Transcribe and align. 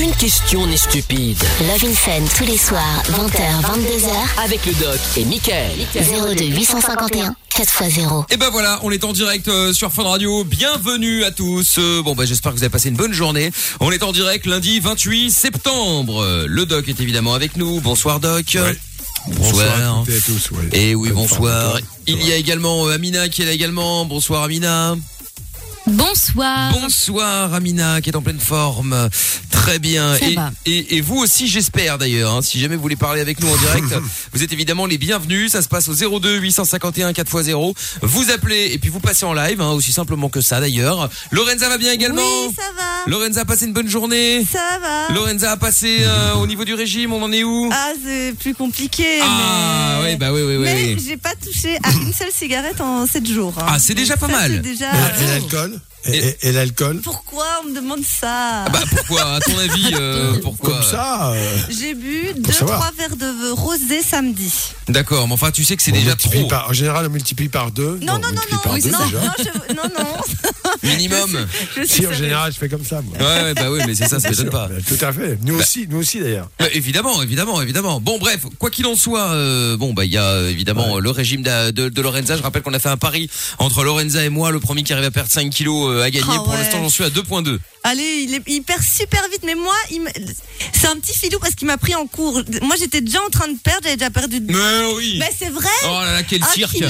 Aucune 0.00 0.14
question 0.14 0.66
n'est 0.66 0.78
stupide. 0.78 1.36
Love 1.60 1.84
in 1.84 1.92
Fun 1.92 2.24
tous 2.34 2.46
les 2.50 2.56
soirs, 2.56 3.02
20h, 3.10 3.60
22h. 3.60 4.42
Avec 4.42 4.64
le 4.64 4.72
doc 4.72 4.98
et 5.18 5.26
Michael. 5.26 5.72
02 5.94 6.42
851 6.42 7.34
4x0. 7.54 8.24
Et 8.32 8.38
ben 8.38 8.48
voilà, 8.48 8.80
on 8.82 8.90
est 8.90 9.04
en 9.04 9.12
direct 9.12 9.48
euh, 9.48 9.74
sur 9.74 9.92
Fun 9.92 10.04
Radio. 10.04 10.42
Bienvenue 10.44 11.22
à 11.24 11.32
tous. 11.32 11.76
Euh, 11.76 12.00
bon 12.02 12.14
bah 12.14 12.24
j'espère 12.24 12.52
que 12.52 12.56
vous 12.56 12.62
avez 12.62 12.70
passé 12.70 12.88
une 12.88 12.96
bonne 12.96 13.12
journée. 13.12 13.50
On 13.80 13.92
est 13.92 14.02
en 14.02 14.12
direct 14.12 14.46
lundi 14.46 14.80
28 14.80 15.30
septembre. 15.30 16.22
Euh, 16.22 16.46
Le 16.48 16.64
doc 16.64 16.88
est 16.88 16.98
évidemment 16.98 17.34
avec 17.34 17.58
nous. 17.58 17.82
Bonsoir 17.82 18.20
doc. 18.20 18.56
Bonsoir 19.26 19.66
à 19.68 20.04
toutes 20.04 20.14
et 20.14 20.16
à 20.16 20.20
tous, 20.20 20.50
ouais. 20.52 20.68
Et 20.72 20.94
oui, 20.94 21.08
Bonne 21.10 21.18
bonsoir. 21.18 21.78
Il 22.06 22.26
y 22.26 22.32
a 22.32 22.36
également 22.36 22.86
euh, 22.86 22.94
Amina 22.94 23.28
qui 23.28 23.42
est 23.42 23.44
là 23.44 23.52
également. 23.52 24.06
Bonsoir 24.06 24.44
Amina. 24.44 24.96
Bonsoir. 25.86 26.72
Bonsoir 26.72 27.52
Amina 27.54 28.00
qui 28.00 28.10
est 28.10 28.16
en 28.16 28.22
pleine 28.22 28.38
forme. 28.40 29.08
Très 29.50 29.78
bien. 29.78 30.14
Et, 30.16 30.34
va. 30.34 30.50
et- 30.64 30.96
et 30.96 31.00
vous 31.00 31.16
aussi 31.16 31.46
j'espère 31.48 31.98
d'ailleurs. 31.98 32.32
hein. 32.34 32.42
si 32.42 32.60
jamais 32.60 32.76
vous 32.76 32.82
voulez 32.82 32.96
parler 32.96 33.20
avec 33.20 33.40
nous 33.40 33.48
en 33.48 33.56
direct, 33.56 33.86
vous 34.32 34.42
êtes 34.42 34.52
évidemment 34.52 34.86
les 34.86 34.98
bienvenus. 34.98 35.52
Ça 35.52 35.62
se 35.62 35.68
passe 35.68 35.88
au 35.88 35.94
02 36.20 36.38
851 36.38 37.12
4x0. 37.12 37.74
Vous 38.02 38.30
appelez 38.30 38.70
et 38.72 38.78
puis 38.78 38.88
vous 38.90 39.00
passez 39.00 39.24
en 39.26 39.32
live, 39.34 39.60
hein, 39.60 39.70
aussi 39.72 39.92
simplement 39.92 40.28
que 40.28 40.40
ça 40.40 40.60
d'ailleurs. 40.60 41.10
Lorenza 41.30 41.68
va 41.68 41.76
bien 41.78 41.92
également 41.92 42.22
Oui, 42.22 42.54
ça 42.54 42.62
va. 42.76 43.10
Lorenza 43.10 43.40
a 43.40 43.44
passé 43.44 43.66
une 43.66 43.72
bonne 43.72 43.88
journée 43.88 44.44
Ça 44.50 44.78
va. 44.80 45.12
Lorenza 45.14 45.50
a 45.52 45.56
passé 45.56 45.98
euh, 46.02 46.34
au 46.34 46.46
niveau 46.46 46.64
du 46.64 46.74
régime, 46.74 47.12
on 47.12 47.22
en 47.22 47.32
est 47.32 47.44
où? 47.44 47.68
Ah, 47.72 47.92
c'est 48.04 48.34
plus 48.38 48.54
compliqué. 48.54 49.20
Ah, 49.22 49.98
mais... 50.02 50.10
oui, 50.12 50.16
bah 50.16 50.32
oui, 50.32 50.42
oui, 50.42 50.56
oui. 50.56 50.62
Mais 50.64 50.94
oui. 50.96 51.04
j'ai 51.06 51.16
pas 51.16 51.34
touché 51.34 51.76
à 51.82 51.90
une 51.92 52.12
seule 52.12 52.32
cigarette 52.32 52.80
en 52.80 53.06
7 53.06 53.26
jours. 53.28 53.54
hein. 53.58 53.66
Ah, 53.68 53.78
c'est 53.78 53.94
déjà 53.94 54.16
pas 54.16 54.26
ça, 54.26 54.32
mal. 54.32 54.52
c'est 54.52 54.70
déjà... 54.70 54.86
Et 55.20 55.26
l'alcool? 55.26 55.79
Et, 56.06 56.16
et- 56.16 56.48
et 56.48 56.52
l'alcool 56.52 57.00
Pourquoi 57.02 57.44
on 57.64 57.68
me 57.70 57.74
demande 57.74 58.00
ça 58.04 58.64
Bah 58.72 58.80
pourquoi 58.90 59.34
À 59.34 59.40
ton 59.40 59.58
avis, 59.58 59.90
euh, 59.94 60.38
pourquoi 60.42 60.74
Comme 60.74 60.82
ça, 60.82 61.32
euh, 61.32 61.56
J'ai 61.70 61.94
bu 61.94 62.32
Pour 62.42 62.54
savoir. 62.54 62.92
2-3 62.92 62.96
verres 62.96 63.16
de 63.16 63.50
rosé 63.52 64.02
samedi. 64.02 64.52
D'accord, 64.88 65.26
mais 65.28 65.34
enfin 65.34 65.50
tu 65.50 65.64
sais 65.64 65.76
que 65.76 65.82
c'est 65.82 65.92
déjà 65.92 66.16
trop. 66.16 66.46
par- 66.46 66.70
en 66.70 66.72
général, 66.72 67.06
on 67.06 67.10
multiplie 67.10 67.48
par 67.48 67.70
deux. 67.70 67.98
Non, 68.02 68.14
non, 68.18 68.28
on 68.30 68.34
non, 68.34 68.42
non. 68.52 68.58
par 68.62 68.72
oui, 68.74 68.82
deux, 68.82 68.90
non, 68.90 68.98
non, 68.98 69.32
je- 69.38 69.74
non, 69.74 69.82
non. 69.98 70.16
Minimum. 70.82 71.46
Je 71.76 71.82
suis 71.84 72.02
Si, 72.02 72.06
en 72.06 72.12
général, 72.12 72.52
je 72.52 72.58
fais 72.58 72.68
comme 72.68 72.84
ça, 72.84 73.02
moi. 73.02 73.16
Ouais, 73.18 73.42
ouais, 73.44 73.54
bah 73.54 73.70
oui, 73.70 73.80
mais 73.86 73.94
c'est 73.94 74.04
ça, 74.08 74.18
ça 74.20 74.30
Bien 74.30 74.30
m'étonne 74.30 74.50
pas. 74.50 74.68
mais 74.72 74.80
Tout 74.82 75.04
à 75.04 75.12
fait. 75.12 75.38
Nous 75.42 75.54
aussi, 75.58 75.86
nous 75.88 75.98
aussi 75.98 76.20
d'ailleurs. 76.20 76.48
Bah, 76.58 76.66
évidemment, 76.72 77.22
évidemment, 77.22 77.60
évidemment. 77.60 78.00
Bon, 78.00 78.18
bref, 78.18 78.46
quoi 78.58 78.70
qu'il 78.70 78.86
en 78.86 78.96
soit, 78.96 79.30
euh, 79.32 79.76
bon, 79.76 79.92
bah, 79.92 80.04
il 80.04 80.12
y 80.12 80.16
a 80.16 80.24
euh, 80.24 80.48
évidemment 80.50 80.96
euh, 80.96 81.00
le 81.00 81.10
régime 81.10 81.42
de, 81.42 81.70
de, 81.70 81.88
de 81.88 82.02
Lorenza. 82.02 82.36
Je 82.36 82.42
rappelle 82.42 82.62
qu'on 82.62 82.72
a 82.74 82.78
fait 82.78 82.88
un 82.88 82.96
pari 82.96 83.28
entre 83.58 83.84
Lorenza 83.84 84.24
et 84.24 84.28
moi. 84.30 84.50
Le 84.50 84.60
premier 84.60 84.82
qui 84.82 84.92
arrive 84.92 85.04
à 85.04 85.10
perdre 85.10 85.30
5 85.30 85.50
kilos 85.50 85.89
euh, 85.90 86.02
a 86.04 86.10
gagné. 86.10 86.24
Ah 86.28 86.36
Pour 86.36 86.48
ouais. 86.50 86.58
l'instant, 86.58 86.78
j'en 86.82 86.88
suis 86.88 87.04
à 87.04 87.08
2.2. 87.10 87.58
Allez, 87.82 88.24
il, 88.28 88.34
est, 88.34 88.42
il 88.46 88.62
perd 88.62 88.82
super 88.82 89.22
vite, 89.30 89.40
mais 89.44 89.54
moi, 89.54 89.74
c'est 90.74 90.86
un 90.88 90.96
petit 90.96 91.16
filou 91.16 91.38
parce 91.38 91.54
qu'il 91.54 91.66
m'a 91.66 91.78
pris 91.78 91.94
en 91.94 92.06
cours. 92.06 92.42
Moi, 92.62 92.76
j'étais 92.78 93.00
déjà 93.00 93.20
en 93.26 93.30
train 93.30 93.48
de 93.48 93.56
perdre, 93.58 93.80
j'avais 93.84 93.96
déjà 93.96 94.10
perdu. 94.10 94.40
Mais 94.48 94.54
oui. 94.96 95.16
Mais 95.18 95.30
c'est 95.36 95.48
vrai 95.50 95.68
Oh 95.84 95.88
là 96.02 96.12
là, 96.12 96.22
quel 96.22 96.44
cirque. 96.44 96.74
Oui, 96.74 96.82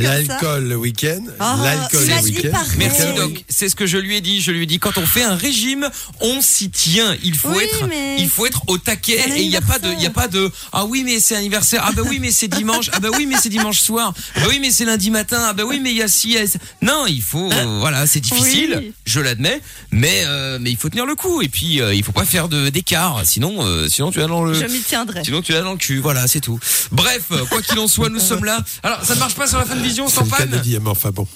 l'alcool 0.00 0.64
le 0.68 0.76
week-end, 0.76 1.22
Ah, 1.38 1.56
l'alcool 1.62 2.06
le 2.08 2.22
week-end. 2.24 2.58
Merci. 2.76 3.02
Doc. 3.16 3.44
C'est 3.48 3.68
ce 3.68 3.76
que 3.76 3.86
je 3.86 3.98
lui 3.98 4.16
ai 4.16 4.20
dit. 4.20 4.40
Je 4.40 4.50
lui 4.50 4.64
ai 4.64 4.66
dit 4.66 4.78
quand 4.80 4.98
on 4.98 5.06
fait 5.06 5.22
un 5.22 5.36
régime, 5.36 5.88
on 6.20 6.40
s'y 6.40 6.70
tient. 6.70 7.16
Il 7.22 7.36
faut 7.36 7.50
Oui, 7.50 7.62
être, 7.64 7.86
mais 7.88 8.16
il 8.18 8.28
faut 8.28 8.46
être 8.46 8.62
au 8.66 8.78
taquet 8.78 9.20
et 9.36 9.42
il 9.42 9.50
y 9.50 9.56
a 9.56 9.60
pas 9.60 9.78
de, 9.78 9.92
il 9.92 10.02
y 10.02 10.06
a 10.06 10.10
pas 10.10 10.28
de. 10.28 10.50
Ah 10.72 10.84
oui, 10.86 11.02
mais 11.04 11.20
c'est 11.20 11.36
anniversaire. 11.36 11.84
Ah 11.86 11.92
bah 11.92 12.02
oui, 12.08 12.18
mais 12.20 12.30
c'est 12.32 12.48
dimanche. 12.48 12.90
Ah 12.92 12.98
bah 13.00 13.08
oui, 13.16 13.26
mais 13.26 13.36
c'est 13.40 13.48
dimanche 13.48 13.78
soir. 13.80 14.12
Ah 14.34 14.40
bah 14.40 14.46
oui, 14.48 14.58
mais 14.60 14.70
c'est 14.72 14.84
lundi 14.84 15.10
matin. 15.10 15.44
Ah 15.48 15.52
bah 15.52 15.62
oui, 15.64 15.78
mais 15.80 15.90
il 15.92 15.98
y 15.98 16.02
a 16.02 16.08
si. 16.08 16.36
Non, 16.80 17.06
il 17.06 17.22
faut. 17.22 17.50
euh, 17.52 17.78
voilà, 17.80 18.06
c'est 18.06 18.20
difficile. 18.20 18.41
Oui. 18.42 18.92
Je 19.04 19.20
l'admets, 19.20 19.60
mais 19.90 20.22
euh, 20.26 20.58
mais 20.60 20.70
il 20.70 20.76
faut 20.76 20.88
tenir 20.88 21.06
le 21.06 21.14
coup 21.14 21.42
et 21.42 21.48
puis 21.48 21.80
euh, 21.80 21.94
il 21.94 22.02
faut 22.04 22.12
pas 22.12 22.24
faire 22.24 22.48
de 22.48 22.68
d'écart. 22.68 23.20
Sinon, 23.24 23.64
euh, 23.64 23.88
sinon 23.88 24.10
tu 24.10 24.20
vas 24.20 24.26
dans 24.26 24.44
le. 24.44 24.54
Je 24.54 24.64
m'y 24.66 24.80
tiendrai. 24.80 25.24
Sinon 25.24 25.42
tu 25.42 25.52
vas 25.52 25.60
dans 25.62 25.72
le 25.72 25.78
cul, 25.78 25.98
voilà, 25.98 26.26
c'est 26.26 26.40
tout. 26.40 26.58
Bref, 26.90 27.22
euh, 27.32 27.44
quoi 27.46 27.62
qu'il 27.62 27.78
en 27.78 27.88
soit, 27.88 28.08
nous 28.08 28.20
sommes 28.20 28.44
là. 28.44 28.58
Alors, 28.82 29.04
ça 29.04 29.14
ne 29.14 29.20
marche 29.20 29.34
pas 29.34 29.46
sur 29.46 29.58
la 29.58 29.64
fin 29.64 29.76
de 29.76 29.82
vision, 29.82 30.08
sans 30.08 30.24
de 30.24 30.30
panne 30.30 30.60
enfin 30.86 31.10
bon. 31.10 31.26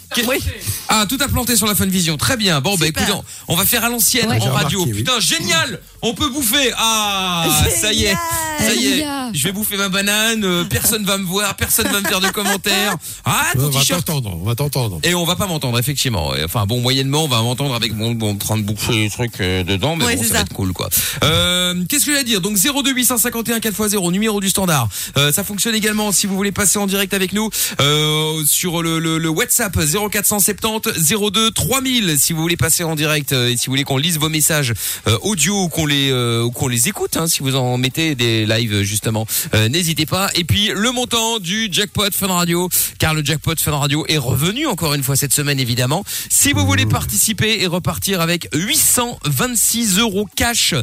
ah, 0.89 1.07
tout 1.09 1.19
a 1.21 1.29
planté 1.29 1.57
sur 1.57 1.67
la 1.67 1.75
Fun 1.75 1.87
Vision. 1.87 2.17
Très 2.17 2.37
bien. 2.37 2.61
Bon, 2.61 2.77
bah 2.77 2.87
Super. 2.87 3.03
écoutez, 3.03 3.19
on- 3.49 3.57
va 3.57 3.65
faire 3.65 3.85
à 3.85 3.89
l'ancienne 3.89 4.29
Ouais. 4.29 4.41
en 4.41 4.51
radio. 4.53 4.81
remarqué, 4.81 4.93
oui. 4.93 4.99
Putain, 5.05 5.21
génial 5.21 5.81
On 6.03 6.15
peut 6.15 6.29
bouffer 6.29 6.73
Ah, 6.77 7.47
ça 7.75 7.93
y 7.93 8.05
est. 8.05 8.15
Ça 8.59 8.75
y 8.75 8.87
est. 9.01 9.07
Je 9.33 9.43
vais 9.45 9.53
bouffer 9.53 9.77
ma 9.77 9.89
banane. 9.89 10.45
euh, 10.45 10.65
Personne 10.65 11.05
va 11.05 11.19
me 11.19 11.25
voir. 11.25 11.55
Personne 11.57 11.89
va 11.89 12.01
me 12.01 12.07
faire 12.09 12.21
de 12.21 12.29
commentaires. 12.29 12.95
Ah, 13.29 13.47
ton 13.55 13.65
on 13.67 13.71
va 13.71 13.81
t-shirt. 13.81 14.05
t'entendre, 14.05 14.39
on 14.41 14.45
va 14.45 14.55
t'entendre. 14.55 15.01
Et 15.03 15.15
on 15.15 15.25
va 15.25 15.35
pas 15.35 15.47
m'entendre, 15.49 15.79
effectivement. 15.81 16.33
Enfin, 16.45 16.65
bon, 16.65 16.81
moyennement, 16.81 17.25
on 17.25 17.29
va 17.29 17.43
m'entendre 17.43 17.75
avec 17.75 17.93
mon, 17.93 18.13
bon, 18.13 18.33
en 18.33 18.37
train 18.37 18.57
de 18.57 18.63
bouffer 18.63 18.93
des 19.05 19.11
trucs 19.11 19.41
euh, 19.41 19.65
dedans, 19.65 19.97
mais 19.97 20.05
Ouais, 20.05 20.15
bon, 20.17 20.23
ça, 20.23 20.29
c'est 20.29 20.33
va 20.35 20.39
ça. 20.39 20.45
être 20.45 20.53
cool, 20.55 20.73
quoi. 20.73 20.89
Euh, 21.25 21.75
Qu'est-ce 21.89 22.07
que 22.07 22.13
je 22.13 22.17
vais 22.19 22.25
dire? 22.25 22.41
Donc, 22.41 22.57
02 22.57 22.93
851 22.93 23.59
4x0, 23.59 24.13
numéro 24.13 24.41
du 24.41 24.49
standard. 24.49 24.89
Euh, 25.17 25.33
ça 25.33 25.43
fonctionne 25.43 25.75
également 25.75 26.13
si 26.13 26.27
vous 26.29 26.37
voulez 26.37 26.53
passer 26.53 26.79
en 26.79 26.87
direct 26.87 27.15
avec 27.15 27.33
nous 27.33 27.51
euh, 27.81 28.45
sur 28.47 28.83
le, 28.83 29.01
le, 29.01 29.19
le 29.19 29.29
WhatsApp 29.29 29.77
0470 29.77 31.15
02 31.33 31.51
3000 31.51 32.17
si 32.19 32.33
vous 32.33 32.41
voulez 32.43 32.57
passer 32.57 32.85
en 32.85 32.95
direct 32.95 33.33
euh, 33.33 33.49
et 33.51 33.57
si 33.57 33.67
vous 33.67 33.73
voulez 33.73 33.85
qu'on 33.85 33.97
lise 33.99 34.19
vos 34.19 34.29
messages 34.29 34.73
euh, 35.09 35.19
audio 35.23 35.65
ou 35.65 35.69
qu'on 35.69 35.86
les 35.87 36.11
euh, 36.11 36.43
ou 36.43 36.51
qu'on 36.51 36.69
les 36.69 36.89
écoute, 36.89 37.17
hein, 37.17 37.27
si 37.27 37.43
vous 37.43 37.57
en 37.57 37.79
mettez 37.79 38.15
des 38.15 38.47
lives 38.47 38.83
justement, 38.83 39.27
euh, 39.55 39.69
n'hésitez 39.69 40.07
pas. 40.07 40.31
Et 40.35 40.45
puis 40.45 40.71
le 40.75 40.91
montant 40.93 41.39
du 41.39 41.69
jackpot 41.71 42.11
Fun 42.13 42.29
Radio, 42.29 42.69
car 42.99 43.15
le 43.15 43.25
jackpot 43.25 43.55
Fun 43.59 43.77
Radio 43.77 44.05
est 44.09 44.19
revenu 44.19 44.67
encore 44.67 44.95
une 44.95 45.03
fois 45.03 45.17
cette 45.17 45.33
semaine 45.33 45.59
évidemment. 45.59 46.05
Si 46.29 46.53
vous 46.53 46.67
voulez 46.67 46.87
participer 46.87 47.63
et 47.63 47.67
repartir 47.67 48.21
avec 48.21 48.49
826 48.55 49.99
euros 49.99 50.27
cash. 50.37 50.75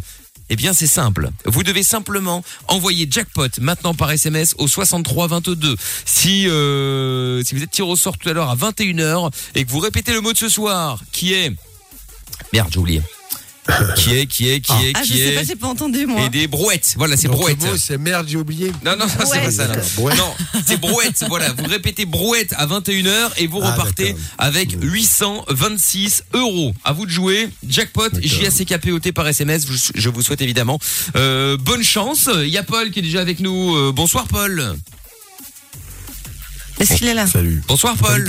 Eh 0.49 0.55
bien, 0.55 0.73
c'est 0.73 0.87
simple. 0.87 1.29
Vous 1.45 1.63
devez 1.63 1.83
simplement 1.83 2.43
envoyer 2.67 3.07
jackpot 3.09 3.47
maintenant 3.61 3.93
par 3.93 4.11
SMS 4.11 4.55
au 4.57 4.67
63 4.67 5.27
22. 5.27 5.75
Si 6.05 6.47
euh, 6.47 7.41
si 7.43 7.55
vous 7.55 7.63
êtes 7.63 7.71
tiré 7.71 7.87
au 7.87 7.95
sort 7.95 8.17
tout 8.17 8.29
à 8.29 8.33
l'heure 8.33 8.49
à 8.49 8.55
21h 8.55 9.31
et 9.55 9.63
que 9.63 9.71
vous 9.71 9.79
répétez 9.79 10.13
le 10.13 10.21
mot 10.21 10.33
de 10.33 10.37
ce 10.37 10.49
soir, 10.49 11.01
qui 11.11 11.33
est 11.33 11.51
merde, 12.51 12.69
j'ai 12.71 12.79
oublié. 12.79 13.01
Qui 13.95 14.13
est, 14.17 14.25
qui 14.25 14.49
est, 14.49 14.59
qui 14.59 14.71
est, 14.73 14.91
Ah, 14.93 15.01
je 15.03 15.11
qui 15.13 15.17
sais 15.17 15.23
est 15.29 15.35
pas, 15.35 15.43
j'ai 15.43 15.55
pas 15.55 15.67
entendu, 15.67 16.05
moi. 16.05 16.25
et 16.25 16.29
des 16.29 16.47
brouettes. 16.47 16.95
Voilà, 16.97 17.15
c'est 17.15 17.27
Donc, 17.27 17.35
le 17.37 17.39
brouette. 17.55 17.61
mot, 17.61 17.77
c'est 17.77 17.97
merde, 17.97 18.27
j'ai 18.29 18.35
oublié. 18.37 18.73
Non, 18.83 18.97
non, 18.97 19.07
ça, 19.07 19.25
c'est 19.25 19.39
pas 19.39 19.51
ça. 19.51 19.67
Non, 19.67 19.73
D'accord, 19.73 19.89
brouette. 19.95 20.17
Non, 20.17 20.33
c'est 20.67 20.79
brouette. 20.81 21.23
Voilà, 21.29 21.53
vous 21.53 21.63
répétez 21.65 22.05
brouette 22.05 22.53
à 22.57 22.67
21h 22.67 23.31
et 23.37 23.47
vous 23.47 23.61
Ah, 23.63 23.71
repartez 23.71 24.07
d'accord. 24.07 24.19
avec 24.37 24.75
826 24.81 26.23
euros. 26.33 26.73
À 26.83 26.91
vous 26.91 27.05
de 27.05 27.11
jouer. 27.11 27.47
Jackpot, 27.67 28.09
JACKPOT 28.21 29.13
par 29.13 29.27
SMS. 29.29 29.65
Je- 29.65 29.91
Je 29.95 30.09
vous 30.09 30.21
souhaite 30.21 30.41
évidemment 30.41 30.77
euh, 31.15 31.55
bonne 31.57 31.83
chance. 31.83 32.29
Il 32.35 32.49
y 32.49 32.57
a 32.57 32.63
Paul 32.63 32.91
qui 32.91 32.99
est 32.99 33.03
déjà 33.03 33.21
avec 33.21 33.39
nous. 33.39 33.75
Euh, 33.77 33.91
bonsoir 33.93 34.27
Paul. 34.27 34.75
Est-ce 36.79 36.95
qu'il 36.95 37.07
est 37.07 37.13
là? 37.13 37.27
Salut. 37.27 37.63
Bonsoir 37.67 37.95
Paul. 37.95 38.27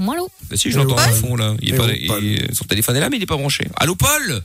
Moi, 0.00 0.16
l'eau. 0.16 0.28
Bah 0.50 0.56
si, 0.56 0.70
je 0.70 0.78
l'entends 0.78 0.94
au 0.94 1.14
fond 1.14 1.36
là. 1.36 1.54
Il 1.60 1.74
est 1.74 1.76
pas, 1.76 1.86
il- 1.92 2.54
son 2.54 2.64
téléphone 2.64 2.96
est 2.96 3.00
là, 3.00 3.10
mais 3.10 3.18
il 3.18 3.22
est 3.22 3.26
pas 3.26 3.36
branché. 3.36 3.68
Allô 3.76 3.94
Paul. 3.94 4.42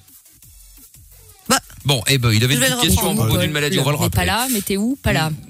Bon, 1.85 2.01
eh 2.07 2.17
ben, 2.17 2.31
il 2.33 2.43
avait 2.43 2.55
Je 2.55 2.59
une 2.59 2.65
petite 2.65 2.81
question 2.81 3.01
à 3.01 3.03
reprendre. 3.09 3.15
propos 3.21 3.33
Paul. 3.35 3.41
d'une 3.43 3.51
maladie. 3.51 3.79
On 3.79 3.83
va 3.83 3.91
le 3.91 3.97
rappeler. 3.97 4.15
pas 4.15 4.25
là, 4.25 4.47
mais 4.51 4.61
t'es 4.61 4.77
où 4.77 4.97
Pas 5.01 5.13
là. 5.13 5.31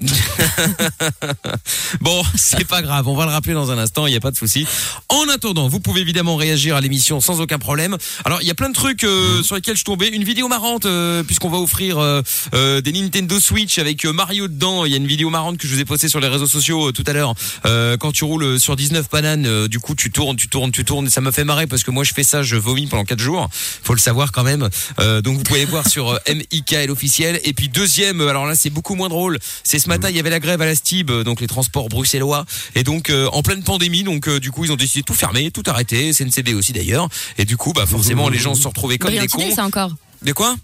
Bon, 2.00 2.22
c'est 2.36 2.64
pas 2.66 2.82
grave, 2.82 3.08
on 3.08 3.14
va 3.16 3.24
le 3.24 3.30
rappeler 3.30 3.54
dans 3.54 3.70
un 3.70 3.78
instant, 3.78 4.06
il 4.06 4.10
n'y 4.10 4.16
a 4.16 4.20
pas 4.20 4.30
de 4.30 4.36
souci. 4.36 4.66
En 5.08 5.28
attendant, 5.28 5.68
vous 5.68 5.80
pouvez 5.80 6.00
évidemment 6.00 6.36
réagir 6.36 6.76
à 6.76 6.80
l'émission 6.80 7.20
sans 7.20 7.40
aucun 7.40 7.58
problème. 7.58 7.96
Alors, 8.24 8.42
il 8.42 8.48
y 8.48 8.50
a 8.50 8.54
plein 8.54 8.68
de 8.68 8.74
trucs 8.74 9.04
euh, 9.04 9.42
sur 9.42 9.54
lesquels 9.54 9.76
je 9.76 9.84
tombais. 9.84 10.08
Une 10.08 10.24
vidéo 10.24 10.48
marrante, 10.48 10.86
euh, 10.86 11.22
puisqu'on 11.22 11.48
va 11.48 11.58
offrir 11.58 11.98
euh, 11.98 12.22
euh, 12.54 12.80
des 12.80 12.92
Nintendo 12.92 13.38
Switch 13.40 13.78
avec 13.78 14.04
euh, 14.04 14.12
Mario 14.12 14.48
dedans. 14.48 14.84
Il 14.84 14.90
y 14.90 14.94
a 14.94 14.98
une 14.98 15.06
vidéo 15.06 15.30
marrante 15.30 15.58
que 15.58 15.66
je 15.66 15.74
vous 15.74 15.80
ai 15.80 15.84
postée 15.84 16.08
sur 16.08 16.20
les 16.20 16.28
réseaux 16.28 16.46
sociaux 16.46 16.88
euh, 16.88 16.92
tout 16.92 17.04
à 17.06 17.12
l'heure. 17.12 17.34
Euh, 17.64 17.96
quand 17.96 18.12
tu 18.12 18.24
roules 18.24 18.60
sur 18.60 18.76
19 18.76 19.08
bananes, 19.10 19.46
euh, 19.46 19.68
du 19.68 19.78
coup, 19.80 19.94
tu 19.94 20.10
tournes, 20.10 20.36
tu 20.36 20.48
tournes, 20.48 20.72
tu 20.72 20.84
tournes. 20.84 21.06
Et 21.06 21.10
ça 21.10 21.20
me 21.20 21.30
fait 21.30 21.44
marrer 21.44 21.66
parce 21.66 21.82
que 21.82 21.90
moi, 21.90 22.04
je 22.04 22.12
fais 22.12 22.24
ça, 22.24 22.42
je 22.42 22.56
vomis 22.56 22.86
pendant 22.86 23.04
4 23.04 23.18
jours. 23.20 23.48
Faut 23.82 23.94
le 23.94 24.00
savoir 24.00 24.32
quand 24.32 24.44
même. 24.44 24.68
Euh, 25.00 25.20
donc, 25.22 25.36
vous 25.38 25.42
pouvez 25.42 25.60
aller 25.60 25.70
voir 25.70 25.88
sur 25.88 26.10
euh, 26.10 26.18
MIKL 26.28 26.90
officiel. 26.90 27.40
Et 27.44 27.52
puis, 27.52 27.68
deuxième, 27.68 28.20
euh, 28.20 28.28
alors 28.28 28.46
là, 28.46 28.54
c'est 28.54 28.70
beaucoup 28.70 28.94
moins 28.94 29.08
drôle. 29.08 29.38
C'est 29.62 29.78
ce 29.78 29.88
matin, 29.88 30.10
il 30.10 30.16
y 30.16 30.20
avait 30.20 30.30
la 30.30 30.40
grève 30.40 30.60
à 30.60 30.66
la 30.66 30.74
STIB, 30.74 31.10
euh, 31.10 31.24
donc 31.24 31.40
les 31.40 31.46
transports 31.46 31.88
bruxellois. 31.88 32.44
Et 32.74 32.82
donc, 32.82 33.10
euh, 33.10 33.28
en 33.32 33.42
pleine 33.42 33.62
pandémie, 33.62 34.02
donc, 34.02 34.28
euh, 34.28 34.40
du 34.40 34.50
coup, 34.50 34.64
ils 34.64 34.72
ont 34.72 34.76
décidé 34.76 35.00
de 35.00 35.06
tout 35.06 35.14
fermer, 35.14 35.50
tout 35.50 35.62
arrêter. 35.66 36.12
CNCB 36.12 36.54
aussi 36.54 36.72
d'ailleurs. 36.72 37.08
Et 37.38 37.44
du 37.44 37.56
coup, 37.56 37.72
bah, 37.72 37.86
forcément, 37.86 38.28
les 38.28 38.38
gens 38.38 38.54
se 38.54 38.62
sont 38.62 38.70
retrouvés 38.70 38.98
comme 38.98 39.10
des 39.10 39.26
cons. 39.26 39.54
ça 39.54 39.64
encore. 39.64 39.92
Des 40.22 40.32
quoi? 40.32 40.56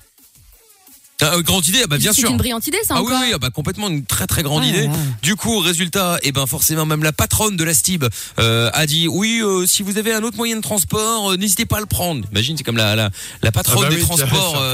Euh, 1.22 1.42
grande 1.42 1.66
idée, 1.69 1.80
ah 1.84 1.86
bah 1.86 1.98
bien 1.98 2.12
C'est 2.12 2.22
sûr. 2.22 2.30
une 2.30 2.36
brillante 2.36 2.66
idée, 2.66 2.78
ça 2.86 2.94
Ah 2.96 3.02
oui, 3.02 3.06
encore. 3.12 3.20
oui, 3.22 3.32
ah 3.34 3.38
bah 3.38 3.50
complètement 3.50 3.88
une 3.88 4.04
très 4.04 4.26
très 4.26 4.42
grande 4.42 4.62
Ah 4.64 4.69
idée. 4.69 4.88
Du 5.22 5.36
coup, 5.36 5.58
résultat, 5.58 6.19
et 6.22 6.32
ben 6.32 6.46
forcément 6.46 6.86
même 6.86 7.02
la 7.02 7.12
patronne 7.12 7.56
de 7.56 7.64
la 7.64 7.74
STIB 7.74 8.04
euh, 8.38 8.70
a 8.72 8.86
dit 8.86 9.08
oui, 9.08 9.40
euh, 9.42 9.66
si 9.66 9.82
vous 9.82 9.98
avez 9.98 10.12
un 10.12 10.22
autre 10.22 10.36
moyen 10.36 10.56
de 10.56 10.62
transport, 10.62 11.32
euh, 11.32 11.36
n'hésitez 11.36 11.66
pas 11.66 11.76
à 11.78 11.80
le 11.80 11.86
prendre. 11.86 12.24
Imagine, 12.32 12.56
c'est 12.56 12.64
comme 12.64 12.76
la 12.76 12.96
la, 12.96 13.10
la 13.42 13.52
patronne 13.52 13.84
Ah 13.86 13.88
bah 13.88 13.94
des 13.94 14.00
oui, 14.00 14.02
transports 14.06 14.64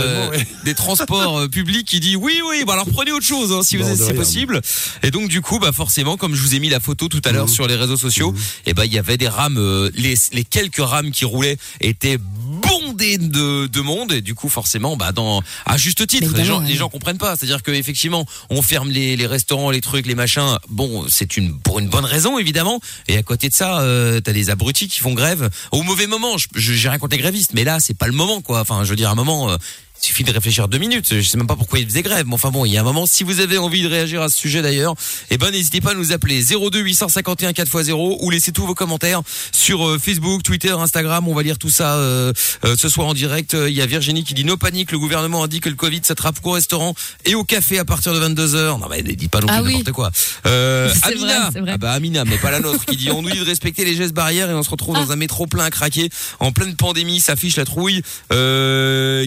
des 0.65 0.75
transports 0.75 1.39
euh, 1.39 1.49
publics 1.49 1.87
qui 1.87 2.01
dit 2.01 2.17
oui 2.17 2.41
oui, 2.49 2.65
bah 2.67 2.75
alors 2.75 2.87
prenez 2.93 3.13
autre 3.13 3.27
chose 3.27 3.53
hein, 3.53 3.63
si 3.63 3.77
vous 3.77 3.89
de 3.89 3.95
si 3.95 4.13
possible. 4.13 4.61
Et 5.03 5.11
donc 5.11 5.29
du 5.29 5.41
coup, 5.41 5.59
bah 5.59 5.73
forcément, 5.73 6.17
comme 6.17 6.35
je 6.35 6.43
vous 6.43 6.55
ai 6.55 6.59
mis 6.61 6.69
la 6.69 6.81
photo 6.81 7.09
tout 7.09 7.23
à 7.25 7.33
l'heure 7.33 7.47
Mmh. 7.47 7.49
sur 7.49 7.67
les 7.69 7.77
réseaux 7.77 7.97
sociaux, 7.97 8.35
et 8.67 8.75
ben 8.75 8.85
il 8.85 8.93
y 8.93 8.99
avait 8.99 9.17
des 9.17 9.29
rames, 9.29 9.59
euh, 9.59 9.91
les 9.95 10.15
les 10.33 10.45
quelques 10.45 10.79
rames 10.81 11.11
qui 11.13 11.25
roulaient 11.25 11.57
étaient 11.81 12.19
blindé 12.49 13.19
de, 13.19 13.67
de 13.67 13.81
monde. 13.81 14.13
Et 14.13 14.21
du 14.21 14.35
coup 14.35 14.49
forcément 14.49 14.97
bah 14.97 15.13
dans 15.13 15.43
à 15.67 15.77
juste 15.77 16.07
titre 16.07 16.33
les 16.37 16.45
gens 16.45 16.61
les 16.61 16.75
gens 16.75 16.89
comprennent 16.89 17.19
pas. 17.19 17.37
C'est-à-dire 17.37 17.63
que 17.63 17.71
effectivement 17.71 18.27
on 18.51 18.63
ferme 18.63 18.91
les, 18.91 19.17
les 19.17 19.27
restaurants 19.27 19.71
les 19.71 19.81
trucs 19.81 20.07
les 20.07 20.15
machins. 20.15 20.57
Bon 20.69 21.05
c'est 21.09 21.37
une 21.37 21.59
pour 21.59 21.79
une 21.79 21.89
bonne 21.89 22.05
raison 22.05 22.39
évidemment. 22.39 22.81
Et 23.07 23.17
à 23.17 23.23
côté 23.23 23.49
de 23.49 23.55
ça 23.55 23.81
euh, 23.81 24.21
t'as 24.21 24.33
des 24.33 24.51
abrutis 24.51 24.89
qui 24.89 25.01
font 25.01 25.15
grève. 25.15 25.51
Au 25.73 25.83
mauvais 25.83 26.07
moment 26.07 26.37
j'ai 26.55 26.89
rien 26.89 26.99
contre 26.99 27.17
les 27.17 27.23
grévistes 27.23 27.53
mais 27.55 27.65
là 27.65 27.81
c'est 27.81 27.97
pas 27.97 28.07
le 28.07 28.13
moment 28.13 28.41
quoi. 28.41 28.61
Enfin 28.61 28.85
je 28.85 28.91
veux 28.91 28.97
dire 28.97 29.11
à 29.11 29.13
un 29.13 29.17
moment 29.17 29.51
euh, 29.51 29.57
il 30.03 30.07
suffit 30.07 30.25
de 30.25 30.33
réfléchir 30.33 30.69
deux 30.69 30.79
minutes. 30.79 31.09
Je 31.11 31.21
sais 31.27 31.37
même 31.39 31.47
pas 31.47 31.57
pourquoi 31.57 31.79
ils 31.79 31.87
faisaient 31.87 32.03
grève. 32.03 32.27
Mais 32.27 32.35
enfin 32.35 32.51
bon, 32.51 32.65
il 32.65 32.73
y 32.73 32.77
a 32.79 32.81
un 32.81 32.85
moment, 32.85 33.07
si 33.07 33.25
vous 33.25 33.41
avez 33.41 33.59
envie 33.59 33.83
de 33.83 33.89
réagir 33.89 34.23
à 34.23 34.29
ce 34.29 34.39
sujet 34.39 34.63
d'ailleurs, 34.63 34.95
eh 35.31 35.39
ben, 35.39 35.51
n'hésitez 35.51 35.81
pas 35.81 35.91
à 35.91 35.95
nous 35.95 36.13
appeler 36.13 36.43
02 36.43 36.79
851 36.81 37.51
4x0 37.53 38.19
ou 38.21 38.31
laissez 38.31 38.53
tous 38.53 38.67
vos 38.67 38.75
commentaires 38.75 39.23
sur 39.53 39.87
euh, 39.89 39.99
Facebook, 39.99 40.43
Twitter, 40.43 40.71
Instagram. 40.71 41.27
On 41.29 41.35
va 41.35 41.43
lire 41.43 41.59
tout 41.59 41.69
ça, 41.71 41.95
euh, 41.97 42.33
euh, 42.65 42.77
ce 42.79 42.89
soir 42.89 43.07
en 43.09 43.15
direct. 43.15 43.55
Euh, 43.55 43.69
Il 43.69 43.77
y 43.77 43.83
a 43.83 43.87
Virginie 43.87 44.25
qui 44.25 44.35
dit 44.35 44.45
no 44.45 44.57
panique. 44.57 44.93
Le 44.93 44.99
gouvernement 44.99 45.43
a 45.43 45.49
dit 45.49 45.61
que 45.61 45.69
le 45.69 45.75
Covid 45.75 46.01
s'attrape 46.05 46.41
qu'au 46.41 46.53
restaurant 46.53 46.95
et 47.25 47.35
au 47.35 47.45
café 47.45 47.79
à 47.79 47.85
partir 47.85 48.13
de 48.15 48.21
22h. 48.21 48.79
Non, 48.81 48.87
mais 48.89 49.03
ne 49.03 49.13
dis 49.13 49.29
pas 49.29 49.41
non 49.41 49.47
plus 49.49 49.57
Ah 49.57 49.63
oui. 49.63 49.73
n'importe 49.79 49.93
quoi. 49.93 50.11
Euh, 50.47 50.93
Amina. 51.03 51.27
vrai, 51.41 51.51
c'est 51.53 51.61
vrai. 51.61 51.71
Ah 51.75 51.79
bah, 51.79 51.93
Amina, 51.93 52.25
mais 52.25 52.39
pas 52.39 52.51
la 52.51 52.61
nôtre, 52.61 52.85
qui 52.87 52.97
dit 52.97 53.11
on 53.11 53.23
nous 53.23 53.31
dit 53.31 53.39
de 53.39 53.45
respecter 53.45 53.85
les 53.85 53.95
gestes 53.97 54.15
barrières 54.15 54.49
et 54.51 54.55
on 54.55 54.63
se 54.63 54.71
retrouve 54.71 54.97
Ah. 54.97 55.05
dans 55.05 55.13
un 55.13 55.17
métro 55.17 55.47
plein 55.47 55.65
à 55.65 55.71
craquer 55.71 56.09
en 56.41 56.53
pleine 56.53 56.75
pandémie, 56.77 57.21
ça 57.21 57.33
affiche 57.33 57.57
la 57.57 57.65
trouille. 57.65 58.03
Euh, 58.33 59.27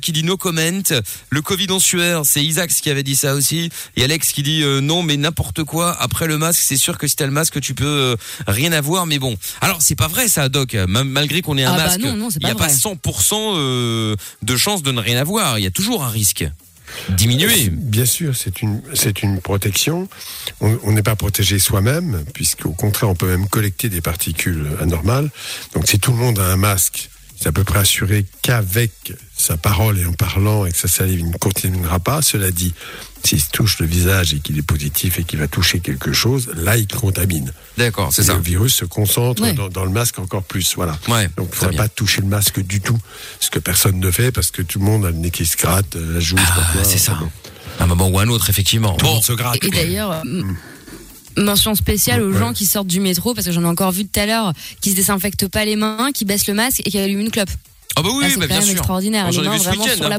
Qui 0.00 0.12
dit 0.12 0.22
no 0.22 0.36
comment. 0.36 0.82
Le 1.30 1.42
Covid 1.42 1.70
en 1.70 1.78
sueur, 1.78 2.24
c'est 2.26 2.44
Isaac 2.44 2.70
qui 2.70 2.90
avait 2.90 3.02
dit 3.02 3.16
ça 3.16 3.34
aussi. 3.34 3.70
Et 3.96 4.04
Alex 4.04 4.32
qui 4.32 4.42
dit 4.42 4.62
euh, 4.62 4.80
non 4.80 5.02
mais 5.02 5.16
n'importe 5.16 5.64
quoi. 5.64 5.96
Après 6.00 6.26
le 6.26 6.38
masque, 6.38 6.60
c'est 6.62 6.76
sûr 6.76 6.98
que 6.98 7.06
si 7.06 7.16
t'as 7.16 7.26
le 7.26 7.32
masque, 7.32 7.60
tu 7.60 7.74
peux 7.74 7.84
euh, 7.86 8.16
rien 8.46 8.72
avoir. 8.72 9.06
Mais 9.06 9.18
bon, 9.18 9.36
alors 9.60 9.82
c'est 9.82 9.94
pas 9.96 10.08
vrai 10.08 10.28
ça, 10.28 10.48
Doc. 10.48 10.74
Ma- 10.74 11.04
Malgré 11.04 11.42
qu'on 11.42 11.56
ait 11.58 11.64
un 11.64 11.72
Ah 11.72 11.76
bah 11.76 11.84
masque, 11.86 12.00
il 12.02 12.44
n'y 12.44 12.50
a 12.50 12.54
pas 12.54 12.66
pas 12.66 12.68
vrai. 12.68 12.74
100% 12.74 13.34
euh, 13.56 14.16
de 14.42 14.56
chance 14.56 14.82
de 14.82 14.92
ne 14.92 15.00
rien 15.00 15.18
avoir. 15.18 15.58
Il 15.58 15.62
y 15.62 15.66
a 15.66 15.70
toujours 15.70 16.04
un 16.04 16.10
risque. 16.10 16.46
Diminuer. 17.10 17.68
Bien 17.70 18.06
sûr, 18.06 18.34
c'est 18.36 18.62
une, 18.62 18.80
c'est 18.94 19.22
une 19.22 19.40
protection. 19.40 20.08
On 20.60 20.78
on 20.84 20.92
n'est 20.92 21.02
pas 21.02 21.16
protégé 21.16 21.58
soi-même, 21.58 22.24
puisqu'au 22.32 22.70
contraire, 22.70 23.10
on 23.10 23.14
peut 23.16 23.26
même 23.26 23.48
collecter 23.48 23.88
des 23.88 24.00
particules 24.00 24.66
anormales. 24.80 25.30
Donc, 25.74 25.88
si 25.88 25.98
tout 25.98 26.12
le 26.12 26.16
monde 26.18 26.38
a 26.38 26.44
un 26.46 26.56
masque, 26.56 27.10
c'est 27.38 27.48
à 27.48 27.52
peu 27.52 27.64
près 27.64 27.80
assuré 27.80 28.24
qu'avec 28.42 28.92
sa 29.36 29.56
parole 29.56 29.98
et 29.98 30.06
en 30.06 30.12
parlant 30.12 30.64
et 30.66 30.72
que 30.72 30.78
sa 30.78 30.88
salive 30.88 31.24
ne 31.26 31.36
continuera 31.36 31.98
pas. 31.98 32.22
Cela 32.22 32.50
dit, 32.50 32.72
s'il 33.24 33.40
se 33.40 33.50
touche 33.50 33.78
le 33.78 33.86
visage 33.86 34.32
et 34.34 34.40
qu'il 34.40 34.56
est 34.58 34.62
positif 34.62 35.18
et 35.18 35.24
qu'il 35.24 35.38
va 35.38 35.46
toucher 35.48 35.80
quelque 35.80 36.12
chose, 36.12 36.50
là, 36.56 36.76
il 36.76 36.86
contamine. 36.86 37.52
D'accord, 37.76 38.10
c'est 38.12 38.22
ça. 38.22 38.34
Le 38.34 38.40
virus 38.40 38.74
se 38.74 38.84
concentre 38.86 39.42
Ouais. 39.42 39.52
dans, 39.52 39.68
dans 39.68 39.84
le 39.84 39.90
masque 39.90 40.18
encore 40.18 40.42
plus. 40.44 40.74
Voilà. 40.76 40.98
Ouais, 41.08 41.28
Donc, 41.36 41.48
il 41.48 41.50
ne 41.50 41.54
faudrait 41.56 41.70
bien. 41.72 41.82
pas 41.82 41.88
toucher 41.88 42.22
le 42.22 42.28
masque 42.28 42.60
du 42.60 42.80
tout. 42.80 42.98
Ce 43.40 43.50
que 43.50 43.58
personne 43.58 44.00
ne 44.00 44.10
fait 44.10 44.32
parce 44.32 44.50
que 44.50 44.62
tout 44.62 44.78
le 44.78 44.84
monde 44.86 45.04
a 45.04 45.10
le 45.10 45.16
nez 45.16 45.30
qui 45.30 45.44
se 45.44 45.56
gratte, 45.56 45.96
euh, 45.96 46.14
la 46.14 46.20
joue. 46.20 46.36
Ah, 46.38 46.72
c'est 46.84 46.98
ça. 46.98 47.18
À 47.78 47.84
un 47.84 47.86
moment 47.86 48.08
ou 48.08 48.18
à 48.18 48.22
un 48.22 48.28
autre, 48.28 48.48
effectivement. 48.48 48.94
Tout 48.96 49.04
le 49.04 49.08
Bon, 49.10 49.14
monde 49.16 49.24
se 49.24 49.32
gratte. 49.34 49.62
Et, 49.62 49.66
et 49.66 49.70
d'ailleurs, 49.70 50.12
euh, 50.12 50.20
m- 50.22 50.56
mention 51.36 51.74
spéciale 51.74 52.22
aux 52.22 52.32
Ouais. 52.32 52.38
gens 52.38 52.52
qui 52.52 52.66
sortent 52.66 52.86
du 52.86 53.00
métro, 53.00 53.34
parce 53.34 53.46
que 53.46 53.52
j'en 53.52 53.62
ai 53.62 53.66
encore 53.66 53.92
vu 53.92 54.04
tout 54.06 54.18
à 54.20 54.26
l'heure, 54.26 54.52
qui 54.80 54.90
se 54.90 54.96
désinfectent 54.96 55.48
pas 55.48 55.64
les 55.64 55.76
mains, 55.76 56.10
qui 56.12 56.24
baissent 56.24 56.46
le 56.46 56.54
masque 56.54 56.80
et 56.84 56.90
qui 56.90 56.98
allument 56.98 57.20
une 57.22 57.30
clope. 57.30 57.50
Ah 57.94 58.02
bah 58.02 58.08
oui, 58.12 58.22
Là, 58.24 58.28
bah, 58.28 58.34
quand 58.42 58.46
bien 58.48 58.60
sûr. 58.62 58.70
extraordinaire. 58.72 59.32
J'en 59.32 59.42
ai 59.44 59.48
vu 59.56 59.58
ce 59.58 59.68
week-end, 59.70 60.10
hein. 60.10 60.18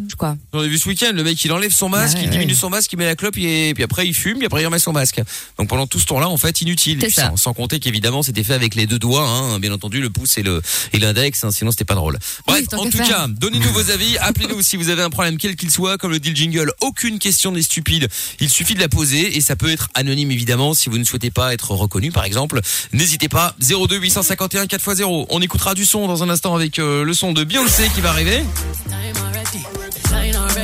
J'en 0.53 0.63
ai 0.63 0.67
vu 0.67 0.77
ce 0.77 0.87
week-end, 0.89 1.11
le 1.13 1.23
mec 1.23 1.43
il 1.43 1.51
enlève 1.51 1.71
son 1.71 1.89
masque, 1.89 2.17
il 2.21 2.29
diminue 2.29 2.55
son 2.55 2.69
masque, 2.69 2.91
il 2.93 2.97
met 2.97 3.05
la 3.05 3.15
clope 3.15 3.37
et 3.37 3.73
puis 3.75 3.83
après 3.83 4.07
il 4.07 4.13
fume, 4.15 4.37
puis 4.37 4.47
après 4.47 4.61
il 4.61 4.65
remet 4.65 4.79
son 4.79 4.93
masque. 4.93 5.21
Donc 5.59 5.67
pendant 5.69 5.85
tout 5.85 5.99
ce 5.99 6.05
temps-là, 6.07 6.27
en 6.29 6.37
fait, 6.37 6.61
inutile. 6.61 6.97
C'est 7.01 7.07
Puis 7.07 7.15
ça. 7.15 7.29
Sans, 7.31 7.37
sans 7.37 7.53
compter 7.53 7.79
qu'évidemment 7.79 8.23
c'était 8.23 8.43
fait 8.43 8.53
avec 8.53 8.73
les 8.75 8.87
deux 8.87 8.97
doigts, 8.99 9.27
hein, 9.27 9.59
bien 9.59 9.71
entendu, 9.71 10.01
le 10.01 10.09
pouce 10.09 10.37
et 10.37 10.43
le 10.43 10.61
et 10.93 10.99
l'index, 10.99 11.43
hein, 11.43 11.51
sinon 11.51 11.69
c'était 11.71 11.85
pas 11.85 11.95
drôle. 11.95 12.17
Bref, 12.47 12.61
Oui, 12.61 12.67
tant 12.67 12.77
en 12.79 12.83
qu'à 12.85 12.89
tout 12.91 12.97
faire. 12.97 13.07
cas, 13.09 13.27
donnez-nous 13.29 13.71
vos 13.73 13.91
avis, 13.91 14.17
appelez-nous 14.19 14.61
si 14.63 14.75
vous 14.77 14.89
avez 14.89 15.03
un 15.03 15.09
problème 15.11 15.37
quel 15.37 15.55
qu'il 15.55 15.69
soit, 15.69 15.97
comme 15.99 16.11
le 16.11 16.19
dit 16.19 16.29
le 16.29 16.35
jingle, 16.35 16.73
aucune 16.81 17.19
question 17.19 17.51
n'est 17.51 17.61
stupide. 17.61 18.07
Il 18.39 18.49
suffit 18.49 18.73
de 18.73 18.79
la 18.79 18.89
poser 18.89 19.37
et 19.37 19.41
ça 19.41 19.55
peut 19.55 19.69
être 19.69 19.89
anonyme 19.93 20.31
évidemment 20.31 20.73
si 20.73 20.89
vous 20.89 20.97
ne 20.97 21.03
souhaitez 21.03 21.29
pas 21.31 21.53
être 21.53 21.71
reconnu 21.71 22.11
par 22.11 22.23
exemple. 22.25 22.59
N'hésitez 22.93 23.29
pas 23.29 23.55
02 23.59 23.97
851 23.97 24.65
4x0. 24.65 25.27
On 25.29 25.41
écoutera 25.41 25.75
du 25.75 25.85
son 25.85 26.07
dans 26.07 26.23
un 26.23 26.29
instant 26.29 26.55
avec 26.55 26.79
euh, 26.79 27.03
le 27.03 27.13
son 27.13 27.33
de 27.33 27.43
Beyoncé 27.43 27.56
qui 27.65 28.01
va 28.01 28.11
arriver. 28.11 28.43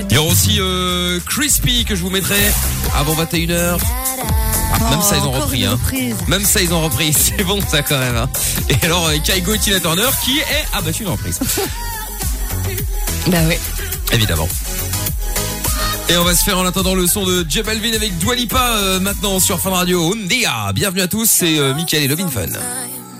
Il 0.10 0.16
y 0.16 0.18
aura 0.20 0.32
aussi 0.32 0.58
euh, 0.60 1.20
Crispy 1.26 1.86
que 1.86 1.96
je 1.96 2.02
vous 2.02 2.12
mettrai 2.12 2.40
avant 2.96 3.16
21h. 3.16 3.80
Ah, 4.76 4.90
même 4.92 5.02
ça 5.02 5.18
ils 5.18 5.24
ont 5.24 5.32
repris 5.32 5.66
hein. 5.66 5.80
Même 6.28 6.46
ça 6.46 6.62
ils 6.62 6.72
ont 6.72 6.82
repris, 6.84 7.12
c'est 7.38 7.44
bon 7.44 7.60
ça 7.68 7.82
quand 7.82 7.98
même. 7.98 8.16
hein. 8.16 8.30
Et 8.70 8.86
alors 8.86 9.08
euh, 9.08 9.18
Kaigo 9.24 9.56
et 9.56 9.60
Tina 9.60 9.80
Turner 9.80 10.08
qui 10.24 10.38
est 10.40 10.66
ah 10.74 10.82
bah 10.82 10.92
une 11.00 11.08
reprise. 11.08 11.40
Bah 13.28 13.38
oui. 13.48 13.56
Évidemment. 14.12 14.50
Et 16.10 16.18
on 16.18 16.26
va 16.26 16.36
se 16.36 16.44
faire 16.44 16.58
en 16.60 16.66
attendant 16.66 16.94
le 16.94 17.08
son 17.08 17.26
de 17.26 17.46
J 17.48 17.64
Balvin 17.64 17.94
avec 17.94 18.18
Dua 18.20 18.36
Lipa 18.36 18.76
euh, 18.76 19.00
maintenant 19.00 19.40
sur 19.40 19.60
Fun 19.60 19.72
Radio. 19.72 20.14
Ndia, 20.14 20.72
bienvenue 20.76 21.02
à 21.02 21.08
tous, 21.08 21.28
c'est 21.30 21.58
euh, 21.58 21.74
Mickaël 21.74 22.04
et 22.04 22.08
Lovin 22.10 22.28
Fun. 22.28 22.48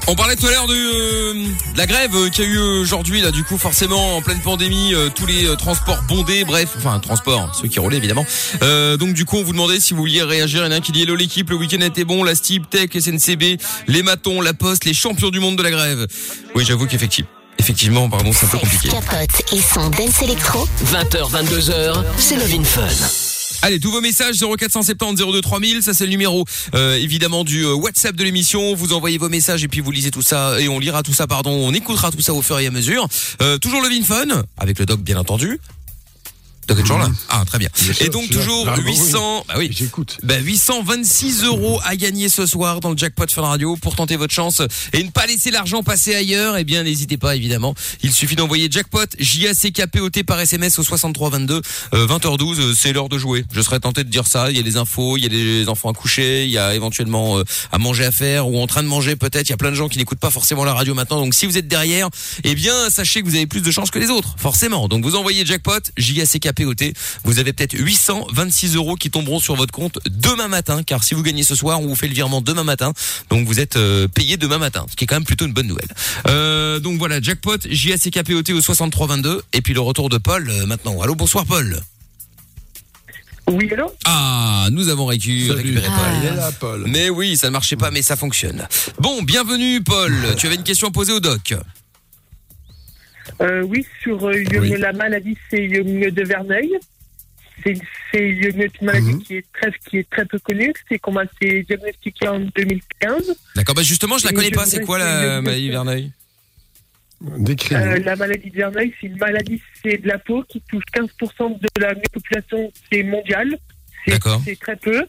On 0.08 0.16
parlait 0.16 0.36
tout 0.36 0.46
à 0.48 0.52
l'heure 0.52 0.68
de, 0.68 0.74
euh, 0.74 1.34
de 1.74 1.78
la 1.78 1.86
grève 1.88 2.14
euh, 2.14 2.30
qu'il 2.30 2.44
y 2.44 2.48
a 2.48 2.50
eu 2.50 2.58
aujourd'hui 2.58 3.22
là 3.22 3.32
du 3.32 3.44
coup 3.44 3.58
forcément 3.58 4.18
en 4.18 4.22
pleine 4.22 4.42
pandémie 4.42 4.94
euh, 4.94 5.10
tous 5.10 5.26
les 5.26 5.46
euh, 5.46 5.56
transports 5.56 6.02
bondés 6.10 6.44
bref 6.44 6.70
enfin 6.78 7.00
transports 7.00 7.56
ceux 7.56 7.70
qui 7.70 7.80
roulaient 7.80 7.98
évidemment. 7.98 8.26
Euh, 8.64 8.98
donc 8.98 9.14
du 9.14 9.24
coup 9.24 9.38
on 9.38 9.44
vous 9.44 9.54
demandait 9.54 9.80
si 9.80 9.94
vous 9.94 10.02
vouliez 10.02 10.22
réagir. 10.22 10.62
Il 10.62 10.66
y 10.66 10.68
en 10.68 10.72
a 10.72 10.76
un 10.76 10.82
qui 10.82 10.92
dit 10.92 11.04
hello 11.04 11.16
l'équipe 11.16 11.50
le 11.50 11.56
week-end 11.56 11.80
était 11.80 12.04
bon. 12.04 12.24
La 12.24 12.36
Steve 12.36 12.64
Tech 12.70 12.90
SNCB 12.94 13.58
les 13.88 14.04
matons 14.04 14.42
la 14.42 14.54
Poste 14.54 14.84
les 14.84 14.94
champions 14.94 15.30
du 15.30 15.40
monde 15.40 15.56
de 15.56 15.64
la 15.64 15.72
grève. 15.72 16.06
Oui 16.54 16.66
j'avoue 16.68 16.86
qu'effectivement 16.86 17.30
effectivement 17.58 18.10
pardon 18.10 18.32
c'est 18.34 18.46
un 18.46 18.50
peu 18.50 18.58
compliqué. 18.58 18.90
Capote 18.90 19.54
et 19.54 19.62
son 19.62 19.90
dance 19.90 20.22
électro 20.22 20.68
20h, 20.92 21.32
22h, 21.32 22.04
c'est 22.18 22.36
Love 22.36 22.66
Fun. 22.66 23.33
Allez, 23.66 23.80
tous 23.80 23.92
vos 23.92 24.02
messages 24.02 24.36
0470 24.40 25.24
02 25.24 25.40
3000, 25.40 25.84
ça 25.84 25.94
c'est 25.94 26.04
le 26.04 26.10
numéro 26.10 26.44
euh, 26.76 26.98
évidemment 26.98 27.46
du 27.46 27.64
euh, 27.64 27.74
WhatsApp 27.74 28.14
de 28.14 28.22
l'émission. 28.22 28.76
Vous 28.76 28.92
envoyez 28.92 29.18
vos 29.18 29.30
messages 29.30 29.64
et 29.64 29.70
puis 29.70 29.80
vous 29.80 29.90
lisez 29.90 30.12
tout 30.12 30.22
ça 30.22 30.60
et 30.60 30.68
on 30.68 30.80
lira 30.80 31.02
tout 31.02 31.14
ça, 31.14 31.28
pardon, 31.28 31.52
on 31.52 31.74
écoutera 31.74 32.12
tout 32.12 32.20
ça 32.20 32.34
au 32.34 32.42
fur 32.42 32.60
et 32.60 32.68
à 32.68 32.72
mesure. 32.72 33.08
Euh, 33.42 33.58
toujours 33.58 33.82
le 33.82 33.88
Fun 34.04 34.44
avec 34.58 34.80
le 34.80 34.86
doc 34.86 35.00
bien 35.00 35.16
entendu. 35.16 35.62
Est 36.70 36.76
toujours 36.82 36.98
là. 37.00 37.10
Ah 37.30 37.44
très 37.46 37.60
bien. 37.60 37.70
Et 38.00 38.10
donc 38.10 38.30
toujours 38.30 38.66
Ah, 38.70 38.76
bon, 38.78 38.84
oui. 38.86 38.92
800. 38.98 39.46
Bah 39.48 39.56
oui. 39.58 39.70
J'écoute. 39.72 40.18
Bah 40.24 40.38
826 40.40 41.44
euros 41.44 41.80
à 41.84 41.96
gagner 41.96 42.30
ce 42.30 42.46
soir 42.46 42.80
dans 42.80 42.90
le 42.92 42.98
jackpot 42.98 43.26
Fun 43.32 43.42
Radio 43.44 43.76
pour 43.78 43.96
tenter 43.96 44.16
votre 44.16 44.34
chance 44.34 44.62
et 44.94 45.04
ne 45.04 45.10
pas 45.10 45.26
laisser 45.26 45.52
l'argent 45.52 45.84
passer 45.84 46.16
ailleurs. 46.16 46.58
Eh 46.58 46.64
bien 46.64 46.84
n'hésitez 46.84 47.18
pas 47.18 47.36
évidemment. 47.36 47.76
Il 48.02 48.12
suffit 48.12 48.36
d'envoyer 48.36 48.68
jackpot 48.72 49.06
J 49.20 49.48
A 49.48 49.54
C 49.54 49.72
K 49.72 49.88
P 49.88 50.00
O 50.00 50.10
T 50.10 50.24
par 50.24 50.40
SMS 50.40 50.80
au 50.80 50.84
63 50.84 51.30
22 51.32 51.62
euh, 51.94 52.08
20h12. 52.08 52.60
euh, 52.60 52.74
C'est 52.76 52.94
l'heure 52.94 53.10
de 53.10 53.18
jouer. 53.18 53.46
Je 53.54 53.62
serais 53.62 53.80
tenté 53.80 54.04
de 54.04 54.10
dire 54.10 54.26
ça. 54.28 54.50
Il 54.50 54.58
y 54.58 54.60
a 54.60 54.64
les 54.64 54.78
infos, 54.78 55.18
il 55.18 55.24
y 55.24 55.26
a 55.26 55.30
les 55.30 55.68
enfants 55.70 55.90
à 55.90 55.94
coucher, 55.94 56.46
il 56.46 56.52
y 56.52 56.58
a 56.58 56.74
éventuellement 56.76 57.38
euh, 57.40 57.44
à 57.72 57.78
manger 57.78 58.06
à 58.06 58.12
faire 58.12 58.48
ou 58.48 58.60
en 58.60 58.68
train 58.68 58.84
de 58.84 58.88
manger 58.88 59.16
peut-être. 59.16 59.48
Il 59.48 59.52
y 59.52 59.54
a 59.54 59.58
plein 59.58 59.72
de 59.72 59.76
gens 59.76 59.90
qui 59.90 59.98
n'écoutent 59.98 60.20
pas 60.20 60.32
forcément 60.32 60.64
la 60.64 60.74
radio 60.74 60.94
maintenant. 60.94 61.18
Donc 61.20 61.34
si 61.34 61.46
vous 61.46 61.58
êtes 61.58 61.68
derrière, 61.68 62.10
eh 62.44 62.56
bien 62.56 62.90
sachez 62.90 63.22
que 63.22 63.28
vous 63.28 63.36
avez 63.36 63.48
plus 63.48 63.62
de 63.62 63.72
chances 63.72 63.92
que 63.92 64.00
les 64.00 64.10
autres, 64.10 64.36
forcément. 64.38 64.88
Donc 64.88 65.04
vous 65.04 65.16
envoyez 65.16 65.46
jackpot 65.46 65.80
J 65.98 66.22
A 66.22 66.26
C 66.26 66.40
K 66.40 66.53
P 66.54 66.66
O 66.66 66.74
T. 66.74 66.94
Vous 67.24 67.40
avez 67.40 67.54
peut-être 67.54 67.74
826 67.78 68.76
euros 68.76 68.96
qui 68.96 69.10
tomberont 69.10 69.40
sur 69.40 69.56
votre 69.56 69.72
compte 69.74 70.00
demain 70.10 70.48
matin, 70.48 70.84
car 70.84 71.04
si 71.04 71.14
vous 71.16 71.24
gagnez 71.24 71.44
ce 71.44 71.56
soir, 71.56 71.82
on 71.82 71.88
vous 71.88 71.96
fait 71.96 72.08
le 72.08 72.14
virement 72.14 72.42
demain 72.42 72.64
matin. 72.64 72.94
Donc 73.30 73.46
vous 73.48 73.60
êtes 73.60 73.76
euh, 73.76 74.08
payé 74.08 74.38
demain 74.38 74.58
matin, 74.58 74.86
ce 74.90 74.96
qui 74.96 75.04
est 75.04 75.08
quand 75.08 75.16
même 75.16 75.26
plutôt 75.26 75.46
une 75.46 75.54
bonne 75.54 75.68
nouvelle. 75.68 75.90
Euh, 76.28 76.80
donc 76.80 76.98
voilà, 76.98 77.22
jackpot 77.22 77.58
J 77.70 77.94
A 77.94 77.98
C 77.98 78.12
K 78.12 78.24
P 78.24 78.34
O 78.36 78.42
T 78.42 78.54
au 78.54 78.62
63 78.62 79.08
22 79.08 79.42
et 79.54 79.62
puis 79.62 79.74
le 79.74 79.82
retour 79.82 80.10
de 80.10 80.18
Paul 80.18 80.50
euh, 80.50 80.66
maintenant. 80.66 81.02
Allô, 81.02 81.16
bonsoir 81.16 81.46
Paul. 81.46 81.80
Oui, 83.52 83.70
allô? 83.74 83.92
Ah, 84.06 84.68
nous 84.72 84.88
avons 84.88 85.06
récu- 85.06 85.48
Salut. 85.48 85.78
récupéré 85.78 85.88
Ah. 85.90 85.98
Paul. 86.00 86.12
Il 86.22 86.28
est 86.28 86.36
là, 86.36 86.52
Paul. 86.54 86.84
Mais 86.88 87.10
oui, 87.10 87.36
ça 87.36 87.48
ne 87.48 87.52
marchait 87.52 87.76
pas, 87.76 87.92
mais 87.92 88.02
ça 88.02 88.16
fonctionne. 88.16 88.66
Bon, 89.00 89.22
bienvenue 89.22 89.82
Paul. 89.84 90.16
Tu 90.38 90.48
avais 90.48 90.56
une 90.56 90.64
question 90.64 90.88
à 90.88 90.92
poser 90.92 91.12
au 91.12 91.20
doc? 91.20 91.54
Euh, 93.42 93.62
Oui, 93.64 93.86
sur 94.02 94.26
euh, 94.28 94.34
une- 94.34 94.60
Oui. 94.60 94.74
la 94.78 94.94
maladie, 94.94 95.38
c'est 95.50 95.64
une 95.64 96.10
de 96.10 96.24
Verneuil. 96.24 96.72
C'est 97.64 97.80
une 98.14 98.70
maladie 98.82 99.14
Mhm. 99.14 99.24
qui, 99.24 99.36
est 99.38 99.46
très, 99.54 99.72
qui 99.90 99.98
est 100.00 100.10
très 100.10 100.26
peu 100.26 100.38
connue. 100.40 100.74
C'est 100.90 101.00
qu'on 101.00 101.14
m'a 101.14 101.24
été 101.24 101.64
diagnostiqué 101.64 102.28
en 102.28 102.40
2015. 102.40 103.36
D'accord, 103.56 103.76
bah 103.76 103.84
justement, 103.84 104.18
je 104.18 104.26
la 104.26 104.34
connais 104.34 104.52
pas. 104.52 104.66
C'est 104.66 104.82
quoi 104.84 104.98
la 104.98 105.06
essayer 105.16 105.36
de- 105.36 105.40
maladie 105.42 105.70
Verneuil? 105.70 106.12
Décris. 107.22 107.76
Euh, 107.76 108.00
la 108.00 108.16
maladie 108.18 108.50
de 108.50 108.56
Verneuil, 108.58 108.94
c'est 109.00 109.08
une 109.08 109.18
maladie 109.18 109.62
c'est 109.82 109.98
de 109.98 110.08
la 110.08 110.20
peau 110.20 110.44
qui 110.50 110.60
touche 110.70 110.84
15% 110.92 111.50
de 111.52 111.82
la 111.82 111.96
population 111.96 112.72
c'est 112.92 113.04
mondiale. 113.04 113.58
C'est- 114.04 114.12
D'accord. 114.12 114.42
C'est 114.44 114.60
très 114.60 114.76
peu. 114.76 115.06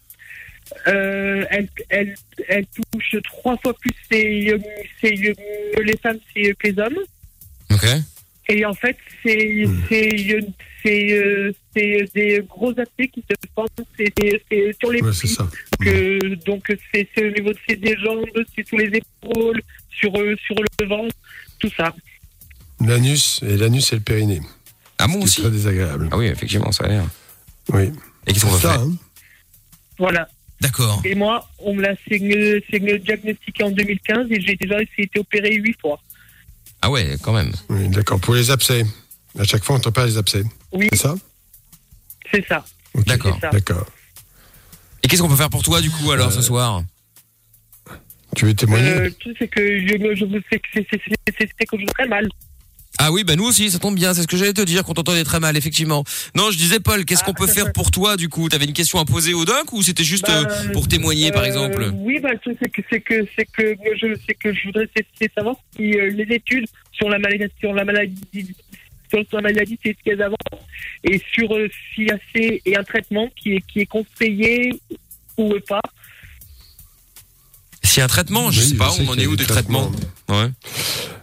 Euh, 0.86 1.44
elle, 1.50 1.68
elle, 1.88 2.14
elle 2.48 2.66
touche 2.66 3.16
trois 3.24 3.56
fois 3.58 3.74
plus 3.74 3.90
les 5.82 5.96
femmes 6.02 6.18
que 6.34 6.68
les 6.68 6.78
hommes. 6.78 6.98
Ok. 7.74 7.86
Et 8.48 8.64
en 8.66 8.74
fait, 8.74 8.96
c'est 9.22 9.64
c'est 9.88 10.10
c'est 10.82 11.12
euh, 11.12 11.50
c'est 11.74 12.04
des 12.14 12.42
gros 12.46 12.70
abcès 12.78 13.08
qui 13.08 13.20
se 13.28 13.34
forment 13.54 13.68
c'est 13.98 14.12
c'est- 14.18 14.42
c'est 14.50 14.76
sur 14.78 14.90
les 14.92 15.00
Ouais, 15.00 15.12
c'est 15.14 15.26
pieds. 15.28 15.36
ça. 15.36 15.48
que 15.80 16.34
donc 16.44 16.64
c'est 16.92 17.08
c'est 17.14 17.24
au 17.26 17.30
niveau 17.30 17.52
de 17.52 17.58
c'est 17.66 17.76
des 17.80 17.96
jambes, 17.96 18.24
c'est 18.54 18.66
sur 18.68 18.76
les 18.76 18.90
épaules, 18.98 19.62
sur 19.90 20.12
sur 20.46 20.56
le 20.80 20.86
ventre, 20.86 21.16
tout 21.58 21.70
ça. 21.74 21.94
L'anus 22.80 23.40
et 23.42 23.56
l'anus 23.56 23.92
et 23.92 23.96
le 23.96 24.02
périnée. 24.02 24.40
Ah 24.98 25.06
bon 25.06 25.20
C'est 25.20 25.24
aussi 25.24 25.40
très 25.42 25.50
désagréable. 25.50 26.08
Ah 26.12 26.18
oui, 26.18 26.26
effectivement, 26.26 26.70
ça 26.72 26.84
a 26.84 26.88
l'air. 26.88 27.04
Oui. 27.72 27.90
Et 28.26 28.32
qu'est-ce 28.32 28.44
qu'on 28.44 28.58
C'est 28.58 28.66
va 28.66 28.72
faire 28.74 28.80
hein. 28.82 28.92
Voilà. 29.98 30.28
D'accord. 30.60 31.00
Et 31.04 31.14
moi, 31.14 31.48
on 31.58 31.74
me 31.74 31.82
l'a 31.82 31.94
diagnostiqué 32.98 33.62
en 33.64 33.70
2015 33.70 34.26
et 34.30 34.40
j'ai 34.40 34.56
déjà 34.56 34.80
été 34.82 35.18
opéré 35.18 35.54
huit 35.54 35.76
fois. 35.80 36.00
Ah 36.86 36.90
ouais, 36.90 37.16
quand 37.22 37.32
même. 37.32 37.50
Oui, 37.70 37.88
d'accord. 37.88 38.20
Pour 38.20 38.34
les 38.34 38.50
abcès. 38.50 38.84
À 39.38 39.44
chaque 39.44 39.64
fois, 39.64 39.76
on 39.76 39.80
t'opère 39.80 40.04
les 40.04 40.18
abcès. 40.18 40.44
Oui, 40.70 40.86
C'est 40.92 40.98
ça 40.98 41.14
c'est 42.30 42.46
ça. 42.46 42.62
D'accord. 43.06 43.34
C'est 43.36 43.46
ça. 43.46 43.50
D'accord. 43.50 43.86
Et 45.02 45.08
qu'est-ce 45.08 45.22
qu'on 45.22 45.28
peut 45.30 45.36
faire 45.36 45.48
pour 45.48 45.62
toi, 45.62 45.80
du 45.80 45.90
coup, 45.90 46.10
alors, 46.10 46.30
ce 46.30 46.42
soir 46.42 46.82
Tu 48.36 48.44
veux 48.44 48.54
témoigner 48.54 48.90
Euh, 48.90 49.10
tu 49.18 49.34
sais 49.36 49.48
que 49.48 49.62
je, 49.80 50.14
je 50.14 50.24
vous 50.26 50.40
sais 50.50 50.58
que 50.58 50.68
c'est- 50.74 50.86
que 50.86 51.76
je 51.78 51.80
vais 51.80 51.86
très 51.86 52.06
mal. 52.06 52.28
Ah 52.98 53.10
oui, 53.10 53.24
bah 53.24 53.34
nous 53.36 53.44
aussi, 53.44 53.70
ça 53.70 53.78
tombe 53.80 53.96
bien, 53.96 54.14
c'est 54.14 54.22
ce 54.22 54.26
que 54.28 54.36
j'allais 54.36 54.52
te 54.52 54.62
dire, 54.62 54.84
qu'on 54.84 54.94
t'entendait 54.94 55.24
très 55.24 55.40
mal, 55.40 55.56
effectivement. 55.56 56.04
Non, 56.36 56.50
je 56.52 56.56
disais, 56.56 56.78
Paul, 56.78 57.04
qu'est-ce 57.04 57.22
Ah. 57.24 57.26
qu'on 57.26 57.34
peut 57.34 57.48
faire 57.48 57.72
pour 57.72 57.90
toi, 57.90 58.16
du 58.16 58.28
coup? 58.28 58.48
T'avais 58.48 58.66
une 58.66 58.72
question 58.72 58.98
à 59.00 59.04
poser 59.04 59.34
au 59.34 59.44
doc 59.44 59.72
ou 59.72 59.82
c'était 59.82 60.04
juste 60.04 60.26
Bah, 60.28 60.46
euh, 60.48 60.72
pour 60.72 60.86
témoigner, 60.86 61.32
par 61.32 61.42
Euh, 61.42 61.46
exemple? 61.46 61.90
Oui, 61.96 62.20
bah, 62.20 62.30
c'est 62.44 62.70
que 62.70 62.82
c'est 62.88 63.00
que 63.00 63.26
c'est 63.36 63.46
que 63.46 63.74
je 64.00 64.14
c'est 64.26 64.34
que 64.34 64.52
je 64.54 64.66
voudrais 64.66 64.88
savoir 65.36 65.56
si 65.74 65.92
euh, 65.98 66.10
les 66.10 66.34
études 66.34 66.66
sur 66.92 67.08
la 67.08 67.18
maladie 67.18 67.44
sur 67.58 67.74
la 67.74 67.84
maladie 67.84 68.54
sur 69.10 69.24
la 69.32 69.40
maladie 69.42 69.78
c'est 69.84 69.96
ce 69.98 70.02
qu'elles 70.04 70.22
avancent 70.22 70.38
et 71.04 71.20
sur 71.32 71.52
euh, 71.54 71.68
s'il 71.94 72.04
y 72.04 72.10
a 72.10 72.18
c'est 72.34 72.62
et 72.64 72.76
un 72.76 72.84
traitement 72.84 73.28
qui 73.36 73.54
est 73.56 73.60
qui 73.66 73.80
est 73.80 73.86
conseillé 73.86 74.72
ou 75.36 75.54
pas. 75.68 75.82
S'il 77.84 77.98
y 77.98 78.00
a 78.00 78.04
un 78.04 78.08
traitement, 78.08 78.50
je 78.50 78.60
Oui, 78.60 78.68
sais 78.70 78.74
pas, 78.74 78.90
on 78.98 79.08
en 79.08 79.18
est 79.18 79.26
où 79.26 79.36
des 79.36 79.44
traitements, 79.46 79.92
Ouais. 80.28 80.50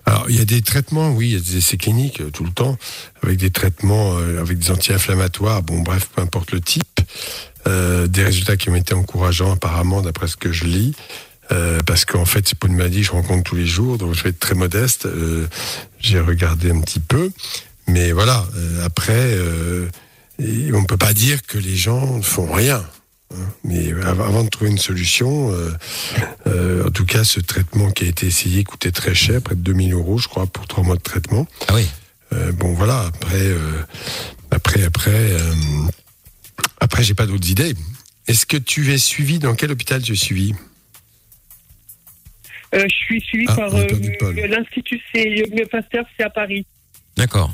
Alors, 0.06 0.26
il 0.30 0.36
y 0.36 0.42
a 0.42 0.46
des 0.46 0.62
traitements, 0.62 1.12
oui, 1.12 1.30
il 1.30 1.34
y 1.34 1.38
a 1.38 1.40
des 1.40 1.58
essais 1.58 1.78
cliniques 1.78 2.22
euh, 2.22 2.30
tout 2.32 2.44
le 2.44 2.52
temps, 2.52 2.78
avec 3.24 3.38
des 3.38 3.50
traitements, 3.50 4.18
euh, 4.18 4.42
avec 4.42 4.60
des 4.60 4.72
anti-inflammatoires, 4.72 5.64
bon, 5.64 5.82
bref, 5.82 6.10
peu 6.16 6.22
importe 6.22 6.52
le 6.52 6.62
type. 6.62 6.84
Euh, 7.68 8.08
des 8.08 8.24
résultats 8.24 8.58
qui 8.58 8.70
ont 8.70 8.76
été 8.76 8.94
encourageants, 8.94 9.52
apparemment, 9.54 10.02
d'après 10.02 10.28
ce 10.28 10.36
que 10.38 10.52
je 10.52 10.66
lis. 10.66 10.94
Euh, 11.52 11.80
parce 11.86 12.06
qu'en 12.06 12.26
fait, 12.26 12.48
c'est 12.48 12.58
pas 12.58 12.68
une 12.68 12.76
maladie 12.76 13.02
que 13.02 13.08
je 13.08 13.12
rencontre 13.12 13.44
tous 13.44 13.56
les 13.56 13.68
jours, 13.68 13.98
donc 13.98 14.14
je 14.14 14.24
vais 14.24 14.30
être 14.30 14.40
très 14.40 14.56
modeste. 14.56 15.08
J'ai 16.00 16.20
regardé 16.20 16.72
un 16.72 16.80
petit 16.82 17.00
peu. 17.00 17.32
Mais 17.88 18.12
voilà, 18.12 18.46
après, 18.84 19.38
on 20.40 20.82
ne 20.82 20.86
peut 20.86 20.98
pas 20.98 21.14
dire 21.14 21.42
que 21.44 21.58
les 21.58 21.76
gens 21.76 22.18
ne 22.18 22.22
font 22.22 22.52
rien. 22.52 22.84
Mais 23.64 23.92
av- 23.94 24.22
avant 24.22 24.44
de 24.44 24.50
trouver 24.50 24.72
une 24.72 24.78
solution, 24.78 25.52
euh, 25.52 25.72
euh, 26.48 26.88
en 26.88 26.92
tout 26.92 27.06
cas, 27.06 27.24
ce 27.24 27.40
traitement 27.40 27.92
qui 27.92 28.06
a 28.06 28.08
été 28.08 28.28
essayé 28.28 28.64
coûtait 28.64 28.92
très 28.92 29.14
cher, 29.16 29.42
près 29.42 29.56
de 29.56 29.62
2000 29.62 29.94
euros, 29.94 30.18
je 30.18 30.28
crois, 30.28 30.48
pour 30.48 30.68
trois 30.68 30.84
mois 30.84 30.96
de 30.98 31.02
traitement. 31.02 31.48
Ah 31.68 31.76
oui. 31.76 31.88
Euh, 32.34 32.52
bon, 32.52 32.74
voilà. 32.74 33.02
Après, 33.08 33.42
euh, 33.42 33.84
après, 34.52 34.84
après, 34.84 35.12
euh, 35.34 35.54
après, 36.80 37.04
j'ai 37.04 37.14
pas 37.14 37.26
d'autres 37.26 37.50
idées. 37.50 37.74
Est-ce 38.28 38.46
que 38.46 38.58
tu 38.58 38.92
es 38.94 38.98
suivi? 38.98 39.40
Dans 39.40 39.56
quel 39.56 39.72
hôpital 39.72 40.02
tu 40.02 40.14
es 40.14 40.16
suivi? 40.16 40.54
Euh, 42.74 42.84
je 42.90 42.96
suis 42.96 43.22
suivi 43.22 43.46
Ah, 43.50 43.56
par 43.56 43.76
euh, 43.76 43.88
l'institut 44.48 45.00
c'est 45.14 45.26
Mieux 45.54 45.66
Pasteur, 45.66 46.06
c'est 46.18 46.24
à 46.24 46.30
Paris. 46.30 46.66
D'accord. 47.18 47.54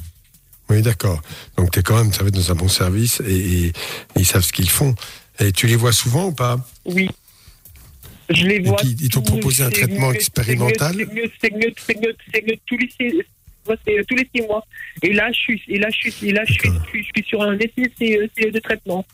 Oui, 0.70 0.82
d'accord. 0.82 1.22
Donc, 1.58 1.72
tu 1.72 1.80
es 1.80 1.82
quand 1.82 1.98
même, 1.98 2.14
ça 2.14 2.22
va 2.22 2.28
être 2.28 2.36
dans 2.36 2.52
un 2.52 2.56
bon 2.56 2.68
service 2.68 3.22
et, 3.26 3.34
et- 3.36 3.66
et 3.68 3.74
ils 4.18 4.26
savent 4.26 4.44
ce 4.44 4.52
qu'ils 4.54 4.70
font. 4.70 4.94
Et 5.40 5.52
tu 5.52 5.68
les 5.68 5.76
vois 5.76 5.92
souvent 5.92 6.28
ou 6.28 6.32
pas? 6.34 6.58
Oui. 6.86 7.10
Je 8.30 8.46
les 8.46 8.60
vois. 8.60 8.78
qui- 8.78 8.98
ils 9.00 9.10
t'ont 9.10 9.22
proposé 9.22 9.64
un 9.64 9.70
traitement 9.70 10.12
expérimental? 10.12 10.96
C'est 10.98 11.14
mieux, 11.14 11.32
c'est 11.42 11.54
mieux, 11.56 11.74
c'est 11.86 12.02
mieux, 12.02 12.16
c'est 12.34 12.46
mieux 12.46 12.58
tous 12.66 12.78
les 12.78 12.90
c'est 13.86 14.06
tous 14.08 14.16
les 14.16 14.30
six 14.34 14.42
mois. 14.44 14.66
Et 15.02 15.14
là, 15.14 15.30
je 15.32 15.38
suis, 15.38 15.62
et 15.68 15.78
là, 15.80 15.90
je 15.90 15.98
suis, 16.12 16.30
et 16.30 16.32
là, 16.32 16.44
je 16.46 16.54
suis, 16.54 16.70
je 16.94 17.02
suis, 17.04 17.26
sur 17.28 17.42
un 17.42 17.58
essai 17.58 17.92
c'est 17.98 18.52
de 18.52 18.60
traitement. 18.60 19.06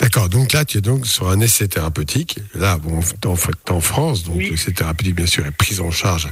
D'accord, 0.00 0.30
donc 0.30 0.52
là, 0.54 0.64
tu 0.64 0.78
es 0.78 0.80
donc 0.80 1.06
sur 1.06 1.28
un 1.28 1.40
essai 1.40 1.68
thérapeutique. 1.68 2.38
Là, 2.54 2.78
bon, 2.78 2.98
en 3.26 3.36
fait, 3.36 3.70
en 3.70 3.80
France, 3.80 4.24
donc 4.24 4.36
Oui. 4.38 4.48
l'essai 4.50 4.72
thérapeutique, 4.72 5.14
bien 5.14 5.26
sûr, 5.26 5.44
est 5.46 5.50
pris 5.50 5.78
en 5.80 5.90
charge. 5.90 6.28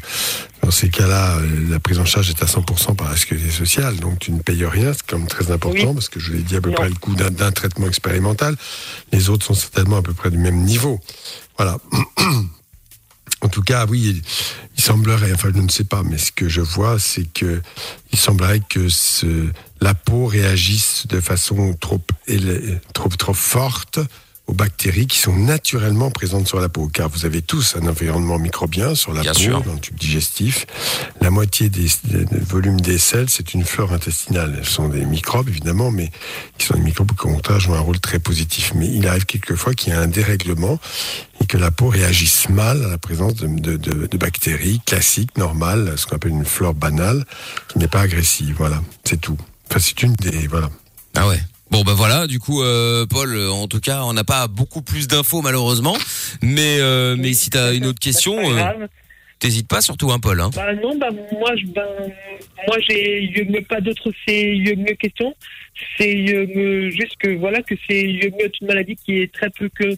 Dans 0.63 0.71
ces 0.71 0.89
cas-là, 0.89 1.37
euh, 1.37 1.71
la 1.71 1.79
prise 1.79 1.99
en 1.99 2.05
charge 2.07 2.31
est 2.31 2.43
à 2.43 2.47
100% 2.47 2.95
par 2.95 3.11
la 3.11 3.17
sécurité 3.17 3.51
sociale, 3.51 3.97
donc 3.97 4.21
tu 4.21 4.33
ne 4.33 4.41
payes 4.41 4.65
rien, 4.65 4.93
c'est 4.95 5.07
quand 5.07 5.19
même 5.19 5.29
très 5.29 5.51
important, 5.51 5.89
Oui. 5.89 5.95
parce 5.95 6.09
que 6.09 6.19
je 6.19 6.33
l'ai 6.33 6.41
dit 6.43 6.57
à 6.57 6.61
peu 6.63 6.71
Non. 6.71 6.77
près 6.77 6.89
le 6.89 6.95
coût 6.95 7.15
d'un 7.15 7.31
d'un 7.31 7.53
traitement 7.53 7.87
expérimental. 7.87 8.57
Les 9.13 9.29
autres 9.29 9.45
sont 9.45 9.55
certainement 9.55 9.99
à 9.99 10.03
peu 10.03 10.15
près 10.15 10.31
du 10.31 10.39
même 10.39 10.63
niveau. 10.65 10.99
Voilà. 11.59 11.77
En 13.40 13.49
tout 13.49 13.62
cas, 13.62 13.87
oui, 13.87 14.23
il, 14.76 14.83
semblerait, 14.83 15.33
enfin 15.33 15.50
je 15.54 15.61
ne 15.61 15.68
sais 15.68 15.85
pas, 15.85 16.02
mais 16.02 16.18
ce 16.18 16.33
que 16.33 16.49
je 16.49 16.61
vois, 16.61 16.99
c'est 16.99 17.30
que 17.33 17.61
il 18.12 18.18
semblerait 18.18 18.61
que 18.61 18.88
ce, 18.88 19.49
la 19.80 19.95
peau 19.95 20.26
réagisse 20.26 21.07
de 21.07 21.21
façon 21.21 21.75
trop, 21.75 22.00
trop, 22.95 23.09
trop 23.09 23.35
forte 23.35 24.00
aux 24.49 24.55
bactéries 24.55 25.07
qui 25.07 25.19
sont 25.19 25.37
naturellement 25.37 26.11
présentes 26.11 26.49
sur 26.49 26.59
la 26.59 26.69
peau. 26.69 26.88
Car 26.88 27.09
vous 27.11 27.26
avez 27.26 27.43
tous 27.43 27.76
un 27.81 27.87
environnement 27.87 28.38
microbien 28.38 28.95
sur 28.95 29.12
la 29.12 29.21
Bien 29.21 29.33
peau, 29.33 29.38
sûr. 29.38 29.62
dans 29.62 29.75
le 29.75 29.78
tube 29.78 29.97
digestif. 29.99 30.67
La 31.21 31.31
moitié 31.31 31.69
des, 31.69 31.87
des- 32.05 32.25
des 32.25 32.38
volumes 32.40 32.81
des 32.81 32.97
selles, 32.99 33.28
c'est 33.28 33.52
une 33.55 33.64
flore 33.64 33.93
intestinale. 33.93 34.61
Ce 34.64 34.71
sont 34.73 34.88
des 34.88 35.05
microbes, 35.05 35.49
évidemment, 35.49 35.90
mais 35.90 36.11
qui 36.57 36.67
sont 36.67 36.75
des 36.75 36.81
microbes 36.81 37.12
qui, 37.14 37.26
au 37.26 37.35
contraire, 37.35 37.61
jouent 37.61 37.75
un 37.75 37.81
rôle 37.81 38.00
très 38.00 38.19
positif. 38.19 38.73
Mais 38.75 38.88
il 38.88 39.07
arrive 39.07 39.26
quelquefois 39.26 39.75
qu'il 39.75 39.93
y 39.93 39.97
ait 39.97 39.99
un 39.99 40.07
dérèglement 40.09 40.81
et 41.40 41.47
que 41.47 41.59
la 41.59 41.71
peau 41.71 41.88
réagisse 41.88 42.49
mal 42.49 42.83
à 42.85 42.88
la 42.88 42.99
présence 42.99 43.35
de, 43.35 43.47
de- 43.47 43.76
de- 43.76 44.07
de 44.07 44.17
bactéries 44.19 44.81
classiques, 44.87 45.37
normales, 45.37 45.93
ce 45.97 46.07
qu'on 46.07 46.17
appelle 46.17 46.33
une 46.33 46.45
flore 46.47 46.75
banale, 46.75 47.25
qui 47.69 47.78
n'est 47.78 47.87
pas 47.88 48.00
agressive. 48.00 48.55
Voilà, 48.57 48.83
c'est 49.05 49.21
tout. 49.21 49.37
Enfin, 49.71 49.78
c'est 49.81 50.02
une 50.02 50.14
des... 50.14 50.47
Voilà. 50.47 50.71
Ah 51.14 51.28
ouais. 51.28 51.40
Bon 51.71 51.83
bah 51.83 51.93
voilà, 51.95 52.27
du 52.27 52.39
coup 52.39 52.63
euh, 52.63 53.05
Paul, 53.07 53.37
en 53.49 53.69
tout 53.69 53.81
cas, 53.81 54.03
on 54.05 54.13
n'a 54.15 54.25
pas 54.25 54.49
beaucoup 54.49 54.81
plus 54.83 55.07
d'infos 55.07 55.43
malheureusement, 55.43 55.97
mais 56.43 56.79
euh, 56.81 57.15
mais 57.19 57.35
si 57.35 57.51
t'as 57.51 57.75
une 57.75 57.85
autre 57.87 58.01
question, 58.01 58.37
C'est 58.39 58.43
pas 58.45 58.51
euh, 58.51 58.55
grave. 58.75 58.89
t'hésites 59.39 59.69
pas 59.69 59.83
surtout 59.83 60.11
hein 60.11 60.19
Paul. 60.19 60.41
Hein. 60.41 60.51
Bah 60.55 60.73
non, 60.75 60.97
bah 60.99 61.09
moi, 61.33 61.51
je, 61.57 61.67
ben, 61.67 61.85
moi 62.67 62.77
j'ai 62.89 63.31
je 63.37 63.43
n'ai 63.43 63.61
pas 63.61 63.81
d'autres 63.83 64.11
c'est 64.27 64.65
je 64.65 64.73
n'ai 64.75 64.97
question. 64.97 65.35
C'est 65.99 66.17
euh, 66.35 66.47
me- 66.55 66.91
juste 66.91 67.17
que 67.19 67.37
voilà 67.37 67.63
que 67.63 67.75
c'est 67.89 68.01
je 68.19 68.29
n'ai 68.29 68.51
une 68.61 68.67
maladie 68.67 68.97
qui 68.97 69.19
est 69.21 69.33
très 69.33 69.51
peu 69.51 69.69
que 69.69 69.91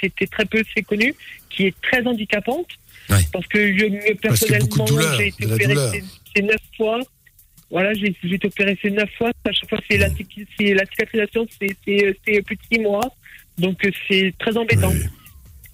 c'était 0.00 0.26
très 0.26 0.44
peu 0.46 0.62
c'est 0.74 0.82
connu, 0.82 1.14
qui 1.50 1.66
est 1.66 1.74
très 1.82 2.06
handicapante. 2.06 2.66
Ouais. 3.10 3.16
Parce 3.32 3.46
que 3.46 3.76
je 3.76 4.14
personnellement 4.14 4.86
j'ai 5.18 5.28
été 5.28 5.46
opéré 5.46 5.74
douleur. 5.74 5.92
ces, 5.92 6.04
ces 6.36 6.42
neuf 6.42 6.56
fois. 6.76 7.00
Voilà, 7.70 7.92
j'ai 7.94 8.14
j'ai 8.22 8.34
été 8.36 8.46
opéré 8.46 8.78
ces 8.80 8.90
neuf 8.90 9.10
fois. 9.18 9.30
À 9.44 9.52
chaque 9.52 9.68
fois 9.68 9.78
c'est 9.90 9.98
la 9.98 10.08
c'est 10.58 10.74
la 10.74 10.84
cicatrisation 10.86 11.46
c'est 11.60 11.76
c'est 11.86 12.16
c'est 12.26 12.42
plus 12.42 12.56
de 12.56 12.62
six 12.72 12.80
mois. 12.80 13.12
Donc 13.58 13.84
euh, 13.84 13.90
c'est 14.08 14.32
très 14.38 14.56
embêtant. 14.56 14.90
Oui. 14.92 15.02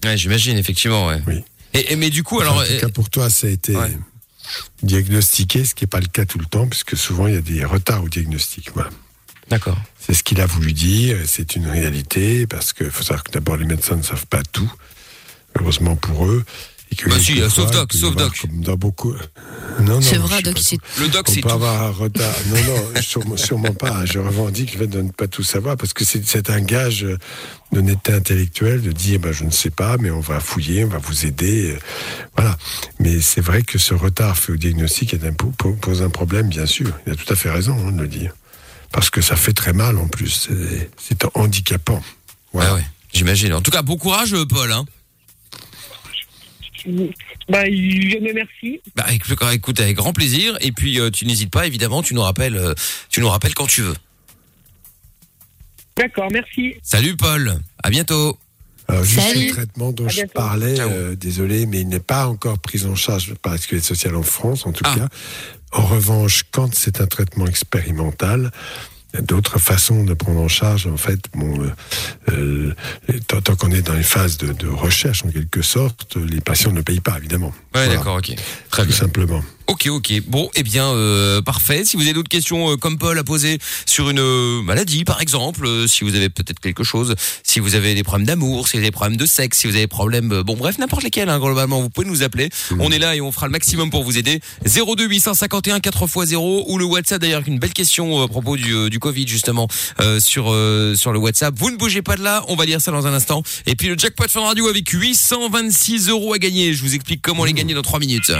Ouais, 0.03 0.17
j'imagine 0.17 0.57
effectivement. 0.57 1.07
Ouais. 1.07 1.21
Oui. 1.27 1.43
Et, 1.73 1.93
et 1.93 1.95
mais 1.95 2.09
du 2.09 2.23
coup 2.23 2.39
alors, 2.41 2.57
en 2.57 2.63
tout 2.65 2.77
cas, 2.79 2.89
pour 2.89 3.09
toi, 3.09 3.29
ça 3.29 3.47
a 3.47 3.49
été 3.49 3.75
Ouais. 3.75 3.91
diagnostiqué, 4.83 5.65
ce 5.65 5.73
qui 5.75 5.83
n'est 5.83 5.87
pas 5.89 5.99
le 5.99 6.07
cas 6.07 6.25
tout 6.25 6.37
le 6.39 6.45
temps, 6.45 6.67
puisque 6.67 6.95
souvent, 6.97 7.27
il 7.27 7.33
y 7.33 7.37
a 7.37 7.41
des 7.41 7.63
retards 7.65 8.03
au 8.03 8.09
diagnostic. 8.09 8.71
Voilà. 8.73 8.89
d'accord. 9.49 9.77
C'est 9.99 10.13
ce 10.13 10.23
qu'il 10.23 10.39
a 10.41 10.45
voulu 10.45 10.73
dire, 10.73 11.17
c'est 11.25 11.55
une 11.55 11.67
réalité, 11.67 12.45
parce 12.47 12.73
qu'il 12.73 12.91
faut 12.91 13.03
savoir 13.03 13.23
que 13.23 13.31
d'abord, 13.31 13.57
les 13.57 13.65
médecins 13.65 13.95
ne 13.95 14.03
savent 14.03 14.27
pas 14.27 14.43
tout, 14.43 14.71
heureusement 15.59 15.95
pour 15.95 16.27
eux. 16.27 16.45
Et 16.97 17.03
que 17.03 17.09
Bah 17.09 17.15
si, 17.19 17.37
sauf 17.49 17.71
doc, 17.71 17.91
sauf 17.93 18.15
doc. 18.15 18.39
Comme 18.41 18.61
dans 18.61 18.75
beaucoup. 18.77 19.13
Non, 19.81 19.95
non, 19.95 20.01
C'est 20.01 20.17
vrai, 20.17 20.41
Doc, 20.41 20.53
pas 20.55 20.61
c'est 20.63 20.77
Le 20.99 21.09
doc 21.09 21.25
on 21.27 21.31
c'est 21.33 21.41
peut 21.41 21.49
tout. 21.49 21.53
avoir 21.55 21.81
un 21.83 21.89
retard. 21.91 22.33
Non, 22.47 22.55
non, 22.55 23.01
sûrement, 23.01 23.37
sûrement 23.37 23.73
pas. 23.73 24.05
Je 24.05 24.19
revendique 24.19 24.73
le 24.73 24.79
fait 24.79 24.87
de 24.87 25.01
ne 25.01 25.09
pas 25.11 25.27
tout 25.27 25.43
savoir 25.43 25.75
parce 25.75 25.93
que 25.93 26.05
c'est 26.05 26.25
c'est 26.25 26.49
un 26.49 26.61
gage 26.61 27.05
d'honnêteté 27.73 28.13
intellectuelle 28.13 28.81
de 28.81 28.91
dire 28.93 29.19
ben, 29.19 29.33
je 29.33 29.43
ne 29.43 29.51
sais 29.51 29.69
pas, 29.71 29.97
mais 29.97 30.11
on 30.11 30.21
va 30.21 30.39
fouiller, 30.39 30.85
on 30.85 30.89
va 30.89 30.97
vous 30.99 31.25
aider. 31.25 31.71
euh, 31.71 31.79
Voilà. 32.37 32.57
Mais 32.99 33.19
c'est 33.19 33.41
vrai 33.41 33.63
que 33.63 33.77
ce 33.77 33.93
retard 33.93 34.37
fait 34.37 34.53
au 34.53 34.57
diagnostic 34.57 35.13
pose 35.81 36.01
un 36.01 36.09
problème, 36.09 36.47
bien 36.47 36.65
sûr. 36.65 36.91
Il 37.05 37.13
a 37.13 37.15
tout 37.15 37.31
à 37.31 37.35
fait 37.35 37.49
raison 37.49 37.75
hein, 37.87 37.91
de 37.91 38.01
le 38.01 38.07
dire. 38.07 38.33
Parce 38.93 39.09
que 39.09 39.19
ça 39.21 39.35
fait 39.35 39.51
très 39.53 39.73
mal 39.73 39.97
en 39.97 40.07
plus. 40.07 40.47
C'est- 40.47 40.89
C'est 41.01 41.25
handicapant. 41.33 42.01
Voilà. 42.53 42.69
Ah 42.71 42.75
ouais, 42.75 42.85
j'imagine. 43.13 43.53
En 43.53 43.61
tout 43.61 43.71
cas, 43.71 43.81
bon 43.81 43.97
courage 43.97 44.33
Paul. 44.47 44.71
Hein. 44.71 44.85
Bah 47.49 47.65
je 47.65 48.19
me 48.19 48.29
remercie. 48.29 48.79
Bah 48.95 49.05
écoute, 49.11 49.37
écoute, 49.53 49.79
avec 49.79 49.95
grand 49.95 50.13
plaisir. 50.13 50.57
Et 50.61 50.71
puis 50.71 50.99
euh, 50.99 51.09
tu 51.09 51.25
n'hésites 51.25 51.51
pas, 51.51 51.65
évidemment, 51.67 52.01
tu 52.03 52.13
nous 52.13 52.21
rappelles, 52.21 52.55
euh, 52.57 52.73
tu 53.09 53.21
nous 53.21 53.29
rappelles 53.29 53.53
quand 53.53 53.67
tu 53.67 53.81
veux. 53.81 53.95
D'accord, 55.97 56.27
merci. 56.31 56.75
Salut 56.83 57.15
Paul. 57.15 57.57
À 57.83 57.89
bientôt. 57.89 58.37
Alors, 58.87 59.03
juste 59.03 59.27
Salut. 59.29 59.47
le 59.47 59.51
traitement 59.51 59.91
dont 59.91 60.07
je 60.09 60.21
parlais, 60.25 60.79
euh, 60.79 61.15
désolé, 61.15 61.65
mais 61.65 61.81
il 61.81 61.87
n'est 61.87 61.99
pas 61.99 62.27
encore 62.27 62.59
pris 62.59 62.85
en 62.85 62.95
charge 62.95 63.33
par 63.35 63.53
la 63.53 63.57
sécurité 63.57 63.87
sociale 63.87 64.15
en 64.15 64.21
France, 64.21 64.65
en 64.67 64.73
tout 64.73 64.83
Ah. 64.85 64.95
cas. 64.95 65.07
En 65.71 65.85
revanche, 65.85 66.43
quand 66.51 66.73
c'est 66.75 67.01
un 67.01 67.07
traitement 67.07 67.47
expérimental, 67.47 68.51
il 69.15 69.19
y 69.19 69.23
a 69.23 69.25
d'autres 69.25 69.59
façons 69.59 70.03
de 70.03 70.13
prendre 70.13 70.41
en 70.41 70.49
charge, 70.49 70.87
en 70.87 70.97
fait, 70.97 71.19
bon, 71.33 71.61
euh, 71.61 71.71
euh, 73.09 73.19
tant, 73.27 73.39
tant 73.39 73.55
qu'on 73.55 73.71
est 73.71 73.81
dans 73.81 73.93
les 73.93 74.03
phases 74.03 74.37
de, 74.37 74.51
de 74.51 74.67
recherche, 74.67 75.23
en 75.23 75.29
quelque 75.29 75.61
sorte, 75.61 76.17
les 76.17 76.41
patients 76.41 76.73
ne 76.73 76.81
payent 76.81 76.99
pas, 76.99 77.17
évidemment. 77.17 77.53
Voilà, 77.73 77.95
d'accord, 77.95 78.17
ok. 78.17 78.35
Très 78.69 78.81
Tout 78.83 78.89
bien. 78.89 78.97
simplement. 78.97 79.41
Ok, 79.67 79.87
ok. 79.87 80.21
Bon, 80.27 80.49
eh 80.55 80.63
bien, 80.63 80.85
euh, 80.85 81.41
parfait. 81.41 81.83
Si 81.85 81.97
vous 81.97 82.03
avez 82.03 82.13
d'autres 82.13 82.29
questions 82.29 82.71
euh, 82.71 82.77
comme 82.77 82.97
Paul 82.97 83.17
a 83.17 83.23
posé 83.23 83.57
sur 83.87 84.09
une 84.09 84.19
euh, 84.19 84.61
maladie, 84.61 85.03
par 85.05 85.21
exemple, 85.21 85.65
euh, 85.65 85.87
si 85.87 86.03
vous 86.03 86.15
avez 86.15 86.29
peut-être 86.29 86.59
quelque 86.59 86.83
chose, 86.83 87.15
si 87.43 87.59
vous 87.59 87.73
avez 87.73 87.95
des 87.95 88.03
problèmes 88.03 88.27
d'amour, 88.27 88.67
si 88.67 88.73
vous 88.73 88.79
avez 88.79 88.87
des 88.87 88.91
problèmes 88.91 89.17
de 89.17 89.25
sexe, 89.25 89.57
si 89.59 89.67
vous 89.67 89.73
avez 89.73 89.83
des 89.83 89.87
problèmes, 89.87 90.31
euh, 90.31 90.43
bon 90.43 90.55
bref, 90.55 90.77
n'importe 90.77 91.03
lesquels, 91.03 91.29
hein, 91.29 91.39
globalement, 91.39 91.81
vous 91.81 91.89
pouvez 91.89 92.07
nous 92.07 92.21
appeler. 92.21 92.49
On 92.79 92.91
est 92.91 92.99
là 92.99 93.15
et 93.15 93.21
on 93.21 93.31
fera 93.31 93.47
le 93.47 93.51
maximum 93.51 93.89
pour 93.89 94.03
vous 94.03 94.19
aider. 94.19 94.39
02 94.65 95.07
851 95.07 95.79
4x0 95.79 96.65
ou 96.67 96.77
le 96.77 96.85
WhatsApp 96.85 97.19
d'ailleurs 97.19 97.37
avec 97.37 97.47
une 97.47 97.59
belle 97.59 97.73
question 97.73 98.19
euh, 98.21 98.25
à 98.25 98.27
propos 98.27 98.57
du, 98.57 98.89
du 98.89 98.99
Covid 98.99 99.27
justement 99.27 99.67
euh, 99.99 100.19
sur 100.19 100.51
euh, 100.51 100.95
sur 100.95 101.11
le 101.11 101.17
WhatsApp. 101.19 101.55
Vous 101.57 101.71
ne 101.71 101.77
bougez 101.77 102.03
pas 102.03 102.17
de 102.17 102.23
là, 102.23 102.43
on 102.49 102.55
va 102.55 102.65
lire 102.65 102.81
ça 102.81 102.91
dans 102.91 103.07
un 103.07 103.13
instant. 103.13 103.41
Et 103.65 103.75
puis 103.75 103.87
le 103.87 103.97
jackpot 103.97 104.27
Fun 104.29 104.41
Radio 104.41 104.67
avec 104.67 104.87
826 104.89 106.09
euros 106.09 106.33
à 106.33 106.37
gagner. 106.37 106.73
Je 106.73 106.81
vous 106.81 106.93
explique 106.93 107.21
comment 107.23 107.45
les 107.45 107.53
gagner 107.53 107.73
dans 107.73 107.81
3 107.81 107.99
minutes. 107.99 108.31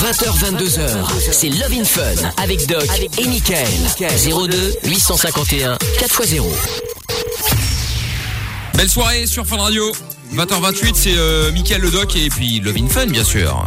20h, 0.00 0.38
22h, 0.38 1.32
c'est 1.32 1.48
Love 1.48 1.72
in 1.72 1.84
Fun 1.84 2.02
avec 2.40 2.66
Doc 2.68 2.86
et 3.18 3.26
Michael. 3.26 3.66
02 3.98 4.74
851 4.84 5.74
4x0. 5.98 6.44
Belle 8.74 8.88
soirée 8.88 9.26
sur 9.26 9.44
Fun 9.44 9.56
Radio. 9.56 9.92
20h28, 10.34 10.90
c'est 10.94 11.16
euh, 11.16 11.50
Mickaël 11.50 11.80
le 11.80 11.90
Doc 11.90 12.14
et 12.14 12.28
puis 12.28 12.60
Love 12.60 12.76
in 12.76 12.86
Fun 12.86 13.06
bien 13.06 13.24
sûr. 13.24 13.64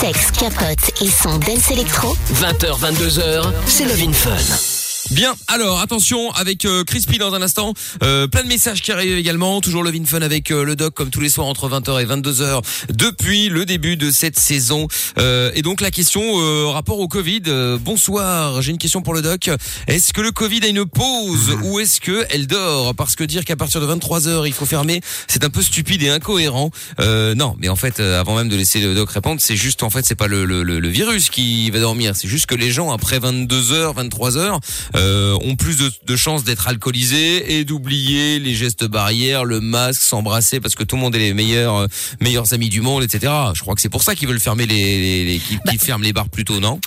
Sexe, 0.00 0.32
capote 0.32 0.90
et 1.02 1.08
son 1.08 1.38
dance 1.38 1.70
électro. 1.70 2.16
20h, 2.34 2.80
22h, 2.80 3.52
c'est 3.68 3.84
Love 3.84 4.02
in 4.08 4.12
Fun. 4.12 4.69
Bien, 5.10 5.34
alors 5.48 5.80
attention 5.80 6.30
avec 6.32 6.64
euh, 6.64 6.84
Crispy 6.84 7.18
dans 7.18 7.34
un 7.34 7.42
instant, 7.42 7.74
Euh, 8.04 8.28
plein 8.28 8.44
de 8.44 8.48
messages 8.48 8.80
qui 8.80 8.92
arrivent 8.92 9.18
également, 9.18 9.60
toujours 9.60 9.82
le 9.82 9.90
Fun 10.06 10.22
avec 10.22 10.50
euh, 10.52 10.64
le 10.64 10.76
doc 10.76 10.94
comme 10.94 11.10
tous 11.10 11.20
les 11.20 11.28
soirs 11.28 11.48
entre 11.48 11.68
20h 11.68 12.00
et 12.00 12.06
22h 12.06 12.62
depuis 12.90 13.48
le 13.48 13.64
début 13.66 13.96
de 13.96 14.10
cette 14.12 14.38
saison. 14.38 14.86
Euh, 15.18 15.50
et 15.56 15.62
donc 15.62 15.80
la 15.80 15.90
question 15.90 16.22
euh, 16.40 16.66
rapport 16.68 17.00
au 17.00 17.08
Covid, 17.08 17.42
euh, 17.48 17.76
bonsoir, 17.76 18.62
j'ai 18.62 18.70
une 18.70 18.78
question 18.78 19.02
pour 19.02 19.12
le 19.12 19.20
doc. 19.20 19.50
Est-ce 19.88 20.12
que 20.12 20.20
le 20.20 20.30
Covid 20.30 20.60
a 20.64 20.68
une 20.68 20.86
pause 20.86 21.56
ou 21.64 21.80
est-ce 21.80 22.00
que 22.00 22.24
elle 22.30 22.46
dort? 22.46 22.94
Parce 22.94 23.16
que 23.16 23.24
dire 23.24 23.44
qu'à 23.44 23.56
partir 23.56 23.80
de 23.80 23.86
23h 23.92 24.46
il 24.46 24.52
faut 24.52 24.64
fermer, 24.64 25.00
c'est 25.26 25.44
un 25.44 25.50
peu 25.50 25.60
stupide 25.62 26.02
et 26.04 26.08
incohérent. 26.10 26.70
Euh, 27.00 27.34
non, 27.34 27.56
mais 27.58 27.68
en 27.68 27.76
fait 27.76 27.98
euh, 27.98 28.20
avant 28.20 28.36
même 28.36 28.48
de 28.48 28.56
laisser 28.56 28.80
le 28.80 28.94
doc 28.94 29.10
répondre, 29.10 29.40
c'est 29.40 29.56
juste 29.56 29.82
en 29.82 29.90
fait 29.90 30.06
c'est 30.06 30.14
pas 30.14 30.28
le, 30.28 30.44
le, 30.44 30.62
le- 30.62 30.78
le 30.78 30.88
virus 30.88 31.30
qui 31.30 31.68
va 31.70 31.80
dormir, 31.80 32.14
c'est 32.14 32.28
juste 32.28 32.46
que 32.46 32.54
les 32.54 32.70
gens 32.70 32.92
après 32.92 33.18
22h, 33.18 33.94
23h 34.08 34.60
euh, 35.00 35.36
ont 35.42 35.56
plus 35.56 35.76
de, 35.78 35.90
de 36.06 36.16
chances 36.16 36.44
d'être 36.44 36.68
alcoolisés 36.68 37.56
et 37.58 37.64
d'oublier 37.64 38.38
les 38.38 38.54
gestes 38.54 38.84
barrières, 38.84 39.44
le 39.44 39.60
masque, 39.60 40.02
s'embrasser 40.02 40.60
parce 40.60 40.74
que 40.74 40.84
tout 40.84 40.96
le 40.96 41.00
monde 41.02 41.16
est 41.16 41.18
les 41.20 41.34
meilleurs 41.34 41.76
euh, 41.76 41.86
meilleurs 42.20 42.52
amis 42.52 42.68
du 42.68 42.80
monde, 42.82 43.02
etc. 43.02 43.32
Je 43.54 43.60
crois 43.62 43.74
que 43.74 43.80
c'est 43.80 43.88
pour 43.88 44.02
ça 44.02 44.14
qu'ils 44.14 44.28
veulent 44.28 44.38
fermer 44.40 44.66
les, 44.66 44.76
les, 45.00 45.24
les- 45.24 45.38
qu'ils 45.38 45.58
qu'ils 45.60 45.78
ferment 45.80 46.04
les 46.04 46.12
bars 46.12 46.28
plus 46.28 46.44
tôt, 46.44 46.60
non? 46.60 46.78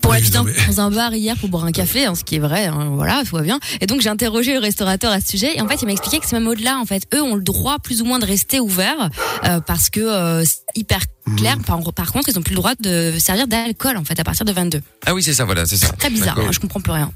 Pour 0.00 0.14
être 0.14 0.30
dans, 0.30 0.44
dans 0.44 0.80
un 0.80 0.90
bar 0.92 1.12
hier 1.14 1.36
pour 1.36 1.48
boire 1.48 1.64
un 1.64 1.72
café, 1.72 2.04
hein, 2.04 2.14
ce 2.14 2.22
qui 2.22 2.36
est 2.36 2.40
vrai, 2.40 2.66
hein, 2.66 2.90
voilà, 2.94 3.24
tout 3.28 3.34
va 3.34 3.42
bien. 3.42 3.58
Et 3.80 3.86
donc 3.86 4.00
j'ai 4.02 4.08
interrogé 4.08 4.52
le 4.54 4.60
restaurateur 4.60 5.10
à 5.10 5.20
ce 5.20 5.26
sujet 5.30 5.56
et 5.56 5.60
en 5.60 5.66
fait 5.68 5.82
il 5.82 5.86
m'a 5.86 5.90
expliqué 5.92 6.20
que 6.20 6.26
c'est 6.26 6.36
même 6.38 6.46
au-delà. 6.46 6.78
En 6.78 6.84
fait, 6.86 7.02
eux 7.12 7.22
ont 7.22 7.34
le 7.34 7.42
droit 7.42 7.78
plus 7.80 8.02
ou 8.02 8.04
moins 8.04 8.20
de 8.20 8.24
rester 8.26 8.60
ouverts 8.60 9.10
euh, 9.44 9.58
parce 9.60 9.90
que 9.90 9.98
euh, 10.00 10.44
c'est 10.44 10.58
hyper 10.76 11.00
clair. 11.36 11.56
Par, 11.66 11.80
par 11.92 12.12
contre, 12.12 12.28
ils 12.28 12.38
ont 12.38 12.42
plus 12.42 12.52
le 12.54 12.56
droit 12.60 12.74
de 12.78 13.14
servir 13.18 13.46
d'alcool 13.48 13.96
en 13.96 14.04
fait 14.04 14.18
à 14.20 14.24
partir 14.24 14.44
de 14.44 14.52
22. 14.52 14.80
Ah 15.06 15.14
oui, 15.14 15.22
c'est 15.22 15.34
ça, 15.34 15.44
voilà, 15.44 15.66
c'est 15.66 15.76
ça. 15.76 15.88
Très 15.88 16.10
bizarre, 16.10 16.38
hein, 16.38 16.50
je 16.52 16.58
comprends 16.60 16.80
plus 16.80 16.92
rien. 16.92 17.10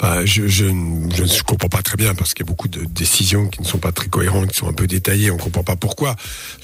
Bah, 0.00 0.24
je, 0.26 0.46
je, 0.48 0.64
ne- 0.66 1.14
je 1.14 1.22
ne 1.22 1.42
comprends 1.42 1.68
pas 1.68 1.82
très 1.82 1.96
bien 1.96 2.14
parce 2.14 2.34
qu'il 2.34 2.44
y 2.44 2.48
a 2.48 2.50
beaucoup 2.50 2.68
de 2.68 2.84
décisions 2.84 3.48
qui 3.48 3.62
ne 3.62 3.66
sont 3.66 3.78
pas 3.78 3.92
très 3.92 4.08
cohérentes, 4.08 4.50
qui 4.50 4.56
sont 4.58 4.68
un 4.68 4.72
peu 4.72 4.86
détaillées. 4.86 5.30
On 5.30 5.36
comprend 5.36 5.62
pas 5.62 5.76
pourquoi. 5.76 6.16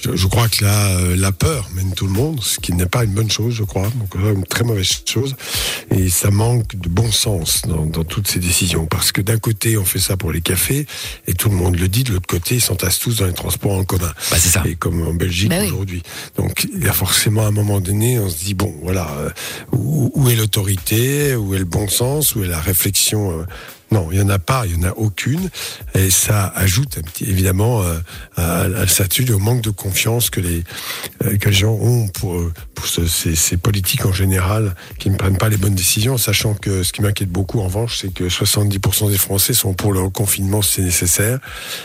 Je, 0.03 0.15
je 0.15 0.27
crois 0.27 0.47
que 0.49 0.63
la, 0.63 0.89
euh, 0.97 1.15
la 1.15 1.31
peur 1.31 1.69
mène 1.73 1.93
tout 1.93 2.05
le 2.05 2.11
monde, 2.13 2.41
ce 2.43 2.59
qui 2.59 2.73
n'est 2.73 2.85
pas 2.85 3.03
une 3.03 3.13
bonne 3.13 3.31
chose, 3.31 3.53
je 3.55 3.63
crois. 3.63 3.89
Donc, 3.95 4.09
c'est 4.13 4.19
une 4.33 4.43
très 4.45 4.63
mauvaise 4.63 4.89
chose. 5.05 5.35
Et 5.89 6.09
ça 6.09 6.29
manque 6.29 6.75
de 6.75 6.89
bon 6.89 7.11
sens 7.11 7.61
dans, 7.67 7.85
dans 7.85 8.03
toutes 8.03 8.27
ces 8.27 8.39
décisions. 8.39 8.85
Parce 8.85 9.11
que 9.11 9.21
d'un 9.21 9.37
côté, 9.39 9.77
on 9.77 9.85
fait 9.85 9.99
ça 9.99 10.17
pour 10.17 10.31
les 10.31 10.41
cafés 10.41 10.85
et 11.27 11.33
tout 11.33 11.49
le 11.49 11.55
monde 11.55 11.77
le 11.79 11.87
dit. 11.87 12.03
De 12.03 12.13
l'autre 12.13 12.27
côté, 12.27 12.55
ils 12.55 12.61
s'entassent 12.61 12.99
tous 12.99 13.17
dans 13.17 13.25
les 13.27 13.33
transports 13.33 13.71
en 13.77 13.83
commun. 13.85 14.11
Bah, 14.29 14.37
c'est 14.39 14.49
ça. 14.49 14.63
Et 14.65 14.75
comme 14.75 15.01
en 15.07 15.13
Belgique 15.13 15.49
Bah 15.49 15.57
oui. 15.61 15.67
aujourd'hui. 15.67 16.03
Donc, 16.37 16.67
il 16.75 16.83
y 16.83 16.89
forcément 16.93 17.45
un 17.45 17.51
moment 17.51 17.79
donné, 17.79 18.19
on 18.19 18.29
se 18.29 18.37
dit 18.37 18.53
bon, 18.53 18.73
voilà, 18.81 19.09
euh, 19.17 19.29
où, 19.71 20.11
où 20.13 20.29
est 20.29 20.35
l'autorité, 20.35 21.35
où 21.35 21.53
est 21.55 21.59
le 21.59 21.65
bon 21.65 21.87
sens, 21.87 22.35
où 22.35 22.43
est 22.43 22.47
la 22.47 22.59
réflexion 22.59 23.31
euh, 23.31 23.43
Non, 23.91 24.07
il 24.11 24.19
y 24.19 24.21
en 24.21 24.29
a 24.29 24.39
pas, 24.39 24.65
il 24.65 24.73
y 24.73 24.79
en 24.79 24.87
a 24.87 24.91
aucune, 24.93 25.49
et 25.95 26.09
ça 26.09 26.47
ajoute 26.55 26.97
un 26.97 27.01
petit, 27.01 27.25
évidemment 27.25 27.81
euh, 27.83 27.99
à, 28.37 28.61
à 28.61 28.67
la 28.69 28.87
certitude, 28.87 29.31
au 29.31 29.39
manque 29.39 29.61
de 29.61 29.69
confiance 29.69 30.29
que 30.29 30.39
les 30.39 30.63
euh, 31.25 31.37
que 31.37 31.49
les 31.49 31.55
gens 31.55 31.73
ont 31.73 32.07
pour 32.07 32.35
euh, 32.39 32.53
pour 32.73 32.85
ce- 32.87 33.05
ces, 33.05 33.35
ces 33.35 33.57
politiques 33.57 34.05
en 34.05 34.13
général 34.13 34.75
qui 34.97 35.09
ne 35.09 35.17
prennent 35.17 35.37
pas 35.37 35.49
les 35.49 35.57
bonnes 35.57 35.75
décisions, 35.75 36.17
sachant 36.17 36.53
que 36.53 36.83
ce 36.83 36.93
qui 36.93 37.01
m'inquiète 37.01 37.29
beaucoup 37.29 37.59
en 37.59 37.65
revanche, 37.65 37.97
c'est 37.99 38.13
que 38.13 38.23
70% 38.29 39.09
des 39.11 39.17
Français 39.17 39.53
sont 39.53 39.73
pour 39.73 39.91
le 39.93 40.09
confinement 40.09 40.61
si 40.61 40.75
c'est 40.75 40.81
nécessaire. 40.83 41.39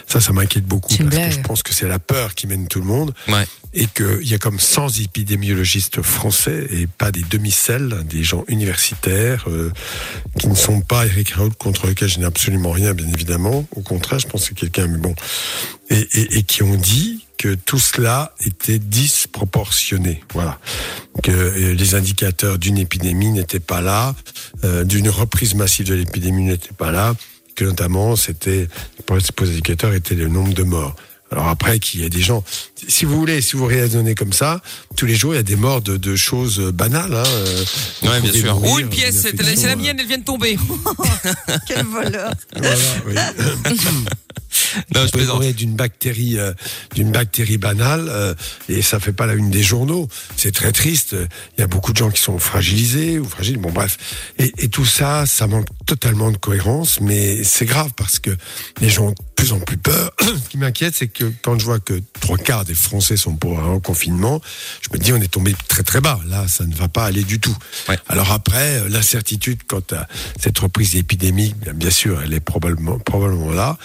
Ça, 0.06 0.20
ça 0.20 0.32
m'inquiète 0.32 0.64
beaucoup 0.66 0.94
parce 0.96 1.16
que 1.16 1.30
je 1.32 1.40
pense 1.40 1.62
que 1.64 1.74
c'est 1.74 1.88
la 1.88 1.98
peur 1.98 2.34
qui 2.36 2.46
mène 2.46 2.68
tout 2.68 2.78
le 2.80 2.86
monde 2.86 3.12
Ouais. 3.28 3.46
et 3.74 3.86
qu'il 3.88 4.26
y 4.28 4.34
a 4.34 4.38
comme 4.38 4.60
100 4.60 5.00
épidémiologistes 5.00 6.00
français 6.02 6.66
et 6.70 6.86
pas 6.86 7.10
des 7.10 7.22
demi-celles, 7.28 8.04
des 8.04 8.22
gens 8.22 8.44
universitaires 8.48 9.44
euh, 9.48 9.72
qui 10.38 10.46
ne 10.48 10.54
sont 10.54 10.80
pas 10.80 11.04
Eric 11.06 11.30
Raoult 11.30 11.50
contre 11.58 11.88
je 12.00 12.18
n'ai 12.18 12.26
absolument 12.26 12.70
rien, 12.70 12.92
bien 12.92 13.08
évidemment. 13.08 13.66
Au 13.74 13.80
contraire, 13.80 14.18
je 14.18 14.26
pense 14.26 14.42
que 14.42 14.48
c'est 14.48 14.54
quelqu'un, 14.54 14.86
mais 14.86 14.98
bon, 14.98 15.14
et 15.90 16.42
qui 16.42 16.62
ont 16.62 16.76
dit 16.76 17.26
que 17.36 17.54
tout 17.54 17.78
cela 17.78 18.34
était 18.44 18.78
disproportionné. 18.78 20.22
Voilà. 20.32 20.58
Que 21.22 21.30
euh, 21.30 21.74
les 21.74 21.94
indicateurs 21.94 22.58
d'une 22.58 22.78
épidémie 22.78 23.30
n'étaient 23.30 23.60
pas 23.60 23.80
là, 23.80 24.14
euh, 24.64 24.84
d'une 24.84 25.08
reprise 25.08 25.54
massive 25.54 25.86
de 25.86 25.94
l'épidémie 25.94 26.44
n'étaient 26.44 26.74
pas 26.76 26.90
là, 26.90 27.14
que 27.54 27.64
notamment 27.64 28.16
c'était, 28.16 28.68
les 28.98 29.04
principaux 29.04 29.44
indicateurs 29.44 29.94
étaient 29.94 30.14
le 30.14 30.28
nombre 30.28 30.54
de 30.54 30.62
morts. 30.62 30.94
Alors 31.32 31.48
après, 31.48 31.80
qu'il 31.80 32.02
y 32.02 32.04
a 32.04 32.08
des 32.08 32.20
gens, 32.20 32.44
si 32.86 33.04
vous 33.04 33.18
voulez, 33.18 33.40
si 33.40 33.56
vous 33.56 33.66
raisonnez 33.66 34.14
comme 34.14 34.32
ça, 34.32 34.60
tous 34.96 35.06
les 35.06 35.16
jours, 35.16 35.34
il 35.34 35.36
y 35.36 35.40
a 35.40 35.42
des 35.42 35.56
morts 35.56 35.82
de, 35.82 35.96
de 35.96 36.14
choses 36.14 36.60
banales. 36.72 37.14
Hein, 37.14 37.24
euh, 37.26 37.64
Ouais, 38.04 38.20
bien 38.20 38.32
sûr. 38.32 38.54
mourir 38.54 38.74
Ou 38.74 38.78
une 38.78 38.88
pièce, 38.88 39.22
c'est 39.22 39.42
la, 39.42 39.68
la 39.70 39.76
mienne, 39.76 39.96
elle 39.98 40.06
vient 40.06 40.18
de 40.18 40.24
tomber. 40.24 40.56
Quel 41.66 41.84
voleur. 41.84 42.30
euh, 42.56 42.76
Voilà, 43.04 43.34
oui. 43.68 43.76
Non, 44.94 45.06
je 45.06 45.10
plaisante. 45.10 45.42
d'une 45.42 45.74
bactérie, 45.74 46.38
euh, 46.38 46.52
d'une 46.94 47.10
bactérie 47.10 47.58
banale, 47.58 48.06
euh, 48.08 48.34
et 48.68 48.82
ça 48.82 49.00
fait 49.00 49.12
pas 49.12 49.26
la 49.26 49.34
une 49.34 49.50
des 49.50 49.62
journaux. 49.62 50.08
C'est 50.36 50.54
très 50.54 50.72
triste. 50.72 51.16
Il 51.56 51.60
y 51.60 51.64
a 51.64 51.66
beaucoup 51.66 51.92
de 51.92 51.96
gens 51.96 52.10
qui 52.10 52.20
sont 52.20 52.38
fragilisés 52.38 53.18
ou 53.18 53.24
fragiles. 53.24 53.58
Bon, 53.58 53.70
bref. 53.70 53.98
Et, 54.38 54.52
et 54.58 54.68
tout 54.68 54.84
ça, 54.84 55.26
ça 55.26 55.46
manque 55.46 55.66
totalement 55.86 56.30
de 56.30 56.36
cohérence, 56.36 57.00
mais 57.00 57.44
c'est 57.44 57.66
grave 57.66 57.90
parce 57.96 58.18
que 58.18 58.30
les 58.80 58.88
gens 58.88 59.06
ont 59.06 59.10
de 59.10 59.16
plus 59.36 59.52
en 59.52 59.60
plus 59.60 59.76
peur. 59.76 60.10
Ce 60.20 60.48
qui 60.48 60.58
m'inquiète, 60.58 60.94
c'est 60.96 61.08
que 61.08 61.32
quand 61.42 61.58
je 61.58 61.64
vois 61.64 61.78
que 61.78 62.00
trois 62.20 62.38
quarts 62.38 62.64
des 62.64 62.74
Français 62.74 63.16
sont 63.16 63.36
pour 63.36 63.60
un 63.60 63.78
confinement, 63.80 64.40
je 64.80 64.88
me 64.92 65.02
dis 65.02 65.12
on 65.12 65.20
est 65.20 65.30
tombé 65.30 65.54
très 65.68 65.82
très 65.82 66.00
bas. 66.00 66.20
Là, 66.26 66.46
ça 66.48 66.64
ne 66.64 66.74
va 66.74 66.88
pas 66.88 67.04
aller 67.04 67.22
du 67.22 67.38
tout. 67.38 67.56
Ouais. 67.88 67.98
Alors 68.08 68.32
après, 68.32 68.80
euh, 68.80 68.88
l'incertitude 68.88 69.60
quant 69.66 69.82
à 69.92 70.06
cette 70.40 70.58
reprise 70.58 70.96
épidémique, 70.96 71.56
bien, 71.58 71.74
bien 71.74 71.90
sûr, 71.90 72.20
elle 72.22 72.34
est 72.34 72.40
probablement, 72.40 72.98
probablement 72.98 73.50
là. 73.50 73.78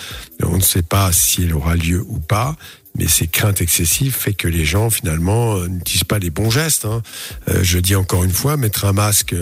On 0.43 0.58
ne 0.58 0.62
sait 0.62 0.82
pas 0.84 1.12
si 1.12 1.43
elle 1.43 1.54
aura 1.54 1.75
lieu 1.75 2.04
ou 2.08 2.19
pas. 2.19 2.56
Mais 2.97 3.08
ces 3.08 3.27
craintes 3.27 3.62
excessives 3.62 4.13
fait 4.13 4.34
que 4.34 4.49
les 4.49 4.65
gens 4.65 4.89
finalement 4.89 5.56
euh, 5.56 5.67
n'utilisent 5.67 6.04
pas 6.04 6.19
les 6.19 6.30
bons 6.30 6.49
gestes. 6.49 6.84
hein. 6.84 7.01
Euh, 7.47 7.62
je 7.63 7.80
dis 7.80 7.95
encore 7.95 8.25
une 8.25 8.34
fois, 8.34 8.58
mettre 8.58 8.84
un 8.84 8.91
masque, 8.91 9.34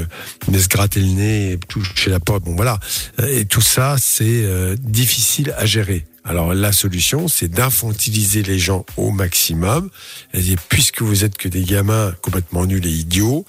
mais 0.52 0.60
se 0.60 0.68
gratter 0.68 1.00
le 1.00 1.08
nez, 1.08 1.60
toucher 1.68 2.12
la 2.12 2.20
porte, 2.20 2.44
bon 2.44 2.56
voilà. 2.56 2.80
Euh, 3.20 3.40
Et 3.40 3.46
tout 3.46 3.62
ça, 3.62 3.96
c'est 4.00 4.44
euh, 4.46 4.76
difficile 4.80 5.56
à 5.58 5.66
gérer. 5.66 6.06
Alors 6.24 6.54
la 6.54 6.72
solution, 6.72 7.28
c'est 7.28 7.48
d'infantiliser 7.48 8.44
les 8.44 8.60
gens 8.60 8.86
au 8.98 9.10
maximum. 9.10 9.90
Et 10.36 10.56
puisque 10.70 11.02
vous 11.02 11.24
êtes 11.24 11.36
que 11.36 11.48
des 11.50 11.64
gamins 11.64 12.14
complètement 12.22 12.68
nuls 12.68 12.86
et 12.86 12.92
idiots, 12.92 13.46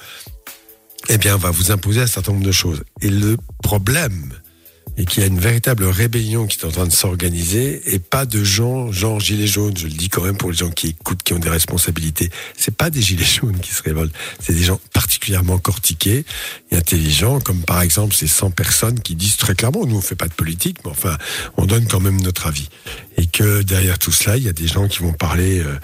eh 1.11 1.19
bien, 1.19 1.35
on 1.35 1.39
va 1.39 1.51
vous 1.51 1.73
imposer 1.73 2.01
un 2.01 2.07
certain 2.07 2.33
nombre 2.33 2.47
de 2.47 2.53
choses. 2.53 2.83
Et 3.03 3.11
le 3.11 3.37
problème, 3.63 4.33
et 5.01 5.07
qu'il 5.07 5.23
y 5.23 5.25
a 5.25 5.29
une 5.29 5.41
véritable 5.41 5.85
rébellion 5.85 6.47
qui 6.47 6.59
est 6.59 6.67
en 6.67 6.71
train 6.71 6.87
de 6.87 6.93
s'organiser, 6.93 7.81
et 7.95 7.99
pas 7.99 8.27
de 8.27 8.45
gens, 8.45 8.93
genre 8.93 9.19
gilets 9.19 9.47
jaunes, 9.47 9.75
je 9.75 9.87
le 9.87 9.95
dis 9.95 10.11
quand 10.11 10.23
même 10.23 10.37
pour 10.37 10.51
les 10.51 10.57
gens 10.59 10.69
qui 10.69 10.89
écoutent, 10.89 11.23
qui 11.23 11.33
ont 11.33 11.39
des 11.39 11.49
responsabilités. 11.49 12.29
C'est 12.55 12.77
pas 12.77 12.91
des 12.91 13.01
gilets 13.01 13.25
jaunes 13.41 13.59
qui 13.61 13.73
se 13.73 13.83
révoltent, 13.83 14.13
c'est 14.41 14.53
des 14.53 14.63
gens 14.63 14.79
particulièrement 14.93 15.57
cortiqués 15.57 16.27
et 16.71 16.77
intelligents, 16.77 17.41
comme 17.41 17.63
par 17.63 17.81
exemple 17.81 18.15
ces 18.15 18.27
100 18.27 18.51
personnes 18.51 19.01
qui 19.01 19.15
disent 19.15 19.39
très 19.39 19.55
clairement, 19.55 19.87
nous 19.87 19.97
on 19.97 20.03
fait 20.03 20.17
pas 20.17 20.29
de 20.29 20.35
politique, 20.35 20.77
mais 20.85 20.91
enfin, 20.91 21.17
on 21.57 21.65
donne 21.65 21.87
quand 21.87 22.01
même 22.01 22.21
notre 22.21 22.47
avis. 22.47 22.69
Et 23.17 23.25
que 23.25 23.63
derrière 23.63 23.99
tout 23.99 24.13
cela, 24.13 24.37
il 24.37 24.43
y 24.43 24.49
a 24.51 24.53
des 24.53 24.67
gens 24.67 24.87
qui 24.87 24.99
vont 24.99 25.15
parler 25.15 25.61
euh, 25.61 25.79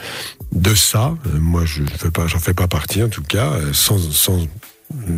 de 0.53 0.75
ça. 0.75 1.15
Euh, 1.27 1.39
moi, 1.39 1.65
je 1.65 1.83
fais 1.85 2.11
pas, 2.11 2.27
j'en 2.27 2.39
fais 2.39 2.55
pas 2.55 2.69
partie 2.69 3.03
en 3.03 3.09
tout 3.09 3.23
cas, 3.23 3.53
euh, 3.53 3.73
sans, 3.73 3.99
sans 4.13 4.47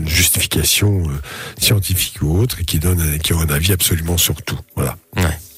justification 0.07 1.09
euh, 1.09 1.15
scientifique 1.59 2.23
ou 2.23 2.39
autre, 2.39 2.61
et 2.61 2.65
qui 2.65 2.79
donne, 2.79 3.19
qui 3.19 3.33
ont 3.33 3.41
un 3.41 3.51
avis 3.51 3.73
absolument 3.73 4.17
sur 4.17 4.41
tout. 4.43 4.59
Voilà. 4.75 4.97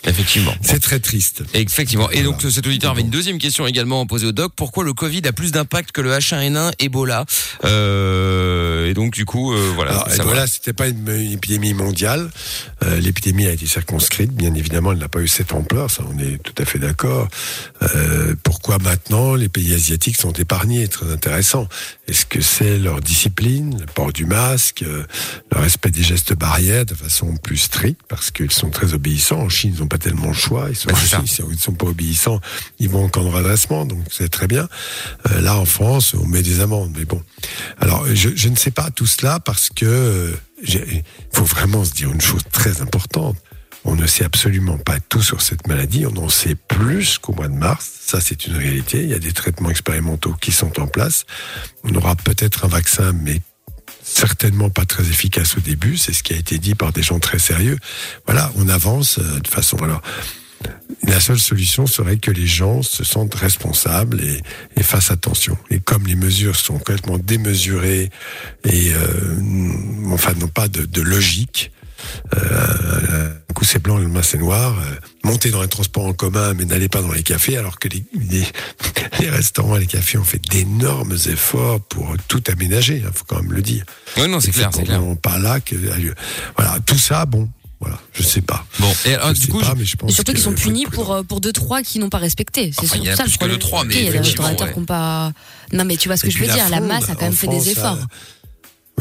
Effectivement. 0.06 0.54
C'est 0.62 0.80
très 0.80 1.00
triste. 1.00 1.42
Effectivement. 1.54 2.10
Et 2.10 2.22
donc 2.22 2.42
cet 2.42 2.66
auditeur 2.66 2.92
avait 2.92 3.02
une 3.02 3.10
deuxième 3.10 3.38
question 3.38 3.66
également 3.66 4.06
posée 4.06 4.26
au 4.26 4.32
doc. 4.32 4.52
Pourquoi 4.56 4.84
le 4.84 4.92
Covid 4.94 5.22
a 5.26 5.32
plus 5.32 5.52
d'impact 5.52 5.92
que 5.92 6.00
le 6.00 6.10
H1N1 6.10 6.72
Ebola 6.78 7.24
euh, 7.64 8.88
Et 8.88 8.94
donc 8.94 9.12
du 9.12 9.24
coup, 9.24 9.52
euh, 9.52 9.72
voilà. 9.74 9.92
Alors. 10.00 10.28
Ebola, 10.28 10.46
c'était 10.46 10.72
pas 10.72 10.88
une, 10.88 11.08
une 11.08 11.32
épidémie 11.32 11.74
mondiale. 11.74 12.30
Euh, 12.84 12.98
L'épidémie 13.00 13.46
a 13.46 13.52
été 13.52 13.66
circonscrite. 13.66 14.32
Bien 14.32 14.54
évidemment, 14.54 14.92
elle 14.92 14.98
n'a 14.98 15.08
pas 15.08 15.20
eu 15.20 15.28
cette 15.28 15.52
ampleur. 15.52 15.90
Ça, 15.90 16.02
on 16.08 16.18
est 16.18 16.38
tout 16.42 16.54
à 16.60 16.64
fait 16.64 16.78
d'accord. 16.78 17.28
Euh, 17.82 18.34
pourquoi 18.42 18.78
maintenant 18.78 19.34
les 19.34 19.48
pays 19.48 19.74
asiatiques 19.74 20.16
sont 20.16 20.32
épargnés? 20.32 20.88
Très 20.88 21.10
intéressant. 21.12 21.68
Est-ce 22.08 22.26
que 22.26 22.40
c'est 22.40 22.78
leur 22.78 23.00
discipline, 23.00 23.78
le 23.78 23.86
port 23.86 24.12
du 24.12 24.24
masque, 24.26 24.82
euh, 24.82 25.04
le 25.52 25.60
respect 25.60 25.90
des 25.90 26.02
gestes 26.02 26.34
barrières 26.34 26.86
de 26.86 26.94
façon 26.94 27.36
plus 27.36 27.58
stricte? 27.58 28.00
Parce 28.08 28.30
qu'ils 28.30 28.52
sont 28.52 28.70
très 28.70 28.94
obéissants. 28.94 29.40
En 29.40 29.48
Chine, 29.48 29.72
ils 29.74 29.80
n'ont 29.80 29.88
pas 29.90 29.98
tellement 29.98 30.28
le 30.28 30.32
choix. 30.32 30.68
Ils 30.70 30.76
sont, 30.76 30.88
Bah, 30.88 30.98
ils 31.50 31.58
sont, 31.58 31.72
pas 31.74 31.86
obéissants. 31.86 32.40
Ils 32.78 32.88
vont 32.88 33.04
en 33.04 33.08
camp 33.08 33.24
de 33.24 33.28
redressement, 33.28 33.84
donc 33.84 33.98
c'est 34.10 34.30
très 34.30 34.46
bien. 34.46 34.68
Euh, 35.30 35.40
là, 35.40 35.56
en 35.56 35.64
France, 35.64 36.14
on 36.14 36.26
met 36.26 36.42
des 36.42 36.60
amendes, 36.60 36.94
mais 36.96 37.04
bon. 37.04 37.22
Alors, 37.78 38.06
je, 38.06 38.30
je 38.34 38.48
ne 38.48 38.56
sais 38.56 38.70
pas 38.70 38.90
tout 38.90 39.06
cela 39.06 39.40
parce 39.40 39.68
que 39.68 39.84
euh, 39.86 40.36
il 40.62 41.02
faut 41.32 41.44
vraiment 41.44 41.84
se 41.84 41.92
dire 41.92 42.10
une 42.10 42.20
chose 42.20 42.42
très 42.50 42.80
importante. 42.80 43.36
On 43.84 43.96
ne 43.96 44.06
sait 44.06 44.24
absolument 44.24 44.78
pas 44.78 45.00
tout 45.00 45.22
sur 45.22 45.40
cette 45.40 45.66
maladie. 45.66 46.06
On 46.06 46.16
en 46.18 46.28
sait 46.28 46.54
plus 46.54 47.18
qu'au 47.18 47.32
mois 47.32 47.48
de 47.48 47.54
mars. 47.54 47.90
Ça, 48.02 48.20
c'est 48.20 48.46
une 48.46 48.56
réalité. 48.56 49.02
Il 49.02 49.08
y 49.08 49.14
a 49.14 49.18
des 49.18 49.32
traitements 49.32 49.70
expérimentaux 49.70 50.34
qui 50.40 50.52
sont 50.52 50.80
en 50.80 50.86
place. 50.86 51.24
On 51.84 51.94
aura 51.94 52.14
peut-être 52.14 52.66
un 52.66 52.68
vaccin, 52.68 53.12
mais 53.12 53.40
certainement 54.10 54.70
pas 54.70 54.84
très 54.84 55.04
efficace 55.04 55.56
au 55.56 55.60
début. 55.60 55.96
C'est 55.96 56.12
ce 56.12 56.22
qui 56.22 56.34
a 56.34 56.36
été 56.36 56.58
dit 56.58 56.74
par 56.74 56.92
des 56.92 57.02
gens 57.02 57.18
très 57.18 57.38
sérieux. 57.38 57.78
Voilà, 58.26 58.52
on 58.56 58.68
avance 58.68 59.18
euh, 59.18 59.40
de 59.40 59.48
façon. 59.48 59.76
Alors, 59.78 60.02
la 61.04 61.20
seule 61.20 61.38
solution 61.38 61.86
serait 61.86 62.18
que 62.18 62.30
les 62.30 62.46
gens 62.46 62.82
se 62.82 63.04
sentent 63.04 63.34
responsables 63.34 64.20
et, 64.20 64.42
et 64.76 64.82
fassent 64.82 65.10
attention. 65.10 65.56
Et 65.70 65.80
comme 65.80 66.06
les 66.06 66.16
mesures 66.16 66.56
sont 66.56 66.74
complètement 66.74 67.18
démesurées 67.18 68.10
et 68.64 68.92
euh, 68.92 70.12
enfin 70.12 70.34
n'ont 70.34 70.48
pas 70.48 70.68
de, 70.68 70.84
de 70.84 71.00
logique, 71.00 71.72
un 72.36 73.52
coup 73.54 73.64
c'est 73.64 73.82
blanc, 73.82 73.96
le 73.98 74.04
lendemain 74.04 74.22
c'est 74.22 74.38
noir. 74.38 74.74
Euh, 74.78 74.94
montez 75.24 75.50
dans 75.50 75.62
les 75.62 75.68
transports 75.68 76.06
en 76.06 76.12
commun, 76.12 76.54
mais 76.54 76.64
n'allez 76.64 76.88
pas 76.88 77.02
dans 77.02 77.12
les 77.12 77.22
cafés, 77.22 77.56
alors 77.56 77.78
que 77.78 77.88
les, 77.88 78.04
les, 78.30 78.44
les 79.20 79.30
restaurants 79.30 79.76
et 79.76 79.80
les 79.80 79.86
cafés 79.86 80.18
ont 80.18 80.24
fait 80.24 80.40
d'énormes 80.50 81.12
efforts 81.26 81.80
pour 81.80 82.14
tout 82.28 82.42
aménager. 82.50 83.02
Il 83.04 83.12
faut 83.12 83.24
quand 83.26 83.42
même 83.42 83.52
le 83.52 83.62
dire. 83.62 83.84
Ouais, 84.16 84.28
non, 84.28 84.40
c'est 84.40 84.50
clair, 84.52 84.70
c'est 84.74 84.84
clair. 84.84 85.00
pas 85.22 85.38
là 85.38 85.60
que 85.60 85.74
a 85.92 85.96
lieu. 85.96 86.14
Voilà, 86.56 86.78
tout 86.86 86.98
ça, 86.98 87.26
bon, 87.26 87.48
voilà, 87.80 87.98
je 88.12 88.22
sais 88.22 88.40
pas. 88.42 88.64
Bon, 88.78 88.92
et 89.06 89.14
alors, 89.14 89.28
Je 89.28 89.34
du 89.34 89.40
sais 89.40 89.48
coup, 89.48 89.60
pas, 89.60 89.74
mais 89.76 89.84
je 89.84 89.96
pense 89.96 90.10
Et 90.10 90.14
surtout 90.14 90.32
qu'ils 90.32 90.40
sont 90.42 90.52
punis 90.52 90.86
pour 90.86 91.12
euh, 91.12 91.22
pour 91.22 91.40
deux 91.40 91.52
trois 91.52 91.82
qui 91.82 91.98
n'ont 91.98 92.10
pas 92.10 92.18
respecté. 92.18 92.72
C'est 92.74 92.84
Enfin, 92.84 92.96
il 92.98 93.04
y 93.04 93.10
en 93.10 93.12
a 93.12 93.16
ça 93.16 93.24
le 93.24 93.28
plus 93.30 93.38
que 93.38 93.44
deux, 93.46 93.58
problème. 93.58 93.58
trois, 93.58 93.84
mais 93.84 93.94
Ok, 93.94 94.00
il 94.00 94.04
y 94.04 94.08
a 94.08 94.12
des 94.12 94.18
restaurateurs 94.18 94.66
ouais. 94.68 94.72
qui 94.74 94.80
n'ont 94.80 94.86
pas. 94.86 95.32
Non, 95.72 95.84
mais 95.84 95.96
tu 95.96 96.08
vois 96.08 96.16
ce 96.16 96.22
que 96.22 96.28
Et 96.28 96.30
je 96.30 96.38
veux 96.38 96.46
dire. 96.46 96.68
La 96.70 96.80
masse 96.80 97.08
a 97.10 97.14
quand 97.14 97.22
même 97.22 97.32
fait 97.32 97.46
des 97.48 97.70
efforts. 97.70 97.98
euh, 97.98 98.04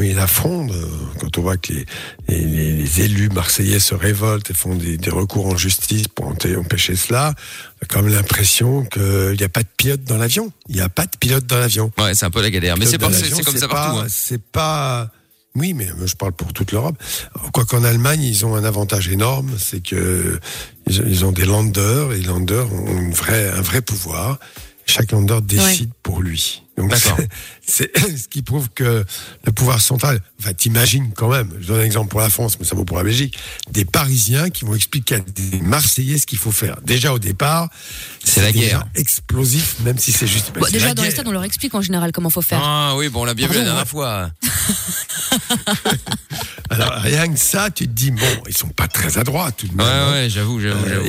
oui, 0.00 0.12
la 0.14 0.26
fronde, 0.26 0.72
euh, 0.72 0.86
quand 1.20 1.38
on 1.38 1.42
voit 1.42 1.56
que 1.56 1.72
les, 1.72 1.84
les- 2.28 2.44
les- 2.44 2.72
les 2.72 3.00
élus 3.02 3.28
marseillais 3.28 3.78
se 3.78 3.94
révoltent 3.94 4.50
et 4.50 4.54
font 4.54 4.74
des, 4.74 4.96
des 4.96 5.10
recours 5.10 5.46
en 5.46 5.56
justice 5.56 6.08
pour 6.08 6.26
empêcher 6.26 6.96
cela, 6.96 7.34
on 7.80 7.84
a 7.84 7.86
quand 7.88 8.02
même 8.02 8.12
l'impression 8.12 8.84
qu'il 8.86 9.36
n'y 9.38 9.44
a 9.44 9.48
pas 9.48 9.62
de 9.62 9.68
pilote 9.76 10.02
dans 10.04 10.16
l'avion. 10.16 10.52
Il 10.68 10.74
n'y 10.76 10.80
a 10.80 10.88
pas 10.88 11.04
de 11.06 11.16
pilote 11.20 11.46
dans 11.46 11.58
l'avion. 11.58 11.92
ouais, 11.98 12.14
c'est 12.14 12.24
un 12.26 12.30
peu 12.30 12.42
la 12.42 12.50
galère. 12.50 12.76
Mais 12.78 12.86
c'est 12.86 12.98
comme 13.44 13.56
ça 13.60 13.68
pas- 13.68 13.74
partout. 13.74 13.98
hein. 14.00 14.06
C'est 14.08 14.42
pas. 14.42 15.10
Oui, 15.56 15.74
mais 15.74 15.88
je 16.06 16.14
parle 16.14 16.32
pour 16.32 16.52
toute 16.52 16.70
l'Europe. 16.72 16.96
Quoiqu'en 17.52 17.82
Allemagne, 17.82 18.22
ils 18.22 18.46
ont 18.46 18.54
un 18.54 18.62
avantage 18.64 19.08
énorme, 19.08 19.50
c'est 19.58 19.82
que 19.84 20.38
ils 20.86 21.00
ont- 21.00 21.04
ils 21.08 21.24
ont 21.24 21.32
des 21.32 21.44
landers 21.44 22.12
et 22.12 22.18
les 22.18 22.22
landers 22.26 22.72
ont 22.72 22.86
une 22.96 23.12
vraie, 23.12 23.50
un 23.50 23.60
vrai 23.60 23.80
pouvoir. 23.82 24.38
Chaque 24.86 25.12
lander 25.12 25.40
décide 25.42 25.90
pour 26.02 26.22
lui. 26.22 26.62
Donc 26.76 26.90
D'accord. 26.90 27.18
c'est 27.66 27.90
ce 27.98 28.28
qui 28.28 28.42
prouve 28.42 28.68
que 28.70 29.04
le 29.44 29.52
pouvoir 29.52 29.80
central. 29.80 30.20
Enfin, 30.40 30.52
t'imagines 30.52 31.12
quand 31.12 31.28
même. 31.28 31.50
Je 31.60 31.68
donne 31.68 31.80
un 31.80 31.84
exemple 31.84 32.08
pour 32.08 32.20
la 32.20 32.30
France, 32.30 32.58
mais 32.58 32.64
ça 32.64 32.74
vaut 32.74 32.84
pour 32.84 32.96
la 32.96 33.04
Belgique. 33.04 33.38
Des 33.70 33.84
Parisiens 33.84 34.50
qui 34.50 34.64
vont 34.64 34.74
expliquer 34.74 35.16
à 35.16 35.20
des 35.20 35.60
Marseillais 35.60 36.18
ce 36.18 36.26
qu'il 36.26 36.38
faut 36.38 36.52
faire. 36.52 36.80
Déjà 36.82 37.12
au 37.12 37.18
départ, 37.18 37.68
C'est 38.24 38.40
la 38.40 38.52
déjà 38.52 38.66
guerre. 38.66 38.86
Explosif, 38.94 39.76
même 39.80 39.98
si 39.98 40.12
c'est 40.12 40.26
juste. 40.26 40.52
Bon, 40.54 40.64
c'est 40.64 40.72
déjà 40.72 40.94
dans 40.94 41.02
les 41.02 41.10
stades, 41.10 41.28
on 41.28 41.32
leur 41.32 41.44
explique 41.44 41.74
en 41.74 41.82
général 41.82 42.12
comment 42.12 42.30
faut 42.30 42.42
faire. 42.42 42.60
Ah 42.62 42.94
oui, 42.96 43.08
bon, 43.08 43.22
on 43.22 43.24
l'a 43.24 43.34
bien 43.34 43.48
vu 43.48 43.58
la 43.58 43.64
dernière 43.64 43.88
fois. 43.88 44.30
Alors 46.70 46.92
rien 46.98 47.28
que 47.32 47.38
ça, 47.38 47.68
tu 47.70 47.86
te 47.88 47.92
dis 47.92 48.12
bon, 48.12 48.26
ils 48.48 48.56
sont 48.56 48.68
pas 48.68 48.86
très 48.86 49.18
adroits 49.18 49.50
tout 49.50 49.66
de 49.66 49.74
même. 49.74 49.84
Ouais, 49.84 49.92
hein. 49.92 50.12
ouais, 50.12 50.30
j'avoue, 50.30 50.60
j'avoue, 50.60 50.86
Euh, 50.86 51.02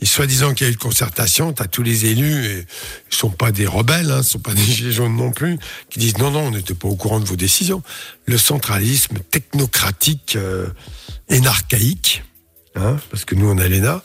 et 0.00 0.06
soi-disant 0.06 0.54
qu'il 0.54 0.66
y 0.66 0.68
a 0.68 0.70
eu 0.70 0.72
une 0.72 0.78
concertation, 0.78 1.52
t'as 1.52 1.66
tous 1.66 1.82
les 1.82 2.06
élus, 2.06 2.46
et 2.46 2.66
ils 3.10 3.16
sont 3.16 3.28
pas 3.28 3.52
des 3.52 3.66
rebelles, 3.66 4.10
hein, 4.10 4.20
ils 4.22 4.26
sont 4.26 4.38
pas 4.38 4.54
des 4.54 4.62
gilets 4.86 4.96
jaunes 4.96 5.16
non 5.16 5.30
plus, 5.30 5.58
qui 5.90 5.98
disent 5.98 6.18
non, 6.18 6.30
non, 6.30 6.40
on 6.40 6.50
n'était 6.50 6.74
pas 6.74 6.88
au 6.88 6.96
courant 6.96 7.20
de 7.20 7.24
vos 7.24 7.36
décisions. 7.36 7.82
Le 8.26 8.38
centralisme 8.38 9.18
technocratique, 9.30 10.36
euh, 10.36 10.68
énarchaïque, 11.28 12.24
hein, 12.74 12.96
parce 13.10 13.24
que 13.24 13.34
nous 13.34 13.48
on 13.48 13.58
a 13.58 13.68
l'ENA, 13.68 14.02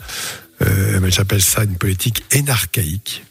euh, 0.61 1.09
j'appelle 1.09 1.41
ça 1.41 1.63
une 1.63 1.77
politique 1.77 2.23
énarchaïque. 2.31 3.23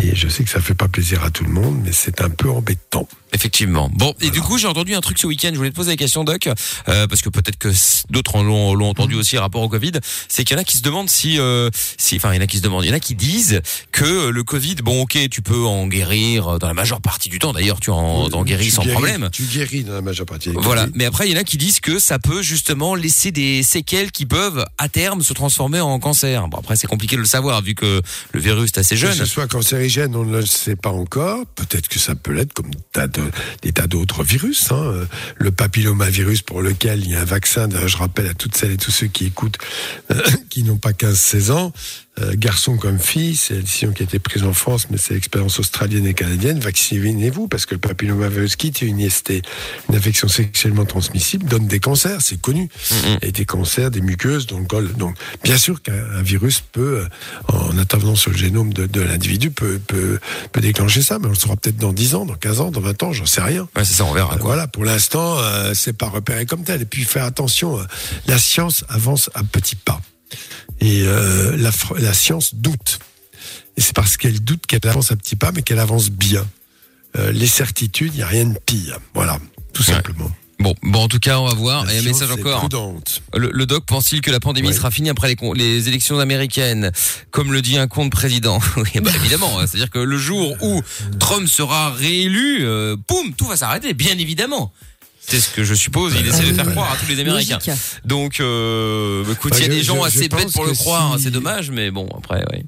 Et 0.00 0.16
je 0.16 0.28
sais 0.28 0.42
que 0.42 0.50
ça 0.50 0.60
fait 0.60 0.74
pas 0.74 0.88
plaisir 0.88 1.22
à 1.24 1.30
tout 1.30 1.44
le 1.44 1.50
monde, 1.50 1.80
mais 1.84 1.92
c'est 1.92 2.20
un 2.20 2.30
peu 2.30 2.50
embêtant. 2.50 3.08
Effectivement. 3.34 3.90
Bon, 3.92 4.14
et 4.20 4.30
du 4.30 4.40
coup, 4.40 4.58
j'ai 4.58 4.66
entendu 4.68 4.94
un 4.94 5.00
truc 5.00 5.18
ce 5.18 5.26
week-end. 5.26 5.50
Je 5.52 5.56
voulais 5.58 5.70
te 5.70 5.74
poser 5.76 5.90
la 5.90 5.96
question, 5.96 6.24
Doc, 6.24 6.48
euh, 6.88 7.06
parce 7.06 7.20
que 7.20 7.28
peut-être 7.28 7.58
que 7.58 7.68
d'autres 8.10 8.42
l'ont 8.42 8.74
l'ont 8.74 8.88
entendu 8.88 9.14
aussi 9.16 9.36
rapport 9.38 9.60
au 9.62 9.68
Covid. 9.68 9.92
C'est 10.28 10.44
qu'il 10.44 10.56
y 10.56 10.58
en 10.58 10.62
a 10.62 10.64
qui 10.64 10.76
se 10.76 10.82
demandent 10.82 11.10
si, 11.10 11.38
euh, 11.38 11.68
si, 11.98 12.16
enfin, 12.16 12.32
il 12.32 12.36
y 12.36 12.38
en 12.38 12.42
a 12.42 12.46
qui 12.46 12.58
se 12.58 12.62
demandent, 12.62 12.84
il 12.84 12.88
y 12.88 12.92
en 12.92 12.96
a 12.96 13.00
qui 13.00 13.14
disent 13.14 13.60
que 13.92 14.28
le 14.28 14.44
Covid, 14.44 14.76
bon, 14.76 15.02
ok, 15.02 15.18
tu 15.30 15.42
peux 15.42 15.64
en 15.64 15.86
guérir 15.86 16.46
euh, 16.54 16.58
dans 16.58 16.68
la 16.68 16.74
majeure 16.74 17.00
partie 17.00 17.28
du 17.28 17.38
temps. 17.38 17.52
D'ailleurs, 17.52 17.80
tu 17.80 17.90
en, 17.90 17.96
en 18.32 18.44
guéris 18.44 18.66
Tu 18.66 18.70
sans 18.70 18.82
guéris- 18.84 18.92
problème. 18.92 19.28
Tu 19.32 19.42
guéris 19.44 19.84
dans 19.84 19.94
la 19.94 20.00
majeure 20.00 20.26
partie 20.26 20.52
cas. 20.52 20.60
Voilà. 20.60 20.86
Mais 20.94 21.04
après, 21.04 21.28
il 21.28 21.32
y 21.32 21.36
en 21.36 21.40
a 21.40 21.44
qui 21.44 21.56
disent 21.58 21.80
que 21.80 21.98
ça 21.98 22.18
peut 22.18 22.42
justement 22.42 22.94
laisser 22.94 23.32
des 23.32 23.62
séquelles 23.62 24.12
qui 24.12 24.26
peuvent, 24.26 24.64
à 24.78 24.88
terme, 24.88 25.22
se 25.22 25.32
transformer 25.32 25.80
en 25.80 25.98
cancer. 25.98 26.46
Bon, 26.48 26.58
après, 26.58 26.76
c'est 26.76 26.86
compliqué 26.86 27.16
de 27.16 27.20
le 27.20 27.26
savoir 27.26 27.62
vu 27.62 27.74
que 27.74 28.00
le 28.32 28.40
virus 28.40 28.70
est 28.70 28.78
assez 28.78 28.94
Que 28.94 29.00
jeune. 29.00 29.14
ce 29.14 29.24
soit 29.24 29.46
cancérigène, 29.48 30.14
on 30.14 30.24
ne 30.24 30.38
le 30.38 30.46
sait 30.46 30.76
pas 30.76 30.90
encore. 30.90 31.44
Peut-être 31.56 31.88
que 31.88 31.98
ça 31.98 32.14
peut 32.14 32.32
l'être 32.32 32.52
comme 32.52 32.70
tas 32.92 33.06
de- 33.08 33.23
des 33.62 33.72
tas 33.72 33.86
d'autres 33.86 34.24
virus. 34.24 34.70
hein. 34.72 35.06
Le 35.36 35.50
papillomavirus 35.50 36.42
pour 36.42 36.62
lequel 36.62 37.00
il 37.00 37.10
y 37.10 37.14
a 37.14 37.20
un 37.20 37.24
vaccin, 37.24 37.68
je 37.86 37.96
rappelle 37.96 38.26
à 38.28 38.34
toutes 38.34 38.56
celles 38.56 38.72
et 38.72 38.76
tous 38.76 38.90
ceux 38.90 39.06
qui 39.06 39.26
écoutent, 39.26 39.58
euh, 40.10 40.20
qui 40.50 40.62
n'ont 40.62 40.76
pas 40.76 40.92
15-16 40.92 41.50
ans, 41.52 41.72
euh, 42.20 42.34
garçon 42.36 42.76
comme 42.76 42.98
fille, 42.98 43.36
c'est 43.36 43.54
la 43.54 43.60
décision 43.62 43.92
qui 43.92 44.02
a 44.02 44.04
été 44.04 44.18
prise 44.18 44.44
en 44.44 44.52
France, 44.52 44.86
mais 44.90 44.98
c'est 44.98 45.14
l'expérience 45.14 45.58
australienne 45.58 46.06
et 46.06 46.14
canadienne, 46.14 46.60
vaccinez-vous 46.60 47.48
parce 47.48 47.66
que 47.66 47.74
le 47.74 47.80
papillomavirus 47.80 48.56
qui 48.56 48.68
est 48.68 48.82
une 48.82 49.00
IST, 49.00 49.42
une 49.88 49.96
infection 49.96 50.28
sexuellement 50.28 50.84
transmissible, 50.84 51.46
donne 51.46 51.66
des 51.66 51.80
cancers, 51.80 52.20
c'est 52.20 52.40
connu. 52.40 52.68
Et 53.22 53.32
des 53.32 53.44
cancers, 53.44 53.90
des 53.90 54.00
muqueuses, 54.00 54.46
donc, 54.46 54.68
donc 54.96 55.16
bien 55.42 55.58
sûr 55.58 55.82
qu'un 55.82 55.92
un 55.92 56.22
virus 56.22 56.60
peut, 56.60 57.00
euh, 57.00 57.08
en 57.48 57.76
intervenant 57.78 58.14
sur 58.14 58.30
le 58.30 58.36
génome 58.36 58.72
de, 58.72 58.86
de 58.86 59.00
l'individu, 59.00 59.50
peut, 59.50 59.80
peut, 59.84 60.20
peut 60.52 60.60
déclencher 60.60 61.02
ça, 61.02 61.18
mais 61.18 61.26
on 61.26 61.30
le 61.30 61.34
saura 61.34 61.56
peut-être 61.56 61.76
dans 61.76 61.92
10 61.92 62.14
ans, 62.14 62.26
dans 62.26 62.34
15 62.34 62.60
ans, 62.60 62.70
dans 62.70 62.80
20 62.80 63.02
ans, 63.02 63.12
j'en 63.12 63.26
sais 63.26 63.40
rien. 63.40 63.68
Ouais, 63.76 63.84
c'est 63.84 63.94
ça, 63.94 64.04
on 64.04 64.12
verra. 64.12 64.34
Euh. 64.34 64.38
Voilà, 64.40 64.68
pour 64.68 64.84
l'instant, 64.84 65.38
euh, 65.38 65.72
c'est 65.74 65.92
pas 65.92 66.08
repéré 66.08 66.46
comme 66.46 66.62
tel. 66.62 66.82
Et 66.82 66.86
puis 66.86 67.04
faire 67.04 67.24
attention, 67.24 67.78
la 68.26 68.38
science 68.38 68.84
avance 68.88 69.30
à 69.34 69.42
petits 69.42 69.76
pas. 69.76 70.00
Et 70.80 71.02
euh, 71.04 71.56
la, 71.56 72.12
science 72.14 72.54
doute. 72.54 72.98
Et 73.76 73.80
c'est 73.80 73.94
parce 73.94 74.16
qu'elle 74.16 74.40
doute 74.42 74.66
qu'elle 74.66 74.80
avance 74.88 75.10
à 75.12 75.16
petits 75.16 75.36
pas, 75.36 75.52
mais 75.52 75.62
qu'elle 75.62 75.78
avance 75.80 76.10
bien. 76.10 76.46
Euh, 77.16 77.32
les 77.32 77.46
certitudes, 77.46 78.12
il 78.14 78.18
n'y 78.18 78.22
a 78.22 78.26
rien 78.26 78.44
de 78.46 78.58
pire. 78.66 78.98
Voilà, 79.14 79.38
tout 79.72 79.82
Ouais. 79.82 79.94
simplement. 79.94 80.30
Bon, 80.60 80.72
bon, 80.82 81.00
en 81.00 81.08
tout 81.08 81.18
cas, 81.18 81.40
on 81.40 81.46
va 81.48 81.54
voir. 81.54 81.84
La 81.84 81.94
Et 81.94 81.98
un 81.98 82.02
message 82.02 82.30
encore. 82.30 82.68
Le, 83.36 83.50
le 83.52 83.66
doc 83.66 83.84
pense-t-il 83.86 84.22
que 84.22 84.30
la 84.30 84.38
pandémie 84.38 84.72
sera 84.72 84.90
finie 84.92 85.10
après 85.10 85.34
les 85.56 85.88
élections 85.88 86.20
américaines, 86.20 86.92
comme 87.32 87.52
le 87.52 87.60
dit 87.60 87.76
un 87.76 87.88
compte 87.88 88.12
président? 88.12 88.60
Oui, 88.76 89.00
bah, 89.02 89.10
évidemment. 89.16 89.58
hein. 89.58 89.66
C'est-à-dire 89.66 89.90
que 89.90 89.98
le 89.98 90.16
jour 90.16 90.56
où 90.62 90.80
Trump 91.18 91.48
sera 91.48 91.90
réélu, 91.92 92.58
euh, 92.64 92.96
boum, 93.08 93.34
tout 93.34 93.46
va 93.46 93.56
s'arrêter, 93.56 93.94
bien 93.94 94.16
évidemment. 94.16 94.72
C'est 95.26 95.40
ce 95.40 95.50
que 95.50 95.64
je 95.64 95.74
suppose. 95.74 96.14
Il 96.18 96.26
essaie 96.26 96.44
de 96.44 96.52
faire 96.52 96.70
croire 96.70 96.92
à 96.92 96.96
tous 96.96 97.06
les 97.08 97.18
Américains. 97.20 97.58
Donc, 98.04 98.40
euh, 98.40 99.24
écoute, 99.32 99.52
Bah, 99.52 99.58
il 99.60 99.62
y 99.62 99.66
a 99.66 99.68
des 99.68 99.82
gens 99.82 99.96
je- 100.04 100.10
je 100.10 100.18
assez 100.18 100.28
bêtes 100.28 100.52
pour 100.52 100.64
le 100.66 100.72
croire. 100.72 101.16
si- 101.18 101.24
C'est 101.24 101.30
dommage, 101.30 101.70
mais 101.70 101.90
bon, 101.90 102.08
après, 102.16 102.44
oui. 102.52 102.64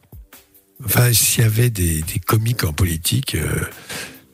Enfin, 0.85 1.13
s'il 1.13 1.43
y 1.43 1.47
avait 1.47 1.71
des, 1.71 2.03
des 2.03 2.19
comiques 2.25 2.65
en 2.65 2.73
politique, 2.73 3.35
euh, 3.35 3.49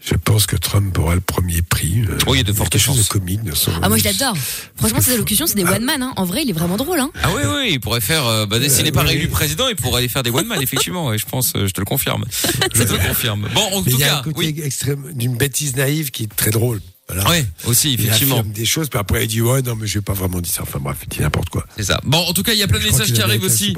je 0.05 0.15
pense 0.15 0.47
que 0.47 0.57
Trump 0.57 0.97
aura 0.99 1.15
le 1.15 1.21
premier 1.21 1.63
prix. 1.63 2.01
euh, 2.09 2.19
Oui, 2.27 2.33
il 2.35 2.37
y 2.39 2.41
a 2.41 2.43
de 2.45 2.53
fortes 2.53 2.77
chances. 2.79 2.99
de 2.99 3.05
comique 3.09 3.45
dans 3.45 3.55
son. 3.55 3.71
Ah 3.81 3.89
moi 3.89 3.97
je 3.97 4.03
l'adore. 4.05 4.37
Franchement 4.77 5.01
ses 5.01 5.13
allocutions 5.13 5.47
c'est 5.47 5.55
des 5.55 5.63
one 5.65 5.85
man. 5.85 6.03
Hein. 6.03 6.13
En 6.17 6.25
vrai 6.25 6.43
il 6.43 6.51
est 6.51 6.53
vraiment 6.53 6.77
drôle. 6.77 6.99
Hein. 6.99 7.11
Ah 7.23 7.29
oui, 7.37 7.43
oui, 7.47 7.69
il 7.75 7.81
pourrait 7.81 8.01
faire. 8.01 8.27
Euh, 8.27 8.47
bah, 8.47 8.57
s'il 8.69 8.83
n'est 8.85 8.91
pas 8.91 9.03
oui, 9.03 9.11
réélu 9.11 9.29
président, 9.29 9.69
il 9.69 9.77
pourrait 9.77 9.99
aller 9.99 10.09
faire 10.09 10.25
des 10.25 10.31
one 10.31 10.47
man, 10.49 10.59
effectivement. 10.63 11.07
ouais, 11.07 11.19
je 11.19 11.27
pense, 11.27 11.53
euh, 11.55 11.69
je 11.69 11.73
te 11.73 11.81
le 11.81 11.85
confirme. 11.85 12.25
je 12.75 12.83
te 12.83 12.93
le 12.93 12.99
confirme. 13.09 13.49
Bon, 13.55 13.61
en 13.73 13.83
Mais 13.83 13.91
tout 13.93 13.97
il 13.99 14.01
y 14.01 14.05
a 14.05 14.09
cas, 14.09 14.19
un 14.19 14.23
côté 14.23 14.39
oui. 14.39 14.61
extrême 14.65 15.13
d'une 15.15 15.37
bêtise 15.37 15.77
naïve 15.77 16.11
qui 16.11 16.25
est 16.25 16.35
très 16.35 16.51
drôle. 16.51 16.81
Voilà. 17.09 17.29
Ouais, 17.31 17.45
aussi, 17.67 17.93
Il 17.93 18.01
effectivement. 18.01 18.37
affirme 18.39 18.53
des 18.53 18.65
choses, 18.65 18.89
puis 18.89 18.99
après 18.99 19.25
il 19.25 19.29
dit 19.29 19.43
ouais 19.43 19.61
non 19.61 19.75
mais 19.77 19.87
je 19.87 19.95
vais 19.99 20.03
pas 20.03 20.13
vraiment 20.15 20.41
dire 20.41 20.53
ça. 20.53 20.63
Enfin 20.63 20.79
bref, 20.81 20.97
il 21.03 21.09
dit 21.09 21.21
n'importe 21.21 21.51
quoi. 21.51 21.67
C'est 21.77 21.83
ça. 21.83 22.01
Bon, 22.05 22.19
en 22.19 22.33
tout 22.33 22.43
cas, 22.43 22.53
il 22.53 22.59
y 22.59 22.63
a 22.63 22.69
plein 22.69 22.79
de 22.79 22.85
messages 22.85 23.13
qui 23.13 23.21
arrivent 23.21 23.43
aussi. 23.45 23.75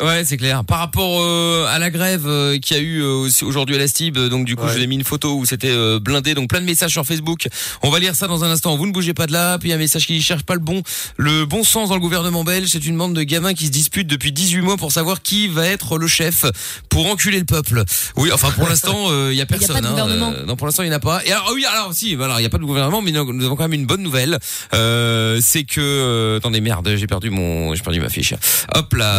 Ouais, 0.00 0.24
c'est 0.24 0.36
clair. 0.36 0.62
Par 0.64 0.78
rapport 0.78 1.20
euh, 1.22 1.66
à 1.68 1.78
la 1.78 1.90
grève 1.90 2.26
euh, 2.26 2.58
qu'il 2.58 2.76
y 2.76 2.80
a 2.80 2.82
eu 2.82 3.00
euh, 3.02 3.08
aussi 3.14 3.44
aujourd'hui 3.44 3.74
à 3.74 3.78
la 3.78 3.88
Stib, 3.88 4.16
euh, 4.18 4.28
donc 4.28 4.44
du 4.44 4.54
coup, 4.56 4.62
Ouais. 4.62 4.68
je 4.72 4.76
vous 4.78 4.82
ai 4.82 4.86
mis 4.86 4.94
une 4.96 5.04
photo 5.04 5.36
où 5.36 5.44
c'était 5.46 5.70
euh, 5.70 5.98
blindé, 5.98 6.34
donc 6.34 6.48
plein 6.50 6.60
de 6.60 6.66
messages 6.66 6.92
sur 6.92 7.04
Facebook. 7.04 7.48
On 7.82 7.90
va 7.90 7.98
lire 7.98 8.14
ça 8.14 8.26
dans 8.28 8.44
un 8.44 8.50
instant. 8.50 8.76
Vous 8.76 8.86
ne 8.86 8.92
bougez 8.92 9.14
pas 9.14 9.26
de 9.26 9.32
là. 9.32 9.58
Puis 9.58 9.68
il 9.68 9.70
y 9.70 9.72
a 9.72 9.76
un 9.76 9.80
message 9.80 10.06
qui 10.06 10.20
cherche 10.22 10.42
pas 10.44 10.54
le 10.54 10.60
bon, 10.60 10.82
le 11.16 11.44
bon 11.46 11.64
sens 11.64 11.88
dans 11.88 11.94
le 11.94 12.00
gouvernement 12.00 12.44
belge. 12.44 12.68
C'est 12.70 12.84
une 12.86 12.96
bande 12.98 13.14
de 13.14 13.22
gamins 13.22 13.54
qui 13.54 13.66
se 13.66 13.72
disputent 13.72 14.06
depuis 14.06 14.32
18 14.32 14.60
mois 14.60 14.76
pour 14.76 14.92
savoir 14.92 15.22
qui 15.22 15.48
va 15.48 15.66
être 15.66 15.98
le 15.98 16.06
chef 16.06 16.44
pour 16.88 17.06
enculer 17.06 17.38
le 17.38 17.46
peuple. 17.46 17.82
Oui, 18.16 18.30
enfin 18.32 18.50
pour 18.52 18.68
l'instant, 18.68 19.06
euh, 19.10 19.30
il 19.32 19.36
y 19.38 19.40
a 19.40 19.46
pas 19.46 19.54
de 19.54 19.60
personne. 19.60 19.84
hein. 19.84 19.90
gouvernement. 19.90 20.32
Euh, 20.36 20.44
non, 20.44 20.56
pour 20.56 20.66
l'instant, 20.66 20.82
il 20.82 20.88
n'y 20.90 20.94
en 20.94 20.98
a 20.98 21.00
pas. 21.00 21.24
Et 21.24 21.32
alors, 21.32 21.46
ah 21.48 21.52
oui, 21.54 21.64
alors 21.64 21.92
si, 21.94 22.14
voilà, 22.14 22.36
il 22.36 22.40
n'y 22.40 22.46
a 22.46 22.50
pas 22.50 22.58
de 22.58 22.65
gouvernement, 22.66 23.02
mais 23.02 23.10
nous 23.10 23.32
nous 23.32 23.44
avons 23.44 23.56
quand 23.56 23.64
même 23.64 23.72
une 23.80 23.86
bonne 23.86 24.02
nouvelle. 24.02 24.38
Euh, 24.74 25.38
c'est 25.42 25.64
que, 25.64 25.80
euh, 25.80 26.36
attendez, 26.38 26.60
merde, 26.60 26.88
j'ai 26.96 27.06
perdu 27.06 27.30
mon, 27.30 27.74
j'ai 27.74 27.82
perdu 27.82 28.00
ma 28.00 28.08
fiche. 28.08 28.34
Hop 28.74 28.92
là, 28.94 29.16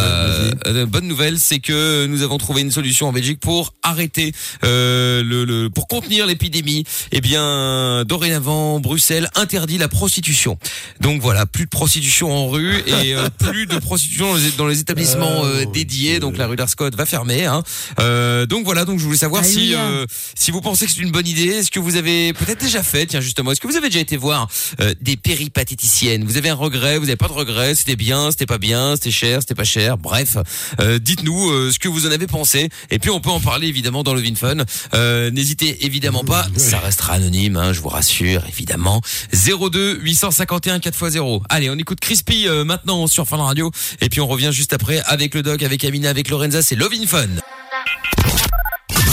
euh, 0.66 0.86
bonne 0.86 1.06
nouvelle, 1.06 1.38
c'est 1.38 1.58
que 1.58 2.06
nous 2.06 2.22
avons 2.22 2.38
trouvé 2.38 2.62
une 2.62 2.70
solution 2.70 3.08
en 3.08 3.12
Belgique 3.12 3.40
pour 3.40 3.74
arrêter 3.82 4.32
euh, 4.64 5.22
le, 5.22 5.44
le, 5.44 5.70
pour 5.70 5.88
contenir 5.88 6.26
l'épidémie. 6.26 6.84
Eh 7.12 7.20
bien, 7.20 8.04
dorénavant, 8.06 8.80
Bruxelles 8.80 9.28
interdit 9.34 9.78
la 9.78 9.88
prostitution. 9.88 10.58
Donc 11.00 11.20
voilà, 11.20 11.46
plus 11.46 11.64
de 11.64 11.70
prostitution 11.70 12.32
en 12.32 12.48
rue 12.48 12.78
et 12.86 13.14
euh, 13.14 13.28
plus 13.38 13.66
de 13.66 13.78
prostitution 13.78 14.28
dans 14.32 14.36
les, 14.36 14.50
dans 14.52 14.66
les 14.66 14.80
établissements 14.80 15.44
euh, 15.44 15.58
Oh, 15.58 15.64
dédiés. 15.64 16.20
Donc 16.20 16.36
la 16.36 16.46
rue 16.46 16.56
d'Arscott 16.56 16.94
va 16.94 17.06
fermer. 17.06 17.44
Hein. 17.44 17.62
Euh, 18.00 18.46
donc 18.46 18.64
voilà, 18.64 18.84
donc 18.84 18.98
je 18.98 19.04
voulais 19.04 19.16
savoir 19.16 19.44
si 19.44 19.74
euh, 19.74 20.06
si 20.34 20.50
vous 20.50 20.60
pensez 20.60 20.86
que 20.86 20.92
c'est 20.92 21.00
une 21.00 21.10
bonne 21.10 21.26
idée, 21.26 21.46
est-ce 21.46 21.70
que 21.70 21.80
vous 21.80 21.96
avez 21.96 22.32
peut-être 22.32 22.60
déjà 22.60 22.82
fait, 22.82 23.06
tiens 23.06 23.20
justement, 23.38 23.52
est-ce 23.52 23.60
que 23.60 23.68
vous 23.68 23.76
avez 23.76 23.88
déjà 23.88 24.00
été 24.00 24.16
voir 24.16 24.48
euh, 24.80 24.94
des 25.00 25.16
péripatéticiennes? 25.16 26.24
Vous 26.24 26.36
avez 26.38 26.48
un 26.48 26.54
regret 26.54 26.98
Vous 26.98 27.04
n'avez 27.04 27.16
pas 27.16 27.28
de 27.28 27.32
regret 27.32 27.76
C'était 27.76 27.94
bien 27.94 28.32
C'était 28.32 28.46
pas 28.46 28.58
bien 28.58 28.96
C'était 28.96 29.12
cher 29.12 29.40
C'était 29.40 29.54
pas 29.54 29.62
cher? 29.62 29.96
Bref, 29.96 30.36
euh, 30.80 30.98
dites-nous 30.98 31.50
euh, 31.50 31.70
ce 31.70 31.78
que 31.78 31.86
vous 31.88 32.06
en 32.06 32.10
avez 32.10 32.26
pensé. 32.26 32.68
Et 32.90 32.98
puis 32.98 33.10
on 33.10 33.20
peut 33.20 33.30
en 33.30 33.38
parler 33.38 33.68
évidemment 33.68 34.02
dans 34.02 34.14
le 34.14 34.20
Vinfun. 34.20 34.64
Euh, 34.94 35.30
N'hésitez 35.30 35.84
évidemment 35.86 36.24
pas, 36.24 36.48
ça 36.56 36.80
restera 36.80 37.12
anonyme, 37.14 37.56
hein, 37.56 37.72
je 37.72 37.80
vous 37.80 37.88
rassure 37.88 38.42
évidemment. 38.48 39.00
02 39.32 39.98
851 40.00 40.78
4x0. 40.78 41.42
Allez, 41.48 41.70
on 41.70 41.76
écoute 41.76 42.00
Crispy 42.00 42.48
euh, 42.48 42.64
maintenant 42.64 43.06
sur 43.06 43.28
Fun 43.28 43.36
Radio. 43.36 43.70
Et 44.00 44.08
puis 44.08 44.20
on 44.20 44.26
revient 44.26 44.50
juste 44.52 44.72
après 44.72 45.00
avec 45.06 45.34
le 45.34 45.42
Doc, 45.42 45.62
avec 45.62 45.84
Amina, 45.84 46.10
avec 46.10 46.28
Lorenza. 46.28 46.62
C'est 46.62 46.74
Love 46.74 46.92
in 47.00 47.06
Fun. 47.06 47.28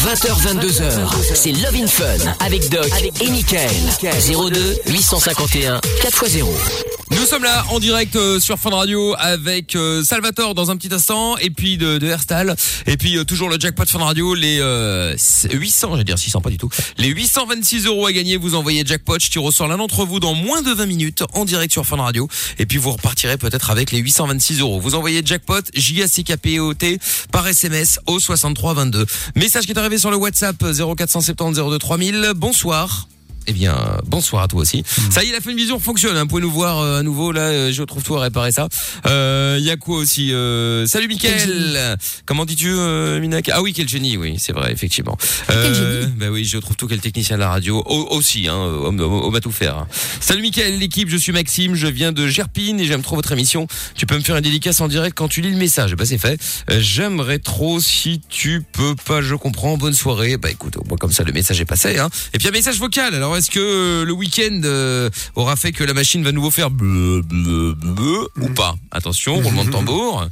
20h, 0.06 0.60
22h, 0.60 1.34
c'est 1.34 1.52
Love 1.52 1.76
in 1.76 1.88
Fun 1.88 2.36
avec 2.40 2.70
Doc 2.70 2.92
et 3.22 3.30
Michael. 3.32 3.72
02 4.04 4.92
851 4.92 5.80
4x0. 5.80 6.95
Nous 7.12 7.26
sommes 7.28 7.44
là 7.44 7.64
en 7.70 7.80
direct 7.80 8.16
euh, 8.16 8.40
sur 8.40 8.58
Fun 8.58 8.72
Radio 8.72 9.14
avec 9.20 9.76
euh, 9.76 10.04
Salvatore 10.04 10.56
dans 10.56 10.72
un 10.72 10.78
petit 10.78 10.92
instant 10.92 11.38
et 11.38 11.52
puis 11.52 11.78
de, 11.78 12.00
de 12.00 12.08
Herstal. 12.08 12.56
Et 12.88 12.98
puis 12.98 13.16
euh, 13.16 13.24
toujours 13.24 13.48
le 13.48 13.60
jackpot 13.60 13.86
Fun 13.86 14.00
Radio 14.00 14.34
les 14.34 14.58
euh, 14.60 15.16
800 15.52 15.90
je 15.92 15.98
vais 15.98 16.04
dire 16.04 16.18
600 16.18 16.42
pas 16.42 16.50
du 16.50 16.58
tout. 16.58 16.70
Les 16.98 17.10
826 17.10 17.86
euros 17.86 18.08
à 18.08 18.12
gagner. 18.12 18.38
Vous 18.38 18.56
envoyez 18.56 18.84
jackpot 18.84 19.20
je 19.20 19.30
tire 19.30 19.54
sort 19.54 19.68
l'un 19.68 19.78
d'entre 19.78 20.04
vous 20.04 20.20
dans 20.20 20.34
moins 20.34 20.64
de 20.64 20.72
20 20.72 20.88
minutes 20.88 21.24
en 21.34 21.46
direct 21.46 21.72
sur 21.72 21.86
Fun 21.86 21.98
Radio. 21.98 22.28
Et 22.58 22.66
puis 22.66 22.80
vous 22.80 22.92
repartirez 22.92 23.38
peut-être 23.38 23.70
avec 23.70 23.92
les 23.92 24.00
826 24.00 24.62
euros. 24.62 24.80
Vous 24.80 24.96
envoyez 24.96 25.22
jackpot 25.24 25.62
J 25.76 26.02
A 26.02 26.08
C 26.08 26.24
K 26.24 26.34
T 26.78 27.00
par 27.32 27.48
SMS 27.48 28.00
au 28.08 28.20
63 28.20 28.74
22 28.74 29.06
message 29.36 29.66
qui 29.66 29.74
est 29.74 29.78
arrivé 29.78 30.00
sur 30.00 30.10
le 30.10 30.18
WhatsApp 30.18 30.58
0470 30.58 31.60
02 31.60 31.78
3000 31.78 32.32
bonsoir 32.36 33.08
eh 33.48 33.54
bien, 33.54 33.76
bonsoir 34.06 34.44
à 34.44 34.48
toi 34.48 34.62
aussi. 34.62 34.84
Ça 35.12 35.24
y 35.24 35.30
est, 35.30 35.32
la 35.34 35.42
fin 35.42 35.52
de 35.52 35.56
vision 35.58 35.80
fonctionne. 35.80 36.16
Hein. 36.18 36.22
Vous 36.22 36.28
pouvez 36.28 36.42
nous 36.42 36.52
voir 36.52 36.80
euh, 36.80 37.00
à 37.00 37.04
nouveau. 37.04 37.32
Là, 37.32 37.42
euh, 37.42 37.72
je 37.72 37.84
trouve 37.84 38.04
tout 38.04 38.16
à 38.16 38.22
réparer 38.22 38.52
ça. 38.52 38.68
Euh, 39.06 39.58
Il 39.60 39.66
y 39.66 39.70
a 39.72 39.78
quoi 39.78 39.98
aussi 39.98 40.34
euh, 40.34 40.86
Salut 40.88 41.08
Mickaël. 41.08 41.98
Comment 42.26 42.46
dis-tu, 42.46 42.70
euh, 42.70 43.20
Minak? 43.20 43.50
Ah 43.54 43.62
oui, 43.62 43.74
quel 43.74 43.88
génie. 43.90 44.18
Oui, 44.18 44.36
c'est 44.38 44.54
vrai, 44.54 44.72
effectivement. 44.72 45.18
Quel 45.48 45.74
génie. 45.76 46.14
Bah 46.18 46.28
oui, 46.32 46.46
je 46.46 46.58
trouve 46.58 46.76
tout 46.76 46.88
quel 46.88 47.00
technicien 47.00 47.36
de 47.36 47.42
la 47.42 47.50
radio. 47.50 47.84
Au- 47.86 48.08
aussi, 48.16 48.48
hein, 48.48 48.56
homme 48.56 49.36
à 49.36 49.40
tout 49.42 49.52
faire. 49.52 49.78
hein. 49.78 49.88
Salut 50.20 50.42
Mickaël, 50.42 50.78
l'équipe. 50.80 51.10
Je 51.10 51.18
suis 51.18 51.32
Maxime. 51.32 51.76
Je 51.76 51.88
viens 51.88 52.12
de 52.12 52.28
Gerpine 52.28 52.80
et 52.80 52.86
j'aime 52.86 53.02
trop 53.02 53.16
votre 53.16 53.32
émission. 53.32 53.68
Tu 53.96 54.06
peux 54.06 54.16
me 54.16 54.22
faire 54.22 54.36
une 54.38 54.44
dédicace 54.44 54.82
en 54.82 54.88
direct 54.88 55.16
quand 55.18 55.28
tu 55.28 55.42
lis 55.42 55.52
le 55.52 55.58
message. 55.58 55.96
Bah 55.96 56.06
c'est 56.06 56.18
fait. 56.18 56.40
Euh, 56.72 56.80
J'aimerais 56.80 57.40
trop 57.40 57.80
si 57.80 58.22
tu 58.30 58.64
peux 58.72 58.96
pas. 58.96 59.22
Je 59.22 59.36
comprends. 59.36 59.78
Bonne 59.78 59.94
soirée. 59.94 60.38
Bah 60.38 60.50
écoute, 60.52 60.78
au 60.78 60.84
moins 60.88 60.98
comme 60.98 61.12
ça 61.12 61.24
le 61.24 61.32
message 61.32 61.60
est 61.62 61.66
passé. 61.66 61.98
Hein. 62.00 62.10
Et 62.34 62.38
puis 62.38 62.48
un 62.48 62.52
message 62.52 62.78
vocal. 62.80 63.14
Alors 63.16 63.35
est-ce 63.36 63.50
que 63.52 63.60
euh, 63.60 64.06
le 64.06 64.14
week-end 64.14 64.62
euh, 64.64 65.10
aura 65.36 65.56
fait 65.56 65.72
que 65.72 65.84
la 65.84 65.94
machine 65.94 66.24
va 66.24 66.32
nouveau 66.32 66.52
faire 66.52 66.70
bleu, 66.72 67.22
bleu, 67.22 67.74
bleu, 67.74 68.28
ou 68.42 68.50
pas? 68.50 68.76
Attention, 68.92 69.36
roulement 69.42 69.66
de 69.66 69.72
tambour. 69.72 70.26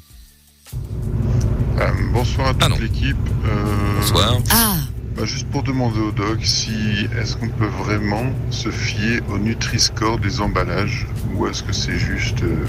Euh, 1.79 1.87
bonsoir 2.13 2.47
à 2.49 2.53
Ah 2.61 2.69
non. 2.69 2.75
toute 2.75 2.83
l'équipe. 2.83 3.17
Euh, 3.45 3.99
Bonsoir. 3.99 4.37
Ah, 4.51 4.75
bah, 5.17 5.25
juste 5.25 5.47
pour 5.49 5.63
demander 5.63 5.99
au 5.99 6.11
doc 6.11 6.39
si 6.43 6.73
est-ce 7.19 7.35
qu'on 7.35 7.49
peut 7.49 7.67
vraiment 7.83 8.31
se 8.51 8.69
fier 8.69 9.19
au 9.29 9.37
Nutri-Score 9.37 10.19
des 10.19 10.41
emballages 10.41 11.07
ou 11.35 11.47
est-ce 11.47 11.63
que 11.63 11.73
c'est 11.73 11.97
juste 11.99 12.41
euh, 12.43 12.65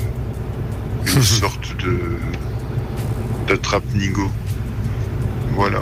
une 1.16 1.22
sorte 1.40 1.76
de 1.82 1.98
d'attrape-nigo. 3.46 4.30
Voilà. 5.54 5.80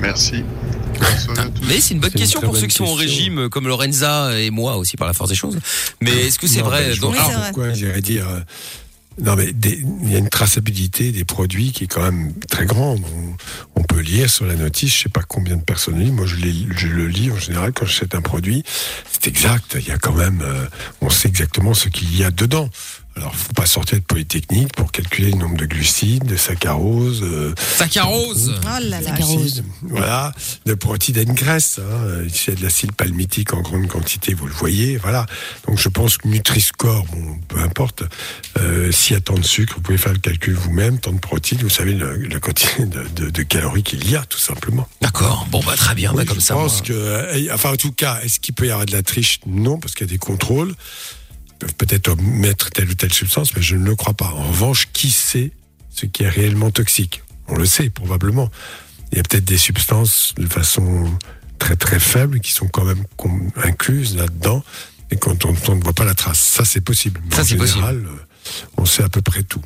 Merci. 0.00 0.44
Tous. 0.92 1.28
Mais 1.68 1.80
c'est 1.80 1.94
une 1.94 2.00
bonne 2.00 2.10
une 2.12 2.18
question 2.18 2.40
pour 2.40 2.56
ceux 2.56 2.66
qui 2.66 2.74
sont 2.76 2.84
au 2.84 2.96
question. 2.96 3.08
régime 3.16 3.48
comme 3.48 3.68
Lorenza 3.68 4.38
et 4.40 4.50
moi 4.50 4.76
aussi 4.76 4.96
par 4.96 5.06
la 5.06 5.14
force 5.14 5.30
des 5.30 5.36
choses. 5.36 5.58
Mais 6.00 6.10
est-ce 6.26 6.38
que 6.38 6.46
c'est 6.46 6.60
vrai 6.62 6.92
je 6.94 7.00
Donc, 7.00 7.14
pourquoi 7.16 7.72
j'irais 7.72 8.00
dire. 8.00 8.28
euh, 8.28 8.40
non, 9.20 9.36
mais 9.36 9.52
des- 9.52 9.84
il 10.04 10.10
y 10.10 10.14
a 10.14 10.18
une 10.18 10.30
traçabilité 10.30 11.12
des 11.12 11.24
produits 11.26 11.70
qui 11.72 11.84
est 11.84 11.86
quand 11.86 12.00
même 12.02 12.32
très 12.48 12.64
grande. 12.64 13.02
On, 13.76 13.80
on 13.80 13.84
peut 13.84 14.00
lire 14.00 14.30
sur 14.30 14.46
la 14.46 14.54
notice, 14.54 14.94
je 14.96 15.02
sais 15.02 15.08
pas 15.10 15.20
combien 15.26 15.56
de 15.56 15.62
personnes 15.62 15.98
lisent. 16.00 16.12
Moi, 16.12 16.24
je 16.26 16.36
le 16.36 17.08
lis 17.08 17.30
en 17.30 17.38
général 17.38 17.72
quand 17.74 17.84
j'achète 17.84 18.14
un 18.14 18.22
produit. 18.22 18.64
C'est 19.12 19.26
exact. 19.28 19.76
Il 19.78 19.86
y 19.86 19.90
a 19.90 19.98
quand 19.98 20.14
même, 20.14 20.40
euh, 20.42 20.64
on 21.02 21.10
sait 21.10 21.28
exactement 21.28 21.74
ce 21.74 21.88
qu'il 21.90 22.16
y 22.16 22.24
a 22.24 22.30
dedans. 22.30 22.70
Alors, 23.14 23.34
faut 23.34 23.52
pas 23.52 23.66
sortir 23.66 23.98
de 23.98 24.02
Polytechnique 24.04 24.72
pour 24.74 24.90
calculer 24.90 25.30
le 25.32 25.36
nombre 25.38 25.56
de 25.58 25.66
glucides, 25.66 26.24
de 26.24 26.36
saccharose, 26.36 27.20
euh, 27.22 27.54
Saccharose. 27.76 28.54
Oh 28.62 28.66
là 28.66 28.80
là. 28.80 29.02
Saccharose. 29.02 29.44
acide, 29.44 29.64
voilà, 29.82 30.32
de 30.64 30.72
protéines 30.74 31.18
et 31.18 31.24
de 31.26 31.32
graisse. 31.32 31.78
Hein. 31.78 32.22
S'il 32.32 32.54
y 32.54 32.56
a 32.56 32.58
de 32.58 32.62
l'acide 32.64 32.92
palmitique 32.92 33.52
en 33.52 33.60
grande 33.60 33.86
quantité, 33.86 34.32
vous 34.32 34.46
le 34.46 34.54
voyez, 34.54 34.96
voilà. 34.96 35.26
Donc 35.68 35.78
je 35.78 35.88
pense 35.90 36.16
que 36.16 36.26
Nutri-Score, 36.28 37.04
bon, 37.12 37.38
peu 37.48 37.58
importe, 37.60 38.02
euh, 38.58 38.90
s'il 38.92 39.12
y 39.14 39.16
a 39.16 39.20
tant 39.20 39.34
de 39.34 39.44
sucre, 39.44 39.74
vous 39.76 39.82
pouvez 39.82 39.98
faire 39.98 40.12
le 40.14 40.18
calcul 40.18 40.54
vous-même, 40.54 40.98
tant 40.98 41.12
de 41.12 41.18
protéines, 41.20 41.60
vous 41.60 41.68
savez 41.68 41.92
le- 41.92 42.16
la 42.16 42.40
quantité 42.40 42.86
de, 42.86 43.04
de- 43.14 43.28
de 43.30 43.42
calories 43.42 43.82
qu'il 43.82 44.08
y 44.10 44.16
a, 44.16 44.24
tout 44.24 44.38
simplement. 44.38 44.88
D'accord. 45.02 45.46
Bon 45.50 45.60
bah 45.66 45.74
très 45.76 45.94
bien. 45.94 46.12
bah, 46.12 46.20
Oui, 46.20 46.24
comme 46.26 46.36
je 46.40 46.44
ça. 46.46 46.54
pense 46.54 46.78
moi. 46.78 46.86
que, 46.86 46.92
euh, 46.94 47.48
enfin 47.54 47.72
en 47.72 47.76
tout 47.76 47.92
cas, 47.92 48.20
est-ce 48.24 48.40
qu'il 48.40 48.54
peut 48.54 48.66
y 48.66 48.70
avoir 48.70 48.86
de 48.86 48.92
la 48.92 49.02
triche? 49.02 49.40
Non, 49.46 49.78
parce 49.78 49.94
qu'il 49.94 50.06
y 50.06 50.10
a 50.10 50.12
des 50.12 50.18
contrôles. 50.18 50.74
Peuvent 51.62 51.74
peut-être 51.76 52.08
omettre 52.08 52.70
telle 52.70 52.90
ou 52.90 52.94
telle 52.94 53.12
substance, 53.12 53.54
mais 53.54 53.62
je 53.62 53.76
ne 53.76 53.84
le 53.84 53.94
crois 53.94 54.14
pas. 54.14 54.32
En 54.34 54.48
revanche, 54.48 54.88
qui 54.92 55.12
sait 55.12 55.52
ce 55.90 56.06
qui 56.06 56.24
est 56.24 56.28
réellement 56.28 56.72
toxique? 56.72 57.22
On 57.46 57.54
le 57.54 57.66
sait 57.66 57.88
probablement. 57.88 58.50
Il 59.12 59.18
y 59.18 59.20
a 59.20 59.22
peut-être 59.22 59.44
des 59.44 59.58
substances 59.58 60.34
de 60.38 60.48
façon 60.48 61.04
très 61.60 61.76
très 61.76 62.00
faible 62.00 62.40
qui 62.40 62.50
sont 62.50 62.66
quand 62.66 62.84
même 62.84 63.04
incluses 63.62 64.16
là-dedans 64.16 64.64
et 65.12 65.16
quand 65.16 65.44
on, 65.44 65.54
on 65.68 65.76
ne 65.76 65.82
voit 65.84 65.92
pas 65.92 66.04
la 66.04 66.14
trace. 66.14 66.40
Ça, 66.40 66.64
c'est 66.64 66.80
possible. 66.80 67.20
Mais 67.26 67.30
Ça, 67.36 67.42
en 67.42 67.44
possible. 67.44 67.66
général, 67.68 67.96
euh, 68.06 68.60
on 68.76 68.84
sait 68.84 69.04
à 69.04 69.08
peu 69.08 69.22
près 69.22 69.44
tout. 69.44 69.62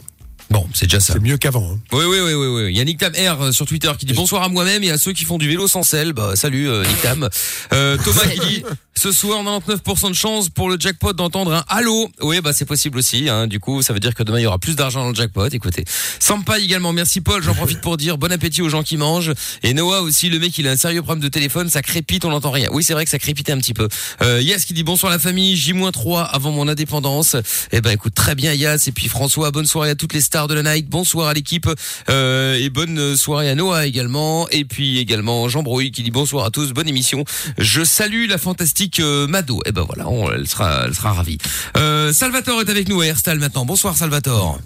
Bon, 0.50 0.66
c'est 0.74 0.86
déjà 0.86 1.00
ça. 1.00 1.14
C'est 1.14 1.20
mieux 1.20 1.36
qu'avant. 1.38 1.72
hein. 1.72 1.78
Oui, 1.92 2.04
oui, 2.06 2.18
oui, 2.24 2.34
oui, 2.34 2.46
oui. 2.46 2.70
Il 2.70 2.76
y 2.76 2.80
a 2.80 2.84
Nick 2.84 2.98
Tam 2.98 3.12
R 3.12 3.42
euh, 3.42 3.52
sur 3.52 3.66
Twitter 3.66 3.90
qui 3.98 4.06
dit 4.06 4.12
bonsoir 4.14 4.42
à 4.44 4.48
moi-même 4.48 4.84
et 4.84 4.90
à 4.90 4.98
ceux 4.98 5.12
qui 5.12 5.24
font 5.24 5.38
du 5.38 5.48
vélo 5.48 5.66
sans 5.66 5.82
selle. 5.82 6.12
Bah, 6.12 6.36
salut, 6.36 6.68
euh, 6.68 6.84
Nick 6.84 7.02
Tam. 7.02 7.28
Euh, 7.72 7.96
Thomas 8.04 8.20
qui 8.28 8.38
dit 8.38 8.62
ce 8.94 9.10
soir 9.12 9.42
99% 9.42 10.08
de 10.10 10.14
chance 10.14 10.48
pour 10.48 10.70
le 10.70 10.78
jackpot 10.78 11.12
d'entendre 11.12 11.52
un 11.52 11.64
allô. 11.68 12.08
Oui, 12.22 12.40
bah, 12.40 12.52
c'est 12.52 12.64
possible 12.64 12.98
aussi, 12.98 13.28
hein. 13.28 13.48
Du 13.48 13.58
coup, 13.58 13.82
ça 13.82 13.92
veut 13.92 13.98
dire 14.00 14.14
que 14.14 14.22
demain 14.22 14.38
il 14.38 14.44
y 14.44 14.46
aura 14.46 14.58
plus 14.60 14.76
d'argent 14.76 15.02
dans 15.02 15.08
le 15.10 15.14
jackpot. 15.16 15.48
Écoutez. 15.48 15.84
Sampa 16.20 16.60
également. 16.60 16.92
Merci 16.92 17.20
Paul. 17.20 17.42
J'en 17.42 17.54
profite 17.54 17.80
pour 17.80 17.96
dire 17.96 18.16
bon 18.16 18.30
appétit 18.30 18.62
aux 18.62 18.68
gens 18.68 18.84
qui 18.84 18.96
mangent. 18.96 19.32
Et 19.64 19.74
Noah 19.74 20.02
aussi, 20.02 20.28
le 20.30 20.38
mec, 20.38 20.56
il 20.58 20.68
a 20.68 20.70
un 20.70 20.76
sérieux 20.76 21.02
problème 21.02 21.22
de 21.24 21.28
téléphone. 21.28 21.68
Ça 21.68 21.82
crépite, 21.82 22.24
on 22.24 22.30
n'entend 22.30 22.52
rien. 22.52 22.68
Oui, 22.72 22.84
c'est 22.84 22.92
vrai 22.92 23.04
que 23.04 23.10
ça 23.10 23.18
crépitait 23.18 23.52
un 23.52 23.58
petit 23.58 23.74
peu. 23.74 23.88
Euh, 24.22 24.40
Yas 24.40 24.60
qui 24.64 24.74
dit 24.74 24.84
bonsoir 24.84 25.10
la 25.10 25.18
famille. 25.18 25.56
J-3 25.56 26.22
avant 26.24 26.52
mon 26.52 26.68
indépendance. 26.68 27.34
Eh 27.72 27.80
ben, 27.80 27.90
écoute, 27.90 28.14
très 28.14 28.36
bien, 28.36 28.52
Yas. 28.54 28.84
Et 28.86 28.92
puis 28.92 29.08
François, 29.08 29.50
bonne 29.50 29.66
soirée 29.66 29.90
à 29.90 29.94
toutes 29.96 30.12
les 30.12 30.20
stars 30.20 30.35
de 30.46 30.52
la 30.54 30.62
night. 30.62 30.88
Bonsoir 30.90 31.28
à 31.28 31.32
l'équipe. 31.34 31.66
Euh, 32.10 32.58
et 32.60 32.68
bonne 32.68 33.16
soirée 33.16 33.48
à 33.48 33.54
Noah 33.54 33.86
également. 33.86 34.46
Et 34.50 34.66
puis 34.66 34.98
également 34.98 35.48
Jean 35.48 35.62
Brouille 35.62 35.90
qui 35.90 36.02
dit 36.02 36.10
bonsoir 36.10 36.44
à 36.44 36.50
tous. 36.50 36.72
Bonne 36.72 36.88
émission. 36.88 37.24
Je 37.56 37.82
salue 37.82 38.28
la 38.28 38.36
fantastique 38.36 39.00
euh, 39.00 39.26
Mado. 39.26 39.60
Et 39.64 39.72
ben 39.72 39.82
voilà, 39.82 40.06
on- 40.08 40.30
elle 40.30 40.46
sera, 40.46 40.82
elle 40.84 40.94
sera 40.94 41.14
ravie. 41.14 41.38
Euh, 41.78 42.12
Salvatore 42.12 42.60
est 42.60 42.68
avec 42.68 42.88
nous 42.90 43.00
à 43.00 43.06
Herstal 43.06 43.38
maintenant. 43.38 43.64
Bonsoir 43.64 43.96
Salvatore. 43.96 44.58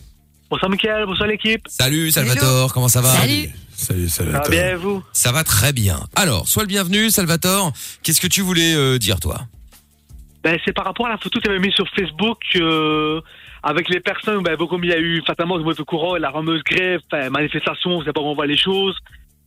Bonsoir 0.50 0.68
Mickaël, 0.70 1.06
bonsoir 1.06 1.28
l'équipe. 1.28 1.62
Salut 1.68 2.11
Salvatore, 2.11 2.72
comment 2.74 2.88
ça 2.88 3.00
va 3.00 3.14
Salut. 3.14 3.50
Salut, 3.76 4.09
salut. 4.09 4.33
Ça 4.33 4.40
va 4.40 4.48
bien 4.48 4.70
et 4.70 4.74
vous? 4.74 5.02
Ça 5.12 5.30
va 5.33 5.44
très 5.44 5.72
bien. 5.72 6.00
Alors, 6.16 6.48
sois 6.48 6.64
le 6.64 6.68
bienvenu 6.68 7.09
Salvatore. 7.11 7.72
Qu'est-ce 8.02 8.20
que 8.20 8.26
tu 8.26 8.40
voulais 8.42 8.74
euh, 8.74 8.98
dire 8.98 9.20
toi? 9.20 9.46
Ben, 10.42 10.59
c'est 10.64 10.72
par 10.72 10.85
rapport 10.87 11.06
à 11.06 11.11
la 11.11 11.18
photo 11.18 11.38
que 11.38 11.44
tu 11.44 11.50
avais 11.50 11.61
mise 11.61 11.72
sur 11.74 11.87
Facebook 11.94 12.38
euh, 12.56 13.20
avec 13.62 13.88
les 13.88 14.00
personnes, 14.00 14.42
ben, 14.42 14.56
comme 14.56 14.84
il 14.84 14.90
y 14.90 14.94
a 14.94 14.98
eu 14.98 15.22
fatalement 15.26 15.56
le 15.56 15.64
au 15.64 15.84
courant, 15.84 16.16
la 16.16 16.32
fameuse 16.32 16.62
grève, 16.62 17.00
enfin, 17.10 17.30
manifestation, 17.30 17.90
on 17.90 18.00
sait 18.00 18.12
pas 18.12 18.20
comment 18.20 18.32
on 18.32 18.34
voit 18.34 18.46
les 18.46 18.56
choses, 18.56 18.96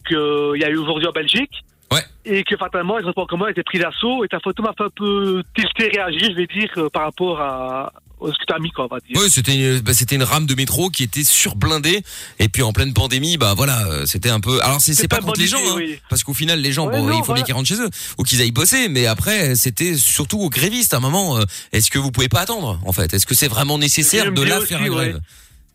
qu'il 0.07 0.61
y 0.61 0.63
a 0.63 0.69
eu 0.69 0.77
aujourd'hui 0.77 1.07
en 1.07 1.11
Belgique. 1.11 1.63
Ouais. 1.91 2.01
Et 2.25 2.43
que 2.43 2.55
fatalement, 2.57 2.97
les 2.97 3.03
transports 3.03 3.25
en 3.25 3.27
commun 3.27 3.47
étaient 3.47 3.63
pris 3.63 3.79
d'assaut. 3.79 4.23
Et 4.23 4.27
ta 4.27 4.39
photo 4.39 4.63
m'a 4.63 4.73
fait 4.77 4.85
un 4.85 4.89
peu 4.95 5.43
tilter, 5.55 5.89
réagir, 5.99 6.29
je 6.31 6.35
vais 6.35 6.47
dire, 6.47 6.71
euh, 6.77 6.89
par 6.89 7.03
rapport 7.03 7.39
à, 7.39 7.91
à 8.29 8.33
ce 8.33 8.37
que 8.39 8.45
tu 8.47 8.53
as 8.53 8.59
mis, 8.59 8.71
quoi, 8.71 8.85
on 8.85 8.93
va 8.93 8.99
dire. 8.99 9.15
Oui, 9.21 9.29
c'était 9.29 9.55
une, 9.55 9.79
bah, 9.79 9.93
c'était 9.93 10.15
une 10.15 10.23
rame 10.23 10.45
de 10.45 10.55
métro 10.55 10.89
qui 10.89 11.03
était 11.03 11.23
surblindée 11.23 12.01
et 12.39 12.49
puis 12.49 12.61
en 12.63 12.73
pleine 12.73 12.93
pandémie, 12.93 13.37
bah 13.37 13.53
voilà, 13.55 13.85
euh, 13.87 14.05
c'était 14.05 14.29
un 14.29 14.39
peu. 14.39 14.61
Alors 14.63 14.79
c'est 14.81 14.93
c'est 14.93 15.07
pas 15.07 15.19
contre 15.19 15.39
les 15.39 15.47
gens, 15.47 15.57
hein, 15.57 15.73
oui. 15.77 15.99
parce 16.09 16.23
qu'au 16.23 16.33
final 16.33 16.59
les 16.59 16.71
gens, 16.71 16.87
Ouais, 16.87 16.97
bon, 16.97 17.05
non, 17.07 17.13
il 17.13 17.17
faut 17.19 17.25
voilà. 17.25 17.35
bien 17.41 17.43
qu'ils 17.45 17.53
rentrent 17.55 17.67
chez 17.69 17.81
eux 17.81 17.89
ou 18.17 18.23
qu'ils 18.23 18.41
aillent 18.41 18.51
bosser, 18.51 18.89
mais 18.89 19.05
après 19.07 19.55
c'était 19.55 19.95
surtout 19.95 20.39
aux 20.39 20.49
grévistes 20.49 20.93
à 20.93 20.97
un 20.97 21.01
moment. 21.01 21.37
euh, 21.37 21.43
Est-ce 21.71 21.89
que 21.91 21.99
vous 21.99 22.11
pouvez 22.11 22.29
pas 22.29 22.41
attendre 22.41 22.79
en 22.85 22.93
fait? 22.93 23.13
Est-ce 23.13 23.25
que 23.25 23.35
c'est 23.35 23.47
vraiment 23.47 23.77
nécessaire 23.77 24.31
de 24.31 24.41
là 24.41 24.59
aussi, 24.59 24.67
faire 24.67 24.79
une 24.83 24.89
ouais. 24.89 24.95
grève? 25.09 25.19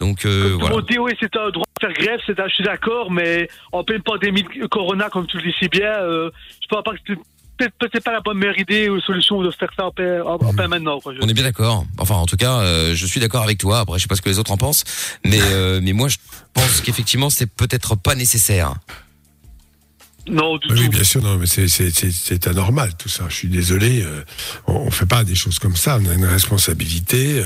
Donc 0.00 0.24
euh, 0.26 0.56
voilà. 0.58 0.76
monde 0.76 0.86
dit, 0.88 0.98
oui, 0.98 1.12
c'est 1.18 1.34
un 1.36 1.50
droit 1.50 1.66
de 1.80 1.86
faire 1.86 1.92
grève, 1.92 2.20
c'est 2.24 2.38
un- 2.38 2.46
je 2.48 2.54
suis 2.54 2.62
d'accord, 2.64 3.10
mais 3.10 3.48
en 3.72 3.82
pleine 3.82 4.00
pandémie 4.02 4.44
de 4.44 4.66
Corona, 4.66 5.08
comme 5.10 5.26
tu 5.26 5.38
le 5.38 5.42
dis 5.42 5.54
si 5.58 5.68
bien, 5.68 5.90
euh, 5.90 6.30
je 6.62 6.68
pense 6.68 6.84
pas 6.84 6.92
que 6.92 7.14
peut-être 7.58 8.04
pas 8.04 8.12
la 8.12 8.20
bonne 8.20 8.38
meilleure 8.38 8.58
idée 8.58 8.88
ou 8.88 9.00
solution 9.00 9.42
de 9.42 9.50
faire 9.50 9.70
ça 9.76 9.84
en 9.84 9.88
en 9.88 10.52
plein 10.54 10.68
maintenant. 10.68 11.00
Quoi, 11.00 11.12
On 11.20 11.28
est 11.28 11.34
bien 11.34 11.44
d'accord. 11.44 11.84
Enfin, 11.98 12.14
en 12.14 12.26
tout 12.26 12.36
cas, 12.36 12.58
euh, 12.60 12.94
je 12.94 13.06
suis 13.06 13.20
d'accord 13.20 13.42
avec 13.42 13.58
toi. 13.58 13.80
Après, 13.80 13.98
je 13.98 14.02
sais 14.02 14.08
pas 14.08 14.16
ce 14.16 14.22
que 14.22 14.28
les 14.28 14.38
autres 14.38 14.52
en 14.52 14.56
pensent, 14.56 14.84
mais 15.24 15.40
euh, 15.40 15.80
mais 15.82 15.92
moi, 15.92 16.08
je 16.08 16.16
pense 16.54 16.80
qu'effectivement, 16.80 17.30
c'est 17.30 17.46
peut-être 17.46 17.96
pas 17.96 18.14
nécessaire. 18.14 18.74
Non, 20.30 20.58
du 20.58 20.70
Oui, 20.70 20.84
tout. 20.84 20.90
bien 20.90 21.04
sûr, 21.04 21.22
non, 21.22 21.36
mais 21.38 21.46
c'est- 21.46 22.46
anormal 22.46 22.92
tout 22.98 23.08
ça. 23.08 23.24
Je 23.30 23.34
suis 23.34 23.48
désolé, 23.48 24.02
euh, 24.02 24.22
on, 24.66 24.74
on 24.74 24.90
fait 24.90 25.06
pas 25.06 25.24
des 25.24 25.34
choses 25.34 25.58
comme 25.58 25.74
ça. 25.74 25.98
On 26.02 26.08
a 26.10 26.12
une 26.12 26.26
responsabilité, 26.26 27.42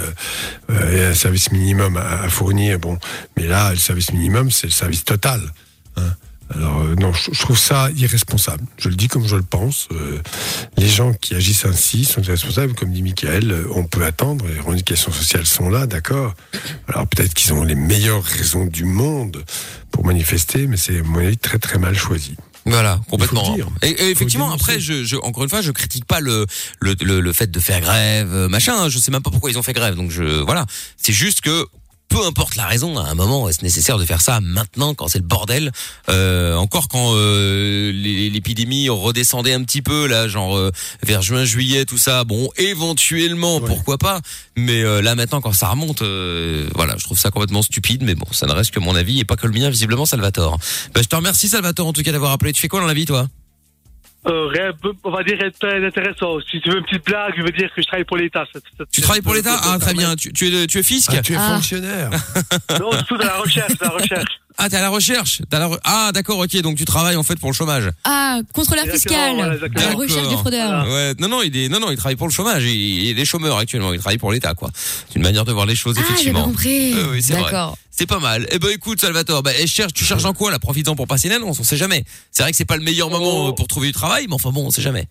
et 0.68 1.04
un 1.04 1.14
service 1.14 1.52
minimum 1.52 1.96
à, 1.96 2.22
à 2.22 2.28
fournir. 2.28 2.80
Bon, 2.80 2.98
mais 3.36 3.46
là, 3.46 3.70
le 3.70 3.76
service 3.76 4.12
minimum, 4.12 4.50
c'est 4.50 4.66
le 4.66 4.72
service 4.72 5.04
total. 5.04 5.40
hein. 5.96 6.02
Alors 6.54 6.80
euh, 6.82 6.94
non, 6.96 7.12
je, 7.12 7.30
je 7.32 7.40
trouve 7.40 7.58
ça 7.58 7.90
irresponsable. 7.96 8.64
Je 8.78 8.88
le 8.88 8.94
dis 8.94 9.08
comme 9.08 9.26
je 9.26 9.36
le 9.36 9.42
pense. 9.42 9.88
Euh, 9.92 10.20
les 10.76 10.88
gens 10.88 11.12
qui 11.12 11.34
agissent 11.34 11.64
ainsi 11.64 12.04
sont 12.04 12.22
irresponsables, 12.22 12.74
comme 12.74 12.92
dit 12.92 13.02
Michael. 13.02 13.50
euh, 13.50 13.66
on 13.74 13.84
peut 13.84 14.04
attendre. 14.04 14.44
Les 14.48 14.58
revendications 14.60 15.12
sociales 15.12 15.46
sont 15.46 15.68
là, 15.70 15.86
d'accord. 15.86 16.34
Alors 16.88 17.06
peut-être 17.06 17.34
qu'ils 17.34 17.52
ont 17.52 17.64
les 17.64 17.74
meilleures 17.74 18.24
raisons 18.24 18.66
du 18.66 18.84
monde 18.84 19.44
pour 19.90 20.04
manifester, 20.04 20.66
mais 20.66 20.76
c'est 20.76 21.00
à 21.00 21.02
mon 21.02 21.18
avis 21.20 21.36
très 21.38 21.58
très 21.58 21.78
mal 21.78 21.96
choisi. 21.96 22.36
Voilà, 22.64 23.00
complètement. 23.10 23.56
Et, 23.82 23.88
et 23.90 24.10
effectivement, 24.10 24.52
après, 24.52 24.78
je, 24.78 25.02
je, 25.02 25.16
encore 25.16 25.42
une 25.42 25.50
fois, 25.50 25.62
je 25.62 25.72
critique 25.72 26.04
pas 26.04 26.20
le, 26.20 26.46
le, 26.80 26.94
le, 27.00 27.20
le 27.20 27.32
fait 27.32 27.50
de 27.50 27.58
faire 27.58 27.80
grève, 27.80 28.28
machin. 28.48 28.76
hein. 28.78 28.88
Je 28.88 28.98
sais 28.98 29.10
même 29.10 29.20
pas 29.22 29.30
pourquoi 29.32 29.50
ils 29.50 29.58
ont 29.58 29.64
fait 29.64 29.72
grève. 29.72 29.96
Donc 29.96 30.12
je, 30.12 30.22
voilà. 30.44 30.64
C'est 30.96 31.12
juste 31.12 31.40
que 31.40 31.66
peu 32.12 32.26
importe 32.26 32.56
la 32.56 32.66
raison, 32.66 32.98
à 32.98 33.08
un 33.08 33.14
moment, 33.14 33.48
est-ce 33.48 33.62
nécessaire 33.62 33.96
de 33.96 34.04
faire 34.04 34.20
ça 34.20 34.40
maintenant 34.42 34.92
quand 34.94 35.08
c'est 35.08 35.18
le 35.18 35.24
bordel 35.24 35.72
euh, 36.10 36.54
Encore 36.56 36.88
quand 36.88 37.12
euh, 37.14 37.90
l'épidémie 37.92 38.88
redescendait 38.90 39.54
un 39.54 39.62
petit 39.64 39.80
peu 39.80 40.06
là, 40.06 40.28
genre 40.28 40.56
euh, 40.56 40.70
vers 41.02 41.22
juin, 41.22 41.44
juillet, 41.44 41.86
tout 41.86 41.96
ça. 41.98 42.24
Bon, 42.24 42.50
éventuellement, 42.56 43.56
Ouais. 43.60 43.66
pourquoi 43.66 43.96
pas 43.98 44.20
Mais 44.56 44.82
euh, 44.82 45.00
là 45.00 45.14
maintenant, 45.14 45.40
quand 45.40 45.52
ça 45.54 45.68
remonte, 45.68 46.02
euh, 46.02 46.68
voilà, 46.74 46.96
je 46.98 47.04
trouve 47.04 47.18
ça 47.18 47.30
complètement 47.30 47.62
stupide. 47.62 48.02
Mais 48.02 48.14
bon, 48.14 48.26
ça 48.30 48.46
ne 48.46 48.52
reste 48.52 48.72
que 48.72 48.80
mon 48.80 48.94
avis 48.94 49.20
et 49.20 49.24
pas 49.24 49.36
que 49.36 49.46
le 49.46 49.52
mien, 49.54 49.70
visiblement, 49.70 50.04
Salvatore. 50.04 50.58
Bah, 50.94 51.00
je 51.02 51.08
te 51.08 51.16
remercie, 51.16 51.48
Salvatore, 51.48 51.86
en 51.86 51.92
tout 51.94 52.02
cas 52.02 52.12
d'avoir 52.12 52.32
appelé. 52.32 52.52
Tu 52.52 52.60
fais 52.60 52.68
quoi 52.68 52.80
dans 52.80 52.86
la 52.86 52.94
vie, 52.94 53.06
toi? 53.06 53.26
Euh, 54.24 54.72
on 55.02 55.10
va 55.10 55.24
dire 55.24 55.40
être 55.42 55.58
très 55.58 55.84
intéressant. 55.84 56.38
Si 56.48 56.60
tu 56.60 56.70
veux 56.70 56.78
une 56.78 56.84
petite 56.84 57.04
blague, 57.04 57.34
je 57.36 57.42
veux 57.42 57.50
dire 57.50 57.68
que 57.74 57.82
je 57.82 57.86
travaille 57.88 58.04
pour 58.04 58.16
l'État. 58.16 58.44
Tu 58.92 59.00
travailles 59.00 59.20
pour 59.22 59.34
l'État? 59.34 59.58
Ah, 59.64 59.78
très 59.80 59.94
bien. 59.94 60.14
Tu, 60.14 60.32
tu 60.32 60.46
es, 60.46 60.66
tu 60.68 60.78
es 60.78 60.82
fisc? 60.84 61.10
Ah, 61.12 61.22
tu 61.22 61.32
es 61.32 61.36
Ah. 61.36 61.54
fonctionnaire. 61.54 62.10
Non, 62.80 62.92
surtout 62.92 63.16
dans 63.16 63.24
la 63.26 63.38
recherche, 63.38 63.76
dans 63.78 63.86
la 63.88 63.94
recherche. 63.98 64.32
Ah, 64.58 64.68
t'es 64.68 64.76
à 64.76 64.80
la 64.80 64.90
recherche. 64.90 65.42
T'as 65.50 65.58
la 65.58 65.68
re- 65.68 65.78
Ah, 65.84 66.10
d'accord, 66.12 66.38
ok. 66.38 66.56
Donc 66.62 66.76
tu 66.76 66.84
travailles 66.84 67.16
en 67.16 67.22
fait 67.22 67.36
pour 67.38 67.50
le 67.50 67.54
chômage. 67.54 67.90
Ah, 68.04 68.38
contrôleur 68.52 68.86
fiscal. 68.86 69.34
voilà, 69.34 69.52
à 69.54 69.90
la 69.90 69.94
recherche 69.96 70.28
des 70.28 70.36
fraudeurs. 70.36 70.86
Ouais, 70.88 71.14
non, 71.18 71.28
non, 71.28 71.42
il 71.42 71.56
est, 71.56 71.68
non, 71.68 71.80
non, 71.80 71.90
il 71.90 71.96
travaille 71.96 72.16
pour 72.16 72.26
le 72.28 72.32
chômage. 72.32 72.62
Il, 72.64 72.70
il 73.08 73.18
est 73.18 73.24
chômeur 73.24 73.56
actuellement. 73.56 73.92
Il 73.92 73.98
travaille 73.98 74.18
pour 74.18 74.30
l'État, 74.32 74.54
quoi. 74.54 74.70
C'est 74.74 75.16
une 75.16 75.22
manière 75.22 75.44
de 75.44 75.52
voir 75.52 75.66
les 75.66 75.74
choses, 75.74 75.96
Ah, 75.98 76.02
effectivement. 76.02 76.44
compris. 76.44 76.92
Euh, 76.94 77.12
oui, 77.12 77.22
c'est 77.22 77.32
vrai. 77.32 77.42
D'accord. 77.44 77.76
C'est 77.90 78.06
pas 78.06 78.18
mal. 78.20 78.46
Eh 78.50 78.58
ben, 78.58 78.68
écoute, 78.70 79.00
Salvatore, 79.00 79.42
bah, 79.42 79.50
eh, 79.58 79.66
cherche, 79.66 79.92
tu 79.92 80.04
cherches 80.04 80.24
en 80.24 80.32
quoi, 80.32 80.50
là? 80.50 80.58
Profites-en 80.58 80.94
pour 80.96 81.06
passer 81.06 81.28
l'annonce. 81.28 81.58
On 81.60 81.64
sait 81.64 81.76
jamais. 81.76 82.04
C'est 82.30 82.42
vrai 82.42 82.50
que 82.52 82.56
c'est 82.56 82.64
pas 82.64 82.76
le 82.76 82.82
meilleur 82.84 83.10
moment 83.10 83.46
Oh. 83.46 83.48
euh, 83.48 83.52
pour 83.52 83.68
trouver 83.68 83.88
du 83.88 83.92
travail, 83.92 84.26
mais 84.28 84.34
enfin 84.34 84.50
bon, 84.50 84.66
on 84.66 84.70
sait 84.70 84.82
jamais. 84.82 85.08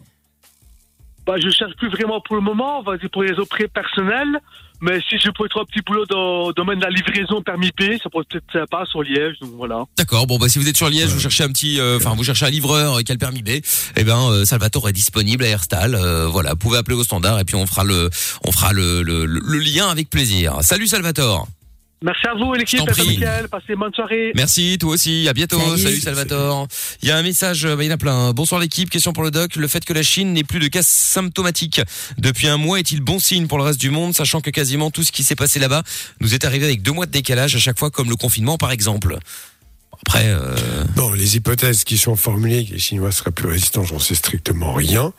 Bah, 1.25 1.35
je 1.37 1.49
cherche 1.51 1.73
plus 1.77 1.89
vraiment 1.89 2.19
pour 2.21 2.35
le 2.35 2.41
moment, 2.41 2.79
on 2.79 2.83
va 2.83 2.97
dire 2.97 3.09
pour 3.11 3.23
les 3.23 3.33
auprès 3.33 3.67
personnels. 3.67 4.39
Mais 4.81 4.99
si 5.07 5.17
je 5.19 5.29
pouvais 5.29 5.47
trouver 5.47 5.63
un 5.63 5.71
petit 5.71 5.81
boulot 5.85 6.05
dans 6.07 6.47
le 6.47 6.53
domaine 6.53 6.79
de 6.79 6.83
la 6.83 6.89
livraison 6.89 7.41
permis 7.41 7.69
B, 7.77 7.97
ça 8.01 8.09
pourrait 8.09 8.25
être 8.33 8.43
sympa 8.51 8.83
sur 8.89 9.03
Liège, 9.03 9.37
donc 9.39 9.51
voilà. 9.55 9.83
D'accord. 9.97 10.25
Bon, 10.27 10.37
bah, 10.37 10.49
si 10.49 10.57
vous 10.59 10.67
êtes 10.67 10.75
sur 10.77 10.89
Liège, 10.89 11.09
vous 11.09 11.19
cherchez 11.19 11.43
un 11.43 11.49
petit, 11.49 11.79
euh, 11.79 11.97
enfin, 11.97 12.15
vous 12.15 12.23
cherchez 12.23 12.45
un 12.45 12.49
livreur 12.49 12.97
qui 13.03 13.11
a 13.11 13.15
le 13.15 13.19
permis 13.19 13.43
B, 13.43 13.49
eh 13.95 14.03
ben, 14.03 14.19
euh, 14.31 14.43
Salvatore 14.45 14.89
est 14.89 14.93
disponible 14.93 15.43
à 15.43 15.49
Airstal. 15.49 15.93
Euh, 15.95 16.25
voilà. 16.27 16.51
Vous 16.51 16.57
pouvez 16.57 16.77
appeler 16.79 16.95
au 16.97 17.03
standard 17.03 17.39
et 17.39 17.43
puis 17.45 17.55
on 17.55 17.65
fera 17.67 17.83
le, 17.83 18.09
on 18.43 18.51
fera 18.51 18.73
le, 18.73 19.03
le, 19.03 19.25
le- 19.25 19.39
le 19.43 19.59
lien 19.59 19.87
avec 19.87 20.09
plaisir. 20.09 20.57
Salut, 20.61 20.87
Salvatore. 20.87 21.47
Merci 22.03 22.27
à 22.27 22.33
vous, 22.33 22.53
l'équipe, 22.53 22.79
passez 23.51 23.73
une 23.73 23.75
bonne 23.75 23.93
soirée. 23.93 24.31
Merci, 24.35 24.77
toi 24.79 24.91
aussi. 24.93 25.27
À 25.27 25.33
bientôt. 25.33 25.59
Salut, 25.59 25.81
Salut. 25.81 26.01
Salvatore. 26.01 26.67
Il 27.03 27.09
y 27.09 27.11
a 27.11 27.17
un 27.17 27.21
message, 27.21 27.67
bah, 27.67 27.83
il 27.83 27.85
y 27.85 27.89
en 27.91 27.93
a 27.93 27.97
plein. 27.97 28.33
Bonsoir 28.33 28.59
l'équipe. 28.59 28.89
Question 28.89 29.13
pour 29.13 29.23
le 29.23 29.29
doc. 29.29 29.55
Le 29.55 29.67
fait 29.67 29.85
que 29.85 29.93
la 29.93 30.01
Chine 30.01 30.33
n'ait 30.33 30.43
plus 30.43 30.59
de 30.59 30.67
cas 30.67 30.81
symptomatiques 30.81 31.81
depuis 32.17 32.47
un 32.47 32.57
mois 32.57 32.79
est-il 32.79 33.01
bon 33.01 33.19
signe 33.19 33.45
pour 33.45 33.59
le 33.59 33.63
reste 33.63 33.79
du 33.79 33.91
monde, 33.91 34.15
sachant 34.15 34.41
que 34.41 34.49
quasiment 34.49 34.89
tout 34.89 35.03
ce 35.03 35.11
qui 35.11 35.21
s'est 35.21 35.35
passé 35.35 35.59
là-bas 35.59 35.83
nous 36.21 36.33
est 36.33 36.43
arrivé 36.43 36.65
avec 36.65 36.81
deux 36.81 36.91
mois 36.91 37.05
de 37.05 37.11
décalage 37.11 37.55
à 37.55 37.59
chaque 37.59 37.77
fois, 37.77 37.91
comme 37.91 38.09
le 38.09 38.15
confinement 38.15 38.57
par 38.57 38.71
exemple? 38.71 39.19
Après, 40.07 40.25
euh, 40.25 40.55
Non, 40.97 41.11
les 41.11 41.35
hypothèses 41.35 41.83
qui 41.83 41.97
sont 41.97 42.15
formulées, 42.15 42.65
que 42.65 42.73
les 42.73 42.79
Chinois 42.79 43.11
seraient 43.11 43.31
plus 43.31 43.47
résistants, 43.47 43.83
j'en 43.83 43.99
sais 43.99 44.15
strictement 44.15 44.73
rien. 44.73 45.13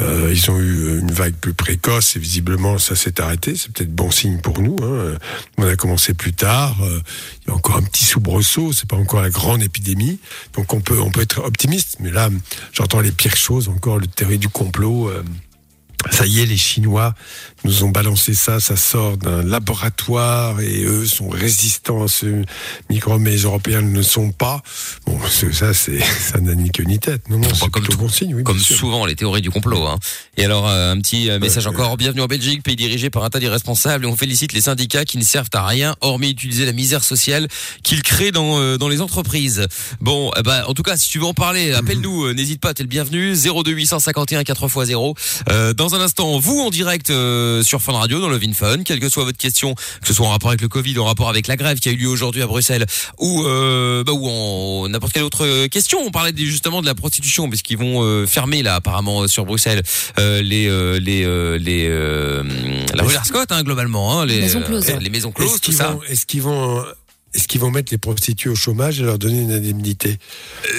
Euh, 0.00 0.30
ils 0.32 0.50
ont 0.50 0.58
eu 0.58 0.98
une 1.00 1.10
vague 1.10 1.34
plus 1.34 1.54
précoce 1.54 2.16
et 2.16 2.18
visiblement 2.18 2.78
ça 2.78 2.94
s'est 2.96 3.20
arrêté. 3.20 3.54
C'est 3.56 3.72
peut-être 3.72 3.94
bon 3.94 4.10
signe 4.10 4.38
pour 4.38 4.60
nous. 4.60 4.76
Hein. 4.82 5.16
On 5.58 5.66
a 5.66 5.76
commencé 5.76 6.14
plus 6.14 6.32
tard. 6.32 6.76
euh, 6.82 7.00
il 7.44 7.48
y 7.48 7.52
a 7.52 7.54
encore 7.54 7.76
un 7.76 7.82
petit 7.82 8.04
soubresaut. 8.04 8.72
C'est 8.72 8.88
pas 8.88 8.96
encore 8.96 9.22
la 9.22 9.30
grande 9.30 9.62
épidémie. 9.62 10.18
Donc 10.54 10.72
on 10.74 10.80
peut 10.80 11.00
on 11.00 11.10
peut 11.10 11.22
être 11.22 11.40
optimiste. 11.42 11.96
Mais 12.00 12.10
là, 12.10 12.28
j'entends 12.72 13.00
les 13.00 13.12
pires 13.12 13.36
choses. 13.36 13.68
Encore 13.68 13.98
le 13.98 14.06
théorie 14.06 14.38
du 14.38 14.48
complot. 14.48 15.08
euh, 15.08 15.22
ça 16.10 16.26
y 16.26 16.40
est, 16.40 16.46
les 16.46 16.56
Chinois 16.56 17.14
nous 17.64 17.84
ont 17.84 17.88
balancé 17.90 18.34
ça, 18.34 18.60
ça 18.60 18.76
sort 18.76 19.16
d'un 19.16 19.42
laboratoire 19.42 20.60
et 20.60 20.84
eux 20.84 21.06
sont 21.06 21.28
résistants 21.28 22.04
à 22.04 22.08
ce 22.08 22.44
microbe, 22.90 23.20
mais 23.22 23.30
les 23.30 23.42
Européens 23.42 23.82
ne 23.82 23.94
le 23.94 24.02
sont 24.02 24.30
pas. 24.30 24.62
Bon, 25.06 25.18
ça, 25.52 25.74
c'est, 25.74 25.98
ça 26.20 26.38
n'a 26.40 26.54
ni 26.54 26.70
queue 26.70 26.84
ni 26.84 26.98
tête. 26.98 27.28
Non, 27.28 27.38
non, 27.38 27.48
c'est 27.54 27.70
comme 27.70 27.84
tout- 27.86 27.96
bon 27.96 28.08
signe, 28.08 28.34
oui. 28.34 28.44
comme 28.44 28.58
souvent 28.58 29.06
les 29.06 29.16
théories 29.16 29.42
du 29.42 29.50
complot. 29.50 29.84
Hein. 29.86 29.98
Et 30.36 30.44
alors 30.44 30.68
euh, 30.68 30.92
un 30.92 31.00
petit 31.00 31.30
euh, 31.30 31.38
message 31.38 31.66
Ouais, 31.66 31.72
encore. 31.72 31.96
Bienvenue 31.96 32.20
en 32.22 32.26
Belgique, 32.26 32.62
pays 32.62 32.76
dirigé 32.76 33.10
par 33.10 33.24
un 33.24 33.30
tas 33.30 33.40
d'irresponsables. 33.40 34.04
Et 34.04 34.08
on 34.08 34.16
félicite 34.16 34.52
les 34.52 34.60
syndicats 34.60 35.04
qui 35.04 35.18
ne 35.18 35.24
servent 35.24 35.48
à 35.54 35.66
rien, 35.66 35.96
hormis 36.00 36.30
utiliser 36.30 36.64
la 36.66 36.72
misère 36.72 37.02
sociale 37.02 37.48
qu'ils 37.82 38.02
créent 38.02 38.32
dans 38.32 38.60
euh, 38.60 38.76
dans 38.78 38.88
les 38.88 39.00
entreprises. 39.00 39.66
Bon, 40.00 40.30
ben, 40.44 40.62
en 40.66 40.74
tout 40.74 40.82
cas, 40.82 40.96
si 40.96 41.08
tu 41.08 41.18
veux 41.18 41.24
en 41.26 41.34
parler, 41.34 41.72
appelle-nous. 41.72 42.26
euh, 42.26 42.32
N'hésite 42.34 42.60
pas, 42.60 42.74
t'es 42.74 42.82
le 42.82 42.88
bienvenu. 42.88 43.34
02 43.34 43.72
851 43.72 44.42
4x0. 44.42 45.16
Euh, 45.50 45.72
dans 45.72 45.94
un 45.94 45.95
instant, 46.00 46.38
vous 46.38 46.60
en 46.60 46.70
direct 46.70 47.10
euh, 47.10 47.62
sur 47.62 47.80
Fun 47.82 47.92
Radio 47.92 48.20
dans 48.20 48.28
le 48.28 48.38
Fun, 48.54 48.82
quelle 48.84 49.00
que 49.00 49.08
soit 49.08 49.24
votre 49.24 49.38
question, 49.38 49.74
que 49.74 50.06
ce 50.06 50.14
soit 50.14 50.26
en 50.26 50.30
rapport 50.30 50.50
avec 50.50 50.60
le 50.60 50.68
Covid, 50.68 50.98
en 50.98 51.04
rapport 51.04 51.28
avec 51.28 51.46
la 51.46 51.56
grève 51.56 51.78
qui 51.78 51.88
a 51.88 51.92
eu 51.92 51.96
lieu 51.96 52.08
aujourd'hui 52.08 52.42
à 52.42 52.46
Bruxelles, 52.46 52.86
ou 53.18 53.44
euh, 53.44 54.04
bah, 54.04 54.12
ou 54.12 54.28
en 54.28 54.88
n'importe 54.88 55.12
quelle 55.12 55.24
autre 55.24 55.44
euh, 55.44 55.68
question. 55.68 55.98
On 56.04 56.10
parlait 56.10 56.32
justement 56.36 56.80
de 56.80 56.86
la 56.86 56.94
prostitution, 56.94 57.48
parce 57.48 57.62
qu'ils 57.62 57.78
vont 57.78 58.02
euh, 58.02 58.26
fermer 58.26 58.62
là 58.62 58.76
apparemment 58.76 59.22
euh, 59.22 59.28
sur 59.28 59.44
Bruxelles 59.44 59.82
euh, 60.18 60.42
les 60.42 60.66
euh, 60.68 60.98
les 61.00 61.24
euh, 61.24 61.58
les 61.58 61.86
euh, 61.88 62.42
la 62.94 63.02
rue 63.02 63.12
Larscott 63.14 63.50
hein, 63.52 63.62
globalement, 63.62 64.20
hein, 64.20 64.26
les 64.26 64.40
Maisons 64.40 64.62
closes. 64.62 64.90
euh, 64.90 64.98
les 65.00 65.10
maisons 65.10 65.32
closes, 65.32 65.60
tout 65.60 65.72
ça. 65.72 65.98
est-ce 66.08 66.26
qu'ils 66.26 66.42
vont, 66.42 66.84
est-ce 67.36 67.46
qu'ils 67.48 67.60
vont 67.60 67.70
mettre 67.70 67.92
les 67.92 67.98
prostituées 67.98 68.50
au 68.50 68.54
chômage 68.54 68.98
et 69.00 69.02
leur 69.04 69.18
donner 69.18 69.42
une 69.42 69.52
indemnité 69.52 70.18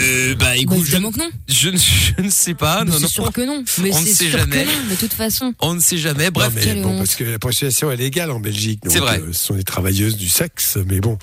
Euh, 0.01 0.35
bah 0.35 0.45
Bah, 0.47 0.57
écoute, 0.57 0.77
je, 0.79 0.81
évidemment 0.83 1.11
que 1.11 1.19
non. 1.19 1.29
je, 1.47 1.69
ne- 1.69 1.77
je 1.77 2.21
ne 2.21 2.29
sais 2.29 2.53
pas, 2.55 2.83
Mais 2.83 2.91
non, 2.91 2.99
non, 2.99 3.07
sûr 3.07 3.31
que 3.31 3.41
non. 3.41 3.63
Mais 3.81 3.91
On 3.93 4.01
ne 4.01 4.05
c'est 4.05 4.13
sait 4.13 4.29
jamais. 4.29 4.65
de 4.89 4.95
toute 4.95 5.13
façon. 5.13 5.53
on 5.59 5.75
ne 5.75 5.79
sait 5.79 5.97
jamais. 5.97 6.31
Bref, 6.31 6.53
Non, 6.55 6.61
mais 6.73 6.81
bon, 6.81 6.97
parce 6.97 7.15
que 7.15 7.23
la 7.23 7.39
prostitution 7.39 7.91
est 7.91 7.95
légale 7.97 8.31
en 8.31 8.39
Belgique. 8.39 8.81
donc, 8.83 8.91
C'est 8.93 8.99
vrai. 8.99 9.19
euh, 9.19 9.31
ce 9.33 9.45
sont 9.45 9.53
des 9.55 9.63
travailleuses 9.63 10.17
du 10.17 10.29
sexe, 10.29 10.77
mais 10.87 10.99
bon. 10.99 11.17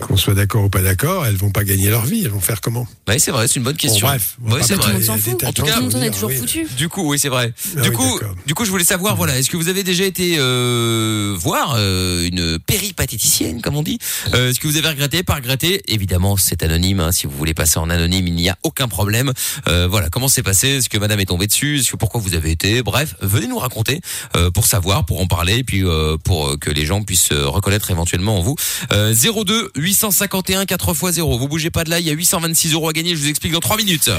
Qu'on 0.00 0.16
soit 0.16 0.34
d'accord 0.34 0.64
ou 0.64 0.68
pas 0.68 0.82
d'accord, 0.82 1.26
elles 1.26 1.36
vont 1.36 1.50
pas 1.50 1.64
gagner 1.64 1.88
leur 1.90 2.04
vie. 2.04 2.22
Elles 2.24 2.30
vont 2.30 2.40
faire 2.40 2.60
comment? 2.60 2.86
Ouais, 3.08 3.18
c'est 3.18 3.30
vrai, 3.30 3.48
c'est 3.48 3.56
une 3.56 3.62
bonne 3.62 3.76
question. 3.76 4.06
Bon, 4.06 4.12
bref, 4.12 4.36
on 4.44 4.50
pas 4.50 4.62
c'est 4.62 4.74
vrai. 4.74 4.92
En 4.94 4.98
de 4.98 5.52
tout 5.54 5.62
cas, 5.64 5.80
monde 5.80 5.94
est 6.02 6.10
toujours 6.10 6.28
oui. 6.30 6.36
foutu. 6.36 6.66
Du 6.76 6.88
coup, 6.88 7.08
oui, 7.10 7.18
c'est 7.18 7.28
vrai. 7.28 7.52
Ah 7.76 7.80
du 7.80 7.88
oui, 7.90 7.94
coup, 7.96 8.20
du 8.46 8.54
coup, 8.54 8.64
je 8.64 8.70
voulais 8.70 8.84
savoir, 8.84 9.16
voilà, 9.16 9.38
est-ce 9.38 9.48
que 9.50 9.56
vous 9.56 9.68
avez 9.68 9.82
déjà 9.84 10.04
été 10.04 10.36
euh, 10.38 11.34
voir 11.38 11.74
euh, 11.76 12.26
une 12.26 12.58
péripatéticienne, 12.58 13.60
comme 13.62 13.76
on 13.76 13.82
dit? 13.82 13.98
Euh, 14.34 14.50
Est-ce 14.50 14.60
que 14.60 14.66
vous 14.68 14.76
avez 14.76 14.88
regretté, 14.88 15.22
pas 15.22 15.34
regretté 15.36 15.82
Évidemment, 15.92 16.36
c'est 16.36 16.62
anonyme. 16.62 17.00
hein. 17.00 17.12
Si 17.12 17.26
vous 17.26 17.36
voulez 17.36 17.54
passer 17.54 17.78
en 17.78 17.88
anonyme, 17.90 18.26
il 18.26 18.34
n'y 18.34 18.48
a 18.48 18.56
aucun 18.62 18.88
problème. 18.88 19.32
Euh, 19.68 19.86
voilà, 19.88 20.08
comment 20.10 20.28
c'est 20.28 20.42
passé? 20.42 20.68
Est-ce 20.68 20.88
que 20.88 20.98
Madame 20.98 21.20
est 21.20 21.26
tombée 21.26 21.46
dessus? 21.46 21.78
Est-ce 21.80 21.92
que 21.92 21.96
pourquoi 21.96 22.20
vous 22.20 22.34
avez 22.34 22.50
été? 22.50 22.82
Bref, 22.82 23.14
venez 23.20 23.46
nous 23.46 23.58
raconter 23.58 24.00
euh, 24.36 24.50
pour 24.50 24.66
savoir, 24.66 25.04
pour 25.06 25.20
en 25.20 25.26
parler, 25.26 25.58
et 25.58 25.64
puis 25.64 25.84
euh, 25.84 26.16
pour 26.22 26.58
que 26.58 26.70
les 26.70 26.84
gens 26.86 27.02
puissent 27.02 27.32
reconnaître 27.32 27.90
éventuellement 27.90 28.38
en 28.38 28.42
vous. 28.42 28.56
Euh, 28.92 29.14
02 29.14 29.70
851 29.86 30.64
4x0. 30.64 31.38
Vous 31.38 31.46
bougez 31.46 31.70
pas 31.70 31.84
de 31.84 31.90
là, 31.90 32.00
il 32.00 32.06
y 32.06 32.10
a 32.10 32.12
826 32.12 32.72
euros 32.72 32.88
à 32.88 32.92
gagner. 32.92 33.14
Je 33.14 33.20
vous 33.20 33.28
explique 33.28 33.52
dans 33.52 33.60
3 33.60 33.76
minutes. 33.76 34.10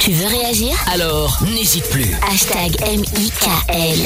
Tu 0.00 0.12
veux 0.12 0.28
réagir 0.28 0.72
Alors, 0.92 1.42
n'hésite 1.42 1.88
plus. 1.90 2.06
Hashtag 2.30 2.76
M-I-K-L. 2.86 3.98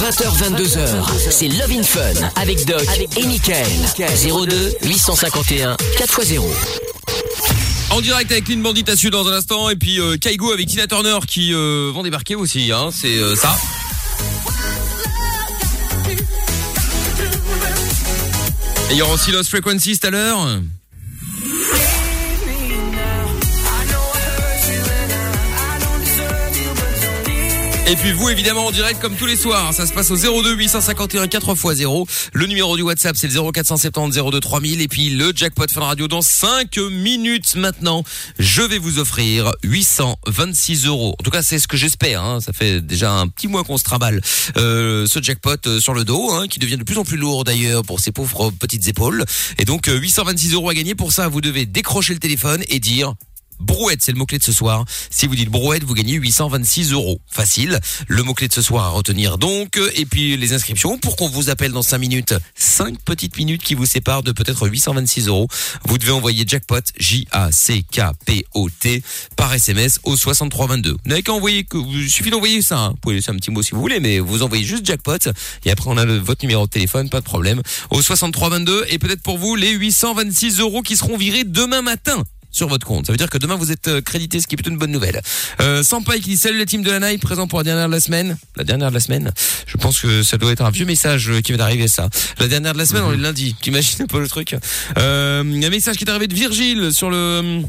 20h, 0.00 0.56
22h, 0.56 1.30
c'est 1.30 1.48
Love 1.48 1.72
in 1.72 1.82
Fun 1.82 2.30
avec 2.36 2.64
Doc 2.64 2.82
et 3.16 3.26
Michael. 3.26 3.66
02 3.98 4.72
851 4.84 5.76
4x0. 5.98 6.42
En 7.90 8.00
direct 8.00 8.32
avec 8.32 8.44
Clean 8.44 8.58
Bandit 8.58 8.84
à 8.88 8.96
Sud 8.96 9.10
dans 9.10 9.28
un 9.28 9.32
instant 9.34 9.68
et 9.68 9.76
puis 9.76 10.00
euh, 10.00 10.16
Kaigo 10.16 10.50
avec 10.52 10.66
Tina 10.68 10.86
Turner 10.86 11.18
qui 11.28 11.52
euh, 11.52 11.92
vont 11.94 12.02
débarquer 12.02 12.34
aussi 12.34 12.72
hein, 12.72 12.88
c'est 12.90 13.18
euh, 13.18 13.36
ça. 13.36 13.54
Et 18.92 18.96
il 18.96 18.98
y 18.98 19.02
aura 19.02 19.14
aussi 19.14 19.30
Lost 19.30 19.48
Frequencies 19.48 19.98
tout 19.98 20.08
à 20.08 20.10
l'heure. 20.10 20.60
Et 27.88 27.96
puis 27.96 28.12
vous 28.12 28.30
évidemment 28.30 28.66
en 28.66 28.70
direct 28.70 29.00
comme 29.00 29.16
tous 29.16 29.26
les 29.26 29.34
soirs, 29.34 29.74
ça 29.74 29.86
se 29.86 29.92
passe 29.92 30.12
au 30.12 30.16
02 30.16 30.54
851 30.54 31.26
4x0. 31.26 32.30
Le 32.32 32.46
numéro 32.46 32.76
du 32.76 32.82
WhatsApp 32.82 33.16
c'est 33.16 33.26
le 33.26 33.52
0470 33.52 34.18
02 34.30 34.40
3000 34.40 34.80
et 34.80 34.86
puis 34.86 35.10
le 35.10 35.32
jackpot 35.34 35.66
Fun 35.68 35.80
Radio 35.80 36.06
dans 36.06 36.22
5 36.22 36.76
minutes 36.78 37.56
maintenant. 37.56 38.04
Je 38.38 38.62
vais 38.62 38.78
vous 38.78 39.00
offrir 39.00 39.50
826 39.64 40.86
euros. 40.86 41.16
En 41.18 41.22
tout 41.24 41.32
cas 41.32 41.42
c'est 41.42 41.58
ce 41.58 41.66
que 41.66 41.76
j'espère. 41.76 42.22
Hein. 42.22 42.40
Ça 42.40 42.52
fait 42.52 42.80
déjà 42.80 43.12
un 43.12 43.26
petit 43.26 43.48
mois 43.48 43.64
qu'on 43.64 43.76
se 43.76 43.84
trimballe 43.84 44.20
euh, 44.56 45.06
ce 45.06 45.20
jackpot 45.20 45.56
euh, 45.66 45.80
sur 45.80 45.92
le 45.92 46.04
dos, 46.04 46.30
hein, 46.32 46.46
qui 46.46 46.60
devient 46.60 46.78
de 46.78 46.84
plus 46.84 46.98
en 46.98 47.04
plus 47.04 47.16
lourd 47.16 47.42
d'ailleurs 47.42 47.82
pour 47.82 47.98
ses 47.98 48.12
pauvres 48.12 48.52
petites 48.52 48.86
épaules. 48.86 49.24
Et 49.58 49.64
donc 49.64 49.88
euh, 49.88 49.98
826 49.98 50.54
euros 50.54 50.70
à 50.70 50.74
gagner. 50.74 50.94
Pour 50.94 51.12
ça 51.12 51.26
vous 51.26 51.40
devez 51.40 51.66
décrocher 51.66 52.14
le 52.14 52.20
téléphone 52.20 52.62
et 52.68 52.78
dire 52.78 53.14
Brouette, 53.62 54.00
c'est 54.02 54.12
le 54.12 54.18
mot-clé 54.18 54.38
de 54.38 54.42
ce 54.42 54.52
soir. 54.52 54.84
Si 55.10 55.26
vous 55.26 55.36
dites 55.36 55.48
brouette, 55.48 55.84
vous 55.84 55.94
gagnez 55.94 56.14
826 56.14 56.92
euros. 56.92 57.20
Facile. 57.30 57.78
Le 58.08 58.22
mot-clé 58.22 58.48
de 58.48 58.52
ce 58.52 58.62
soir 58.62 58.86
à 58.86 58.88
retenir 58.90 59.38
donc. 59.38 59.78
Et 59.94 60.04
puis 60.04 60.36
les 60.36 60.52
inscriptions 60.52 60.98
pour 60.98 61.16
qu'on 61.16 61.28
vous 61.28 61.50
appelle 61.50 61.72
dans 61.72 61.82
5 61.82 61.98
minutes. 61.98 62.34
5 62.56 62.98
petites 63.04 63.36
minutes 63.36 63.62
qui 63.62 63.74
vous 63.74 63.86
séparent 63.86 64.22
de 64.22 64.32
peut-être 64.32 64.68
826 64.68 65.28
euros. 65.28 65.48
Vous 65.84 65.98
devez 65.98 66.12
envoyer 66.12 66.44
jackpot, 66.46 66.80
J-A-C-K-P-O-T, 66.98 69.02
par 69.36 69.52
SMS 69.52 70.00
au 70.04 70.16
6322. 70.16 70.90
Vous 70.92 70.96
n'avez 71.06 71.22
qu'à 71.22 71.32
envoyer, 71.32 71.66
il 71.72 72.10
suffit 72.10 72.30
d'envoyer 72.30 72.62
ça. 72.62 72.78
hein. 72.78 72.88
Vous 72.90 72.96
pouvez 72.96 73.14
laisser 73.16 73.30
un 73.30 73.36
petit 73.36 73.50
mot 73.50 73.62
si 73.62 73.72
vous 73.72 73.80
voulez, 73.80 74.00
mais 74.00 74.18
vous 74.18 74.42
envoyez 74.42 74.64
juste 74.64 74.84
jackpot. 74.84 75.18
Et 75.64 75.70
après, 75.70 75.88
on 75.88 75.96
a 75.96 76.04
votre 76.04 76.44
numéro 76.44 76.66
de 76.66 76.70
téléphone, 76.70 77.08
pas 77.10 77.20
de 77.20 77.24
problème. 77.24 77.62
Au 77.90 78.02
6322. 78.02 78.86
Et 78.88 78.98
peut-être 78.98 79.22
pour 79.22 79.38
vous, 79.38 79.56
les 79.56 79.70
826 79.70 80.60
euros 80.60 80.82
qui 80.82 80.96
seront 80.96 81.16
virés 81.16 81.44
demain 81.44 81.82
matin 81.82 82.22
sur 82.52 82.68
votre 82.68 82.86
compte. 82.86 83.06
Ça 83.06 83.12
veut 83.12 83.16
dire 83.16 83.30
que 83.30 83.38
demain 83.38 83.56
vous 83.56 83.72
êtes 83.72 83.88
euh, 83.88 84.00
crédité, 84.00 84.40
ce 84.40 84.46
qui 84.46 84.54
est 84.54 84.56
plutôt 84.56 84.70
une 84.70 84.78
bonne 84.78 84.92
nouvelle. 84.92 85.20
Euh, 85.60 85.82
Sampaï 85.82 86.20
qui 86.20 86.30
dit 86.30 86.36
salut 86.36 86.58
la 86.58 86.66
team 86.66 86.82
de 86.82 86.90
la 86.90 87.00
night, 87.00 87.20
présent 87.20 87.46
pour 87.46 87.58
la 87.58 87.64
dernière 87.64 87.88
de 87.88 87.92
la 87.92 88.00
semaine. 88.00 88.36
La 88.56 88.64
dernière 88.64 88.90
de 88.90 88.94
la 88.94 89.00
semaine. 89.00 89.32
Je 89.66 89.76
pense 89.78 90.00
que 90.00 90.22
ça 90.22 90.36
doit 90.36 90.52
être 90.52 90.62
un 90.62 90.70
vieux 90.70 90.84
message 90.84 91.30
euh, 91.30 91.40
qui 91.40 91.52
vient 91.52 91.58
d'arriver 91.58 91.88
ça. 91.88 92.08
La 92.38 92.48
dernière 92.48 92.74
de 92.74 92.78
la 92.78 92.86
semaine, 92.86 93.02
on 93.04 93.12
est 93.12 93.16
le 93.16 93.22
lundi. 93.22 93.56
T'imagines 93.60 94.02
un 94.02 94.06
peu 94.06 94.20
le 94.20 94.28
truc. 94.28 94.54
Euh, 94.98 95.42
un 95.42 95.70
message 95.70 95.96
qui 95.96 96.04
est 96.04 96.10
arrivé 96.10 96.28
de 96.28 96.34
Virgile 96.34 96.92
sur 96.92 97.10
le 97.10 97.62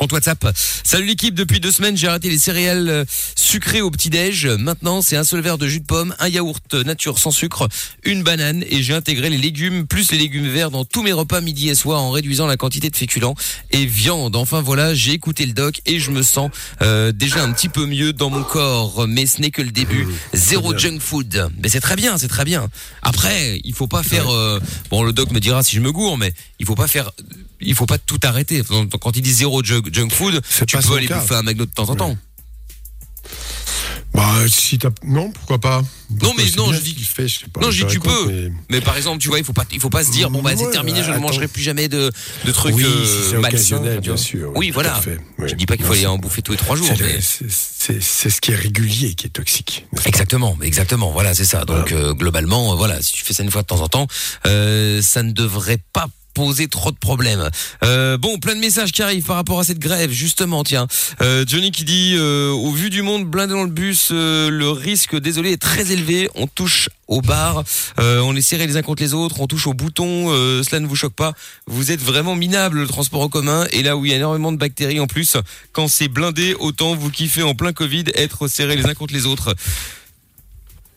compte 0.00 0.12
WhatsApp. 0.14 0.56
Salut 0.82 1.04
l'équipe, 1.04 1.34
depuis 1.34 1.60
deux 1.60 1.70
semaines 1.70 1.94
j'ai 1.94 2.08
arrêté 2.08 2.30
les 2.30 2.38
céréales 2.38 2.88
euh, 2.88 3.04
sucrées 3.36 3.82
au 3.82 3.90
petit-déj. 3.90 4.46
Maintenant 4.46 5.02
c'est 5.02 5.16
un 5.16 5.24
seul 5.24 5.42
verre 5.42 5.58
de 5.58 5.68
jus 5.68 5.80
de 5.80 5.84
pomme, 5.84 6.14
un 6.18 6.28
yaourt 6.28 6.72
nature 6.72 7.18
sans 7.18 7.30
sucre, 7.30 7.68
une 8.04 8.22
banane 8.22 8.64
et 8.66 8.82
j'ai 8.82 8.94
intégré 8.94 9.28
les 9.28 9.36
légumes 9.36 9.86
plus 9.86 10.10
les 10.10 10.16
légumes 10.16 10.48
verts 10.48 10.70
dans 10.70 10.86
tous 10.86 11.02
mes 11.02 11.12
repas 11.12 11.42
midi 11.42 11.68
et 11.68 11.74
soir 11.74 12.00
en 12.00 12.12
réduisant 12.12 12.46
la 12.46 12.56
quantité 12.56 12.88
de 12.88 12.96
féculents 12.96 13.34
et 13.72 13.84
viande. 13.84 14.36
Enfin 14.36 14.62
voilà, 14.62 14.94
j'ai 14.94 15.12
écouté 15.12 15.44
le 15.44 15.52
doc 15.52 15.82
et 15.84 16.00
je 16.00 16.10
me 16.10 16.22
sens 16.22 16.50
euh, 16.80 17.12
déjà 17.12 17.42
un 17.42 17.52
petit 17.52 17.68
peu 17.68 17.84
mieux 17.84 18.14
dans 18.14 18.30
mon 18.30 18.42
corps. 18.42 19.06
Mais 19.06 19.26
ce 19.26 19.42
n'est 19.42 19.50
que 19.50 19.60
le 19.60 19.70
début. 19.70 20.08
Zéro 20.32 20.74
junk 20.78 21.00
food. 21.00 21.50
Mais 21.62 21.68
c'est 21.68 21.80
très 21.80 21.96
bien, 21.96 22.16
c'est 22.16 22.28
très 22.28 22.46
bien. 22.46 22.70
Après, 23.02 23.60
il 23.64 23.74
faut 23.74 23.86
pas 23.86 24.02
faire... 24.02 24.30
euh, 24.30 24.60
bon, 24.90 25.02
le 25.02 25.12
doc 25.12 25.30
me 25.30 25.40
dira 25.40 25.62
si 25.62 25.76
je 25.76 25.82
me 25.82 25.92
gourre, 25.92 26.16
mais 26.16 26.32
il 26.58 26.64
faut 26.64 26.74
pas 26.74 26.88
faire... 26.88 27.10
Il 27.60 27.74
faut 27.74 27.86
pas 27.86 27.98
tout 27.98 28.20
arrêter. 28.22 28.62
Quand 29.00 29.16
il 29.16 29.22
dit 29.22 29.32
zéro 29.32 29.62
junk, 29.62 29.82
food, 30.10 30.40
C'est 30.48 30.66
tu 30.66 30.76
peux 30.78 30.94
aller 30.94 31.08
bouffer 31.08 31.34
un 31.34 31.42
McDo 31.42 31.66
de 31.66 31.70
temps 31.70 31.88
en 31.90 31.96
temps. 31.96 32.16
Bah, 34.12 34.26
si 34.48 34.76
t'as. 34.76 34.90
Non, 35.04 35.30
pourquoi 35.30 35.58
pas 35.60 35.82
Non, 36.22 36.32
mais 36.36 36.44
C'est 36.48 36.56
non, 36.56 36.72
je 36.72 36.80
dis- 36.80 36.96
fait, 37.04 37.28
je 37.28 37.46
pas, 37.46 37.60
Non, 37.60 37.70
je 37.70 37.84
dis 37.86 37.92
tu 37.92 38.00
peux. 38.00 38.26
mais- 38.26 38.50
Mais 38.68 38.80
par 38.80 38.96
exemple, 38.96 39.18
tu 39.18 39.28
vois, 39.28 39.38
il 39.38 39.44
faut 39.44 39.52
pas, 39.52 39.64
il 39.70 39.78
faut 39.78 39.88
pas 39.88 40.02
se 40.02 40.10
dire 40.10 40.30
bon 40.30 40.42
bah 40.42 40.50
c'est 40.56 40.64
Ouais, 40.64 40.72
terminé, 40.72 41.04
je 41.04 41.12
ne 41.12 41.18
mangerai 41.18 41.46
plus 41.46 41.62
jamais 41.62 41.86
de, 41.88 42.10
de 42.44 42.52
trucs 42.52 42.74
Oui, 42.74 42.84
euh, 42.84 43.04
si 43.24 43.30
c'est 43.30 43.38
malsains, 43.38 43.78
bien 43.98 44.00
vois. 44.14 44.16
sûr. 44.16 44.50
Oui, 44.56 44.70
voilà. 44.72 45.00
oui. 45.38 45.48
Je 45.48 45.54
dis 45.54 45.64
pas 45.66 45.76
qu'il 45.76 45.86
faut 45.86 45.92
aller 45.92 46.00
c'est- 46.02 46.06
en 46.08 46.18
bouffer 46.18 46.42
tous 46.42 46.50
les 46.52 46.58
trois 46.58 46.74
jours. 46.74 46.88
c'est 46.88 47.00
mais- 47.00 47.20
C'est 47.20 47.48
c'est- 47.50 48.02
c'est 48.02 48.30
ce 48.30 48.40
qui 48.40 48.50
est 48.50 48.56
régulier 48.56 49.14
qui 49.14 49.26
est 49.26 49.30
toxique. 49.30 49.86
Exactement, 50.04 50.58
exactement. 50.60 51.12
Voilà, 51.12 51.32
c'est 51.34 51.44
ça. 51.44 51.64
Donc 51.64 51.92
euh, 51.92 52.12
globalement, 52.12 52.72
euh, 52.72 52.74
voilà, 52.76 53.00
si 53.02 53.12
tu 53.12 53.22
fais 53.24 53.32
ça 53.32 53.44
une 53.44 53.50
fois 53.52 53.62
de 53.62 53.68
temps 53.68 53.80
en 53.80 53.88
temps, 53.88 54.08
euh, 54.46 55.00
ça 55.02 55.22
ne 55.22 55.30
devrait 55.30 55.78
pas 55.92 56.08
poser 56.34 56.68
trop 56.68 56.90
de 56.90 56.96
problèmes. 56.96 57.48
Euh, 57.84 58.16
bon, 58.16 58.38
plein 58.38 58.54
de 58.54 58.60
messages 58.60 58.92
qui 58.92 59.02
arrivent 59.02 59.24
par 59.24 59.36
rapport 59.36 59.60
à 59.60 59.64
cette 59.64 59.78
grève, 59.78 60.10
justement, 60.10 60.64
tiens. 60.64 60.86
Euh, 61.20 61.44
Johnny 61.46 61.70
qui 61.70 61.84
dit, 61.84 62.14
euh, 62.16 62.50
au 62.50 62.70
vu 62.72 62.90
du 62.90 63.02
monde 63.02 63.24
blindé 63.24 63.54
dans 63.54 63.64
le 63.64 63.70
bus, 63.70 64.10
le 64.10 64.70
risque, 64.70 65.16
désolé, 65.16 65.52
est 65.52 65.62
très 65.62 65.92
élevé. 65.92 66.28
On 66.34 66.46
touche 66.46 66.88
au 67.08 67.20
bar, 67.20 67.64
on 67.98 68.36
est 68.36 68.40
serrés 68.40 68.68
les 68.68 68.76
uns 68.76 68.82
contre 68.82 69.02
les 69.02 69.14
autres, 69.14 69.40
on 69.40 69.48
touche 69.48 69.66
au 69.66 69.74
bouton, 69.74 70.28
cela 70.62 70.78
ne 70.78 70.86
vous 70.86 70.94
choque 70.94 71.14
pas. 71.14 71.32
Vous 71.66 71.90
êtes 71.90 72.00
vraiment 72.00 72.36
minable, 72.36 72.78
le 72.78 72.86
transport 72.86 73.22
en 73.22 73.28
commun, 73.28 73.66
et 73.72 73.82
là 73.82 73.96
où 73.96 74.04
il 74.04 74.12
y 74.12 74.14
a 74.14 74.16
énormément 74.16 74.52
de 74.52 74.58
bactéries 74.58 75.00
en 75.00 75.08
plus, 75.08 75.36
quand 75.72 75.88
c'est 75.88 76.06
blindé, 76.06 76.54
autant 76.60 76.94
vous 76.94 77.10
kiffez 77.10 77.42
en 77.42 77.56
plein 77.56 77.72
Covid 77.72 78.04
être 78.14 78.46
serrés 78.46 78.76
les 78.76 78.86
uns 78.86 78.94
contre 78.94 79.12
les 79.12 79.26
autres. 79.26 79.56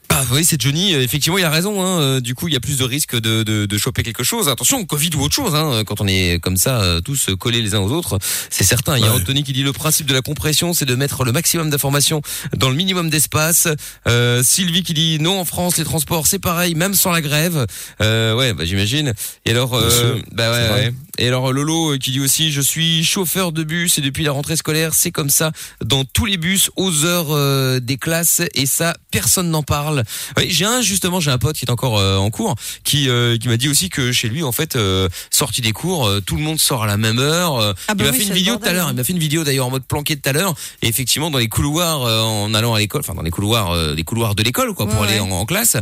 Ah 0.09 0.23
oui, 0.31 0.45
c'est 0.45 0.61
Johnny. 0.61 0.93
Euh, 0.93 1.01
Effectivement, 1.01 1.37
il 1.37 1.43
a 1.43 1.49
raison. 1.49 1.83
Hein. 1.83 1.99
Euh, 2.01 2.19
Du 2.21 2.35
coup, 2.35 2.47
il 2.47 2.53
y 2.53 2.57
a 2.57 2.59
plus 2.59 2.77
de 2.77 2.83
risques 2.83 3.15
de, 3.19 3.43
de, 3.43 3.65
de 3.65 3.77
choper 3.77 4.03
quelque 4.03 4.23
chose. 4.23 4.47
Attention, 4.47 4.85
Covid 4.85 5.09
ou 5.15 5.21
autre 5.21 5.33
chose. 5.33 5.55
Hein. 5.55 5.83
Quand 5.85 6.01
on 6.01 6.07
est 6.07 6.39
comme 6.41 6.57
ça, 6.57 6.81
euh, 6.81 7.01
tous 7.01 7.29
collés 7.39 7.61
les 7.61 7.73
uns 7.75 7.79
aux 7.79 7.91
autres, 7.91 8.19
c'est 8.49 8.63
certain. 8.63 8.97
Il 8.97 9.03
y 9.03 9.07
a. 9.07 9.13
Anthony 9.13 9.43
qui 9.43 9.53
dit 9.53 9.63
le 9.63 9.73
principe 9.73 10.05
de 10.07 10.13
la 10.13 10.21
compression, 10.21 10.73
c'est 10.73 10.85
de 10.85 10.95
mettre 10.95 11.23
le 11.23 11.31
maximum 11.31 11.69
d'informations 11.69 12.21
dans 12.55 12.69
le 12.69 12.75
minimum 12.75 13.09
d'espace. 13.09 13.67
Euh, 14.07 14.43
Sylvie 14.43 14.83
qui 14.83 14.93
dit 14.93 15.17
non 15.19 15.39
en 15.39 15.45
France, 15.45 15.77
les 15.77 15.83
transports 15.83 16.27
c'est 16.27 16.39
pareil, 16.39 16.75
même 16.75 16.93
sans 16.93 17.11
la 17.11 17.21
grève. 17.21 17.65
Euh, 18.01 18.35
ouais, 18.35 18.53
bah, 18.53 18.65
j'imagine. 18.65 19.13
Et 19.45 19.51
alors, 19.51 19.75
euh, 19.75 20.19
bah 20.31 20.51
ouais. 20.51 20.93
Et 21.19 21.27
alors 21.27 21.53
Lolo 21.53 21.93
euh, 21.93 21.97
qui 21.99 22.09
dit 22.11 22.19
aussi 22.19 22.51
je 22.51 22.59
suis 22.59 23.03
chauffeur 23.03 23.51
de 23.51 23.63
bus 23.63 23.99
et 23.99 24.01
depuis 24.01 24.23
la 24.23 24.31
rentrée 24.31 24.55
scolaire 24.55 24.95
c'est 24.95 25.11
comme 25.11 25.29
ça 25.29 25.51
dans 25.85 26.05
tous 26.05 26.25
les 26.25 26.37
bus 26.37 26.71
aux 26.75 27.05
heures 27.05 27.27
euh, 27.29 27.79
des 27.79 27.97
classes 27.97 28.41
et 28.55 28.65
ça 28.65 28.95
personne 29.11 29.51
n'en 29.51 29.61
parle. 29.61 30.03
Ouais, 30.37 30.47
j'ai 30.49 30.65
un 30.65 30.81
justement 30.81 31.19
j'ai 31.19 31.29
un 31.29 31.37
pote 31.37 31.55
qui 31.55 31.65
est 31.65 31.69
encore 31.71 31.99
euh, 31.99 32.17
en 32.17 32.31
cours 32.31 32.55
qui 32.83 33.09
euh, 33.09 33.37
qui 33.37 33.47
m'a 33.47 33.57
dit 33.57 33.69
aussi 33.69 33.89
que 33.89 34.11
chez 34.11 34.27
lui 34.27 34.41
en 34.41 34.51
fait 34.51 34.75
euh, 34.75 35.07
sortie 35.29 35.61
des 35.61 35.71
cours 35.71 36.07
euh, 36.07 36.19
tout 36.19 36.35
le 36.35 36.41
monde 36.41 36.59
sort 36.59 36.81
à 36.83 36.87
la 36.87 36.97
même 36.97 37.19
heure. 37.19 37.57
euh, 37.57 37.73
Ah 37.87 37.93
bah 37.93 38.05
il 38.05 38.07
m'a 38.11 38.17
oui, 38.17 38.23
fait 38.23 38.29
une 38.29 38.33
vidéo 38.33 38.55
tout 38.55 38.67
à 38.67 38.73
l'heure, 38.73 38.87
hein. 38.87 38.91
il 38.93 38.97
m'a 38.97 39.03
fait 39.03 39.13
une 39.13 39.19
vidéo 39.19 39.43
d'ailleurs 39.43 39.67
en 39.67 39.71
mode 39.71 39.85
planqué 39.85 40.15
tout 40.15 40.27
à 40.27 40.33
l'heure 40.33 40.55
et 40.81 40.87
effectivement 40.87 41.29
dans 41.29 41.37
les 41.37 41.47
couloirs 41.47 42.01
euh, 42.01 42.21
en 42.21 42.53
allant 42.55 42.73
à 42.73 42.79
l'école 42.79 43.01
enfin 43.01 43.13
dans 43.13 43.21
les 43.21 43.29
couloirs 43.31 43.69
euh, 43.71 43.93
les 43.93 44.03
couloirs 44.03 44.33
de 44.33 44.41
l'école 44.41 44.73
quoi 44.73 44.87
pour 44.87 45.01
Ouais, 45.01 45.09
aller 45.09 45.19
en, 45.19 45.29
en 45.29 45.45
classe 45.45 45.77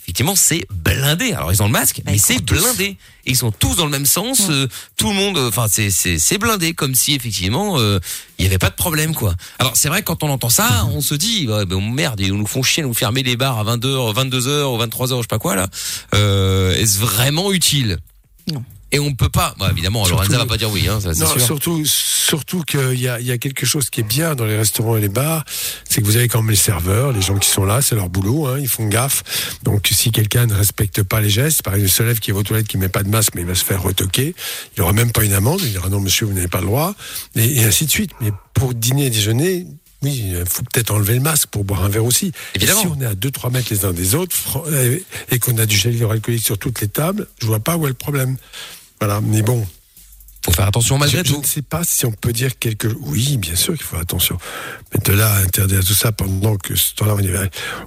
effectivement 0.00 0.34
c'est 0.34 0.66
blindé 0.72 1.32
alors 1.32 1.52
ils 1.52 1.62
ont 1.62 1.66
le 1.66 1.72
masque 1.72 2.02
Bah, 2.04 2.10
mais 2.10 2.18
c'est 2.18 2.44
tous. 2.44 2.56
Et 3.26 3.30
ils 3.30 3.36
sont 3.36 3.52
tous 3.52 3.76
dans 3.76 3.84
le 3.84 3.90
même 3.90 4.06
sens 4.06 4.48
euh, 4.50 4.68
tout 4.96 5.08
le 5.08 5.14
monde 5.14 5.38
enfin 5.38 5.66
c'est 5.68 5.90
c'est 5.90 6.18
c'est 6.18 6.38
blindé 6.38 6.74
comme 6.74 6.94
si 6.94 7.14
effectivement 7.14 7.78
euh, 7.78 7.98
il 8.38 8.44
y 8.44 8.48
avait 8.48 8.58
pas 8.58 8.70
de 8.70 8.74
problème 8.74 9.14
quoi. 9.14 9.34
Alors 9.58 9.76
c'est 9.76 9.88
vrai 9.88 10.00
que 10.00 10.06
quand 10.06 10.22
on 10.22 10.30
entend 10.30 10.50
ça 10.50 10.86
on 10.92 11.00
se 11.00 11.14
dit 11.14 11.48
ouais, 11.48 11.64
ben, 11.66 11.80
merde 11.80 12.20
ils 12.20 12.32
nous 12.32 12.46
font 12.46 12.62
chier 12.62 12.82
nous 12.82 12.94
fermer 12.94 13.22
les 13.22 13.36
bars 13.36 13.58
à 13.58 13.76
22h 13.76 14.14
22h 14.14 14.64
ou 14.64 14.78
23h 14.78 15.16
je 15.16 15.22
sais 15.22 15.26
pas 15.28 15.38
quoi 15.38 15.54
là. 15.54 15.68
Euh, 16.14 16.74
est-ce 16.74 16.98
vraiment 16.98 17.52
utile? 17.52 17.98
Non. 18.52 18.62
Et 18.94 18.98
on 18.98 19.14
peut 19.14 19.28
pas. 19.28 19.54
Bah, 19.58 19.68
évidemment, 19.70 20.04
Surtout- 20.04 20.22
Lorenza 20.22 20.38
va 20.38 20.46
pas 20.46 20.56
dire 20.56 20.70
oui, 20.70 20.88
hein, 20.88 21.00
ça, 21.00 21.08
Non, 21.12 21.26
sûr. 21.26 21.40
surtout, 21.40 21.84
surtout 21.86 22.62
qu'il 22.62 23.00
y 23.00 23.08
a, 23.08 23.20
y 23.20 23.30
a 23.30 23.38
quelque 23.38 23.66
chose 23.66 23.90
qui 23.90 24.00
est 24.00 24.04
bien 24.04 24.34
dans 24.34 24.44
les 24.44 24.56
restaurants 24.56 24.96
et 24.96 25.00
les 25.00 25.08
bars, 25.08 25.44
c'est 25.88 26.00
que 26.00 26.06
vous 26.06 26.16
avez 26.16 26.28
quand 26.28 26.40
même 26.42 26.50
les 26.50 26.56
serveurs, 26.56 27.12
les 27.12 27.22
gens 27.22 27.36
qui 27.38 27.48
sont 27.48 27.64
là, 27.64 27.82
c'est 27.82 27.94
leur 27.94 28.08
boulot, 28.08 28.46
hein, 28.46 28.58
ils 28.60 28.68
font 28.68 28.86
gaffe. 28.86 29.22
Donc 29.62 29.88
si 29.92 30.10
quelqu'un 30.12 30.46
ne 30.46 30.54
respecte 30.54 31.02
pas 31.02 31.20
les 31.20 31.30
gestes, 31.30 31.62
par 31.62 31.74
exemple, 31.74 31.94
un 32.02 32.04
élève 32.06 32.18
qui 32.20 32.30
va 32.32 32.38
aux 32.38 32.42
toilettes 32.42 32.68
qui 32.68 32.78
met 32.78 32.88
pas 32.88 33.02
de 33.02 33.08
masque, 33.08 33.32
mais 33.34 33.42
il 33.42 33.46
va 33.46 33.54
se 33.54 33.64
faire 33.64 33.82
retoquer, 33.82 34.34
il 34.76 34.82
aura 34.82 34.92
même 34.92 35.12
pas 35.12 35.24
une 35.24 35.32
amende, 35.34 35.60
il 35.62 35.70
dira 35.72 35.88
non 35.88 36.00
monsieur, 36.00 36.26
vous 36.26 36.32
n'avez 36.32 36.48
pas 36.48 36.60
le 36.60 36.66
droit, 36.66 36.94
et, 37.36 37.60
et 37.60 37.64
ainsi 37.64 37.84
de 37.86 37.90
suite. 37.90 38.10
Mais 38.20 38.32
pour 38.54 38.74
dîner 38.74 39.06
et 39.06 39.10
déjeuner, 39.10 39.66
oui, 40.02 40.22
il 40.38 40.44
faut 40.46 40.62
peut-être 40.62 40.90
enlever 40.90 41.14
le 41.14 41.20
masque 41.20 41.48
pour 41.48 41.64
boire 41.64 41.82
un 41.82 41.88
verre 41.88 42.04
aussi. 42.04 42.30
Évidemment. 42.54 42.80
Si 42.82 42.86
on 42.88 43.00
est 43.00 43.06
à 43.06 43.14
2-3 43.14 43.50
mètres 43.50 43.68
les 43.70 43.84
uns 43.86 43.92
des 43.92 44.14
autres 44.14 44.36
fran- 44.36 44.64
et 44.70 45.02
et 45.30 45.38
qu'on 45.38 45.56
a 45.56 45.64
du 45.66 45.76
gel 45.76 45.94
hydroalcoolique 45.94 46.44
sur 46.44 46.58
toutes 46.58 46.80
les 46.82 46.88
tables, 46.88 47.26
je 47.40 47.46
vois 47.46 47.60
pas 47.60 47.76
où 47.78 47.86
est 47.86 47.88
le 47.88 47.94
problème. 47.94 48.36
Voilà, 49.00 49.20
mais 49.20 49.42
bon, 49.42 49.66
Faut 50.44 50.52
faire 50.52 50.66
attention 50.66 50.98
malgré 50.98 51.24
je, 51.24 51.30
je 51.30 51.36
ne 51.36 51.42
sais 51.42 51.62
pas 51.62 51.84
si 51.84 52.04
on 52.06 52.12
peut 52.12 52.32
dire 52.32 52.58
quelque 52.58 52.88
Oui, 53.00 53.38
bien 53.38 53.54
sûr 53.56 53.74
qu'il 53.74 53.84
faut 53.84 53.96
attention. 53.96 54.38
Mais 54.92 55.00
de 55.00 55.12
là 55.12 55.32
à 55.32 55.38
interdire 55.38 55.84
tout 55.84 55.94
ça 55.94 56.12
pendant 56.12 56.56
que 56.56 56.74
ce 56.76 56.94
temps-là, 56.94 57.16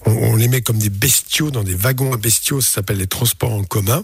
on, 0.06 0.12
on, 0.12 0.32
on 0.32 0.36
les 0.36 0.48
met 0.48 0.62
comme 0.62 0.80
des 0.80 0.90
bestiaux 0.90 1.52
dans 1.52 1.64
des 1.64 1.76
wagons 1.76 2.14
à 2.14 2.18
bestiaux, 2.18 2.62
ça 2.62 2.76
s'appelle 2.76 2.98
les 2.98 3.08
transports 3.08 3.54
en 3.54 3.64
commun. 3.64 4.04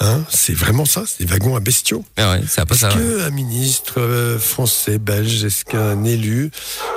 Hein, 0.00 0.22
c'est 0.28 0.54
vraiment 0.54 0.84
ça, 0.84 1.02
c'est 1.06 1.24
des 1.24 1.30
wagons 1.30 1.56
à 1.56 1.60
bestiaux. 1.60 2.04
Ah 2.16 2.30
ouais, 2.32 2.42
c'est 2.46 2.60
un 2.60 2.66
peu 2.66 2.74
Est-ce 2.76 2.86
qu'un 2.86 3.30
ministre 3.30 3.94
euh, 4.00 4.38
français, 4.38 4.98
belge, 4.98 5.42
est-ce 5.42 5.64
qu'un 5.64 6.04
élu 6.04 6.52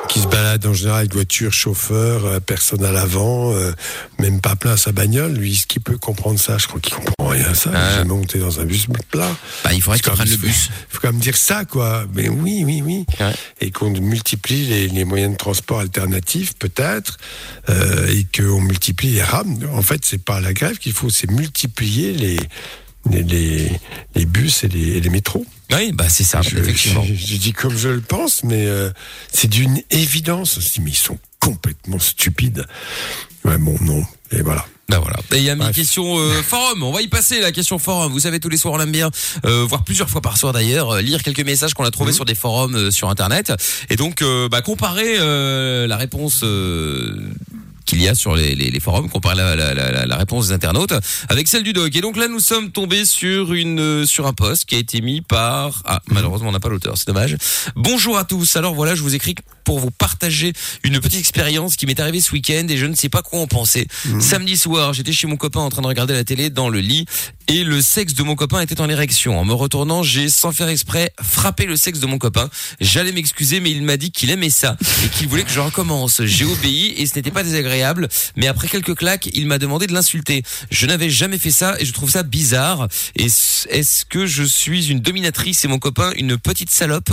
qui 0.08 0.20
se 0.20 0.28
balade 0.28 0.64
en 0.68 0.74
général 0.74 1.00
avec 1.00 1.14
voiture, 1.14 1.52
chauffeur, 1.52 2.26
euh, 2.26 2.40
personne 2.40 2.86
à 2.86 2.92
l'avant, 2.92 3.54
euh, 3.56 3.72
même 4.20 4.40
pas 4.40 4.56
plein 4.56 4.78
sa 4.78 4.92
bagnole, 4.92 5.34
lui, 5.34 5.54
est-ce 5.54 5.66
qu'il 5.66 5.82
peut 5.82 5.98
comprendre 5.98 6.40
ça? 6.40 6.60
Je 6.60 6.68
crois 6.68 6.80
qu'il 6.80 6.94
comprend 6.94 7.30
rien 7.30 7.46
à 7.50 7.56
ça. 7.56 7.72
Il 7.72 7.76
Ah. 7.76 7.96
jamais 7.96 8.10
monté 8.10 8.38
dans 8.38 8.60
un 8.60 8.66
bus 8.66 8.86
plat. 9.10 9.36
Bah, 9.64 9.74
il 9.74 9.82
faudrait 9.82 9.98
qu'il 10.00 10.12
prenne 10.12 10.30
le 10.30 10.38
bus. 10.38 10.70
faut 10.90 11.00
quand 11.02 11.12
même 11.12 11.22
dire 11.22 11.38
ça, 11.38 11.66
quoi. 11.66 12.06
Mais 12.14 12.30
oui, 12.30 12.62
oui, 12.66 12.84
oui. 12.86 13.06
Ouais. 13.20 13.34
Et 13.62 13.72
qu'on 13.72 13.90
multiplie 13.90 14.68
les, 14.68 14.88
les 14.90 15.06
moyens 15.06 15.32
de 15.32 15.38
transport 15.38 15.80
alternatifs, 15.80 16.54
peut-être, 16.60 17.18
et 17.68 18.28
qu'on 18.36 18.62
multiplie 18.62 19.10
les 19.14 19.24
rames. 19.24 19.58
En 19.74 19.82
fait, 19.82 20.02
c'est 20.06 20.24
pas 20.24 20.40
la 20.40 20.54
grève 20.54 20.78
qu'il 20.78 20.94
faut, 20.94 21.10
c'est 21.10 21.32
multiplier 21.32 22.14
les, 22.14 22.38
les, 23.10 23.24
les, 23.24 23.72
les 24.16 24.26
bus 24.26 24.64
et 24.64 24.68
les, 24.68 24.98
et 24.98 25.02
les 25.02 25.10
métros. 25.10 25.46
Oui, 25.74 25.92
bah 25.94 26.10
c'est 26.10 26.24
ça, 26.24 26.42
Je, 26.42 26.58
effectivement. 26.58 27.04
je- 27.04 27.14
je 27.14 27.36
dis 27.38 27.54
comme 27.54 27.78
je 27.78 27.90
le 27.90 28.02
pense, 28.02 28.44
mais 28.44 28.66
euh, 28.66 28.90
c'est 29.32 29.48
d'une 29.50 29.82
évidence 29.90 30.58
aussi. 30.58 30.82
Mais 30.82 30.92
ils 30.92 30.96
sont 30.96 31.18
complètement 31.40 31.98
stupides. 32.00 32.66
Ouais, 33.46 33.58
bon, 33.58 33.76
non. 33.82 34.04
Et 34.32 34.42
voilà. 34.42 34.66
Bah 34.90 35.00
voilà. 35.00 35.18
Et 35.32 35.38
il 35.38 35.44
y 35.44 35.50
a 35.50 35.56
Bref. 35.56 35.74
question 35.74 36.20
euh, 36.20 36.42
forum. 36.44 36.84
On 36.84 36.92
va 36.92 37.02
y 37.02 37.08
passer 37.08 37.40
la 37.40 37.52
question 37.54 37.80
forum. 37.80 38.12
Vous 38.12 38.20
savez 38.20 38.40
tous 38.42 38.50
les 38.50 38.58
soirs 38.58 38.74
on 38.74 38.80
aime 38.82 38.92
bien 38.92 39.10
euh, 39.46 39.64
voir 39.64 39.86
plusieurs 39.86 40.10
fois 40.10 40.20
par 40.22 40.36
soir 40.38 40.52
d'ailleurs 40.52 40.92
euh, 40.92 41.02
lire 41.02 41.24
quelques 41.24 41.40
messages 41.46 41.74
qu'on 41.74 41.86
a 41.86 41.92
trouvés 41.92 42.12
sur 42.12 42.26
des 42.26 42.36
forums 42.36 42.76
euh, 42.76 42.92
sur 42.92 43.10
internet 43.10 43.54
et 43.90 43.96
donc 43.96 44.22
bah, 44.52 44.62
comparer 44.62 45.18
la 45.88 45.96
réponse 45.98 46.44
qu'il 47.92 48.02
y 48.02 48.08
a 48.08 48.16
sur 48.16 48.38
les, 48.38 48.56
les, 48.56 48.72
les 48.72 48.80
forums, 48.80 49.10
comparer 49.10 49.36
la, 49.36 49.54
la, 49.54 49.74
la, 49.74 50.06
la 50.06 50.16
réponse 50.16 50.48
des 50.48 50.54
internautes 50.54 50.94
avec 51.28 51.50
celle 51.50 51.64
du 51.64 51.74
doc. 51.74 51.94
Et 51.94 52.00
donc 52.00 52.16
là 52.16 52.30
nous 52.30 52.40
sommes 52.40 52.72
tombés 52.72 53.04
sur 53.04 53.52
une 53.52 53.82
euh, 53.82 54.06
sur 54.06 54.28
un 54.28 54.34
post 54.34 54.64
qui 54.64 54.76
a 54.76 54.78
été 54.78 55.02
mis 55.02 55.20
par 55.20 55.82
ah 55.84 56.02
malheureusement 56.08 56.48
on 56.48 56.52
n'a 56.54 56.62
pas 56.62 56.70
l'auteur, 56.70 56.98
c'est 56.98 57.08
dommage. 57.08 57.36
Bonjour 57.76 58.18
à 58.18 58.24
tous. 58.24 58.56
Alors 58.56 58.76
voilà, 58.76 58.96
je 58.96 59.02
vous 59.02 59.14
écris 59.14 59.36
pour 59.66 59.80
vous 59.80 59.92
partager 59.92 60.54
une 60.84 61.02
petite 61.02 61.20
expérience 61.20 61.76
qui 61.76 61.86
m'est 61.86 62.00
arrivée 62.00 62.22
ce 62.22 62.32
week-end 62.32 62.66
et 62.70 62.78
je 62.78 62.86
ne 62.86 62.96
sais 62.96 63.10
pas 63.10 63.22
quoi 63.22 63.42
en 63.42 63.48
penser. 63.48 63.88
Samedi 64.20 64.56
soir, 64.56 64.94
j'étais 64.94 65.12
chez 65.12 65.28
mon 65.28 65.36
copain 65.36 65.60
en 65.60 65.70
train 65.70 65.82
de 65.82 65.88
regarder 65.88 66.14
la 66.14 66.24
télé 66.24 66.50
dans 66.50 66.70
le 66.70 66.80
lit 66.80 67.06
et 67.48 67.66
le 67.66 67.82
sexe 67.82 68.14
de 68.14 68.24
mon 68.24 68.36
copain 68.36 68.62
était 68.62 68.80
en 68.80 68.90
érection. 68.90 69.38
En 69.38 69.44
me 69.44 69.54
retournant, 69.54 70.02
j'ai 70.02 70.30
sans 70.30 70.54
faire 70.54 70.70
exprès 70.70 71.14
frappé 71.22 71.66
le 71.66 71.76
sexe 71.76 72.00
de 72.00 72.06
mon 72.08 72.18
copain. 72.18 72.50
J'allais 72.80 73.12
m'excuser 73.12 73.60
mais 73.60 73.72
il 73.72 73.84
m'a 73.84 73.98
dit 73.98 74.12
qu'il 74.12 74.30
aimait 74.30 74.50
ça 74.50 74.78
et 75.06 75.10
qu'il 75.10 75.28
voulait 75.28 75.44
que 75.44 75.52
je 75.52 75.60
recommence. 75.60 76.24
J'ai 76.24 76.46
obéi 76.46 76.94
et 76.98 77.06
ce 77.06 77.16
n'était 77.16 77.32
pas 77.32 77.44
désagréable, 77.44 77.81
mais 78.36 78.48
après 78.48 78.68
quelques 78.68 78.96
claques, 78.96 79.30
il 79.34 79.48
m'a 79.48 79.58
demandé 79.58 79.88
de 79.88 79.94
l'insulter. 79.94 80.44
Je 80.70 80.86
n'avais 80.86 81.10
jamais 81.10 81.38
fait 81.38 81.52
ça 81.52 81.76
et 81.80 81.86
je 81.86 81.94
trouve 81.94 82.10
ça 82.10 82.24
bizarre. 82.24 82.88
Est-ce 83.16 84.06
que 84.06 84.26
je 84.26 84.44
suis 84.44 84.88
une 84.90 85.00
dominatrice 85.00 85.64
et 85.66 85.68
mon 85.68 85.80
copain 85.80 86.12
une 86.16 86.38
petite 86.38 86.70
salope 86.70 87.12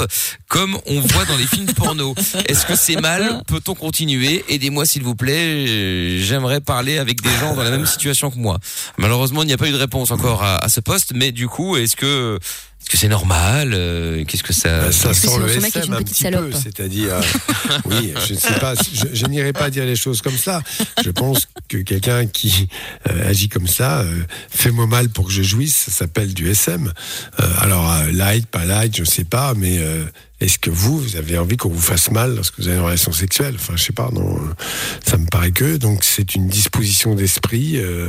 comme 0.49 0.79
on 0.87 1.01
voit 1.01 1.25
dans 1.25 1.37
les 1.37 1.47
films 1.47 1.73
porno? 1.75 2.15
Est-ce 2.47 2.67
que 2.67 2.77
c'est 2.77 3.01
mal? 3.01 3.43
Peut-on 3.47 3.75
continuer? 3.75 4.45
Aidez-moi 4.49 4.87
s'il 4.87 5.03
vous 5.03 5.15
plaît. 5.15 6.19
J'aimerais 6.23 6.61
parler 6.61 6.99
avec 6.99 7.21
des 7.21 7.35
gens 7.41 7.55
dans 7.55 7.63
la 7.63 7.71
même 7.71 7.87
situation 7.87 8.31
que 8.31 8.39
moi. 8.39 8.59
Malheureusement, 8.97 9.43
il 9.43 9.47
n'y 9.47 9.53
a 9.53 9.59
pas 9.59 9.69
eu 9.69 9.73
de 9.73 9.77
réponse 9.77 10.11
encore 10.11 10.43
à, 10.43 10.59
à 10.59 10.69
ce 10.69 10.81
poste, 10.81 11.13
mais 11.15 11.33
du 11.33 11.49
coup, 11.49 11.77
est-ce 11.77 11.97
que 11.97 12.39
est-ce 12.89 12.93
que 12.95 13.01
c'est 13.03 13.09
normal 13.09 13.73
Euh, 13.75 14.25
Qu'est-ce 14.25 14.43
que 14.43 14.55
ça 14.55 14.87
Bah, 14.87 14.93
ça 14.93 15.13
sent 15.13 15.39
le 15.39 15.49
SM 15.51 15.83
une 15.89 15.93
un 15.93 15.99
petit 15.99 16.15
salope 16.15 16.51
peu, 16.51 16.57
c'est-à-dire, 16.57 17.13
euh, 17.13 17.21
oui, 17.85 18.15
je 18.27 18.33
ne 18.33 18.39
sais 18.39 18.55
pas, 18.59 18.73
je, 18.77 19.05
je 19.13 19.27
n'irai 19.27 19.53
pas 19.53 19.69
dire 19.69 19.85
les 19.85 19.95
choses 19.95 20.23
comme 20.23 20.39
ça. 20.39 20.63
Je 21.05 21.11
pense 21.11 21.49
que 21.69 21.77
quelqu'un 21.77 22.27
qui 22.27 22.67
euh, 23.11 23.29
agit 23.29 23.51
comme 23.51 23.67
ça, 23.67 24.01
euh, 24.01 24.23
fais-moi 24.49 24.87
mal 24.87 25.11
pour 25.11 25.27
que 25.27 25.33
je 25.33 25.43
jouisse, 25.43 25.77
ça 25.77 25.91
s'appelle 25.91 26.33
du 26.33 26.49
SM. 26.49 26.91
Euh, 27.41 27.47
alors, 27.59 27.95
light, 28.11 28.47
pas 28.47 28.65
light, 28.65 28.97
je 28.97 29.03
ne 29.03 29.07
sais 29.07 29.25
pas, 29.25 29.53
mais 29.55 29.77
euh, 29.81 30.07
est-ce 30.41 30.59
que 30.61 30.71
vous, 30.71 30.99
vous 30.99 31.17
avez 31.17 31.37
envie 31.37 31.57
qu'on 31.57 31.69
vous 31.69 31.81
fasse 31.81 32.13
mal 32.13 32.37
lorsque 32.37 32.61
vous 32.61 32.69
avez 32.69 32.77
une 32.77 32.85
relation 32.85 33.11
sexuelle? 33.11 33.57
Enfin, 33.57 33.75
je 33.77 33.83
sais 33.83 33.93
pas, 33.93 34.09
non, 34.13 34.39
ça 35.05 35.17
me 35.17 35.27
paraît 35.27 35.51
que, 35.51 35.77
donc 35.77 36.05
c'est 36.05 36.37
une 36.37 36.47
disposition 36.47 37.17
d'esprit, 37.17 37.77
euh, 37.77 38.09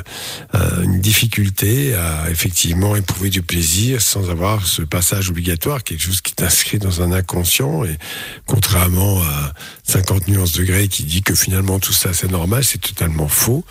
euh, 0.54 0.84
une 0.84 1.00
difficulté 1.00 1.96
à 1.96 2.30
effectivement 2.30 2.96
éprouver 2.96 3.32
du 3.32 3.42
plaisir 3.42 4.02
sans 4.02 4.30
avoir 4.30 4.68
ce 4.68 4.84
passage 4.84 5.30
obligatoire, 5.32 5.84
quelque 5.84 6.04
chose 6.04 6.22
qui 6.22 6.36
est 6.38 6.44
inscrit 6.44 6.78
dans 6.78 7.02
un 7.02 7.12
inconscient 7.12 7.84
et 7.84 7.98
contrairement 8.46 9.22
à 9.24 9.54
50 9.86 10.28
nuances 10.28 10.52
degrés 10.52 10.88
qui 10.88 11.06
dit 11.06 11.24
que 11.24 11.34
finalement 11.34 11.80
tout 11.80 11.94
ça 11.94 12.14
c'est 12.14 12.30
normal, 12.30 12.64
c'est 12.64 12.82
totalement 12.82 13.28
faux. 13.28 13.66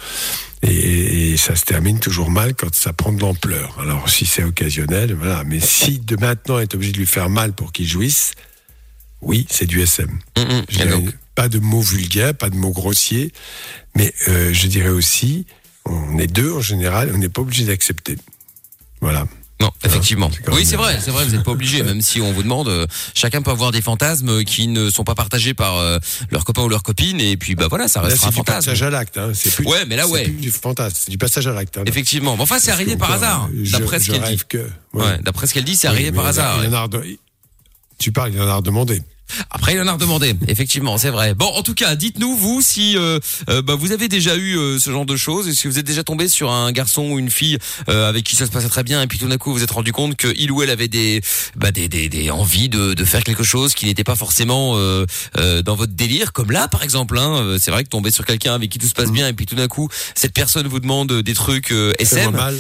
Et, 0.63 1.31
et 1.31 1.37
ça 1.37 1.55
se 1.55 1.65
termine 1.65 2.01
toujours 2.01 2.33
mal 2.33 2.55
quand 2.55 2.75
ça 2.75 2.93
prend 2.93 3.13
de 3.13 3.21
l'ampleur. 3.21 3.79
Alors 3.81 4.11
si 4.11 4.27
c'est 4.27 4.43
occasionnel, 4.43 5.15
voilà. 5.15 5.45
Mais 5.45 5.61
si 5.61 6.01
de 6.01 6.17
maintenant 6.17 6.59
est 6.59 6.75
obligé 6.75 6.91
de 6.91 6.99
lui 6.99 7.07
faire 7.07 7.31
mal 7.31 7.53
pour 7.53 7.71
qu'il 7.71 7.87
jouisse, 7.87 8.33
oui, 9.23 9.47
c'est 9.51 9.67
du 9.67 9.81
SM. 9.83 10.19
Je 10.37 10.77
dirais 10.77 10.91
donc, 10.91 11.11
pas 11.35 11.49
de 11.49 11.59
mots 11.59 11.81
vulgaires, 11.83 12.35
pas 12.35 12.51
de 12.51 12.57
mots 12.57 12.71
grossiers, 12.73 13.33
mais 13.97 14.13
euh, 14.29 14.53
je 14.53 14.67
dirais 14.67 14.89
aussi, 14.91 15.47
on 15.85 16.19
est 16.19 16.27
deux 16.27 16.53
en 16.53 16.61
général, 16.61 17.11
on 17.15 17.19
n'est 17.19 17.29
pas 17.29 17.43
obligé 17.43 17.65
d'accepter. 17.65 18.17
Voilà. 19.01 19.27
Non, 19.61 19.73
effectivement. 19.85 20.31
c'est 20.33 20.49
Oui, 20.53 20.65
c'est 20.65 20.77
vrai, 20.77 21.01
c'est 21.05 21.11
vrai, 21.11 21.25
vous 21.25 21.33
n'êtes 21.33 21.43
pas 21.43 21.51
obligé, 21.51 21.83
même 21.85 22.01
si 22.01 22.21
on 22.21 22.33
vous 22.33 22.45
demande, 22.45 22.69
euh, 22.69 22.87
chacun 23.13 23.43
peut 23.43 23.51
avoir 23.51 23.73
des 23.73 23.83
fantasmes 23.83 24.45
qui 24.45 24.69
ne 24.69 24.89
sont 24.89 25.03
pas 25.03 25.17
partagés 25.17 25.53
par 25.53 25.79
euh, 25.79 25.99
leur 26.31 26.45
copain 26.45 26.63
ou 26.63 26.69
leur 26.69 26.85
copine, 26.85 27.21
et 27.21 27.37
puis 27.37 27.57
bah 27.57 27.67
voilà, 27.69 27.89
ça 27.89 28.01
Là, 28.01 28.07
restera 28.07 28.23
c'est 28.23 28.27
un 28.29 28.31
du 28.31 28.37
fantasme. 28.37 28.57
passage 28.71 28.83
à 28.85 28.91
l'acte. 28.91 29.19
Hein. 29.19 29.33
C'est 29.35 29.53
plus, 29.53 29.67
Ouais, 29.67 29.85
mais 29.87 29.97
là, 29.97 30.05
c'est 30.07 30.11
ouais. 30.13 30.23
plus 30.25 30.33
du 30.35 30.51
fantasme, 30.53 30.97
c'est 31.05 31.11
du 31.11 31.19
passage 31.19 31.49
à 31.49 31.53
l'acte. 31.53 31.77
hein. 31.77 31.83
Effectivement. 31.87 32.37
Mais 32.37 32.43
enfin, 32.43 32.59
c'est 32.61 32.71
arrivé 32.71 32.97
par 32.97 33.11
hasard, 33.11 33.49
d'après 33.53 33.99
ce 33.99 34.13
qu'elle 34.13 34.23
dit. 34.23 34.41
que. 34.49 34.65
Ouais, 34.93 35.19
d'après 35.23 35.49
ce 35.49 35.55
qu'elle 35.55 35.65
dit, 35.65 35.75
c'est 35.75 35.89
Oui, 35.89 35.95
arrivé 35.95 36.13
par 36.13 36.27
hasard. 36.27 36.61
il 36.63 36.69
en 36.69 36.73
a 36.75 36.83
rede- 36.83 37.17
Tu 37.99 38.13
parles, 38.13 38.33
il 38.33 38.41
en 38.41 38.49
a 38.49 38.57
redemandé. 38.57 39.03
Après, 39.51 39.75
il 39.75 39.81
en 39.81 39.87
a 39.87 39.93
redemandé. 39.93 40.35
Effectivement, 40.49 40.99
c'est 40.99 41.11
vrai. 41.11 41.35
Bon, 41.35 41.47
en 41.47 41.63
tout 41.63 41.75
cas, 41.75 41.95
dites-nous 41.97 42.37
vous 42.37 42.61
si 42.63 42.97
euh, 42.97 43.19
euh, 43.49 43.63
bah, 43.63 43.75
vous 43.75 43.93
avez 43.93 44.09
déjà 44.09 44.37
eu 44.37 44.57
euh, 44.57 44.79
ce 44.79 44.91
genre 44.91 45.07
de 45.07 45.17
choses. 45.17 45.49
Est-ce 45.49 45.63
que 45.63 45.69
vous 45.69 45.79
êtes 45.79 45.87
déjà 45.87 46.05
tombé 46.05 46.29
sur 46.29 46.51
un 46.51 46.73
garçon 46.73 47.11
ou 47.11 47.19
une 47.19 47.31
fille 47.31 47.59
euh, 47.89 48.09
avec 48.09 48.25
qui 48.25 48.37
ça 48.37 48.47
se 48.47 48.51
passait 48.51 48.69
très 48.69 48.83
bien 48.85 49.03
et 49.03 49.07
puis 49.07 49.19
tout 49.19 49.29
d'un 49.29 49.37
coup 49.39 49.51
vous 49.51 49.59
vous 49.59 49.63
êtes 49.65 49.71
rendu 49.71 49.93
compte 49.93 50.17
que 50.17 50.29
il 50.37 50.51
ou 50.53 50.63
elle 50.63 50.71
avait 50.71 50.89
des 50.89 51.21
bah, 51.57 51.71
des, 51.73 51.89
des, 51.89 52.09
des 52.09 52.31
envies 52.31 52.69
de, 52.69 52.95
de 52.95 53.05
faire 53.05 53.23
quelque 53.25 53.43
chose 53.45 53.75
qui 53.75 53.87
n'était 53.87 54.05
pas 54.05 54.17
forcément 54.17 54.75
euh, 54.77 55.05
euh, 55.37 55.63
dans 55.63 55.75
votre 55.75 55.93
délire, 55.93 56.33
comme 56.33 56.51
là 56.51 56.69
par 56.69 56.83
exemple. 56.83 57.19
Hein, 57.19 57.57
c'est 57.61 57.71
vrai 57.71 57.85
que 57.85 57.89
tomber 57.89 58.11
sur 58.11 58.25
quelqu'un 58.25 58.55
avec 58.55 58.71
qui 58.71 58.79
tout 58.79 58.87
se 58.89 58.95
passe 58.95 59.11
bien 59.11 59.29
et 59.29 59.33
puis 59.33 59.47
tout 59.47 59.55
d'un 59.57 59.69
coup 59.69 59.89
cette 60.15 60.33
personne 60.33 60.67
vous 60.69 60.81
demande 60.81 61.13
des 61.13 61.35
trucs 61.35 61.73
euh, 61.73 61.93
Fais-moi 61.99 62.23
SM. 62.23 62.33
mal. 62.35 62.57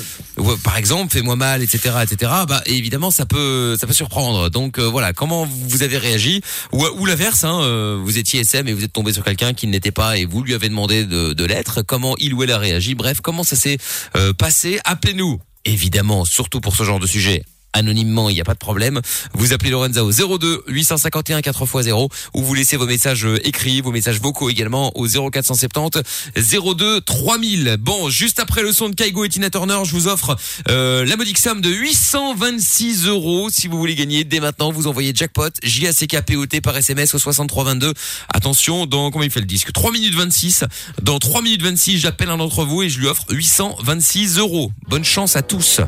Par 0.63 0.77
exemple, 0.77 1.13
fais-moi 1.13 1.37
mal, 1.37 1.63
etc., 1.63 1.97
etc. 2.03 2.33
Bah 2.49 2.63
évidemment, 2.67 3.11
ça 3.11 3.27
peut, 3.27 3.77
ça 3.79 3.87
peut 3.87 3.93
surprendre. 3.93 4.49
Donc 4.51 4.79
euh, 4.79 4.83
voilà, 4.89 5.13
comment 5.13 5.49
vous 5.69 5.83
avez 5.83 5.99
réagi 5.99 6.41
ou, 6.73 6.85
ou 6.85 7.07
l'inverse, 7.07 7.45
hein, 7.45 7.61
euh, 7.63 7.99
vous 8.03 8.19
étiez 8.19 8.41
SM 8.41 8.67
et 8.69 8.73
vous 8.73 8.85
êtes 8.85 8.93
tombé 8.93 9.13
sur 9.13 9.25
quelqu'un 9.25 9.55
qui 9.55 9.67
ne 9.67 9.73
l'était 9.73 9.91
pas 9.91 10.17
et 10.17 10.25
vous 10.25 10.43
lui 10.43 10.55
avez 10.55 10.69
demandé 10.69 11.05
de, 11.05 11.33
de 11.33 11.45
l'être. 11.45 11.83
Comment 11.83 12.17
il 12.19 12.35
ou 12.35 12.43
elle 12.43 12.53
a 12.53 12.59
réagi? 12.59 12.95
Bref, 12.95 13.21
comment 13.21 13.45
ça 13.45 13.57
s'est 13.57 13.79
euh, 14.17 14.33
passé? 14.33 14.79
Appelez-nous. 14.85 15.41
Évidemment, 15.65 16.25
surtout 16.25 16.61
pour 16.61 16.77
ce 16.77 16.85
genre 16.85 17.01
de 17.01 17.07
sujet. 17.07 17.43
Anonymement, 17.73 18.31
il 18.31 18.35
n'y 18.35 18.41
a 18.41 18.45
pas 18.45 18.55
de 18.55 18.59
problème. 18.59 19.01
Vous 19.35 19.53
appelez 19.53 19.71
Lorenza 19.71 20.05
au 20.05 20.11
02 20.11 20.65
851 20.69 21.41
4x0 21.41 22.09
ou 22.35 22.43
vous 22.43 22.55
laissez 22.55 22.77
vos 22.77 22.87
messages 22.87 23.27
euh, 23.27 23.47
écrits, 23.47 23.81
vos 23.81 23.93
messages 23.93 24.21
vocaux 24.21 24.49
également 24.51 24.97
au 24.97 25.07
0470 25.07 26.03
02 26.35 27.01
3000. 27.03 27.77
Bon, 27.79 28.09
juste 28.09 28.41
après 28.41 28.63
le 28.63 28.73
son 28.73 28.89
de 28.89 28.95
Kaigo 28.95 29.25
et 29.25 29.29
Tina 29.29 29.51
Turner, 29.51 29.79
je 29.85 29.93
vous 29.93 30.09
offre 30.09 30.37
euh, 30.69 31.05
la 31.05 31.17
modique 31.17 31.39
somme 31.39 31.61
de 31.61 31.69
826 31.69 33.07
euros. 33.07 33.49
Si 33.51 33.69
vous 33.69 33.79
voulez 33.79 33.95
gagner 33.95 34.25
dès 34.25 34.41
maintenant, 34.41 34.73
vous 34.73 34.87
envoyez 34.87 35.13
jackpot 35.15 35.51
J-A-C-K-P-O-T 35.63 36.61
par 36.61 36.77
SMS 36.77 37.15
au 37.15 37.19
6322. 37.19 37.93
Attention, 38.33 38.87
dans 38.87 39.11
combien 39.11 39.27
il 39.27 39.31
fait 39.31 39.41
le 39.41 39.47
disque? 39.47 39.73
3 39.73 39.93
minutes 39.93 40.15
26. 40.15 40.65
Dans 41.03 41.19
3 41.19 41.43
minutes 41.43 41.63
26, 41.63 41.99
j'appelle 41.99 42.31
un 42.31 42.39
d'entre 42.39 42.65
vous 42.65 42.83
et 42.83 42.89
je 42.89 42.99
lui 42.99 43.07
offre 43.07 43.25
826 43.31 44.39
euros. 44.39 44.73
Bonne 44.89 45.05
chance 45.05 45.37
à 45.37 45.43
tous. 45.43 45.81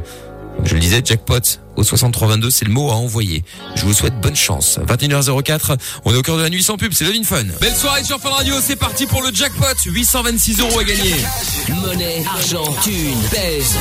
Je 0.65 0.75
le 0.75 0.81
disais, 0.81 1.03
jackpot 1.05 1.41
au 1.81 1.85
6322, 1.85 2.51
c'est 2.51 2.65
le 2.65 2.73
mot 2.73 2.91
à 2.91 2.95
envoyer. 2.95 3.43
Je 3.75 3.85
vous 3.85 3.95
souhaite 3.95 4.19
bonne 4.21 4.37
chance. 4.37 4.79
21h04, 4.87 5.77
on 6.05 6.15
est 6.15 6.17
au 6.17 6.23
cœur 6.23 6.37
de 6.37 6.43
la 6.43 6.51
nuit 6.51 6.63
sans 6.63 6.77
pub, 6.77 6.93
c'est 6.93 7.05
Levin 7.05 7.25
Fun. 7.25 7.45
Belle 7.61 7.75
soirée 7.75 8.05
sur 8.05 8.21
Fun 8.21 8.31
Radio, 8.31 8.55
c'est 8.61 8.77
parti 8.77 9.07
pour 9.07 9.23
le 9.23 9.33
jackpot, 9.33 9.67
826 9.87 10.61
euros 10.61 10.79
à 10.79 10.85
gagner. 10.85 11.15
Monnaie, 11.69 12.23
argent, 12.27 12.73
thune, 12.83 13.19
pèse. 13.31 13.77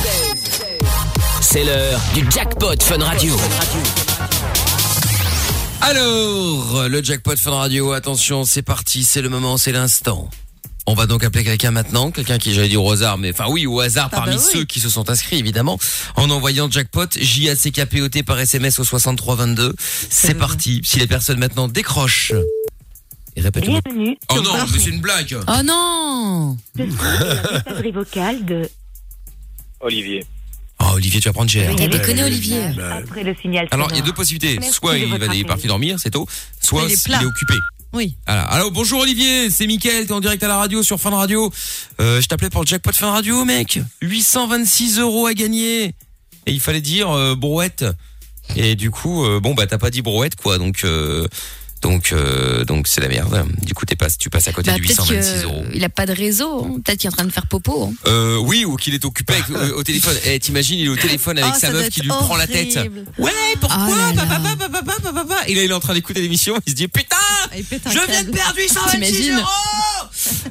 C'est 1.42 1.64
l'heure 1.64 2.00
du 2.14 2.26
jackpot 2.30 2.80
Fun 2.80 3.04
Radio. 3.04 3.36
Alors, 5.82 6.88
le 6.88 7.02
jackpot 7.02 7.36
Fun 7.36 7.52
Radio, 7.52 7.92
attention, 7.92 8.44
c'est 8.44 8.62
parti, 8.62 9.04
c'est 9.04 9.22
le 9.22 9.28
moment, 9.28 9.56
c'est 9.56 9.72
l'instant. 9.72 10.28
On 10.86 10.94
va 10.94 11.06
donc 11.06 11.22
appeler 11.24 11.44
quelqu'un 11.44 11.70
maintenant, 11.70 12.10
quelqu'un 12.10 12.38
qui 12.38 12.52
j'allais 12.54 12.68
dire 12.68 12.82
au 12.82 12.90
hasard, 12.90 13.18
mais 13.18 13.32
enfin 13.32 13.46
oui, 13.48 13.66
au 13.66 13.80
hasard 13.80 14.10
parmi 14.10 14.36
bah 14.36 14.42
oui. 14.44 14.50
ceux 14.52 14.64
qui 14.64 14.80
se 14.80 14.88
sont 14.88 15.10
inscrits 15.10 15.38
évidemment, 15.38 15.78
en 16.16 16.30
envoyant 16.30 16.70
jackpot 16.70 17.06
J 17.16 17.50
A 17.50 17.56
C 17.56 17.70
K 17.70 17.84
P 17.84 18.02
O 18.02 18.08
T 18.08 18.22
par 18.22 18.38
SMS 18.40 18.78
au 18.78 18.84
6322. 18.84 19.74
C'est 19.78 20.34
parti. 20.34 20.80
Si 20.84 20.98
les 20.98 21.06
personnes 21.06 21.38
maintenant 21.38 21.68
décrochent. 21.68 22.32
Et 23.36 23.42
répète. 23.42 23.64
Bienvenue 23.64 24.18
Oh 24.32 24.40
non, 24.40 24.52
mais 24.72 24.78
c'est 24.78 24.90
une 24.90 25.00
blague. 25.00 25.38
Oh 25.46 25.62
non 25.64 26.56
la 26.76 26.86
messagerie 26.86 27.92
vocale 27.92 28.44
de 28.44 28.68
Olivier. 29.80 30.26
Oh 30.82 30.92
Olivier, 30.94 31.20
tu 31.20 31.28
vas 31.28 31.32
prendre 31.32 31.50
cher. 31.50 31.74
T'as 31.76 31.86
déconné 31.88 32.24
Olivier 32.24 32.62
après 32.92 33.22
le 33.22 33.34
signal 33.40 33.68
Alors, 33.70 33.88
il 33.90 33.96
y 33.96 34.00
a 34.00 34.02
deux 34.02 34.12
possibilités. 34.12 34.58
Merci 34.58 34.74
Soit 34.74 34.94
de 34.94 34.98
il 34.98 35.06
votre 35.08 35.24
va 35.24 35.30
appel. 35.32 35.44
parti 35.46 35.66
dormir, 35.66 35.96
c'est 36.02 36.10
tôt. 36.10 36.26
Soit 36.60 36.84
Il 36.86 36.92
est 36.92 36.94
il 36.94 37.02
plat. 37.02 37.20
est 37.22 37.26
occupé. 37.26 37.54
Oui. 37.92 38.14
Alors 38.26 38.70
bonjour 38.70 39.00
Olivier, 39.00 39.50
c'est 39.50 39.66
Mickaël, 39.66 40.06
t'es 40.06 40.12
en 40.12 40.20
direct 40.20 40.40
à 40.44 40.48
la 40.48 40.56
radio 40.58 40.82
sur 40.84 41.00
Fun 41.00 41.10
Radio. 41.10 41.52
Euh, 42.00 42.20
je 42.20 42.28
t'appelais 42.28 42.48
pour 42.48 42.62
le 42.62 42.66
jackpot 42.68 42.92
Fun 42.92 43.10
Radio, 43.10 43.44
mec. 43.44 43.80
826 44.00 45.00
euros 45.00 45.26
à 45.26 45.34
gagner. 45.34 45.86
Et 46.46 46.52
il 46.52 46.60
fallait 46.60 46.80
dire 46.80 47.10
euh, 47.10 47.34
brouette. 47.34 47.84
Et 48.56 48.76
du 48.76 48.90
coup, 48.92 49.24
euh, 49.24 49.40
bon 49.40 49.54
bah 49.54 49.66
t'as 49.66 49.78
pas 49.78 49.90
dit 49.90 50.02
brouette 50.02 50.36
quoi, 50.36 50.56
donc 50.58 50.82
euh, 50.84 51.26
donc 51.82 52.12
euh, 52.12 52.64
donc 52.64 52.86
c'est 52.88 53.00
la 53.00 53.08
merde. 53.08 53.46
Du 53.62 53.74
coup 53.74 53.86
t'es 53.86 53.96
pas, 53.96 54.08
tu 54.10 54.28
passes 54.30 54.48
à 54.48 54.52
côté 54.52 54.70
bah, 54.70 54.76
de 54.78 54.82
peut-être 54.82 55.06
826 55.10 55.44
euros. 55.44 55.64
qu'il 55.72 55.84
a 55.84 55.88
pas 55.88 56.06
de 56.06 56.12
réseau. 56.12 56.64
hein. 56.64 56.80
Peut-être 56.84 56.98
qu'il 56.98 57.08
est 57.08 57.12
en 57.12 57.16
train 57.16 57.24
de 57.24 57.32
faire 57.32 57.46
popo. 57.46 57.84
hein. 57.84 57.94
Euh, 58.06 58.36
oui, 58.38 58.64
ou 58.64 58.76
qu'il 58.76 58.94
est 58.94 59.04
occupé 59.04 59.34
avec- 59.34 59.50
euh, 59.50 59.72
au 59.76 59.82
téléphone. 59.82 60.16
Eh, 60.24 60.38
t'imagines, 60.38 60.78
il 60.78 60.86
est 60.86 60.90
au 60.90 60.96
téléphone 60.96 61.38
avec 61.38 61.52
Oh, 61.56 61.58
sa 61.58 61.70
meuf 61.70 61.88
qui 61.88 62.00
lui 62.02 62.08
prend 62.08 62.36
la 62.36 62.46
tête. 62.46 62.76
Ouais, 63.18 63.30
pourquoi 63.60 63.86
Oh 63.88 63.94
là 63.94 64.12
là. 64.12 64.26
Papa, 64.26 64.40
papa, 64.58 64.68
papa, 64.68 64.82
papa, 65.02 65.12
papa. 65.12 65.36
Et 65.46 65.54
là, 65.54 65.62
il 65.64 65.70
est 65.70 65.74
en 65.74 65.80
train 65.80 65.94
d'écouter 65.94 66.20
l'émission. 66.20 66.54
Il 66.66 66.70
se 66.70 66.76
dit 66.76 66.88
putain, 66.88 67.16
Il 67.56 67.64
je 67.64 68.10
viens 68.10 68.24
de 68.24 68.30
perdre 68.30 68.56
826 68.58 68.90
T'imagines 68.90 69.36
euros. 69.36 69.46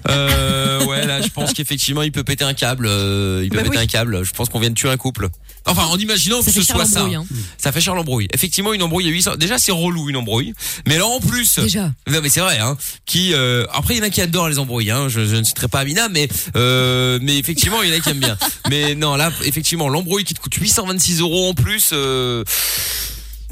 Euh, 0.09 0.84
ouais, 0.86 1.05
là, 1.05 1.21
je 1.21 1.30
pense 1.30 1.53
qu'effectivement, 1.53 2.01
il 2.01 2.11
peut 2.11 2.23
péter 2.23 2.43
un 2.45 2.53
câble. 2.53 2.88
euh, 2.88 3.41
il 3.43 3.49
peut 3.49 3.57
Bah 3.57 3.63
péter 3.63 3.77
oui. 3.77 3.84
un 3.84 3.88
câble. 3.88 4.23
Je 4.23 4.32
pense 4.32 4.49
qu'on 4.49 4.59
vient 4.59 4.69
de 4.69 4.75
tuer 4.75 4.89
un 4.89 4.97
couple. 4.97 5.27
Enfin, 5.65 5.86
en 5.86 5.97
imaginant 5.97 6.41
Ça 6.41 6.51
que 6.51 6.61
ce 6.61 6.63
soit 6.63 6.86
ça. 6.86 7.01
hein. 7.01 7.25
Ça 7.57 7.71
fait 7.71 7.82
cher 7.82 7.93
l'embrouille. 7.93 8.27
Effectivement, 8.34 8.73
une 8.73 8.82
embrouille 8.82 9.07
à 9.07 9.11
800. 9.11 9.36
Déjà, 9.36 9.57
c'est 9.59 9.71
relou 9.71 10.09
une 10.09 10.15
embrouille. 10.17 10.53
Mais 10.88 10.97
là, 10.97 11.05
en 11.05 11.19
plus. 11.19 11.59
Déjà. 11.59 11.91
Non 12.09 12.19
mais 12.23 12.30
c'est 12.30 12.39
vrai 12.39 12.57
hein. 12.59 12.77
Qui 13.05 13.34
euh, 13.34 13.65
après 13.71 13.95
il 13.95 13.97
y 13.97 14.01
en 14.01 14.05
a 14.05 14.09
qui 14.09 14.21
adorent 14.21 14.49
les 14.49 14.57
embrouilles 14.57 14.89
hein. 14.89 15.09
Je, 15.09 15.25
je 15.25 15.36
ne 15.36 15.43
citerai 15.43 15.67
pas 15.67 15.80
Amina 15.80 16.09
mais 16.09 16.27
euh, 16.55 17.19
mais 17.21 17.38
effectivement 17.38 17.84
il 17.84 17.89
y 17.89 17.93
en 17.93 17.97
a 17.97 17.99
qui 17.99 18.09
aiment 18.09 18.19
bien. 18.19 18.38
Mais 18.69 18.95
non 18.95 19.15
là 19.15 19.32
effectivement 19.45 19.89
l'embrouille 19.89 20.23
qui 20.23 20.34
te 20.34 20.39
coûte 20.39 20.53
826 20.55 21.19
euros 21.21 21.49
en 21.49 21.53
plus 21.53 21.91
euh, 21.93 22.43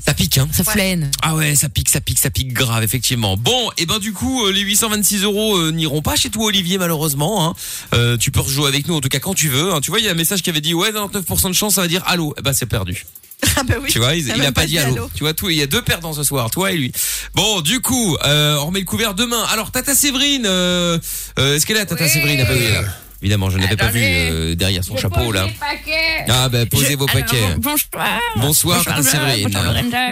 ça 0.08 0.14
pique 0.14 0.38
hein. 0.38 0.47
Ça 0.53 0.64
flaine. 0.64 1.12
Ah 1.22 1.36
ouais 1.36 1.53
ça 1.55 1.68
pique 1.68 1.89
ça 1.89 1.99
pique 1.99 2.18
ça 2.18 2.30
pique 2.30 2.53
grave 2.53 2.82
effectivement. 2.82 3.36
Bon 3.36 3.72
et 3.78 3.86
ben 3.86 3.99
du 3.99 4.14
coup 4.14 4.45
euh, 4.45 4.53
les 4.53 4.62
826 4.62 5.24
euros 5.24 5.58
euh, 5.58 5.72
n'iront 5.72 6.01
pas 6.01 6.16
chez 6.16 6.30
toi 6.30 6.45
Olivier 6.45 6.78
malheureusement. 6.78 7.45
Hein. 7.49 7.53
Euh, 7.93 8.16
tu 8.16 8.32
peux 8.32 8.39
rejouer 8.39 8.70
avec 8.70 8.88
nous 8.88 8.95
en 8.95 9.01
tout 9.01 9.10
cas 9.10 9.20
quand 9.20 9.34
tu 9.34 9.49
veux. 9.49 9.74
hein. 9.74 9.82
Tu 9.82 9.91
vois 9.91 9.99
il 9.99 10.05
y 10.05 10.08
a 10.08 10.12
un 10.12 10.16
message 10.16 10.41
qui 10.41 10.49
avait 10.49 10.62
dit 10.62 10.74
ouais 10.74 10.91
99% 10.91 11.49
de 11.49 11.53
chance 11.53 11.76
ça 11.76 11.82
va 11.82 11.89
dire 11.89 12.03
allô. 12.08 12.34
Eh 12.38 12.41
ben 12.41 12.53
c'est 12.53 12.68
perdu. 12.68 13.05
Ah 13.58 13.64
bah 13.64 13.76
oui. 13.82 13.89
Tu 13.89 13.99
vois, 13.99 14.16
il, 14.16 14.30
a 14.32 14.51
pas 14.51 14.66
dit 14.66 14.78
allô. 14.80 15.10
Tu 15.14 15.24
vois, 15.24 15.34
tout, 15.34 15.49
il 15.49 15.58
y 15.58 15.62
a 15.62 15.68
deux 15.68 15.82
perdants 15.82 16.14
ce 16.14 16.24
soir, 16.24 16.49
toi 16.51 16.72
et 16.72 16.78
lui. 16.78 16.91
Bon, 17.36 17.62
du 17.62 17.82
coup, 17.82 18.18
euh, 18.26 18.55
on 18.58 18.68
remet 18.68 18.80
le 18.80 18.86
couvert 18.86 19.14
demain. 19.14 19.43
Alors, 19.51 19.72
Tata 19.72 19.93
Séverine, 19.95 20.45
euh, 20.47 20.97
euh, 21.39 21.55
est-ce 21.55 21.66
qu'elle 21.66 21.78
est 21.78 21.82
là, 21.82 21.86
Tata 21.86 22.08
Séverine? 22.08 22.39
Ah 22.41 22.45
bah 22.45 22.53
oui, 22.55 22.64
elle 22.64 22.72
est 22.72 22.82
là. 22.82 22.88
Évidemment, 23.22 23.49
je 23.49 23.57
ne 23.57 23.63
l'avais 23.63 23.76
pas 23.76 23.88
vu 23.88 23.99
euh, 24.03 24.53
derrière 24.55 24.84
son 24.84 24.95
chapeau 24.95 25.32
là. 25.32 25.47
Ah 26.30 26.49
bah 26.49 26.65
posez 26.68 26.95
vos 26.95 27.07
paquets. 27.07 27.55
Bonsoir. 27.57 28.20
Bonsoir, 28.36 28.84
Tata 28.86 29.01
Séverine. 29.03 29.49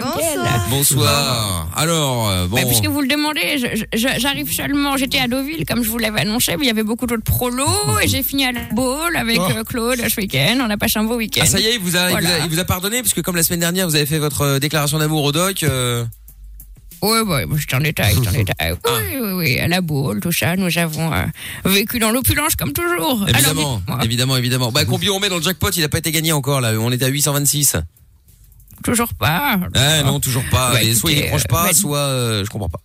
Bonsoir. 0.00 0.66
Bonsoir. 0.70 1.68
Alors, 1.76 2.28
euh, 2.28 2.46
bon. 2.46 2.56
Bah, 2.56 2.62
puisque 2.66 2.86
vous 2.86 3.00
le 3.00 3.08
demandez, 3.08 3.58
je- 3.58 3.84
je- 3.96 4.18
j'arrive 4.20 4.50
seulement. 4.52 4.96
J'étais 4.96 5.18
à 5.18 5.28
Deauville, 5.28 5.64
comme 5.66 5.84
je 5.84 5.88
vous 5.88 5.98
l'avais 5.98 6.20
annoncé, 6.22 6.56
mais 6.56 6.64
il 6.64 6.68
y 6.68 6.70
avait 6.70 6.82
beaucoup 6.82 7.06
d'autres 7.06 7.22
prolos 7.22 7.66
et 8.02 8.08
j'ai 8.08 8.22
fini 8.22 8.44
à 8.46 8.52
la 8.52 8.60
boule 8.72 9.16
avec 9.16 9.38
Oh. 9.40 9.48
euh, 9.56 9.64
Claude 9.64 9.98
ce 10.08 10.20
week-end. 10.20 10.58
On 10.66 10.70
a 10.70 10.76
passé 10.76 10.98
un 10.98 11.04
beau 11.04 11.16
week-end. 11.16 11.42
Ah 11.44 11.46
ça 11.46 11.60
y 11.60 11.66
est, 11.66 11.74
il 11.74 11.80
vous 11.80 11.96
a, 11.96 12.10
il 12.10 12.12
vous 12.12 12.16
a- 12.16 12.20
Voilà. 12.20 12.38
il 12.44 12.50
vous 12.50 12.58
a 12.58 12.64
pardonné 12.64 13.02
puisque 13.02 13.22
comme 13.22 13.36
la 13.36 13.42
semaine 13.42 13.60
dernière 13.60 13.86
vous 13.88 13.94
avez 13.96 14.06
fait 14.06 14.18
votre 14.18 14.42
euh, 14.42 14.58
déclaration 14.58 14.98
d'amour 14.98 15.22
au 15.24 15.32
doc. 15.32 15.62
euh, 15.62 16.04
Oui, 17.02 17.18
oui, 17.26 17.46
moi, 17.46 17.56
je 17.58 17.66
t'en 17.66 17.80
détaille, 17.80 18.14
je 18.14 18.20
t'en 18.20 18.32
détaille. 18.32 18.74
Ah. 18.84 18.90
Oui, 18.98 19.18
oui, 19.20 19.32
oui, 19.32 19.58
à 19.60 19.68
la 19.68 19.80
boule, 19.80 20.20
tout 20.20 20.32
ça, 20.32 20.56
nous 20.56 20.76
avons 20.78 21.12
euh, 21.12 21.24
vécu 21.64 21.98
dans 21.98 22.10
l'opulence 22.10 22.56
comme 22.56 22.72
toujours. 22.72 23.26
Évidemment, 23.28 23.82
évidemment, 24.02 24.36
évidemment. 24.36 24.72
Bah 24.72 24.84
combien 24.84 25.12
on 25.12 25.20
met 25.20 25.28
dans 25.28 25.36
le 25.36 25.42
jackpot 25.42 25.70
Il 25.76 25.84
a 25.84 25.88
pas 25.88 25.98
été 25.98 26.10
gagné 26.12 26.32
encore 26.32 26.60
là. 26.60 26.72
On 26.78 26.90
est 26.90 27.02
à 27.02 27.08
826. 27.08 27.76
toujours 28.84 29.14
pas. 29.14 29.58
Ah 29.74 30.02
non, 30.02 30.20
toujours 30.20 30.44
pas. 30.50 30.72
Bah, 30.72 30.82
Et 30.82 30.94
soit 30.94 31.12
il 31.12 31.20
décroche 31.22 31.44
pas, 31.44 31.64
euh, 31.64 31.68
bah, 31.68 31.74
soit 31.74 31.98
euh, 31.98 32.44
je 32.44 32.50
comprends 32.50 32.68
pas. 32.68 32.80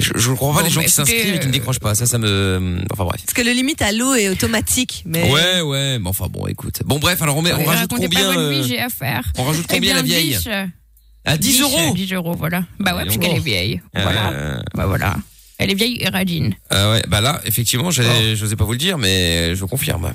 Je, 0.00 0.10
je 0.16 0.30
ne 0.30 0.34
comprends 0.34 0.54
pas 0.54 0.60
Bon, 0.60 0.66
les 0.66 0.72
gens 0.72 0.80
bah, 0.80 0.86
qui 0.86 0.92
s'inscrivent 0.92 1.34
et 1.34 1.38
qui 1.38 1.46
ne 1.46 1.50
euh, 1.50 1.52
décrochent 1.52 1.78
pas. 1.78 1.94
Ça, 1.94 2.06
ça 2.06 2.18
me. 2.18 2.78
Enfin 2.92 3.04
bref. 3.04 3.20
Parce 3.24 3.34
que 3.34 3.42
le 3.42 3.52
limite 3.52 3.80
à 3.80 3.92
l'eau 3.92 4.14
est 4.14 4.28
automatique. 4.28 5.04
Mais 5.06 5.30
Ouais, 5.30 5.60
ouais. 5.60 5.98
Mais 6.00 6.08
enfin 6.08 6.26
bon, 6.28 6.46
écoute. 6.48 6.82
Bon 6.84 6.98
bref, 6.98 7.22
alors 7.22 7.36
on, 7.36 7.42
met, 7.42 7.52
on 7.52 7.64
rajoute 7.64 7.90
combien 7.90 8.36
euh, 8.36 8.50
vie, 8.50 8.68
j'ai 8.68 8.80
à 8.80 8.88
faire. 8.88 9.22
On 9.38 9.44
rajoute 9.44 9.66
Eh 9.70 9.74
combien 9.74 9.92
bien, 9.92 9.96
la 9.96 10.02
vieille 10.02 10.36
10, 10.36 10.48
À 11.24 11.36
10 11.38 11.60
euros. 11.62 11.94
10 11.94 12.12
euros, 12.12 12.34
voilà. 12.38 12.64
Bah 12.78 12.94
ouais, 12.96 13.04
puisqu'elle 13.04 13.26
voir. 13.28 13.36
est 13.38 13.44
vieille. 13.44 13.80
Voilà. 13.94 14.30
Euh, 14.30 14.58
Bah 14.74 14.86
voilà. 14.86 15.16
Elle 15.58 15.70
est 15.70 15.74
vieille 15.74 15.98
et 16.00 16.08
radine. 16.08 16.54
ah 16.70 16.90
ouais, 16.90 17.02
bah 17.08 17.20
là, 17.20 17.40
effectivement, 17.46 17.88
Oh. 17.88 17.90
je 17.92 18.40
n'osais 18.42 18.56
pas 18.56 18.64
vous 18.64 18.72
le 18.72 18.78
dire, 18.78 18.98
mais 18.98 19.54
je 19.54 19.64
confirme. 19.64 20.12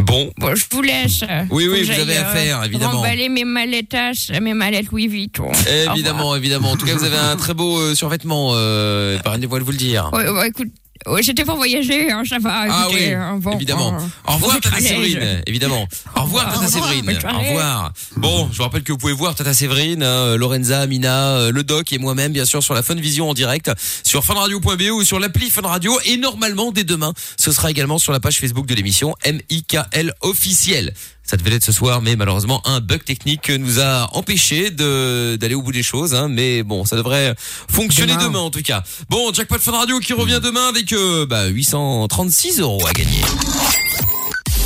Bon. 0.00 0.30
Bon, 0.38 0.54
je 0.54 0.64
vous 0.70 0.82
laisse. 0.82 1.24
Oui, 1.50 1.66
oui, 1.68 1.82
vous 1.82 1.90
avez 2.00 2.16
à 2.16 2.28
euh, 2.28 2.32
faire, 2.32 2.64
évidemment. 2.64 2.98
Remballer 3.00 3.28
mes 3.28 3.44
mallettas, 3.44 4.30
mes 4.40 4.54
mallettes 4.54 4.86
Louis 4.92 5.08
Vuitton. 5.08 5.50
Évidemment, 5.92 6.36
évidemment. 6.36 6.70
En 6.72 6.76
tout 6.76 6.86
cas, 6.86 6.94
vous 6.94 7.04
avez 7.04 7.16
un 7.16 7.36
très 7.36 7.54
beau 7.54 7.78
euh, 7.78 7.94
survêtement. 7.94 8.50
Euh, 8.54 9.18
Pardonnez-moi 9.24 9.58
de 9.58 9.64
vous 9.64 9.72
le 9.72 9.76
dire. 9.76 10.10
Ouais, 10.12 10.24
bah, 10.32 10.46
écoute, 10.46 10.68
ouais, 11.06 11.22
c'était 11.22 11.44
pour 11.44 11.56
voyager, 11.56 12.10
hein, 12.10 12.22
ça 12.28 12.38
va. 12.38 12.64
Ah 12.68 12.86
écoutez, 12.86 13.06
oui, 13.08 13.14
hein, 13.14 13.38
bon, 13.40 13.52
évidemment. 13.52 13.96
Au 14.26 14.32
revoir, 14.32 14.60
Tata. 14.60 14.80
Séverine, 14.80 15.42
évidemment. 15.46 15.86
Au 16.16 16.22
revoir, 16.22 16.52
Tata 16.52 16.66
Séverine. 16.66 17.18
Au 17.24 17.38
revoir. 17.38 17.92
Bon, 18.16 18.48
je 18.52 18.56
vous 18.56 18.62
rappelle 18.62 18.82
que 18.82 18.92
vous 18.92 18.98
pouvez 18.98 19.12
voir 19.12 19.34
Tata 19.34 19.54
Séverine, 19.54 20.02
hein, 20.02 20.36
Lorenza, 20.36 20.80
Amina, 20.80 21.36
euh, 21.36 21.52
le 21.52 21.62
doc 21.62 21.92
et 21.92 21.98
moi-même, 21.98 22.32
bien 22.32 22.44
sûr, 22.44 22.62
sur 22.62 22.74
la 22.74 22.82
Fun 22.82 22.94
Vision 22.94 23.30
en 23.30 23.34
direct, 23.34 23.70
sur 24.04 24.24
funradio.be 24.24 24.90
ou 24.92 25.04
sur 25.04 25.18
l'appli 25.18 25.50
Fun 25.50 25.62
Radio. 25.62 25.98
Et 26.04 26.16
normalement, 26.16 26.72
dès 26.72 26.84
demain, 26.84 27.12
ce 27.36 27.52
sera 27.52 27.70
également 27.70 27.98
sur 27.98 28.12
la 28.12 28.20
page 28.20 28.38
Facebook 28.38 28.66
de 28.66 28.74
l'émission 28.74 29.14
MIKL 29.26 30.14
officiel. 30.20 30.94
Ça 31.28 31.36
devait 31.36 31.50
l'être 31.50 31.64
ce 31.64 31.72
soir, 31.72 32.00
mais 32.00 32.16
malheureusement, 32.16 32.62
un 32.64 32.80
bug 32.80 33.04
technique 33.04 33.50
nous 33.50 33.80
a 33.80 34.08
empêché 34.16 34.70
de 34.70 35.36
d'aller 35.36 35.54
au 35.54 35.60
bout 35.60 35.72
des 35.72 35.82
choses. 35.82 36.14
Hein, 36.14 36.28
mais 36.30 36.62
bon, 36.62 36.86
ça 36.86 36.96
devrait 36.96 37.34
fonctionner 37.70 38.14
demain. 38.14 38.28
Demain. 38.28 38.38
en 38.38 38.50
tout 38.50 38.62
cas. 38.62 38.82
Bon, 39.10 39.30
Jackpot 39.34 39.58
Fun 39.58 39.72
Radio 39.72 39.98
qui 40.00 40.14
revient 40.14 40.40
demain 40.42 40.68
avec 40.68 40.90
euh, 40.94 41.26
bah, 41.26 41.44
836 41.48 42.60
euros 42.60 42.80
à 42.86 42.92
gagner. 42.94 43.20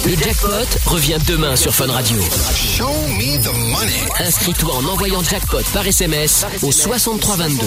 Le 0.07 0.17
jackpot 0.17 0.51
revient 0.87 1.19
demain 1.27 1.57
sur 1.57 1.75
Fun 1.75 1.91
Radio. 1.91 2.17
Inscris-toi 4.21 4.73
en 4.73 4.85
envoyant 4.85 5.23
jackpot 5.25 5.63
par 5.73 5.85
SMS 5.85 6.47
au 6.63 6.71
6322. 6.71 7.67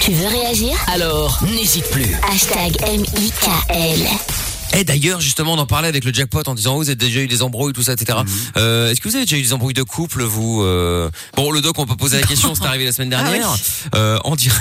Tu 0.00 0.12
veux 0.12 0.28
réagir? 0.28 0.76
Alors, 0.88 1.38
n'hésite 1.44 1.88
plus. 1.90 2.16
Hashtag 2.28 2.76
M-I-K-L. 2.88 4.53
Et 4.76 4.84
d'ailleurs, 4.84 5.20
justement, 5.20 5.54
on 5.54 5.58
en 5.58 5.66
parlait 5.66 5.88
avec 5.88 6.04
le 6.04 6.12
jackpot 6.12 6.42
en 6.46 6.54
disant, 6.54 6.74
oh, 6.74 6.78
vous 6.78 6.88
avez 6.88 6.96
déjà 6.96 7.20
eu 7.20 7.26
des 7.28 7.42
embrouilles, 7.42 7.72
tout 7.72 7.82
ça, 7.82 7.92
etc. 7.92 8.18
Euh, 8.56 8.90
Est-ce 8.90 9.00
que 9.00 9.08
vous 9.08 9.14
avez 9.16 9.24
déjà 9.24 9.36
eu 9.36 9.42
des 9.42 9.52
embrouilles 9.52 9.74
de 9.74 9.82
couple, 9.82 10.22
vous 10.24 10.62
euh... 10.62 11.08
Bon, 11.36 11.50
le 11.52 11.60
doc, 11.60 11.78
on 11.78 11.86
peut 11.86 11.96
poser 11.96 12.20
la 12.20 12.26
question, 12.26 12.54
c'est 12.54 12.64
arrivé 12.66 12.84
la 12.84 12.92
semaine 12.92 13.10
dernière. 13.10 13.54
euh, 13.94 14.18
on 14.24 14.34
dirait... 14.36 14.54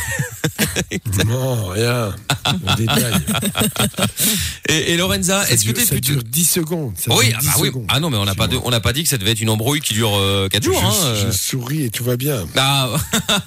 Non, 1.26 1.68
rien. 1.68 2.14
On 2.46 2.76
détaille. 2.76 3.14
Et, 4.70 4.94
et 4.94 4.98
Lorenza, 4.98 5.48
est-ce 5.50 5.66
que 5.66 5.72
t'es 5.72 5.82
ça 5.86 5.92
plutôt... 5.92 6.14
dure 6.14 6.24
10 6.24 6.44
secondes. 6.50 6.94
ça 6.98 7.14
Oui, 7.16 7.28
dure 7.30 7.38
ah 7.38 7.42
10 7.42 7.48
bah 7.48 7.54
oui. 7.60 7.68
secondes. 7.68 7.86
Ah 7.90 8.00
non, 8.00 8.10
mais 8.10 8.18
on 8.18 8.26
n'a 8.26 8.36
pas, 8.36 8.48
de- 8.48 8.60
on 8.64 8.70
n'a 8.70 8.80
pas 8.80 8.94
dit 8.94 9.04
que 9.04 9.10
ça 9.10 9.18
devait 9.18 9.32
être 9.32 9.42
une 9.42 9.50
embrouille 9.50 9.82
qui 9.82 9.94
dure 9.94 10.16
euh, 10.16 10.48
4 10.50 10.64
jours. 10.64 10.80
Je, 10.80 10.86
hein, 10.86 10.94
euh. 11.06 11.32
je 11.32 11.38
souris 11.38 11.84
et 11.84 11.90
tout 11.90 12.04
va 12.04 12.18
bien. 12.18 12.46
Ah 12.56 12.90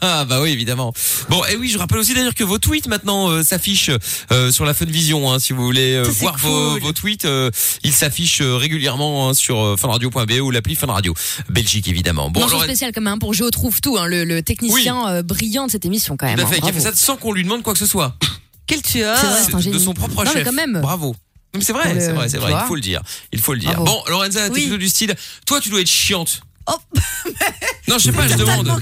bah 0.28 0.40
oui 0.40 0.50
évidemment. 0.50 0.92
Bon 1.28 1.42
et 1.46 1.56
oui 1.56 1.68
je 1.68 1.78
rappelle 1.78 1.98
aussi 1.98 2.14
d'ailleurs 2.14 2.34
que 2.34 2.44
vos 2.44 2.58
tweets 2.58 2.88
maintenant 2.88 3.28
euh, 3.30 3.42
s'affichent 3.42 3.90
euh, 4.32 4.50
sur 4.50 4.64
la 4.64 4.74
Fun 4.74 4.86
Vision 4.86 5.30
hein, 5.32 5.38
si 5.38 5.52
vous 5.52 5.64
voulez 5.64 5.94
euh, 5.94 6.02
voir 6.02 6.36
vos, 6.38 6.55
vos 6.80 6.92
tweets 6.92 7.24
euh, 7.24 7.50
ils 7.82 7.92
s'affichent 7.92 8.40
euh, 8.40 8.56
régulièrement 8.56 9.28
hein, 9.28 9.34
sur 9.34 9.60
euh, 9.60 9.76
funradio.be 9.76 10.40
ou 10.42 10.50
l'appli 10.50 10.74
Fun 10.74 10.86
Radio 10.88 11.14
Belgique 11.48 11.88
évidemment. 11.88 12.30
Bon 12.30 12.40
Mention 12.40 12.60
spéciale 12.60 12.92
quand 12.94 13.00
même 13.00 13.18
pour 13.18 13.34
Géo 13.34 13.50
trouve 13.50 13.80
tout, 13.80 13.96
hein, 13.98 14.06
le, 14.06 14.24
le 14.24 14.42
technicien 14.42 15.22
brillant 15.22 15.66
de 15.66 15.70
cette 15.70 15.84
émission 15.84 16.16
quand 16.16 16.26
même. 16.26 16.36
tout 16.36 16.42
à 16.42 16.46
hein, 16.46 16.50
fait 16.50 16.60
qui 16.60 16.68
a 16.68 16.72
fait 16.72 16.80
ça 16.80 16.94
sans 16.94 17.16
qu'on 17.16 17.32
lui 17.32 17.42
demande 17.44 17.62
quoi 17.62 17.72
que 17.72 17.78
ce 17.78 17.86
soit. 17.86 18.16
Quel 18.66 18.82
tueur 18.82 19.16
vrai, 19.16 19.70
de 19.70 19.78
son 19.78 19.94
propre 19.94 20.24
Non, 20.24 20.30
mais 20.34 20.40
chef. 20.40 20.44
quand 20.44 20.52
même. 20.52 20.80
Bravo. 20.82 21.14
C'est 21.60 21.72
vrai, 21.72 21.98
c'est 22.00 22.12
vrai, 22.12 22.28
c'est 22.28 22.38
vrai. 22.38 22.52
Il 22.52 22.66
faut 22.66 22.74
le 22.74 22.80
dire. 22.80 23.00
Il 23.32 23.40
faut 23.40 23.54
le 23.54 23.60
dire. 23.60 23.74
Bravo. 23.74 23.84
Bon, 23.84 24.02
Lorenza, 24.10 24.48
t'es 24.48 24.54
Oui. 24.54 24.62
plutôt 24.62 24.78
du 24.78 24.88
style. 24.88 25.14
Toi, 25.46 25.60
tu 25.60 25.68
dois 25.68 25.80
être 25.80 25.88
chiante 25.88 26.42
Non, 27.88 27.98
je 27.98 28.04
sais 28.04 28.12
pas, 28.12 28.26
je 28.26 28.34
demande. 28.34 28.66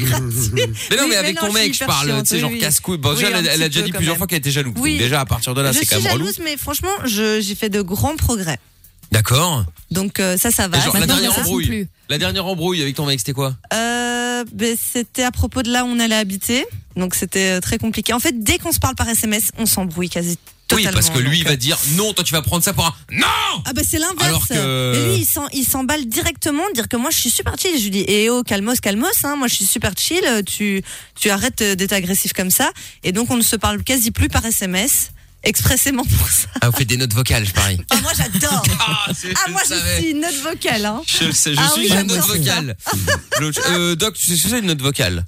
Mais 0.91 0.97
non, 0.97 1.07
mais 1.09 1.17
avec 1.17 1.39
ton 1.39 1.47
je 1.49 1.53
suis 1.53 1.61
mec, 1.63 1.75
je 1.75 1.85
parle, 1.85 2.23
tu 2.23 2.29
sais, 2.29 2.39
genre 2.41 2.51
oui. 2.51 2.59
casse-couille. 2.59 2.97
Bon, 2.97 3.13
déjà, 3.13 3.29
elle 3.29 3.63
a- 3.63 3.69
déjà 3.69 3.83
dit 3.83 3.93
plusieurs 3.93 4.17
fois 4.17 4.27
qu'elle 4.27 4.39
était 4.39 4.51
jalouse. 4.51 4.73
Donc 4.75 4.85
déjà, 4.85 5.21
à 5.21 5.27
partir 5.27 5.53
de 5.55 5.61
là, 5.61 5.73
je 5.73 5.79
c'est 5.81 5.85
quand 5.87 5.97
suis 5.97 6.05
même 6.05 6.13
relou. 6.15 6.25
jalouse, 6.25 6.41
mais 6.43 6.57
franchement, 6.57 6.89
je- 7.05 7.41
j'ai 7.43 7.55
fait 7.55 7.69
de 7.69 7.83
grands 7.83 8.17
progrès. 8.17 8.59
D'accord. 9.13 9.65
Donc 9.91 10.19
euh, 10.21 10.37
ça, 10.39 10.51
ça 10.51 10.69
va. 10.69 10.81
Genre, 10.81 10.97
la 10.99 11.07
dernière 11.07 11.39
embrouille. 11.39 11.87
La 12.09 12.17
dernière 12.19 12.47
embrouille 12.47 12.81
avec 12.81 12.95
ton 12.97 13.05
mec, 13.07 13.19
c'était 13.21 13.35
quoi? 13.35 13.55
Euh, 13.75 14.45
ben, 14.53 14.75
c'était 14.81 15.23
à 15.23 15.31
propos 15.31 15.63
de 15.63 15.71
là 15.71 15.85
où 15.85 15.89
on 15.89 16.01
allait 16.01 16.15
habiter. 16.17 16.65
Donc 16.97 17.15
c'était 17.15 17.59
euh, 17.59 17.61
très 17.61 17.77
compliqué. 17.79 18.13
En 18.15 18.21
fait, 18.21 18.43
dès 18.43 18.57
qu'on 18.59 18.73
se 18.73 18.79
parle 18.81 18.95
par 18.95 19.09
SMS, 19.09 19.51
on 19.59 19.67
s'embrouille 19.67 20.09
quasi 20.09 20.39
Oui, 20.73 20.89
parce 20.93 21.11
que 21.11 21.19
lui, 21.19 21.39
il 21.39 21.45
va 21.45 21.57
dire 21.57 21.79
non, 21.93 22.13
toi, 22.15 22.25
tu 22.25 22.33
vas 22.33 22.43
prendre 22.43 22.65
ça 22.65 22.73
pour 22.73 22.85
un. 22.87 22.95
Non 23.13 23.27
Ah 23.65 23.73
bah 23.75 23.83
c'est 23.89 23.99
l'inverse. 23.99 24.25
Alors 24.25 24.49
que- 24.49 24.95
Et 24.95 25.17
lui, 25.19 25.29
il 25.53 25.65
s'emballe 25.65 26.07
directement, 26.07 26.63
dire 26.75 26.89
que 26.89 26.97
moi 26.97 27.11
je 27.11 27.19
suis 27.19 27.31
super 27.31 27.55
chill. 27.59 27.77
Je 27.79 27.83
lui 27.85 27.91
dis, 27.91 28.05
eh 28.09 28.31
oh, 28.31 28.43
calmos, 28.43 28.81
calmos, 28.81 29.25
hein, 29.25 29.37
moi 29.37 29.47
je 29.49 29.55
suis 29.55 29.67
super 29.67 29.93
chill, 29.97 30.25
tu, 30.47 30.83
tu 31.21 31.31
arrêtes 31.31 31.63
d'être 31.63 31.93
agressif 31.93 32.33
comme 32.33 32.51
ça. 32.51 32.73
Et 33.05 33.13
donc 33.13 33.31
on 33.31 33.37
ne 33.37 33.43
se 33.43 33.57
parle 33.57 33.83
quasi 33.85 34.11
plus 34.11 34.29
par 34.29 34.45
SMS, 34.45 35.11
expressément 35.45 36.05
pour 36.05 36.29
ça. 36.29 36.49
Ah, 36.63 36.71
vous 36.71 36.77
faites 36.77 36.89
des 36.89 36.97
notes 36.97 37.13
vocales, 37.13 37.47
je 37.47 37.53
parie. 37.53 37.79
Ah 37.91 37.97
moi 38.03 38.13
j'adore. 38.17 38.63
Ah, 38.81 39.07
Ah 39.07 39.13
je 39.47 39.53
moi 39.53 39.61
je 39.65 39.69
savais. 39.69 40.01
suis 40.01 40.11
une 40.11 40.21
note 40.23 40.35
vocale. 40.43 40.87
Hein. 40.87 41.03
Je 41.07 41.25
Ah 41.27 41.33
suis 41.33 41.55
oui, 41.83 41.89
une 41.89 42.07
note 42.07 42.27
vocale. 42.27 42.77
L'autre- 43.41 43.61
euh, 43.71 43.95
Doc, 43.95 44.15
tu 44.17 44.25
sais 44.27 44.37
ce 44.37 44.43
que 44.45 44.49
c'est 44.49 44.59
une 44.61 44.67
note 44.67 44.81
vocale? 44.83 45.25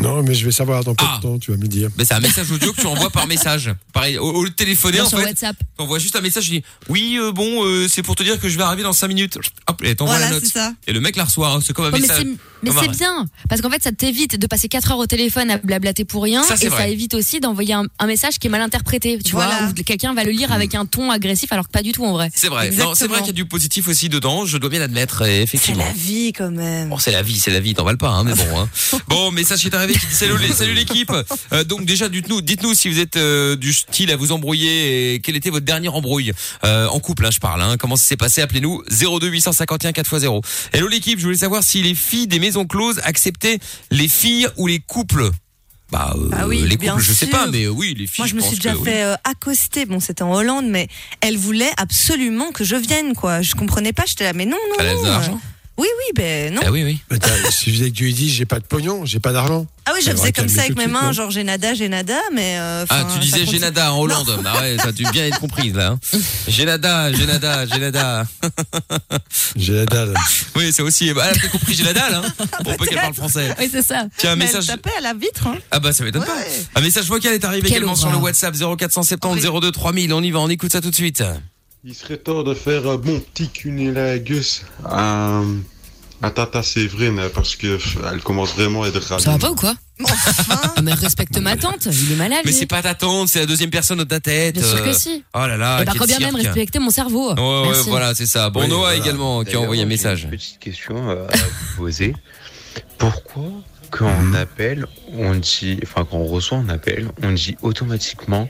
Non, 0.00 0.22
mais 0.22 0.34
je 0.34 0.44
vais 0.46 0.52
savoir 0.52 0.82
dans 0.82 0.94
Ah. 0.98 1.18
de 1.18 1.22
temps, 1.22 1.38
tu 1.38 1.50
vas 1.50 1.56
me 1.58 1.66
dire. 1.66 1.88
Mais 1.98 2.04
c'est 2.04 2.14
un 2.14 2.20
message 2.20 2.50
audio 2.50 2.72
que 2.72 2.80
tu 2.80 2.86
envoies 2.86 3.10
par 3.10 3.26
message. 3.26 3.70
Pareil, 3.92 4.16
au, 4.18 4.30
au 4.30 4.44
lieu 4.44 4.50
de 4.50 4.54
téléphoner, 4.54 4.98
Non, 4.98 5.04
en 5.04 5.08
sur 5.08 5.18
fait, 5.18 5.24
WhatsApp. 5.26 5.56
t'envoies 5.76 5.98
juste 5.98 6.16
un 6.16 6.20
message, 6.20 6.44
tu 6.44 6.50
dis 6.52 6.62
oui, 6.88 7.16
euh, 7.20 7.32
bon, 7.32 7.64
euh, 7.64 7.86
c'est 7.88 8.02
pour 8.02 8.16
te 8.16 8.22
dire 8.22 8.40
que 8.40 8.48
je 8.48 8.56
vais 8.56 8.62
arriver 8.62 8.82
dans 8.82 8.92
5 8.92 9.08
minutes. 9.08 9.38
Hop, 9.66 9.82
et 9.84 9.94
t'envoies 9.94 10.14
Voilà, 10.16 10.30
la 10.30 10.36
note. 10.36 10.44
c'est 10.44 10.52
ça. 10.58 10.72
Et 10.86 10.92
le 10.92 11.00
mec 11.00 11.16
la 11.16 11.24
reçoit, 11.24 11.48
hein, 11.52 11.60
c'est 11.64 11.72
comme 11.74 11.84
un 11.84 11.88
Ouais, 11.90 12.00
mais 12.00 12.06
message. 12.08 12.18
c'est 12.22 12.36
mais 12.62 12.70
Comme 12.70 12.80
c'est 12.82 12.88
bien 12.90 13.24
parce 13.48 13.62
qu'en 13.62 13.70
fait 13.70 13.82
ça 13.82 13.90
t'évite 13.90 14.38
de 14.38 14.46
passer 14.46 14.68
4 14.68 14.92
heures 14.92 14.98
au 14.98 15.06
téléphone 15.06 15.50
à 15.50 15.56
blablater 15.56 16.04
pour 16.04 16.22
rien 16.22 16.42
Ça, 16.42 16.56
c'est 16.58 16.66
et 16.66 16.68
vrai. 16.68 16.82
ça 16.82 16.88
évite 16.88 17.14
aussi 17.14 17.40
d'envoyer 17.40 17.72
un, 17.72 17.84
un 17.98 18.06
message 18.06 18.38
qui 18.38 18.48
est 18.48 18.50
mal 18.50 18.60
interprété 18.60 19.18
tu 19.24 19.32
Voilà. 19.32 19.60
vois 19.62 19.68
où 19.70 19.72
quelqu'un 19.82 20.12
va 20.12 20.24
le 20.24 20.30
lire 20.30 20.52
avec 20.52 20.74
un 20.74 20.84
ton 20.84 21.10
agressif 21.10 21.50
alors 21.52 21.66
que 21.66 21.72
pas 21.72 21.80
du 21.82 21.92
tout 21.92 22.04
en 22.04 22.12
vrai 22.12 22.30
C'est 22.34 22.48
vrai. 22.48 22.66
Non, 22.70 22.76
c'est 22.76 22.82
Exactement. 22.82 23.08
vrai 23.12 23.18
qu'il 23.20 23.26
y 23.28 23.30
a 23.30 23.32
du 23.32 23.46
positif 23.46 23.88
aussi 23.88 24.10
dedans. 24.10 24.44
Je 24.44 24.58
dois 24.58 24.68
bien 24.68 24.78
l'admettre, 24.80 25.22
et 25.22 25.36
C'est 25.38 25.42
effectivement. 25.42 25.84
la 25.84 25.92
vie 25.92 26.34
quand 26.34 26.50
même. 26.50 26.90
Bon, 26.90 26.98
c'est 26.98 27.12
la 27.12 27.22
vie, 27.22 27.38
c'est 27.38 27.50
la 27.50 27.60
vie, 27.60 27.72
t'en 27.72 27.84
vales 27.84 27.96
pas, 27.96 28.10
hein, 28.10 28.24
mais 28.24 28.34
bon. 28.34 28.58
Hein. 28.60 28.68
Bon, 29.08 29.30
message 29.32 29.60
qui 29.60 29.68
est 29.68 29.74
arrivé 29.74 29.89
dit 29.94 30.52
salut, 30.52 30.74
l'équipe. 30.74 31.12
Euh, 31.52 31.64
donc 31.64 31.84
déjà, 31.84 32.08
dites-nous, 32.08 32.40
dites-nous 32.40 32.74
si 32.74 32.88
vous 32.88 32.98
êtes 32.98 33.16
euh, 33.16 33.56
du 33.56 33.72
style 33.72 34.10
à 34.10 34.16
vous 34.16 34.32
embrouiller 34.32 35.14
et 35.14 35.20
quelle 35.20 35.36
était 35.36 35.50
votre 35.50 35.66
dernière 35.66 35.94
embrouille 35.94 36.32
euh, 36.64 36.86
en 36.88 37.00
couple, 37.00 37.26
hein, 37.26 37.30
je 37.32 37.38
parle. 37.40 37.62
Hein, 37.62 37.76
comment 37.78 37.96
ça 37.96 38.04
s'est 38.04 38.16
passé? 38.16 38.42
Appelez-nous 38.42 38.82
02 38.90 39.28
851 39.28 39.90
4x0. 39.90 40.42
Hello 40.72 40.88
l'équipe, 40.88 41.18
je 41.18 41.24
voulais 41.24 41.36
savoir 41.38 41.62
si 41.62 41.82
les 41.82 41.94
filles 41.94 42.26
des 42.26 42.38
maisons 42.38 42.66
closes 42.66 43.00
acceptaient 43.04 43.58
les 43.90 44.08
filles 44.08 44.48
ou 44.56 44.66
les 44.66 44.78
couples. 44.78 45.30
Bah, 45.90 46.14
euh, 46.16 46.30
Ah 46.32 46.46
oui, 46.46 46.62
les 46.68 46.76
couples, 46.76 47.00
je 47.02 47.12
sais 47.12 47.26
sûr. 47.26 47.30
pas, 47.30 47.46
mais 47.48 47.64
euh, 47.64 47.70
oui, 47.70 47.94
les 47.98 48.06
filles. 48.06 48.22
Moi, 48.22 48.26
je 48.28 48.34
me 48.36 48.40
suis 48.40 48.56
déjà 48.56 48.72
que 48.74 48.78
oui. 48.78 48.84
fait 48.84 49.02
euh, 49.02 49.14
accoster. 49.24 49.86
Bon, 49.86 49.98
c'était 49.98 50.22
en 50.22 50.32
Hollande, 50.32 50.66
mais 50.68 50.86
elle 51.20 51.36
voulait 51.36 51.72
absolument 51.78 52.52
que 52.52 52.62
je 52.62 52.76
vienne, 52.76 53.14
quoi. 53.14 53.42
Je 53.42 53.54
comprenais 53.56 53.92
pas. 53.92 54.04
J'étais 54.06 54.24
là, 54.24 54.32
mais 54.32 54.46
non, 54.46 54.56
non, 54.70 54.76
Elle 54.78 54.86
a 54.86 54.94
non. 54.94 55.02
de 55.02 55.06
l'argent 55.08 55.40
Oui, 55.80 55.86
oui, 55.98 56.12
ben 56.14 56.52
non. 56.54 56.60
Ah 56.64 56.70
oui, 56.70 56.84
oui. 56.84 56.98
Mais 57.10 57.18
t'as- 57.18 57.28
Il 57.46 57.50
suffisait 57.52 57.90
que 57.90 57.94
tu 57.96 58.04
lui 58.04 58.12
dises 58.12 58.32
j'ai 58.34 58.44
pas 58.44 58.58
de 58.58 58.64
pognon, 58.64 59.06
j'ai 59.06 59.18
pas 59.18 59.32
d'argent. 59.32 59.66
Ah 59.86 59.92
oui, 59.94 60.00
je 60.04 60.10
faisais 60.10 60.30
comme 60.32 60.48
ça 60.48 60.60
avec 60.62 60.76
mes 60.76 60.86
mains, 60.86 61.10
genre 61.12 61.30
j'ai 61.30 61.42
nada, 61.42 61.72
j'ai 61.74 61.88
nada, 61.88 62.18
mais. 62.34 62.56
euh, 62.58 62.84
Ah, 62.90 63.02
enfin, 63.04 63.08
tu 63.08 63.14
ça 63.14 63.18
disais 63.24 63.38
continue. 63.40 63.54
Génada 63.60 63.92
en 63.94 63.98
Hollande. 64.00 64.42
Ah 64.44 64.60
ouais, 64.60 64.76
ça 64.76 64.88
a 64.88 64.92
dû 64.92 65.04
bien 65.10 65.26
être 65.26 65.40
comprise 65.40 65.74
là. 65.74 65.92
Hein. 65.92 66.18
Génada, 66.48 67.10
Génada, 67.14 67.66
Génada. 67.66 68.26
J'ai 69.56 69.72
la 69.72 69.86
dalle. 69.86 70.14
Oui, 70.54 70.70
c'est 70.72 70.82
aussi. 70.82 71.10
bah, 71.14 71.24
elle 71.30 71.36
a 71.36 71.40
peut-être 71.40 71.52
compris 71.52 71.74
j'ai 71.74 71.84
la 71.84 71.92
dalle, 71.94 72.14
hein, 72.14 72.22
pour 72.62 72.76
peu 72.76 72.84
qu'elle 72.84 72.98
parle 72.98 73.14
français. 73.14 73.54
oui 73.58 73.68
c'est 73.72 73.82
ça 73.82 74.04
Tiens, 74.18 74.32
un 74.32 74.36
Mais 74.36 74.44
message. 74.44 74.64
Elle 74.68 74.76
tapait 74.80 74.96
à 74.98 75.00
la 75.00 75.14
vitre. 75.14 75.46
Hein. 75.46 75.56
Ah 75.70 75.80
bah 75.80 75.92
ça 75.94 76.04
m'étonne 76.04 76.24
pas. 76.24 76.36
Un 76.74 76.80
message 76.82 77.06
vocal 77.06 77.32
est 77.32 77.44
arrivé 77.44 77.62
Quelle 77.68 77.78
également 77.78 77.96
sur 77.96 78.08
le 78.08 78.16
horreur. 78.16 78.24
WhatsApp 78.24 78.54
0470 78.54 79.42
02 79.60 79.72
3000. 79.72 80.12
On 80.12 80.22
y 80.22 80.30
va, 80.30 80.40
on 80.40 80.48
écoute 80.50 80.72
ça 80.72 80.80
tout 80.82 80.90
de 80.90 80.94
suite. 80.94 81.22
Il 81.84 81.94
serait 81.94 82.18
temps 82.18 82.42
de 82.42 82.52
faire 82.54 82.86
un 82.88 82.96
bon 82.96 83.20
petit 83.20 83.48
cunilingus 83.48 84.62
à, 84.84 85.40
à 86.20 86.30
Tata 86.30 86.62
Séverine 86.62 87.22
parce 87.34 87.56
que 87.56 87.76
pff, 87.76 87.96
elle 88.12 88.20
commence 88.20 88.54
vraiment 88.54 88.82
à 88.82 88.88
être 88.88 89.00
ravie. 89.02 89.22
ça 89.22 89.30
va 89.32 89.38
pas 89.38 89.50
ou 89.50 89.54
quoi 89.54 89.74
Enfin, 90.02 90.60
Ah, 90.76 90.82
mais 90.82 90.92
respecte 90.94 91.38
ma 91.38 91.56
tante 91.56 91.86
il 91.86 92.12
est 92.12 92.16
malade 92.16 92.40
Mais 92.44 92.50
lui. 92.50 92.58
c'est 92.58 92.66
pas 92.66 92.82
ta 92.82 92.94
tante, 92.94 93.28
c'est 93.28 93.40
la 93.40 93.46
deuxième 93.46 93.70
personne 93.70 93.98
de 93.98 94.04
ta 94.04 94.20
tête. 94.20 94.56
bien 94.56 94.62
sûr 94.64 94.78
euh, 94.78 94.86
que 94.86 94.92
si 94.92 95.24
Oh 95.34 95.38
là 95.46 95.56
là, 95.56 95.80
et 95.80 95.84
bah 95.86 95.92
quel 95.92 96.00
quand 96.00 96.06
bien 96.06 96.18
même 96.20 96.36
respecter 96.36 96.78
mon 96.78 96.90
cerveau 96.90 97.34
Ouais, 97.34 97.40
ouais, 97.62 97.68
Merci. 97.68 97.88
voilà, 97.88 98.14
c'est 98.14 98.26
ça. 98.26 98.50
Bon, 98.50 98.60
Oui, 98.60 98.68
Noah 98.68 98.78
voilà. 98.80 98.96
également 98.96 99.42
qui 99.44 99.56
a 99.56 99.60
envoyé 99.60 99.82
un 99.82 99.86
message. 99.86 100.24
Une 100.24 100.30
petite 100.30 100.58
question 100.58 101.08
euh, 101.10 101.26
à 101.28 101.36
vous 101.36 101.76
poser. 101.78 102.14
Pourquoi, 102.98 103.44
quand 103.90 104.10
on 104.22 104.34
appelle, 104.34 104.86
on 105.12 105.34
dit, 105.34 105.78
enfin, 105.82 106.06
quand 106.10 106.18
on 106.18 106.26
reçoit 106.26 106.58
un 106.58 106.68
appel, 106.68 107.08
on 107.22 107.32
dit 107.32 107.56
automatiquement 107.62 108.48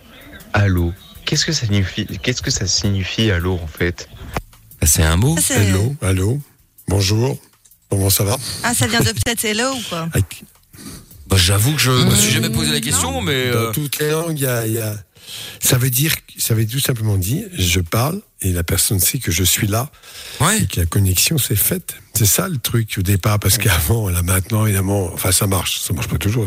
allô 0.53 0.93
Qu'est-ce 1.31 1.47
que 1.47 1.53
ça 1.53 1.65
signifie 1.65 2.07
Qu'est-ce 2.25 2.43
que 2.43 2.51
ça 2.51 2.67
signifie 2.67 3.31
allô 3.31 3.55
en 3.63 3.69
fait? 3.69 4.09
C'est 4.83 5.05
un 5.05 5.17
mot? 5.17 5.37
c'est- 5.41 5.65
Hello, 5.69 5.95
allô, 6.03 6.41
bonjour, 6.89 7.39
comment 7.89 8.11
ça 8.11 8.25
va? 8.25 8.37
Ah, 8.65 8.75
ça 8.75 8.89
vient 8.89 8.99
de 8.99 9.13
peut-être 9.13 9.45
hello 9.45 9.71
ou 9.73 9.81
quoi 9.89 10.09
Avec- 10.13 10.43
Bah, 11.29 11.37
J'avoue 11.37 11.73
que 11.75 11.81
je 11.81 11.93
me 11.93 12.13
suis 12.17 12.33
jamais 12.33 12.51
posé 12.51 12.73
la 12.73 12.81
question, 12.81 13.21
mais. 13.21 13.53
Dans 13.53 13.59
euh, 13.59 13.71
toutes 13.71 14.01
les 14.01 14.11
langues, 14.11 14.41
il 14.41 14.43
y 14.43 14.47
a, 14.47 14.67
il 14.67 14.73
y 14.73 14.79
a- 14.79 14.97
Ça 15.61 15.79
veut 15.79 15.91
dire, 15.91 16.13
ça 16.37 16.55
veut 16.55 16.67
tout 16.67 16.81
simplement 16.81 17.17
dire, 17.17 17.47
je 17.53 17.79
parle 17.79 18.21
et 18.43 18.51
la 18.51 18.65
personne 18.65 18.99
sait 18.99 19.21
que 19.21 19.31
je 19.31 19.45
suis 19.45 19.69
là 19.69 19.89
Ouais. 20.41 20.63
et 20.63 20.67
que 20.67 20.81
la 20.81 20.87
connexion 20.87 21.39
s'est 21.39 21.55
faite. 21.55 21.95
C'est 22.21 22.27
ça 22.27 22.49
le 22.49 22.59
truc 22.59 22.97
au 22.99 23.03
départ, 23.03 23.39
parce 23.39 23.57
qu'avant, 23.57 24.11
là 24.11 24.21
maintenant, 24.23 24.67
évidemment, 24.67 25.09
enfin 25.15 25.33
ça 25.33 25.47
marche, 25.47 25.81
ça 25.81 25.95
marche 25.95 26.07
pas 26.09 26.19
toujours 26.19 26.47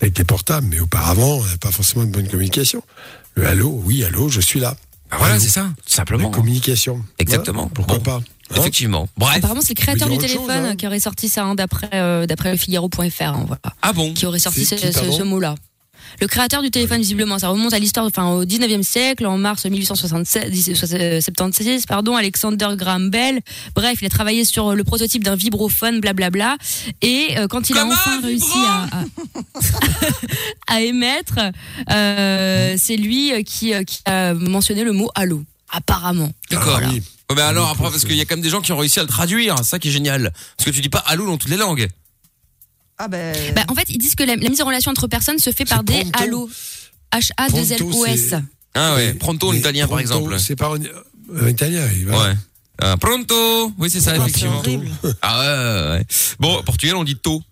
avec 0.00 0.16
les 0.16 0.22
portables, 0.24 0.68
mais 0.70 0.78
auparavant, 0.78 1.38
on 1.38 1.42
n'avait 1.42 1.56
pas 1.56 1.72
forcément 1.72 2.04
de 2.04 2.10
bonne 2.12 2.28
communication. 2.28 2.84
Le 3.34 3.48
allô, 3.48 3.82
oui, 3.84 4.04
allô, 4.04 4.28
je 4.28 4.40
suis 4.40 4.60
là. 4.60 4.76
Bah 5.10 5.16
voilà, 5.18 5.40
c'est 5.40 5.48
ça, 5.48 5.62
tout 5.62 5.82
La 5.90 5.96
simplement. 5.96 6.30
communication. 6.30 7.04
Exactement. 7.18 7.62
Voilà, 7.62 7.74
pourquoi 7.74 7.98
Bon. 7.98 8.04
pas 8.04 8.20
Hein 8.50 8.56
Effectivement. 8.60 9.08
Bref. 9.16 9.38
Apparemment, 9.38 9.60
c'est 9.60 9.76
le 9.76 9.82
créateur 9.82 10.08
du 10.08 10.18
téléphone 10.18 10.46
chose, 10.46 10.50
hein. 10.70 10.76
qui 10.76 10.86
aurait 10.86 11.00
sorti 11.00 11.28
ça 11.28 11.42
hein, 11.46 11.56
d'après 11.56 11.88
euh, 11.94 12.26
d'après 12.26 12.52
le 12.52 12.56
Figaro.fr. 12.58 13.22
hein, 13.22 13.44
voilà. 13.46 13.60
Ah 13.82 13.92
bon 13.92 14.14
Qui 14.14 14.26
aurait 14.26 14.38
sorti 14.38 14.64
ce 14.64 15.22
mot-là. 15.24 15.56
Le 16.20 16.26
créateur 16.26 16.62
du 16.62 16.70
téléphone, 16.70 16.98
visiblement, 16.98 17.38
ça 17.38 17.48
remonte 17.48 17.72
à 17.72 17.78
l'histoire, 17.78 18.04
enfin, 18.06 18.28
au 18.30 18.44
19e 18.44 18.82
siècle, 18.82 19.24
en 19.26 19.38
mars 19.38 19.64
1876, 19.64 21.86
pardon, 21.86 22.16
Alexander 22.16 22.68
Graham 22.76 23.08
Bell. 23.10 23.40
Bref, 23.74 23.98
il 24.00 24.06
a 24.06 24.10
travaillé 24.10 24.44
sur 24.44 24.74
le 24.74 24.84
prototype 24.84 25.24
d'un 25.24 25.36
vibrophone, 25.36 26.00
blablabla. 26.00 26.56
Et 27.00 27.38
euh, 27.38 27.48
quand 27.48 27.70
il 27.70 27.78
a 27.78 27.86
enfin 27.86 28.20
réussi 28.22 28.58
à, 28.66 28.88
à, 30.68 30.68
à 30.76 30.80
émettre, 30.82 31.38
euh, 31.90 32.76
c'est 32.78 32.96
lui 32.96 33.32
qui, 33.44 33.72
qui 33.84 34.00
a 34.06 34.34
mentionné 34.34 34.84
le 34.84 34.92
mot 34.92 35.10
allô. 35.14 35.42
Apparemment. 35.70 36.30
D'accord. 36.50 36.80
Ah 36.82 36.88
oui. 36.90 37.02
Ouais, 37.30 37.36
mais 37.36 37.42
alors 37.42 37.70
après, 37.70 37.84
parce 37.84 38.04
qu'il 38.04 38.16
y 38.16 38.20
a 38.20 38.26
quand 38.26 38.34
même 38.36 38.42
des 38.42 38.50
gens 38.50 38.60
qui 38.60 38.72
ont 38.72 38.76
réussi 38.76 39.00
à 39.00 39.02
le 39.02 39.08
traduire, 39.08 39.56
c'est 39.58 39.64
ça 39.64 39.78
qui 39.78 39.88
est 39.88 39.92
génial. 39.92 40.30
Parce 40.56 40.68
que 40.68 40.74
tu 40.74 40.82
dis 40.82 40.90
pas 40.90 41.02
allô 41.06 41.26
dans 41.26 41.38
toutes 41.38 41.50
les 41.50 41.56
langues. 41.56 41.88
Ah 43.04 43.08
ben. 43.08 43.34
Bah, 43.54 43.64
en 43.68 43.74
fait, 43.74 43.86
ils 43.88 43.98
disent 43.98 44.14
que 44.14 44.22
la, 44.22 44.36
la 44.36 44.48
mise 44.48 44.60
en 44.60 44.64
relation 44.66 44.92
entre 44.92 45.08
personnes 45.08 45.38
se 45.40 45.50
fait 45.50 45.64
par 45.64 45.82
des 45.82 46.02
pronto. 46.02 46.22
allo. 46.22 46.50
H-A-2-L-O-S. 47.12 47.78
Pronto, 47.78 48.04
c'est- 48.04 48.42
Ah 48.74 48.94
ouais, 48.94 49.14
pronto 49.14 49.48
en 49.50 49.52
italien 49.52 49.82
par 49.88 49.98
pronto, 49.98 50.00
exemple. 50.02 50.38
C'est 50.40 50.54
pas 50.56 50.70
en, 50.70 50.76
en 50.76 51.46
italien, 51.48 51.82
il 51.96 52.06
va. 52.06 52.18
Ouais. 52.28 52.34
Ah, 52.80 52.96
pronto 52.96 53.72
Oui, 53.76 53.90
c'est 53.90 54.00
ça, 54.00 54.12
Ah, 54.12 54.14
c'est 54.14 54.20
effectivement. 54.22 54.58
horrible. 54.58 54.88
Ah 55.20 55.40
ouais, 55.40 55.46
ouais, 55.46 55.90
ouais. 55.98 56.06
Bon, 56.38 56.56
au 56.58 56.62
Portugal, 56.62 56.96
on 56.96 57.04
dit 57.04 57.16
tôt. 57.16 57.42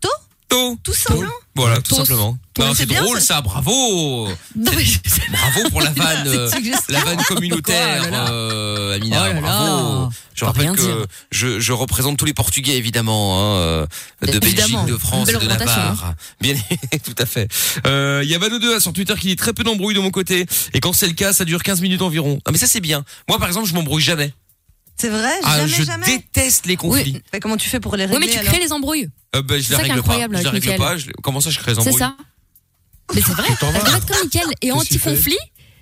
Tôt 0.00 0.08
Tôt 0.48 0.76
Tout 0.82 0.92
simplement. 0.94 1.28
Voilà, 1.56 1.80
tout 1.80 1.94
simplement. 1.94 2.38
C'est 2.74 2.86
drôle 2.86 3.20
ça. 3.20 3.40
bravo 3.40 4.28
Bravo 4.56 5.70
pour 5.70 5.80
la 5.80 5.90
vanne, 5.96 6.26
euh, 6.26 6.50
la 6.88 7.00
vanne 7.04 7.22
communautaire, 7.24 8.08
euh, 8.12 8.94
Amina, 8.94 9.26
Oh 9.30 9.40
bravo. 9.40 10.10
Je 10.34 10.44
rappelle 10.44 10.72
que 10.72 11.06
je, 11.30 11.58
je 11.60 11.72
représente 11.72 12.18
tous 12.18 12.24
les 12.26 12.34
Portugais 12.34 12.76
évidemment, 12.76 13.38
hein, 13.38 13.56
euh, 13.56 13.86
de. 14.22 14.38
Belgique, 14.38 14.84
de 14.86 14.96
France, 14.96 15.28
de 15.28 15.46
Navarre. 15.46 16.14
Bien, 16.40 16.54
tout 17.04 17.14
à 17.18 17.26
fait. 17.26 17.48
Euh, 17.86 18.20
Il 18.22 18.30
y 18.30 18.34
a 18.34 18.38
Vano 18.38 18.58
2 18.58 18.80
sur 18.80 18.92
Twitter 18.92 19.14
qui 19.18 19.28
dit 19.28 19.36
très 19.36 19.52
peu 19.52 19.64
d'embrouilles 19.64 19.94
de 19.94 20.00
mon 20.00 20.10
côté, 20.10 20.46
et 20.74 20.80
quand 20.80 20.92
c'est 20.92 21.06
le 21.08 21.14
cas, 21.14 21.32
ça 21.32 21.44
dure 21.44 21.62
15 21.62 21.80
minutes 21.80 22.02
environ. 22.02 22.38
Ah 22.44 22.52
mais 22.52 22.58
ça 22.58 22.66
c'est 22.66 22.80
bien. 22.80 23.04
Moi 23.28 23.38
par 23.38 23.48
exemple, 23.48 23.66
je 23.68 23.74
m'embrouille 23.74 24.02
jamais. 24.02 24.32
C'est 24.98 25.08
vrai? 25.10 25.30
Ah, 25.44 25.56
Jamais, 25.58 25.68
je 25.68 25.82
jamais? 25.82 26.06
déteste 26.06 26.66
les 26.66 26.76
conflits. 26.76 27.20
Mais 27.32 27.40
comment 27.40 27.56
tu 27.56 27.68
fais 27.68 27.80
pour 27.80 27.96
les 27.96 28.06
Oui, 28.06 28.12
régler 28.12 28.26
mais 28.28 28.32
tu 28.32 28.44
crées 28.46 28.60
les 28.60 28.72
embrouilles. 28.72 29.08
Euh, 29.34 29.42
ben, 29.42 29.58
je 29.60 29.68
C'est 29.68 29.74
est 29.74 29.82
règle 29.82 29.94
pas. 29.94 30.00
incroyable 30.00 30.36
Je 30.36 30.40
avec 30.40 30.52
règle 30.52 30.70
Mickaël. 30.72 30.78
pas. 30.80 30.96
Je- 30.96 31.10
Comment 31.22 31.40
ça, 31.40 31.50
je 31.50 31.58
crée 31.58 31.72
les 31.72 31.74
C'est 31.74 31.80
embrouilles 31.82 31.98
ça. 31.98 32.16
Mais 33.14 33.20
c'est 33.20 33.32
vrai. 33.32 33.48
Parce 33.60 33.72
fait, 33.90 34.06
comme 34.06 34.22
Mickaël 34.22 34.46
est 34.62 34.70
anti-conflit, 34.72 35.36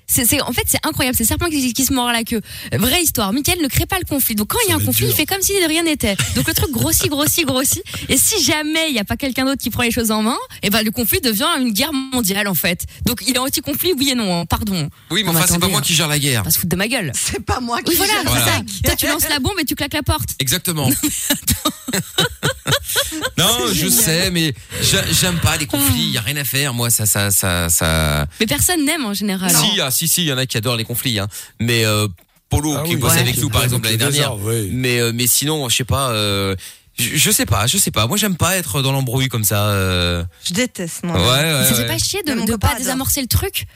C'est, 0.07 0.41
en 0.43 0.53
fait, 0.53 0.65
c'est 0.67 0.85
incroyable. 0.85 1.17
C'est 1.17 1.25
serpent 1.25 1.47
qui, 1.49 1.73
qui 1.73 1.85
se 1.85 1.93
mord 1.93 2.13
la 2.13 2.25
queue. 2.25 2.41
Vraie 2.73 3.03
histoire. 3.03 3.33
Michael 3.33 3.61
ne 3.63 3.69
crée 3.69 3.87
pas 3.87 3.99
le 3.99 4.05
conflit. 4.05 4.35
Donc, 4.35 4.49
quand 4.49 4.59
il 4.67 4.71
y 4.71 4.73
a 4.73 4.77
un 4.77 4.81
conflit, 4.81 5.07
il 5.07 5.15
fait 5.15 5.27
comme 5.27 5.41
si 5.41 5.53
de 5.53 5.67
rien 5.67 5.83
n'était. 5.83 6.17
Donc, 6.37 6.47
le 6.47 6.55
truc 6.55 6.71
grossit, 6.71 7.09
grossit, 7.09 7.47
grossit. 7.47 7.83
Et 8.09 8.17
si 8.17 8.43
jamais 8.43 8.89
il 8.89 8.93
n'y 8.93 9.01
a 9.01 9.05
pas 9.05 9.17
quelqu'un 9.17 9.45
d'autre 9.45 9.63
qui 9.63 9.71
prend 9.71 9.83
les 9.83 9.91
choses 9.91 10.11
en 10.11 10.23
main, 10.23 10.37
et 10.63 10.71
ben, 10.71 10.83
le 10.83 10.91
conflit 10.91 11.21
devient 11.21 11.49
une 11.59 11.73
guerre 11.73 11.93
mondiale, 11.93 12.49
en 12.49 12.55
fait. 12.55 12.85
Donc, 13.07 13.23
il 13.27 13.35
est 13.35 13.39
anti-conflit, 13.39 13.93
oui 13.97 14.11
et 14.11 14.15
non, 14.15 14.41
hein. 14.41 14.47
pardon. 14.47 14.89
Oui, 15.11 15.23
mais 15.25 15.31
enfin, 15.31 15.47
c'est 15.49 15.59
pas 15.59 15.69
moi 15.69 15.79
hein. 15.79 15.83
qui 15.83 15.95
gère 15.95 16.09
la 16.09 16.19
guerre. 16.19 16.43
Pas 16.43 16.51
se 16.51 16.59
foutre 16.59 16.71
de 16.71 16.77
ma 16.77 16.89
gueule. 16.89 17.13
C'est 17.15 17.45
pas 17.45 17.61
moi 17.61 17.81
qui 17.83 17.91
Oui, 17.91 17.97
voilà, 17.97 18.13
gère 18.13 18.23
c'est 18.23 18.39
la 18.39 18.45
ça. 18.45 18.51
guerre. 18.59 18.65
Toi, 18.85 18.97
tu 18.97 19.07
lances 19.07 19.29
la 19.29 19.39
bombe 19.39 19.59
et 19.59 19.65
tu 19.65 19.75
claques 19.75 19.95
la 19.95 20.03
porte. 20.03 20.31
Exactement. 20.39 20.89
non, 21.95 22.27
je 23.73 23.89
sais, 23.89 24.31
mais 24.31 24.53
j'a- 24.83 25.11
j'aime 25.13 25.39
pas 25.41 25.57
les 25.57 25.67
conflits. 25.67 26.11
Y 26.11 26.19
a 26.19 26.21
rien 26.21 26.37
à 26.37 26.45
faire. 26.45 26.75
Moi, 26.75 26.91
ça, 26.91 27.07
ça, 27.07 27.31
ça, 27.31 27.69
ça. 27.69 28.27
Mais 28.41 28.47
personne 28.47 28.85
n'aime 28.85 29.05
en 29.05 29.15
général. 29.15 29.51
Si, 29.51 29.81
ah, 29.81 29.91
si, 29.91 30.09
si, 30.09 30.23
il 30.23 30.29
y 30.29 30.33
en 30.33 30.39
a 30.39 30.47
qui 30.47 30.57
adorent 30.57 30.77
les 30.77 30.85
conflits. 30.85 31.19
Hein. 31.19 31.29
Mais 31.61 31.85
euh, 31.85 32.09
Polo, 32.49 32.75
Ah 32.79 32.83
qui 32.85 32.95
oui, 32.95 32.97
bosse 33.01 33.15
ouais. 33.15 33.21
avec 33.21 33.39
nous, 33.39 33.49
par 33.51 33.65
exemple, 33.65 33.85
l'année 33.87 33.97
dernière. 33.97 34.37
Mais, 34.71 35.01
euh, 35.01 35.13
mais 35.15 35.27
sinon, 35.27 35.69
je 35.69 35.77
sais 35.77 35.85
pas. 35.85 36.11
Euh, 36.11 36.55
je, 36.99 37.17
je 37.17 37.31
sais 37.33 37.47
pas, 37.47 37.67
je 37.67 37.77
sais 37.79 37.91
pas. 37.91 38.07
Moi, 38.07 38.17
j'aime 38.17 38.37
pas 38.37 38.57
être 38.57 38.81
dans 38.83 38.93
l'embrouille 38.93 39.29
comme 39.29 39.43
ça. 39.45 39.69
Euh... 39.71 40.23
Je 40.47 40.53
déteste, 40.55 41.03
moi. 41.05 41.17
Ouais, 41.17 41.27
ouais, 41.27 41.65
ça 41.65 41.75
fait 41.75 41.81
ouais. 41.83 41.87
pas 41.89 41.99
chier 41.99 42.23
de 42.23 42.33
copain 42.47 42.69
pas 42.69 42.75
désamorcer 42.79 43.21
le 43.21 43.27
truc 43.27 43.67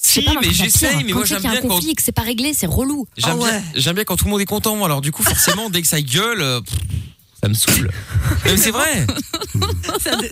Je 0.00 0.08
sais 0.12 0.20
Si, 0.22 0.28
mais 0.40 0.52
j'essaye, 0.52 1.02
mais 1.04 1.12
moi, 1.12 1.24
j'aime 1.24 1.38
qu'il 1.40 1.46
y 1.46 1.48
a 1.48 1.50
bien 1.52 1.58
un 1.58 1.62
quand. 1.62 1.74
conflit 1.74 1.90
et 1.90 1.94
que 1.94 2.02
c'est 2.02 2.12
pas 2.12 2.22
réglé, 2.22 2.52
c'est 2.54 2.66
relou. 2.68 3.08
J'aime 3.16 3.30
Ah 3.32 3.36
bien, 3.36 3.46
ouais. 3.46 3.62
j'aime 3.74 3.94
bien 3.96 4.04
quand 4.04 4.14
tout 4.16 4.26
le 4.26 4.30
monde 4.30 4.40
est 4.40 4.44
content. 4.46 4.84
Alors 4.84 5.00
du 5.00 5.10
coup, 5.10 5.24
forcément, 5.24 5.70
dès 5.70 5.82
que 5.82 5.88
ça 5.88 6.00
gueule, 6.00 6.40
euh, 6.40 6.60
pff, 6.60 6.78
ça 7.40 7.48
me 7.48 7.54
saoule. 7.54 7.90
mais 8.44 8.56
c'est 8.56 8.70
vrai. 8.70 9.06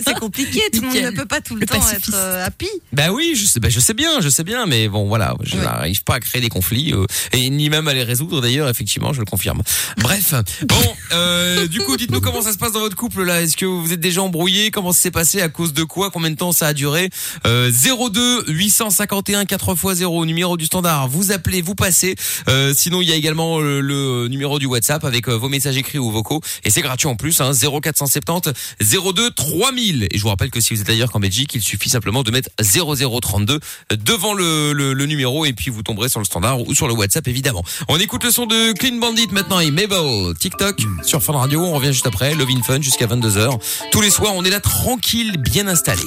C'est 0.04 0.18
compliqué, 0.18 0.60
tout 0.72 0.80
le 0.82 0.88
monde 0.88 0.96
ne 0.96 1.10
peut 1.10 1.24
pas 1.26 1.40
tout 1.40 1.54
le, 1.54 1.60
Le 1.60 1.66
temps 1.66 1.78
pacifiste. 1.80 2.08
être 2.08 2.14
euh, 2.14 2.44
happy. 2.46 2.68
Bah 2.92 3.10
oui, 3.10 3.34
je 3.34 3.46
sais, 3.46 3.58
bah 3.58 3.68
je 3.70 3.80
sais 3.80 3.94
bien, 3.94 4.20
je 4.20 4.28
sais 4.28 4.44
bien, 4.44 4.66
mais 4.66 4.88
bon, 4.88 5.06
voilà, 5.08 5.34
je 5.42 5.56
Ouais. 5.56 5.62
n'arrive 5.62 6.02
pas 6.04 6.16
à 6.16 6.20
créer 6.20 6.40
des 6.42 6.48
conflits 6.50 6.92
euh, 6.92 7.06
et 7.32 7.48
ni 7.48 7.70
même 7.70 7.88
à 7.88 7.94
les 7.94 8.02
résoudre. 8.02 8.40
D'ailleurs, 8.42 8.68
effectivement, 8.68 9.12
je 9.12 9.20
le 9.20 9.24
confirme. 9.24 9.62
Bref, 9.98 10.34
bon, 10.66 10.76
euh, 11.12 11.66
du 11.68 11.80
coup, 11.80 11.96
dites-nous 11.96 12.20
comment 12.20 12.42
ça 12.42 12.52
se 12.52 12.58
passe 12.58 12.72
dans 12.72 12.80
votre 12.80 12.96
couple 12.96 13.22
là. 13.24 13.40
Est-ce 13.42 13.56
que 13.56 13.64
vous 13.64 13.92
êtes 13.92 14.00
déjà 14.00 14.22
embrouillé 14.22 14.70
Comment 14.70 14.92
ça 14.92 15.00
s'est 15.00 15.10
passé? 15.10 15.40
À 15.40 15.48
cause 15.48 15.72
de 15.72 15.84
quoi? 15.84 16.10
Combien 16.10 16.30
de 16.30 16.36
temps 16.36 16.52
ça 16.52 16.66
a 16.68 16.72
duré? 16.74 17.08
Euh, 17.46 17.70
02 17.72 18.44
851 18.48 19.44
4x0 19.44 20.26
numéro 20.26 20.56
du 20.56 20.66
standard. 20.66 21.08
Vous 21.08 21.32
appelez, 21.32 21.62
vous 21.62 21.74
passez. 21.74 22.14
Euh, 22.48 22.74
sinon, 22.76 23.00
il 23.00 23.08
y 23.08 23.12
a 23.12 23.16
également 23.16 23.60
euh, 23.60 23.80
le 23.80 24.28
numéro 24.28 24.58
du 24.58 24.66
WhatsApp 24.66 25.04
avec 25.04 25.28
euh, 25.28 25.36
vos 25.36 25.48
messages 25.48 25.76
écrits 25.76 25.98
ou 25.98 26.10
vocaux 26.10 26.40
et 26.64 26.70
c'est 26.70 26.82
en 27.04 27.16
plus. 27.16 27.40
Hein, 27.40 27.52
0470 27.52 28.52
02 28.80 29.30
3000. 29.30 30.08
Et 30.10 30.18
je 30.18 30.22
vous 30.22 30.28
rappelle 30.28 30.50
que 30.50 30.60
si 30.60 30.74
vous 30.74 30.80
êtes 30.80 30.90
ailleurs 30.90 31.10
qu'en 31.10 31.20
Belgique, 31.20 31.54
il 31.54 31.62
suffit 31.62 31.88
simplement 31.88 32.22
de 32.22 32.30
mettre 32.30 32.50
0032 32.62 33.60
devant 33.96 34.34
le, 34.34 34.72
le, 34.72 34.92
le 34.92 35.06
numéro 35.06 35.44
et 35.44 35.52
puis 35.52 35.70
vous 35.70 35.82
tomberez 35.82 36.08
sur 36.08 36.20
le 36.20 36.24
standard 36.24 36.60
ou 36.60 36.74
sur 36.74 36.88
le 36.88 36.94
WhatsApp 36.94 37.26
évidemment. 37.28 37.64
On 37.88 37.98
écoute 37.98 38.24
le 38.24 38.30
son 38.30 38.46
de 38.46 38.72
Clean 38.72 38.96
Bandit 38.96 39.28
maintenant 39.30 39.60
et 39.60 39.70
Mabel, 39.70 40.34
TikTok 40.38 40.80
sur 41.02 41.22
Fun 41.22 41.34
Radio. 41.34 41.60
On 41.60 41.74
revient 41.74 41.92
juste 41.92 42.06
après, 42.06 42.34
Love 42.34 42.50
in 42.50 42.62
Fun 42.62 42.80
jusqu'à 42.80 43.06
22h. 43.06 43.58
Tous 43.92 44.00
les 44.00 44.10
soirs, 44.10 44.32
on 44.34 44.44
est 44.44 44.50
là 44.50 44.60
tranquille, 44.60 45.36
bien 45.38 45.66
installé. 45.66 46.02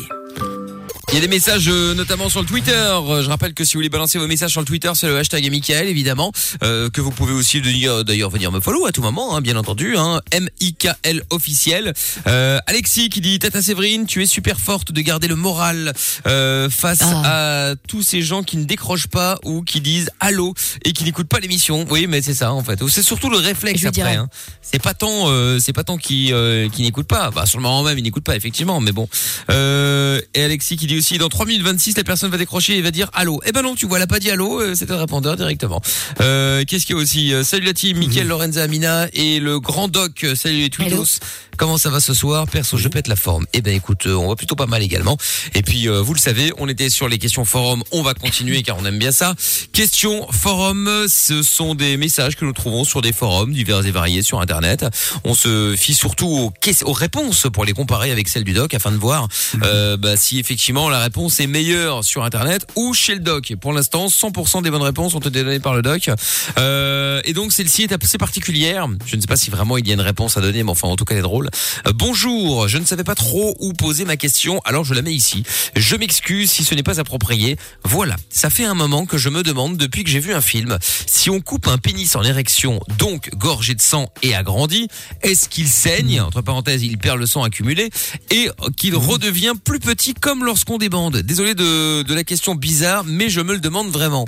Il 1.09 1.13
y 1.13 1.17
a 1.19 1.21
des 1.21 1.29
messages 1.29 1.69
euh, 1.69 1.93
notamment 1.93 2.27
sur 2.27 2.41
le 2.41 2.45
Twitter. 2.45 2.73
Euh, 2.73 3.23
Je 3.23 3.29
rappelle 3.29 3.53
que 3.53 3.63
si 3.63 3.73
vous 3.73 3.77
voulez 3.77 3.87
balancer 3.87 4.19
vos 4.19 4.27
messages 4.27 4.51
sur 4.51 4.59
le 4.59 4.65
Twitter, 4.65 4.91
c'est 4.93 5.07
le 5.07 5.17
hashtag 5.17 5.49
Michael 5.49 5.87
évidemment, 5.87 6.33
euh, 6.63 6.89
que 6.89 6.99
vous 6.99 7.11
pouvez 7.11 7.31
aussi 7.31 7.61
venir- 7.61 8.03
d'ailleurs 8.03 8.29
venir 8.29 8.51
me 8.51 8.59
follow 8.59 8.85
à 8.85 8.91
tout 8.91 9.01
moment, 9.01 9.33
hein, 9.33 9.39
bien 9.39 9.55
entendu. 9.55 9.95
Hein, 9.95 10.19
M 10.31 10.49
I 10.59 10.73
K 10.75 10.89
L 11.03 11.23
officiel. 11.29 11.93
Euh, 12.27 12.59
Alexis 12.67 13.07
qui 13.09 13.21
dit 13.21 13.39
Tata 13.39 13.61
Séverine, 13.61 14.05
tu 14.05 14.21
es 14.21 14.25
super 14.25 14.59
forte 14.59 14.91
de 14.91 14.99
garder 14.99 15.29
le 15.29 15.35
moral 15.35 15.93
euh, 16.27 16.69
face 16.69 16.99
à 17.01 17.75
tous 17.87 18.03
ces 18.03 18.21
gens 18.21 18.43
qui 18.43 18.57
ne 18.57 18.65
décrochent 18.65 19.07
pas 19.07 19.39
ou 19.45 19.61
qui 19.61 19.79
disent 19.79 20.09
allô 20.19 20.55
et 20.83 20.91
qui 20.91 21.05
n'écoutent 21.05 21.29
pas 21.29 21.39
l'émission. 21.39 21.85
Oui, 21.89 22.07
mais 22.07 22.21
c'est 22.21 22.33
ça 22.33 22.51
en 22.51 22.63
fait. 22.65 22.85
C'est 22.89 23.01
surtout 23.01 23.29
le 23.29 23.37
réflexe 23.37 23.79
Je 23.79 23.87
après. 23.87 24.17
Hein. 24.17 24.27
C'est 24.61 24.81
pas 24.81 24.93
tant, 24.93 25.29
euh, 25.29 25.57
c'est 25.59 25.71
pas 25.73 25.85
tant 25.85 25.97
qui 25.97 26.33
euh, 26.33 26.67
qui 26.67 26.81
n'écoute 26.81 27.07
pas. 27.07 27.31
Bah 27.31 27.45
sur 27.45 27.59
le 27.59 27.63
moment 27.63 27.81
même, 27.81 27.97
il 27.97 28.03
n'écoute 28.03 28.25
pas 28.25 28.35
effectivement, 28.35 28.81
mais 28.81 28.91
bon. 28.91 29.07
Euh, 29.49 30.19
et 30.33 30.43
Alexis 30.43 30.75
qui 30.75 30.85
dit 30.85 30.96
aussi 30.97 31.17
dans 31.17 31.29
3 31.29 31.45
minutes 31.45 31.63
26, 31.63 31.97
la 31.97 32.03
personne 32.03 32.31
va 32.31 32.37
décrocher 32.37 32.77
et 32.77 32.81
va 32.81 32.91
dire 32.91 33.09
allô. 33.13 33.41
Eh 33.45 33.51
ben 33.51 33.61
non, 33.61 33.75
tu 33.75 33.85
vois, 33.85 33.97
elle 33.97 34.03
a 34.03 34.07
pas 34.07 34.19
dit 34.19 34.29
allô, 34.29 34.61
euh, 34.61 34.75
c'était 34.75 34.93
le 34.93 34.99
répondeur 34.99 35.35
directement. 35.35 35.81
Euh, 36.21 36.63
Qu'est-ce 36.67 36.85
qu'il 36.85 36.95
y 36.95 36.99
a 36.99 37.01
aussi? 37.01 37.33
Euh, 37.33 37.43
Salut 37.43 37.65
la 37.65 37.73
team, 37.73 37.97
Mickaël, 37.97 38.27
Lorenza, 38.27 38.63
Amina 38.63 39.07
et 39.13 39.39
le 39.39 39.59
grand 39.59 39.87
doc. 39.87 40.25
Salut 40.35 40.57
les 40.57 40.69
tweetos. 40.69 41.19
Comment 41.57 41.79
ça 41.79 41.89
va 41.89 41.99
ce 41.99 42.13
soir 42.13 42.45
Perso, 42.47 42.77
je 42.77 42.87
pète 42.87 43.07
la 43.07 43.15
forme. 43.15 43.47
Eh 43.53 43.61
ben 43.61 43.73
écoute, 43.73 44.05
euh, 44.05 44.13
on 44.13 44.29
va 44.29 44.35
plutôt 44.35 44.55
pas 44.55 44.67
mal 44.67 44.83
également. 44.83 45.17
Et 45.55 45.63
puis 45.63 45.89
euh, 45.89 46.01
vous 46.01 46.13
le 46.13 46.19
savez, 46.19 46.51
on 46.59 46.69
était 46.69 46.89
sur 46.91 47.09
les 47.09 47.17
questions 47.17 47.45
forum, 47.45 47.83
on 47.91 48.03
va 48.03 48.13
continuer 48.13 48.61
car 48.61 48.77
on 48.79 48.85
aime 48.85 48.99
bien 48.99 49.11
ça. 49.11 49.33
Questions 49.73 50.27
forum, 50.31 51.05
ce 51.07 51.41
sont 51.41 51.73
des 51.73 51.97
messages 51.97 52.35
que 52.35 52.45
nous 52.45 52.53
trouvons 52.53 52.83
sur 52.83 53.01
des 53.01 53.11
forums 53.11 53.51
divers 53.51 53.83
et 53.87 53.91
variés 53.91 54.21
sur 54.21 54.39
internet. 54.39 54.85
On 55.23 55.33
se 55.33 55.75
fie 55.75 55.95
surtout 55.95 56.27
aux, 56.27 56.53
aux 56.83 56.93
réponses 56.93 57.47
pour 57.51 57.65
les 57.65 57.73
comparer 57.73 58.11
avec 58.11 58.27
celles 58.27 58.43
du 58.43 58.53
doc 58.53 58.75
afin 58.75 58.91
de 58.91 58.97
voir 58.97 59.27
euh, 59.63 59.97
bah, 59.97 60.15
si 60.15 60.39
effectivement 60.39 60.89
la 60.89 60.99
réponse 60.99 61.39
est 61.39 61.47
meilleure 61.47 62.03
sur 62.03 62.23
internet 62.23 62.67
ou 62.75 62.93
chez 62.93 63.15
le 63.15 63.21
doc. 63.21 63.49
Et 63.49 63.55
pour 63.55 63.73
l'instant, 63.73 64.07
100% 64.07 64.61
des 64.61 64.69
bonnes 64.69 64.83
réponses 64.83 65.15
ont 65.15 65.19
été 65.19 65.43
données 65.43 65.59
par 65.59 65.73
le 65.73 65.81
doc. 65.81 66.11
Euh, 66.59 67.19
et 67.25 67.33
donc 67.33 67.51
celle-ci 67.51 67.83
est 67.83 68.03
assez 68.03 68.19
particulière. 68.19 68.87
Je 69.05 69.15
ne 69.15 69.21
sais 69.21 69.27
pas 69.27 69.37
si 69.37 69.49
vraiment 69.49 69.77
il 69.77 69.87
y 69.87 69.91
a 69.91 69.95
une 69.95 70.01
réponse 70.01 70.37
à 70.37 70.41
donner, 70.41 70.63
mais 70.63 70.71
enfin 70.71 70.87
en 70.87 70.95
tout 70.95 71.05
cas 71.05 71.15
elle 71.15 71.19
est 71.19 71.23
drôle. 71.23 71.46
Euh, 71.87 71.93
bonjour, 71.93 72.67
je 72.67 72.77
ne 72.77 72.85
savais 72.85 73.03
pas 73.03 73.15
trop 73.15 73.55
où 73.59 73.73
poser 73.73 74.05
ma 74.05 74.17
question, 74.17 74.59
alors 74.65 74.83
je 74.83 74.93
la 74.93 75.01
mets 75.01 75.13
ici. 75.13 75.43
Je 75.75 75.95
m'excuse 75.95 76.49
si 76.51 76.63
ce 76.63 76.75
n'est 76.75 76.83
pas 76.83 76.99
approprié. 76.99 77.57
Voilà, 77.83 78.15
ça 78.29 78.49
fait 78.49 78.65
un 78.65 78.73
moment 78.73 79.05
que 79.05 79.17
je 79.17 79.29
me 79.29 79.43
demande 79.43 79.77
depuis 79.77 80.03
que 80.03 80.09
j'ai 80.09 80.19
vu 80.19 80.33
un 80.33 80.41
film, 80.41 80.77
si 81.05 81.29
on 81.29 81.41
coupe 81.41 81.67
un 81.67 81.77
pénis 81.77 82.15
en 82.15 82.23
érection, 82.23 82.79
donc 82.97 83.29
gorgé 83.35 83.75
de 83.75 83.81
sang 83.81 84.09
et 84.21 84.35
agrandi, 84.35 84.87
est-ce 85.21 85.49
qu'il 85.49 85.67
saigne, 85.67 86.21
entre 86.21 86.41
parenthèses, 86.41 86.83
il 86.83 86.97
perd 86.97 87.19
le 87.19 87.25
sang 87.25 87.43
accumulé, 87.43 87.89
et 88.31 88.49
qu'il 88.77 88.95
redevient 88.95 89.53
plus 89.63 89.79
petit 89.79 90.13
comme 90.13 90.43
lorsqu'on 90.43 90.77
débande? 90.77 91.17
Désolé 91.17 91.55
de, 91.55 92.03
de 92.03 92.13
la 92.13 92.23
question 92.23 92.55
bizarre, 92.55 93.03
mais 93.05 93.29
je 93.29 93.41
me 93.41 93.53
le 93.53 93.59
demande 93.59 93.89
vraiment. 93.89 94.25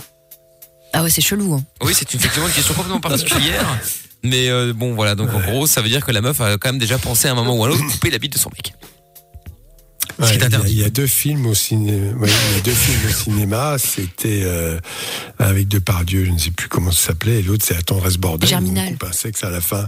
Ah 0.93 1.03
ouais, 1.03 1.09
c'est 1.09 1.21
chelou. 1.21 1.53
Hein. 1.53 1.63
Oui, 1.81 1.93
c'est 1.95 2.13
effectivement 2.15 2.47
une 2.47 2.53
question 2.53 2.73
complètement 2.73 2.99
particulière. 2.99 3.65
Mais 4.23 4.49
euh, 4.49 4.73
bon, 4.73 4.93
voilà. 4.93 5.15
Donc 5.15 5.33
en 5.33 5.39
gros, 5.39 5.67
ça 5.67 5.81
veut 5.81 5.89
dire 5.89 6.05
que 6.05 6.11
la 6.11 6.21
meuf 6.21 6.41
a 6.41 6.57
quand 6.57 6.69
même 6.69 6.79
déjà 6.79 6.97
pensé 6.97 7.27
à 7.27 7.31
un 7.31 7.35
moment 7.35 7.55
ou 7.55 7.63
à 7.63 7.67
un 7.67 7.71
autre 7.71 7.85
couper 7.85 8.09
la 8.09 8.17
bite 8.17 8.33
de 8.33 8.37
son 8.37 8.49
mec. 8.49 8.73
Ouais, 10.19 10.27
qui 10.27 10.33
est 10.33 10.35
il 10.35 10.39
y 10.39 10.43
a- 10.43 10.45
interdit. 10.47 10.71
Il 10.73 10.79
y, 10.79 10.83
a 10.83 10.89
deux 10.89 11.07
films 11.07 11.45
au 11.45 11.53
cinéma. 11.53 12.25
il 12.25 12.55
y 12.57 12.59
a 12.59 12.61
deux 12.63 12.71
films 12.71 12.99
au 13.09 13.13
cinéma. 13.13 13.77
C'était 13.77 14.41
euh, 14.43 14.79
avec 15.39 15.67
Depardieu, 15.67 16.25
je 16.25 16.31
ne 16.31 16.37
sais 16.37 16.51
plus 16.51 16.67
comment 16.67 16.91
ça 16.91 17.07
s'appelait, 17.07 17.39
et 17.39 17.41
l'autre 17.41 17.65
c'est 17.67 17.73
La 17.75 17.81
tendresse 17.81 18.17
bordel. 18.17 18.49
Germinal. 18.49 18.87
on 18.87 18.91
coupe 18.91 19.03
un 19.09 19.11
sexe 19.13 19.43
à 19.43 19.49
la 19.49 19.61
fin. 19.61 19.87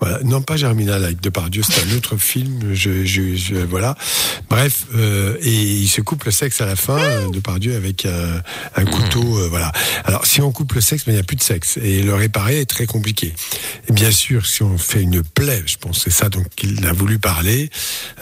Voilà. 0.00 0.20
Non, 0.24 0.40
pas 0.42 0.56
Germinal 0.56 1.04
avec 1.04 1.20
Depardieu, 1.20 1.62
c'est 1.62 1.82
un 1.90 1.96
autre 1.96 2.16
film. 2.16 2.72
Je, 2.74 3.04
je, 3.04 3.36
je- 3.36 3.54
voilà. 3.56 3.96
Bref, 4.48 4.86
euh, 4.94 5.36
et 5.42 5.52
il 5.52 5.88
se 5.88 6.00
coupe 6.00 6.24
le 6.24 6.30
sexe 6.30 6.60
à 6.60 6.66
la 6.66 6.76
fin, 6.76 6.98
euh, 6.98 7.28
Depardieu 7.30 7.76
avec 7.76 8.06
un, 8.06 8.42
un 8.76 8.84
couteau. 8.84 9.38
euh, 9.38 9.48
voilà. 9.48 9.72
Alors 10.04 10.26
si 10.26 10.40
on 10.40 10.52
coupe 10.52 10.72
le 10.74 10.80
sexe, 10.80 11.04
mais 11.06 11.12
il 11.12 11.16
n'y 11.16 11.20
a 11.20 11.24
plus 11.24 11.36
de 11.36 11.42
sexe 11.42 11.78
et 11.82 12.02
le 12.02 12.14
réparer 12.14 12.60
est 12.60 12.66
très 12.66 12.86
compliqué. 12.86 13.34
Et 13.88 13.92
bien 13.92 14.10
sûr, 14.10 14.46
si 14.46 14.62
on 14.62 14.78
fait 14.78 15.02
une 15.02 15.22
plaie, 15.22 15.62
je 15.66 15.76
pense 15.78 16.04
que 16.04 16.10
c'est 16.10 16.16
ça 16.18 16.28
donc 16.28 16.46
qu'il 16.56 16.84
a 16.86 16.92
voulu 16.92 17.18
parler. 17.18 17.70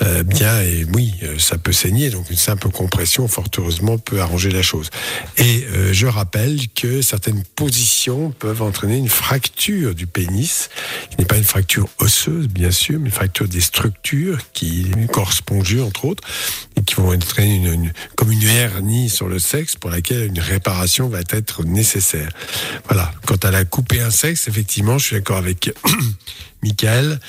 euh, 0.02 0.22
bien 0.22 0.60
et 0.62 0.84
oui, 0.92 1.14
euh, 1.22 1.36
ça 1.44 1.58
peut 1.58 1.72
saigner. 1.72 2.10
Donc 2.10 2.30
une 2.30 2.36
simple 2.36 2.68
compression, 2.70 3.28
fort 3.28 3.44
heureusement, 3.58 3.98
peut 3.98 4.20
arranger 4.20 4.50
la 4.50 4.62
chose. 4.62 4.90
Et 5.36 5.64
euh, 5.72 5.92
je 5.92 6.06
rappelle 6.06 6.58
que 6.74 7.02
certaines 7.02 7.42
positions 7.56 8.30
peuvent 8.32 8.62
entraîner 8.62 8.96
une 8.96 9.08
fracture 9.08 9.94
du 9.94 10.06
pénis, 10.06 10.70
qui 11.10 11.16
n'est 11.18 11.24
pas 11.26 11.36
une 11.36 11.44
fracture 11.44 11.88
osseuse, 11.98 12.48
bien 12.48 12.70
sûr, 12.70 12.98
mais 12.98 13.06
une 13.06 13.14
fracture 13.14 13.48
des 13.48 13.60
structures, 13.60 14.38
qui 14.52 14.86
spongieux 15.30 15.82
entre 15.82 16.04
autres, 16.06 16.22
et 16.76 16.82
qui 16.82 16.94
vont 16.96 17.12
entraîner 17.14 17.56
une, 17.56 17.72
une- 17.72 17.92
comme 18.16 18.30
une 18.32 18.42
hernie 18.42 19.08
sur 19.08 19.28
le 19.28 19.38
sexe 19.38 19.76
pour 19.76 19.90
laquelle 19.90 20.26
une 20.26 20.40
réparation 20.40 21.08
va 21.08 21.20
être 21.30 21.64
nécessaire. 21.64 22.30
Voilà. 22.88 23.12
Quant 23.26 23.36
à 23.42 23.50
la 23.50 23.64
couper 23.64 24.00
un 24.00 24.10
sexe, 24.10 24.48
effectivement, 24.48 24.98
je 24.98 25.06
suis 25.06 25.16
d'accord 25.16 25.36
avec 25.38 25.72
Michael. 26.62 27.20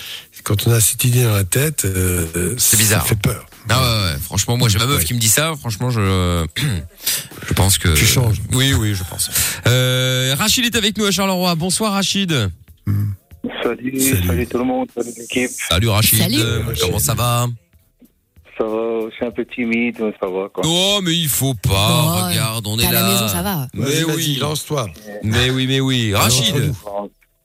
Quand 0.43 0.67
on 0.67 0.71
a 0.71 0.79
cette 0.79 1.03
idée 1.03 1.23
dans 1.23 1.33
la 1.33 1.43
tête, 1.43 1.85
euh, 1.85 2.55
c'est 2.57 2.77
bizarre. 2.77 3.01
Ça 3.03 3.09
fait 3.09 3.19
peur. 3.19 3.45
Ah 3.69 3.79
ouais, 3.81 4.03
ouais, 4.13 4.19
franchement, 4.21 4.57
moi 4.57 4.69
j'ai 4.69 4.77
ma 4.77 4.85
meuf 4.85 5.03
qui 5.05 5.13
me 5.13 5.19
dit 5.19 5.27
ça. 5.29 5.53
Franchement, 5.59 5.89
je, 5.89 6.45
je 7.47 7.53
pense 7.53 7.77
que. 7.77 7.89
Tu 7.95 8.05
changes. 8.05 8.41
Oui, 8.53 8.73
oui, 8.73 8.93
je 8.93 9.03
pense. 9.03 9.29
Euh, 9.67 10.35
Rachid 10.37 10.65
est 10.65 10.75
avec 10.77 10.97
nous 10.97 11.05
à 11.05 11.11
Charleroi. 11.11 11.55
Bonsoir 11.55 11.93
Rachid. 11.93 12.31
Salut, 13.63 13.99
salut, 13.99 14.47
tout 14.47 14.57
le 14.59 14.63
monde, 14.63 14.87
salut 14.95 15.11
l'équipe. 15.17 15.49
Salut 15.69 15.89
Rachid. 15.89 16.19
Salut. 16.19 16.37
Euh, 16.39 16.61
Comment 16.81 16.99
ça 16.99 17.13
va? 17.15 17.47
Ça 18.57 18.63
va, 18.63 19.09
je 19.09 19.15
suis 19.15 19.25
un 19.25 19.31
peu 19.31 19.45
timide, 19.45 19.97
mais 19.99 20.13
ça 20.19 20.27
va 20.27 20.47
quoi. 20.47 20.63
Oh, 20.65 20.99
mais 21.03 21.13
il 21.13 21.27
faut 21.27 21.55
pas. 21.55 21.71
Oh, 21.73 22.27
Regarde, 22.29 22.65
on 22.67 22.79
est 22.79 22.85
à 22.85 22.91
là. 22.91 23.01
la 23.01 23.07
maison, 23.11 23.27
ça 23.27 23.41
va. 23.41 23.67
Mais 23.73 24.03
oui. 24.05 24.37
lance-toi. 24.39 24.87
Mais 25.23 25.49
oui, 25.49 25.67
mais 25.67 25.79
oui. 25.81 26.13
Rachid, 26.13 26.55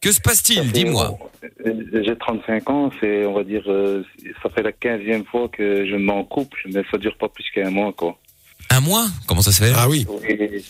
que 0.01 0.13
se 0.13 0.21
passe-t-il 0.21 0.73
Dis-moi. 0.73 1.19
euh, 1.67 2.03
J'ai 2.05 2.17
35 2.17 2.71
ans, 2.71 2.91
c'est, 3.01 3.25
on 3.27 3.35
va 3.35 3.45
dire, 3.45 3.63
euh, 3.69 4.03
ça 4.43 4.49
fait 4.51 4.63
la 4.63 4.73
15e 4.73 5.25
fois 5.27 5.49
que 5.49 5.87
je 5.87 5.97
m'en 5.97 6.25
couple, 6.25 6.59
mais 6.73 6.83
ça 6.91 6.99
dure 6.99 7.17
pas 7.19 7.29
plus 7.29 7.45
qu'un 7.55 7.71
mois 7.71 7.93
quoi. 7.93 8.19
Un 8.71 8.81
mois 8.81 9.07
Comment 9.27 9.43
ça 9.43 9.53
se 9.53 9.63
fait 9.63 9.73
Ah 9.77 9.89
oui. 9.89 10.07
Et 10.29 10.63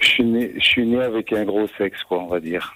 je 0.00 0.06
suis 0.06 0.24
né, 0.24 0.52
je 0.56 0.64
suis 0.64 0.86
né 0.86 1.00
avec 1.00 1.32
un 1.32 1.44
gros 1.44 1.66
sexe, 1.76 1.98
quoi, 2.08 2.22
on 2.22 2.28
va 2.28 2.40
dire. 2.40 2.74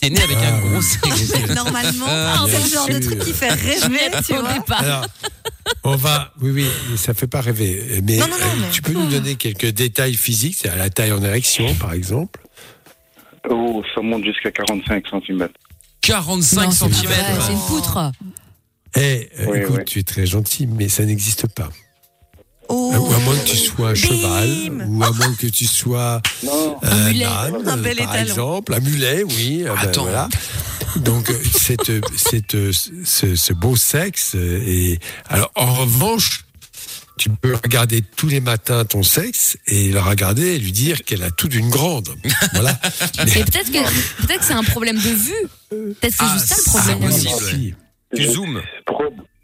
T'es 0.00 0.10
né 0.10 0.20
avec 0.22 0.36
un 0.38 0.58
gros 0.60 0.80
Normalement, 1.54 2.06
Ah, 2.08 2.44
c'est 2.46 2.56
bien 2.56 2.64
le 2.66 2.70
genre 2.72 2.86
de 2.88 2.92
sûr. 2.94 3.00
truc 3.02 3.18
qui 3.20 3.32
fait 3.32 3.50
rêver, 3.50 4.10
tu 4.26 4.32
vois. 4.34 4.48
Alors, 4.78 5.06
on 5.84 5.94
va, 5.94 6.32
oui, 6.40 6.50
oui, 6.52 6.66
ça 6.96 7.12
fait 7.14 7.26
pas 7.26 7.40
rêver. 7.42 8.00
Mais, 8.02 8.16
Non, 8.16 8.26
non, 8.26 8.36
non, 8.38 8.42
euh, 8.42 8.60
mais- 8.62 8.70
tu 8.72 8.82
peux 8.82 8.92
nous 8.92 9.06
donner 9.08 9.36
quelques 9.36 9.66
détails 9.68 10.14
physiques, 10.14 10.56
c'est 10.58 10.70
à 10.70 10.76
la 10.76 10.88
taille 10.90 11.12
en 11.12 11.22
érection, 11.22 11.72
par 11.74 11.92
exemple. 11.92 12.40
Oh, 13.48 13.82
ça 13.94 14.00
monte 14.02 14.24
jusqu'à 14.24 14.50
45 14.50 15.04
cm. 15.08 15.48
45 16.02 16.64
Non, 16.64 16.70
cm. 16.70 16.92
C'est 17.40 17.52
une 17.52 17.58
poutre. 17.66 18.12
Eh, 18.96 19.30
euh, 19.40 19.46
Oui, 19.48 19.58
écoute, 19.58 19.76
oui. 19.78 19.84
tu 19.86 19.98
es 20.00 20.02
très 20.02 20.26
gentil, 20.26 20.66
mais 20.66 20.88
ça 20.88 21.04
n'existe 21.04 21.46
pas. 21.48 21.68
Oh. 22.68 22.92
Euh, 22.94 22.98
Ou 22.98 23.12
à 23.12 23.18
moins 23.20 23.36
que 23.36 23.48
tu 23.48 23.56
sois 23.56 23.88
un 23.90 23.94
cheval, 23.94 24.86
ou 24.88 25.02
à 25.04 25.10
moins 25.12 25.34
que 25.34 25.46
tu 25.46 25.64
sois 25.66 26.20
Non, 26.44 26.76
euh, 26.84 26.88
Un 26.90 27.08
mulet. 27.08 27.24
âne, 27.24 27.68
Un 27.68 27.76
bel 27.78 27.96
par 27.96 28.06
étalon. 28.14 28.22
exemple, 28.22 28.74
un 28.74 28.80
mulet, 28.80 29.22
oui. 29.24 29.62
ben, 29.64 29.74
Attends. 29.78 30.02
voilà. 30.02 30.28
Donc, 30.96 31.32
cette, 31.56 31.90
cette, 32.16 32.56
ce, 32.72 33.36
ce 33.36 33.52
beau 33.52 33.76
sexe. 33.76 34.34
Et 34.36 34.98
alors, 35.28 35.50
en 35.54 35.72
revanche, 35.74 36.44
tu 37.20 37.28
peux 37.30 37.54
regarder 37.54 38.00
tous 38.16 38.28
les 38.28 38.40
matins 38.40 38.84
ton 38.86 39.02
sexe 39.02 39.58
et 39.66 39.90
le 39.90 40.00
regarder 40.00 40.54
et 40.54 40.58
lui 40.58 40.72
dire 40.72 41.02
qu'elle 41.04 41.22
a 41.22 41.30
tout 41.30 41.48
d'une 41.48 41.68
grande. 41.68 42.08
Voilà. 42.54 42.70
Et 43.20 43.44
peut-être 43.44 43.70
que, 43.70 44.22
peut-être 44.26 44.40
que 44.40 44.44
c'est 44.46 44.54
un 44.54 44.62
problème 44.64 44.96
de 44.96 45.00
vue. 45.10 45.32
Peut-être 45.68 46.00
que 46.00 46.08
c'est 46.10 46.16
Ah, 46.20 46.32
juste 46.34 46.46
ça 46.46 46.56
le 46.56 46.62
c'est 46.62 46.70
problème. 46.70 47.00
possible. 47.00 47.42
Si. 47.50 47.74
Tu 48.16 48.24
zoomes. 48.24 48.62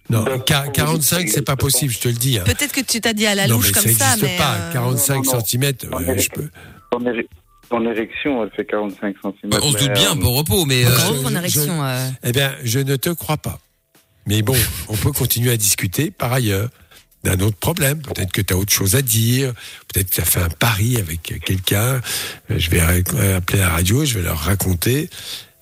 Non, 0.09 0.24
qua- 0.47 0.68
45, 0.72 1.29
c'est 1.29 1.43
pas 1.43 1.57
possible, 1.57 1.93
je 1.93 1.99
te 1.99 2.09
le 2.09 2.14
dis. 2.14 2.39
hein. 2.39 2.45
Peut-être 2.47 2.72
que 2.72 2.81
tu 2.81 3.01
t'as 3.01 3.12
dit 3.12 3.27
à 3.27 3.35
la 3.35 3.47
non, 3.49 3.57
louche 3.57 3.66
mais 3.66 3.72
comme 3.83 3.93
ça 3.93 4.14
ça, 4.14 4.16
mais. 4.22 4.37
pas. 4.39 4.55
euh, 4.55 4.72
45 4.72 5.14
Non, 5.16 5.22
non, 5.22 5.33
non. 5.39 5.45
cm, 5.45 5.62
érec- 5.62 6.18
je 6.22 6.29
peux. 6.31 6.49
Ton, 6.93 7.01
érec- 7.01 7.29
ton 7.68 7.91
érection, 7.91 8.43
elle 8.45 8.51
fait 8.57 8.64
45 8.64 9.16
cm. 9.22 9.51
Bah, 9.51 9.59
on 9.62 9.72
se 9.72 9.77
doute 9.79 9.93
bien, 9.93 10.16
pour 10.16 10.35
repos, 10.37 10.64
mais. 10.64 10.85
euh, 10.87 10.97
Gros 10.97 11.27
en 11.27 11.31
je- 11.31 11.35
érection. 11.37 11.85
euh. 11.85 12.09
Eh 12.24 12.33
bien, 12.33 12.55
je 12.64 12.79
ne 12.79 12.97
te 12.97 13.11
crois 13.11 13.37
pas. 13.37 13.59
Mais 14.27 14.43
bon, 14.43 14.57
on 14.89 14.97
peut 14.97 15.12
continuer 15.12 15.51
à 15.53 15.57
discuter 15.57 16.11
par 16.11 16.33
ailleurs 16.33 16.70
d'un 17.27 17.41
autre 17.41 17.57
problème. 17.57 18.01
Peut-être 18.03 18.33
que 18.33 18.41
tu 18.41 18.55
as 18.55 18.57
autre 18.57 18.72
chose 18.72 18.95
à 18.95 19.03
dire. 19.03 19.53
Peut-être 19.93 20.11
que 20.11 20.14
tu 20.14 20.20
as 20.20 20.24
fait 20.24 20.41
un 20.41 20.49
pari 20.49 20.97
avec 20.97 21.22
quelqu'un. 21.45 22.01
Euh, 22.51 22.59
Je 22.59 22.70
vais 22.70 22.81
appeler 22.81 23.59
la 23.59 23.70
radio, 23.70 24.05
je 24.05 24.18
vais 24.18 24.24
leur 24.24 24.39
raconter. 24.39 25.11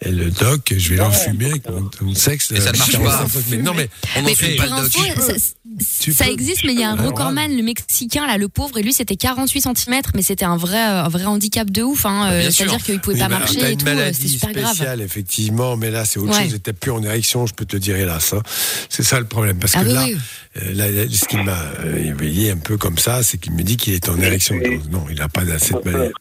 Et 0.02 0.10
le 0.10 0.30
doc, 0.30 0.74
je 0.76 0.90
vais 0.90 0.96
leur 0.96 1.14
fumer 1.14 1.46
avec 1.46 1.62
mon, 2.02 2.14
sexe. 2.14 2.52
Et 2.52 2.60
ça 2.60 2.72
ne 2.72 2.76
euh, 2.76 2.78
marche 2.78 2.92
45 2.92 3.28
pas. 3.28 3.40
Mais 3.50 3.56
non, 3.58 3.72
mais 3.74 3.88
on 4.16 4.20
en 4.20 4.22
Mais 4.24 4.34
fait 4.34 4.56
pas 4.56 4.66
le 4.66 4.72
info, 4.72 5.00
doc. 5.16 5.36
Ça, 5.80 6.04
Tu 6.04 6.12
ça 6.12 6.24
peux. 6.24 6.30
existe, 6.32 6.64
mais 6.64 6.72
il 6.74 6.80
y 6.80 6.84
a 6.84 6.90
un 6.90 6.96
recordman, 6.96 7.54
le 7.56 7.62
mexicain, 7.62 8.26
là, 8.26 8.38
le 8.38 8.48
pauvre, 8.48 8.78
et 8.78 8.82
lui, 8.82 8.92
c'était 8.92 9.16
48 9.16 9.60
cm, 9.62 10.00
mais 10.14 10.22
c'était 10.22 10.44
un 10.44 10.56
vrai, 10.56 10.78
un 10.80 11.08
vrai 11.08 11.24
handicap 11.24 11.70
de 11.70 11.82
ouf. 11.82 12.06
Hein, 12.06 12.28
Bah, 12.28 12.32
euh. 12.34 12.50
C'est-à-dire 12.50 12.82
qu'il 12.82 13.00
pouvait 13.00 13.14
Oui, 13.14 13.20
pas 13.20 13.28
bah, 13.28 13.38
marcher 13.38 13.60
et 13.60 13.72
une 13.72 13.78
tout, 13.78 13.86
euh, 13.88 13.94
maladie 13.94 14.16
c'était 14.28 14.28
super 14.46 14.52
grave. 14.52 14.74
spéciale, 14.74 15.00
effectivement, 15.00 15.76
mais 15.76 15.90
là, 15.90 16.04
c'est 16.04 16.18
autre 16.18 16.36
Ouais. 16.38 16.44
chose. 16.48 16.60
T'es 16.62 16.72
plus 16.72 16.90
en 16.90 17.02
érection, 17.02 17.46
je 17.46 17.54
peux 17.54 17.64
te 17.64 17.76
le 17.76 17.80
dire, 17.80 17.96
hélas. 17.96 18.32
hein. 18.34 18.42
C'est 18.88 19.02
ça 19.02 19.18
le 19.20 19.26
problème. 19.26 19.58
Parce 19.58 19.74
Ah 19.76 19.82
que 19.82 19.88
oui, 19.88 19.94
là, 19.94 20.04
oui. 20.06 20.16
euh, 20.62 20.72
là, 20.74 20.90
là, 20.90 21.02
ce 21.10 21.24
qui 21.26 21.36
m'a 21.38 21.58
éveillé 21.98 22.50
un 22.50 22.56
peu 22.58 22.76
comme 22.76 22.98
ça, 22.98 23.22
c'est 23.22 23.38
qu'il 23.38 23.52
me 23.52 23.62
dit 23.62 23.76
qu'il 23.76 23.94
est 23.94 24.08
en 24.08 24.18
érection. 24.20 24.56
Non, 24.90 25.04
il 25.10 25.16
n'a 25.16 25.28
pas 25.28 25.44
de- 25.44 25.58
cette 25.58 25.84
maladie. 25.84 26.12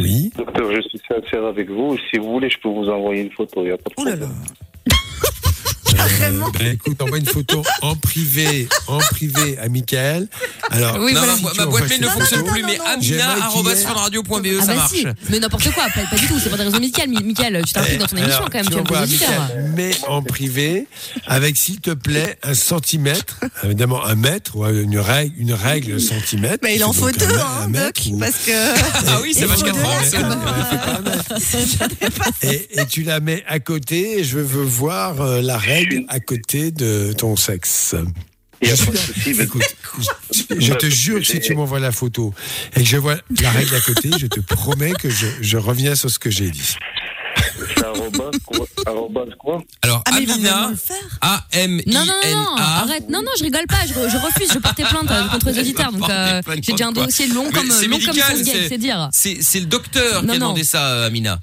Oui. 0.00 0.30
Docteur, 0.36 0.70
je 0.74 0.80
suis 0.88 1.00
sincère 1.08 1.44
avec 1.46 1.68
vous. 1.70 1.96
Si 2.10 2.18
vous 2.18 2.30
voulez, 2.32 2.48
je 2.50 2.58
peux 2.62 2.68
vous 2.68 2.88
envoyer 2.88 3.22
une 3.22 3.32
photo. 3.32 3.62
Il 3.64 3.68
y 3.68 3.72
a 3.72 3.76
pas 3.78 3.90
de 3.90 3.94
Oh 3.96 4.04
là 4.04 4.14
là. 4.16 4.28
Ben, 6.58 6.72
écoute, 6.74 7.00
envoie 7.02 7.18
une 7.18 7.26
photo 7.26 7.62
en 7.82 7.94
privé, 7.96 8.68
en 8.86 8.98
privé 8.98 9.58
à 9.58 9.68
Michael. 9.68 10.28
Alors, 10.70 10.98
Oui, 11.00 11.12
Non, 11.12 11.20
voilà. 11.20 11.32
ma, 11.34 11.38
si 11.38 11.56
ma 11.58 11.64
tu 11.64 11.68
boîte 11.70 11.88
mail 11.88 12.00
ne 12.00 12.06
fonctionne 12.08 12.44
plus, 12.44 12.62
mais 12.64 12.78
amina.funradio.be, 12.86 14.32
Ah 14.34 14.48
E, 14.48 14.60
ça 14.60 14.66
bah 14.66 14.74
marche. 14.74 14.90
si, 14.92 15.06
mais 15.30 15.38
n'importe 15.38 15.70
quoi, 15.72 15.84
pas, 15.94 16.00
pas 16.10 16.16
du 16.16 16.26
tout, 16.26 16.38
c'est 16.42 16.50
pas 16.50 16.56
des 16.56 16.64
raisons 16.64 16.80
médicales, 16.80 17.08
Mi- 17.08 17.22
Michael, 17.22 17.62
tu 17.66 17.72
t'impliques 17.72 17.98
dans 17.98 18.06
ton 18.06 18.16
émission 18.16 18.44
quand 18.50 18.54
même, 18.54 18.66
tu 18.68 18.74
auditeurs. 18.74 19.02
Michael, 19.30 19.72
mais 19.76 19.90
en 20.08 20.22
privé, 20.22 20.86
avec 21.26 21.56
s'il 21.56 21.80
te 21.80 21.90
plaît 21.90 22.36
un 22.42 22.54
centimètre, 22.54 23.38
évidemment 23.64 24.04
un 24.04 24.14
mètre 24.14 24.56
ou 24.56 24.66
une 24.66 24.98
règle, 24.98 25.34
une 25.38 25.52
règle 25.54 26.00
centimètre. 26.00 26.58
Mais 26.62 26.76
il 26.76 26.84
en 26.84 26.92
faut 26.92 27.06
un 27.06 27.12
deux, 27.12 27.24
hein, 27.26 27.46
un 27.64 27.68
mètre 27.68 27.86
Doc, 27.86 28.12
ou- 28.14 28.18
parce 28.18 28.36
que. 28.44 28.52
Ah 29.08 29.20
oui, 29.22 29.32
ça 29.34 29.40
Il 29.42 29.46
va 29.46 29.54
faut 29.54 29.64
jusqu'à 29.64 29.72
deux 29.72 29.82
30. 29.82 30.00
mètres. 31.04 32.38
et, 32.42 32.86
tu 32.88 33.02
la 33.02 33.20
mets 33.20 33.44
à 33.46 33.58
côté. 33.60 34.18
et 34.20 34.24
Je 34.24 34.38
veux 34.38 34.64
voir 34.64 35.20
euh, 35.20 35.40
la 35.40 35.56
règle 35.58 35.77
à 36.08 36.20
côté 36.20 36.70
de 36.70 37.12
ton 37.16 37.36
sexe. 37.36 37.94
Il 38.60 38.68
y 38.68 38.72
a 38.72 38.74
Je 38.74 38.84
pas 38.86 38.90
de 38.92 38.96
suis- 38.96 39.12
souci, 39.14 39.34
mais- 39.34 39.44
Écoute, 39.44 39.62
je, 40.32 40.60
je 40.60 40.72
te 40.74 40.86
jure 40.90 41.18
que 41.20 41.24
si 41.26 41.38
tu 41.40 41.54
m'envoies 41.54 41.78
la 41.78 41.92
photo 41.92 42.34
et 42.74 42.80
que 42.82 42.86
je 42.88 42.96
vois 42.96 43.16
la 43.40 43.50
règle 43.50 43.74
à 43.76 43.80
côté, 43.80 44.10
je 44.18 44.26
te 44.26 44.40
promets 44.40 44.92
que 44.94 45.08
je, 45.08 45.26
je 45.40 45.56
reviens 45.56 45.94
sur 45.94 46.10
ce 46.10 46.18
que 46.18 46.30
j'ai 46.30 46.50
dit. 46.50 46.74
Quoi, 49.36 49.62
Alors, 49.82 50.02
Ah, 50.06 50.16
Amina. 50.16 50.72
A-M-I-N-A. 51.20 51.92
Non, 51.92 52.04
non, 52.06 52.14
non, 52.44 52.56
arrête. 52.56 53.08
Non, 53.08 53.22
non, 53.22 53.30
je 53.38 53.44
rigole 53.44 53.66
pas, 53.68 53.86
je, 53.86 53.92
je 53.94 54.16
refuse, 54.16 54.52
je 54.52 54.58
porte 54.58 54.76
plainte 54.76 55.10
euh, 55.10 55.28
contre 55.28 55.50
les 55.50 55.58
auditeurs. 55.60 55.92
Donc, 55.92 56.08
euh, 56.10 56.42
j'ai 56.62 56.72
déjà 56.72 56.88
un 56.88 56.92
dossier 56.92 57.28
long 57.28 57.50
comme, 57.52 57.70
c'est 57.70 57.86
long 57.86 57.98
comme 57.98 58.06
médical, 58.16 58.36
son 58.38 58.42
gay, 58.42 58.52
c'est- 58.52 58.68
c'est 58.68 58.78
dire. 58.78 59.08
C'est 59.12 59.38
c'est 59.40 59.60
le 59.60 59.66
docteur 59.66 60.22
Non, 60.22 60.28
qui 60.32 60.36
a 60.36 60.38
non. 60.40 60.46
demandé 60.46 60.64
ça, 60.64 60.86
euh, 60.94 61.06
Amina. 61.06 61.40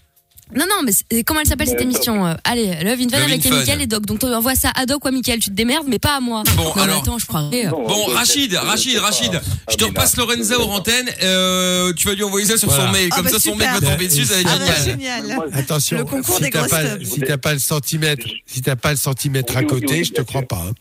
Non, 0.55 0.65
non, 0.69 0.81
mais 0.85 1.23
comment 1.23 1.39
elle 1.39 1.47
s'appelle 1.47 1.67
cette 1.67 1.81
émission 1.81 2.25
euh, 2.25 2.33
Allez, 2.43 2.67
Love 2.83 2.99
in 3.01 3.09
Fun 3.09 3.17
Love 3.17 3.21
in 3.21 3.23
avec 3.23 3.41
Fun. 3.47 3.57
Mickaël 3.59 3.81
et 3.81 3.87
Doc. 3.87 4.05
Donc, 4.05 4.19
tu 4.19 4.25
envoies 4.27 4.55
ça 4.55 4.71
à 4.75 4.85
Doc 4.85 5.03
ou 5.03 5.07
à 5.07 5.11
Mickaël, 5.11 5.39
tu 5.39 5.49
te 5.49 5.55
démerdes, 5.55 5.87
mais 5.87 5.97
pas 5.97 6.17
à 6.17 6.19
moi. 6.19 6.43
Bon, 6.55 6.63
non, 6.65 6.71
mais 6.75 6.81
alors- 6.83 6.99
attends, 7.01 7.17
je 7.17 7.25
croirais. 7.25 7.65
euh. 7.65 7.71
Bon, 7.71 8.05
Rachid, 8.13 8.53
Rachid, 8.53 8.97
Rachid, 8.99 9.41
je 9.71 9.75
te 9.75 9.83
repasse 9.85 10.15
Lorenza 10.17 10.59
aux 10.59 10.69
antennes. 10.69 11.09
Euh, 11.23 11.91
tu 11.93 12.07
vas 12.07 12.13
lui 12.13 12.23
envoyer 12.23 12.45
ça 12.45 12.57
sur 12.57 12.67
Voilà. 12.69 12.85
son 12.85 12.91
mail. 12.91 13.09
Ah 13.11 13.15
Comme 13.15 13.25
bah 13.25 13.31
ça, 13.31 13.39
son 13.39 13.53
super. 13.53 13.73
va 13.73 13.81
tomber 13.91 14.07
dessus, 14.07 14.25
ça 14.25 14.35
va 14.35 14.39
être 14.41 14.49
Ah 14.53 14.59
bah, 14.59 14.65
génial. 14.85 15.21
génial. 15.23 15.39
Attention, 15.53 15.97
Le 15.97 16.05
concours 16.05 16.35
si 16.37 16.41
des 16.43 16.49
t'as 16.51 16.59
grosses 16.59 16.69
pas, 16.71 16.83
si 17.03 17.19
t'as 17.21 17.37
pas 17.37 17.53
le 17.53 17.59
centimètre, 17.59 18.25
si 18.45 18.61
t'as 18.61 18.75
pas 18.75 18.91
le 18.91 18.97
centimètre 18.97 19.57
à 19.57 19.63
côté, 19.63 20.03
je 20.03 20.11
te 20.13 20.21
crois 20.21 20.43
pas. 20.43 20.63
hein. 20.69 20.73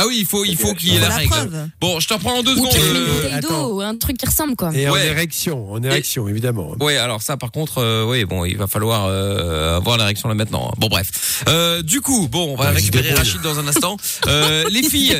Ah 0.00 0.06
oui, 0.06 0.18
il 0.20 0.26
faut, 0.26 0.44
il 0.44 0.56
faut 0.56 0.74
qu'il 0.74 0.92
y 0.92 0.96
ait 0.96 1.00
la 1.00 1.08
la 1.08 1.16
règle. 1.16 1.30
preuve. 1.30 1.68
Bon, 1.80 1.98
je 2.00 2.06
t'en 2.08 2.18
prends 2.18 2.38
en 2.38 2.42
deux 2.42 2.52
Ou 2.56 2.66
secondes. 2.70 2.74
euh, 2.78 3.14
bouteille 3.16 3.32
attends. 3.34 3.68
d'eau, 3.68 3.80
un 3.80 3.96
truc 3.96 4.16
qui 4.16 4.26
ressemble, 4.26 4.54
quoi. 4.56 4.70
Et 4.74 4.88
en 4.88 4.92
Ouais. 4.92 5.06
érection, 5.08 5.72
en 5.72 5.82
érection, 5.82 6.28
évidemment. 6.28 6.72
hein. 6.74 6.84
Ouais, 6.84 6.96
alors 6.96 7.20
ça, 7.20 7.36
par 7.36 7.50
contre, 7.50 7.78
euh, 7.78 8.04
oui, 8.06 8.24
bon, 8.24 8.44
il 8.44 8.56
va 8.56 8.66
falloir 8.68 9.06
euh, 9.06 9.76
avoir 9.76 9.96
l'érection 9.98 10.28
là 10.28 10.34
maintenant. 10.36 10.72
Bon, 10.78 10.86
bref. 10.88 11.42
Euh, 11.48 11.82
du 11.82 12.00
coup, 12.00 12.28
bon, 12.28 12.52
on 12.52 12.56
va 12.56 12.66
Ouais, 12.70 12.76
récupérer. 12.76 13.12
Rachid 13.12 13.40
dans 13.42 13.58
un 13.58 13.66
instant. 13.66 13.96
Euh, 14.26 14.64
les 14.70 14.82
filles, 14.84 15.16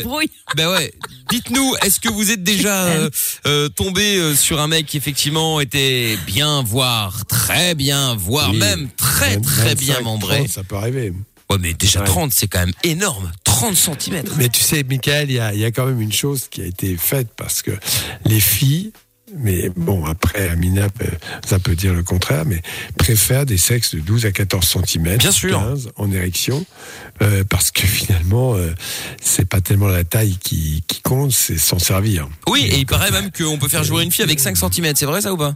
ben 0.56 0.70
ouais, 0.70 0.92
dites-nous, 1.30 1.74
est-ce 1.82 1.98
que 2.00 2.08
vous 2.08 2.30
êtes 2.30 2.42
déjà 2.44 2.84
euh, 2.84 3.10
euh, 3.46 3.68
tombé 3.68 4.34
sur 4.36 4.60
un 4.60 4.68
mec 4.68 4.86
qui 4.86 4.96
effectivement 4.96 5.60
était 5.60 6.16
bien, 6.26 6.62
voire 6.62 7.26
très 7.26 7.74
bien, 7.74 8.14
voire 8.16 8.50
Oui. 8.50 8.58
même 8.58 8.88
très 8.96 9.36
25, 9.36 9.42
très 9.42 9.74
bien 9.74 9.94
30, 9.94 10.04
membré 10.04 10.46
Ça 10.48 10.62
peut 10.62 10.76
arriver. 10.76 11.12
Ouais, 11.50 11.56
mais 11.60 11.72
déjà 11.74 12.00
Ouais. 12.00 12.06
30, 12.06 12.32
c'est 12.32 12.46
quand 12.46 12.60
même 12.60 12.72
énorme. 12.84 13.30
30 13.44 13.74
cm. 13.76 14.22
Mais 14.36 14.48
tu 14.48 14.60
sais, 14.60 14.82
Michael, 14.84 15.30
il 15.30 15.34
y 15.36 15.38
a, 15.40 15.54
il 15.54 15.60
y 15.60 15.64
a 15.64 15.70
quand 15.70 15.86
même 15.86 16.00
une 16.00 16.12
chose 16.12 16.46
qui 16.50 16.60
a 16.62 16.66
été 16.66 16.96
faite 16.96 17.28
parce 17.36 17.62
que 17.62 17.70
les 18.26 18.38
filles, 18.40 18.92
mais 19.36 19.70
bon, 19.76 20.04
après, 20.06 20.48
Amina, 20.50 20.88
peut- 20.90 21.04
ça 21.46 21.58
peut 21.58 21.74
dire 21.74 21.92
le 21.94 22.02
contraire, 22.02 22.44
mais 22.46 22.62
préfèrent 22.98 23.44
des 23.46 23.58
sexes 23.58 23.94
de 23.94 24.00
12 24.00 24.26
à 24.26 24.32
14 24.32 24.66
cm. 24.86 25.16
Bien 25.18 25.30
sûr. 25.32 25.58
15 25.58 25.90
en 25.96 26.10
érection, 26.12 26.64
euh, 27.22 27.44
parce 27.48 27.70
que 27.70 27.86
finalement, 27.86 28.54
euh, 28.54 28.72
c'est 29.22 29.46
pas 29.48 29.60
tellement 29.60 29.88
la 29.88 30.04
taille 30.04 30.36
qui, 30.42 30.82
qui 30.86 31.00
compte, 31.02 31.32
c'est 31.32 31.58
s'en 31.58 31.78
servir. 31.78 32.28
Oui, 32.48 32.60
et 32.64 32.74
il 32.76 32.78
Donc, 32.80 32.88
paraît 32.90 33.10
même 33.10 33.30
qu'on 33.30 33.58
peut 33.58 33.68
faire 33.68 33.84
jouer 33.84 34.02
une 34.04 34.12
fille 34.12 34.24
avec 34.24 34.38
5 34.40 34.56
cm. 34.56 34.94
C'est 34.96 35.06
vrai 35.06 35.20
ça 35.22 35.32
ou 35.32 35.36
pas? 35.36 35.54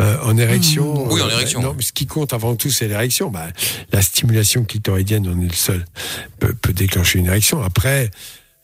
Euh, 0.00 0.16
en 0.22 0.36
érection. 0.36 1.06
Oui, 1.12 1.22
en 1.22 1.26
euh, 1.26 1.30
érection. 1.30 1.62
non, 1.62 1.74
mais 1.76 1.82
ce 1.82 1.92
qui 1.92 2.06
compte 2.06 2.32
avant 2.32 2.56
tout, 2.56 2.70
c'est 2.70 2.88
l'érection. 2.88 3.30
Bah, 3.30 3.46
la 3.92 4.02
stimulation 4.02 4.64
clitoridienne, 4.64 5.28
on 5.28 5.40
est 5.40 5.48
le 5.48 5.54
seul, 5.54 5.84
peut, 6.40 6.54
peut 6.54 6.72
déclencher 6.72 7.20
une 7.20 7.26
érection. 7.26 7.62
Après, 7.62 8.10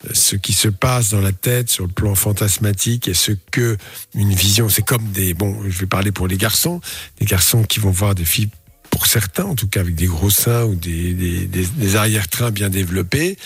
euh, 0.05 0.09
ce 0.13 0.35
qui 0.35 0.53
se 0.53 0.67
passe 0.67 1.11
dans 1.11 1.21
la 1.21 1.31
tête 1.31 1.69
sur 1.69 1.85
le 1.85 1.91
plan 1.91 2.15
fantasmatique 2.15 3.07
et 3.07 3.13
ce 3.13 3.31
que 3.51 3.77
une 4.13 4.33
vision, 4.33 4.67
c'est 4.67 4.81
comme 4.81 5.05
des, 5.11 5.33
bon, 5.33 5.57
je 5.69 5.79
vais 5.79 5.87
parler 5.87 6.11
pour 6.11 6.27
les 6.27 6.37
garçons, 6.37 6.81
des 7.19 7.25
garçons 7.25 7.63
qui 7.63 7.79
vont 7.79 7.91
voir 7.91 8.13
des 8.13 8.25
filles 8.25 8.49
pour 8.91 9.07
certains, 9.07 9.45
en 9.45 9.55
tout 9.55 9.67
cas 9.67 9.79
avec 9.79 9.95
des 9.95 10.05
gros 10.05 10.29
seins 10.29 10.63
ou 10.65 10.75
des, 10.75 11.13
des, 11.13 11.45
des, 11.47 11.65
des 11.65 11.95
arrière-trains 11.95 12.51
bien 12.51 12.69
développés, 12.69 13.37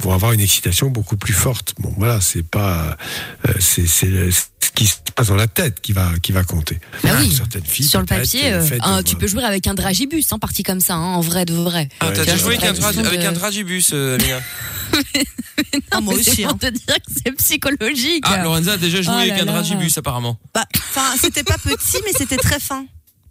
vont 0.00 0.12
avoir 0.14 0.32
une 0.32 0.40
excitation 0.40 0.88
beaucoup 0.88 1.16
plus 1.18 1.34
forte. 1.34 1.74
Bon, 1.78 1.92
voilà, 1.98 2.20
c'est 2.22 2.42
pas, 2.44 2.96
euh, 3.48 3.52
c'est 3.60 3.86
ce 3.86 4.70
qui 4.74 4.86
se 4.86 4.94
passe 5.14 5.26
dans 5.26 5.34
la 5.36 5.48
tête 5.48 5.80
qui 5.82 5.92
va 5.92 6.10
qui 6.22 6.32
va 6.32 6.44
compter. 6.44 6.80
Bah 7.04 7.10
oui. 7.20 7.28
Pour 7.28 7.36
certaines 7.36 7.64
filles, 7.66 7.86
Sur 7.86 8.00
le 8.00 8.06
papier, 8.06 8.52
euh, 8.52 8.66
de 8.66 8.74
un- 8.76 8.78
voir- 8.78 9.04
tu 9.04 9.16
peux 9.16 9.26
jouer 9.26 9.44
avec 9.44 9.66
un 9.66 9.74
dragibus, 9.74 10.32
hein, 10.32 10.38
parti 10.38 10.62
comme 10.62 10.80
ça, 10.80 10.94
hein, 10.94 11.14
en 11.14 11.20
vrai 11.20 11.44
de 11.44 11.52
vrai. 11.52 11.88
Ah, 12.00 12.06
Ouais, 12.06 12.12
t'as 12.14 12.24
déjà 12.24 12.36
joué 12.38 12.56
avec 12.56 12.64
un, 12.64 12.72
dra- 12.72 12.88
Question 12.92 13.04
avec 13.04 13.20
de- 13.20 13.26
un 13.26 13.32
dragibus, 13.32 13.90
euh, 13.92 14.14
Amina 14.18 14.40
Ah, 15.90 16.00
moi 16.00 16.14
Mais 16.16 16.22
c'est 16.22 16.30
aussi. 16.32 16.42
pour 16.42 16.52
hein. 16.52 16.58
te 16.60 16.66
dire 16.70 16.94
que 16.94 17.12
c'est 17.24 17.32
psychologique. 17.32 18.24
Ah, 18.26 18.42
Lorenza 18.42 18.72
a 18.72 18.76
déjà 18.76 19.02
joué 19.02 19.14
Oh 19.16 19.18
avec 19.20 19.36
là 19.36 19.42
un 19.42 19.46
dragibus 19.46 19.96
apparemment. 19.98 20.38
Bah, 20.54 20.64
Enfin, 20.90 21.14
c'était 21.20 21.44
pas 21.44 21.56
petit, 21.58 21.98
mais 22.04 22.12
c'était 22.16 22.36
très 22.36 22.60
fin. 22.60 22.86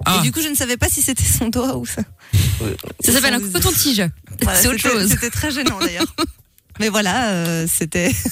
Ah. 0.05 0.17
Et 0.19 0.21
du 0.21 0.31
coup, 0.31 0.41
je 0.41 0.47
ne 0.47 0.55
savais 0.55 0.77
pas 0.77 0.87
si 0.89 1.01
c'était 1.01 1.23
son 1.23 1.49
doigt 1.49 1.77
ou 1.77 1.85
ça. 1.85 2.01
Ça 3.03 3.11
s'appelle 3.13 3.33
un 3.33 3.39
coton-tige. 3.39 4.03
Voilà, 4.41 4.59
c'est 4.59 4.67
autre 4.67 4.77
c'était- 4.77 4.89
chose. 4.89 5.09
C'était 5.09 5.29
très 5.29 5.51
gênant 5.51 5.79
d'ailleurs. 5.79 6.05
Mais 6.79 6.89
voilà, 6.89 7.29
euh, 7.31 7.67
c'était. 7.71 8.13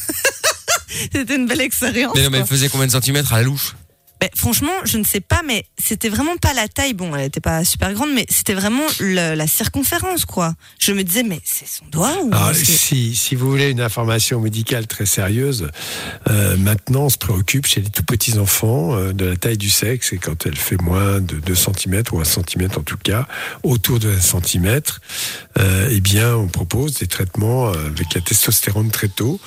C'était 1.13 1.35
une 1.35 1.45
belle 1.45 1.61
expérience. 1.61 2.13
Mais 2.15 2.23
non, 2.23 2.29
mais 2.31 2.39
elle 2.39 2.47
faisait 2.47 2.67
combien 2.67 2.87
de 2.87 2.91
centimètres 2.91 3.31
à 3.31 3.37
la 3.37 3.43
louche? 3.43 3.75
Mais 4.21 4.29
franchement, 4.35 4.71
je 4.83 4.97
ne 4.97 5.03
sais 5.05 5.21
pas, 5.21 5.41
mais 5.45 5.65
c'était 5.77 6.09
vraiment 6.09 6.35
pas 6.37 6.53
la 6.53 6.67
taille. 6.67 6.93
Bon, 6.93 7.15
elle 7.15 7.25
était 7.25 7.39
pas 7.39 7.63
super 7.63 7.93
grande, 7.93 8.09
mais 8.13 8.25
c'était 8.29 8.53
vraiment 8.53 8.83
le- 8.99 9.33
la 9.35 9.47
circonférence, 9.47 10.25
quoi. 10.25 10.55
Je 10.77 10.91
me 10.91 11.03
disais, 11.03 11.23
mais 11.23 11.39
c'est 11.45 11.67
son 11.67 11.85
doigt 11.85 12.13
ou 12.23 12.29
Alors, 12.33 12.53
c'est- 12.53 12.65
si, 12.65 13.15
si 13.15 13.35
vous 13.35 13.49
voulez 13.49 13.69
une 13.69 13.79
information 13.81 14.41
médicale 14.41 14.87
très 14.87 15.05
sérieuse, 15.05 15.69
euh, 16.29 16.57
maintenant 16.57 17.03
on 17.05 17.09
se 17.09 17.17
préoccupe 17.17 17.65
chez 17.65 17.81
les 17.81 17.89
tout 17.89 18.03
petits 18.03 18.37
enfants 18.39 18.93
euh, 18.95 19.13
de 19.13 19.25
la 19.25 19.35
taille 19.37 19.57
du 19.57 19.69
sexe 19.69 20.11
et 20.13 20.17
quand 20.17 20.45
elle 20.45 20.57
fait 20.57 20.81
moins 20.81 21.21
de 21.21 21.35
2 21.39 21.55
cm 21.55 22.03
ou 22.11 22.19
1 22.19 22.23
cm 22.25 22.67
en 22.77 22.81
tout 22.83 22.97
cas, 22.97 23.27
autour 23.63 23.99
de 23.99 24.09
1 24.11 24.19
cm, 24.19 24.81
euh, 25.57 25.87
eh 25.91 26.01
bien 26.01 26.35
on 26.35 26.47
propose 26.47 26.95
des 26.95 27.07
traitements 27.07 27.69
euh, 27.69 27.85
avec 27.87 28.13
la 28.13 28.21
testostérone 28.21 28.91
très 28.91 29.07
tôt 29.07 29.39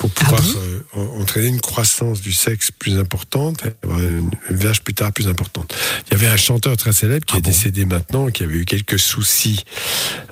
pour 0.00 0.08
pouvoir 0.08 0.40
euh, 0.56 0.80
en- 0.94 1.20
entraîner 1.20 1.48
une 1.48 1.60
croissance 1.60 2.22
du 2.22 2.32
sexe 2.32 2.70
plus 2.70 2.98
importante, 2.98 3.62
une, 3.84 4.30
verge 4.48 4.80
plus 4.80 4.94
tard 4.94 5.12
plus 5.12 5.28
importante. 5.28 5.74
Il 6.06 6.12
y 6.12 6.16
avait 6.16 6.26
un 6.26 6.38
chanteur 6.38 6.74
très 6.78 6.94
célèbre 6.94 7.26
qui 7.26 7.36
est 7.36 7.42
décédé 7.42 7.84
maintenant, 7.84 8.30
qui 8.30 8.42
avait 8.44 8.54
eu 8.54 8.64
quelques 8.64 8.98
soucis 8.98 9.62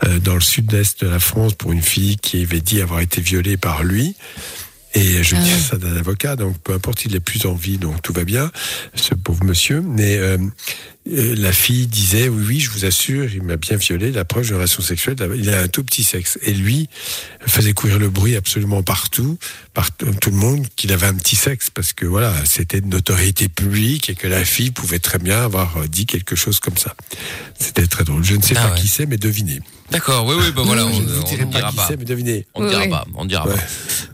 euh, 0.04 0.20
dans 0.20 0.34
le 0.34 0.40
sud-est 0.40 1.04
de 1.04 1.10
la 1.10 1.20
France 1.20 1.52
pour 1.52 1.70
une 1.72 1.82
fille 1.82 2.16
qui 2.16 2.40
avait 2.42 2.62
dit 2.62 2.80
avoir 2.80 3.00
été 3.00 3.20
violée 3.20 3.58
par 3.58 3.84
lui. 3.84 4.16
Et 4.98 5.22
je 5.22 5.36
Ah 5.36 5.40
dis 5.40 5.52
ouais. 5.52 5.58
ça 5.58 5.76
d'un 5.76 5.96
avocat, 5.96 6.36
donc 6.36 6.58
peu 6.58 6.72
importe, 6.72 7.04
il 7.04 7.14
est 7.14 7.20
plus 7.20 7.46
en 7.46 7.54
vie, 7.54 7.78
donc 7.78 8.02
tout 8.02 8.12
va 8.12 8.24
bien, 8.24 8.50
ce 8.94 9.14
pauvre 9.14 9.44
monsieur. 9.44 9.80
Mais 9.80 10.16
euh, 10.16 10.36
euh, 11.10 11.34
la 11.36 11.52
fille 11.52 11.86
disait, 11.86 12.28
oui, 12.28 12.44
oui, 12.48 12.60
je 12.60 12.70
vous 12.70 12.84
assure, 12.84 13.32
il 13.32 13.42
m'a 13.42 13.56
bien 13.56 13.76
violé, 13.76 14.10
la 14.10 14.24
preuve 14.24 14.48
de 14.48 14.54
relation 14.54 14.82
sexuelle, 14.82 15.16
il 15.36 15.50
a 15.50 15.60
un 15.62 15.68
tout 15.68 15.84
petit 15.84 16.02
sexe. 16.02 16.38
Et 16.42 16.52
lui 16.52 16.88
faisait 17.46 17.74
courir 17.74 17.98
le 17.98 18.10
bruit 18.10 18.34
absolument 18.36 18.82
partout, 18.82 19.38
par 19.72 19.90
tout 19.96 20.12
tout 20.20 20.30
le 20.30 20.36
monde, 20.36 20.66
qu'il 20.74 20.92
avait 20.92 21.06
un 21.06 21.14
petit 21.14 21.36
sexe, 21.36 21.70
parce 21.70 21.92
que 21.92 22.04
voilà, 22.04 22.34
c'était 22.44 22.80
de 22.80 22.86
notoriété 22.88 23.48
publique 23.48 24.10
et 24.10 24.14
que 24.14 24.26
la 24.26 24.44
fille 24.44 24.72
pouvait 24.72 24.98
très 24.98 25.18
bien 25.18 25.42
avoir 25.44 25.76
euh, 25.78 25.86
dit 25.86 26.06
quelque 26.06 26.34
chose 26.34 26.58
comme 26.58 26.76
ça. 26.76 26.96
C'était 27.58 27.86
très 27.86 28.04
drôle. 28.04 28.24
Je 28.24 28.34
ne 28.34 28.42
sais 28.42 28.54
Ah 28.56 28.68
pas 28.68 28.74
ouais. 28.74 28.80
qui 28.80 28.88
c'est, 28.88 29.06
mais 29.06 29.16
devinez. 29.16 29.60
D'accord, 29.90 30.26
oui, 30.26 30.34
oui, 30.38 30.52
bah 30.54 30.62
voilà, 30.66 30.84
on 30.84 31.00
ne 31.00 31.06
dira 31.50 31.72
pas. 31.72 31.88
On 32.54 32.62
ne 32.62 32.68
dira 32.68 32.86
pas, 32.88 33.06
on 33.14 33.24
ne 33.24 33.28
dira 33.28 33.46
Ouais. 33.48 33.54
pas. 33.54 33.62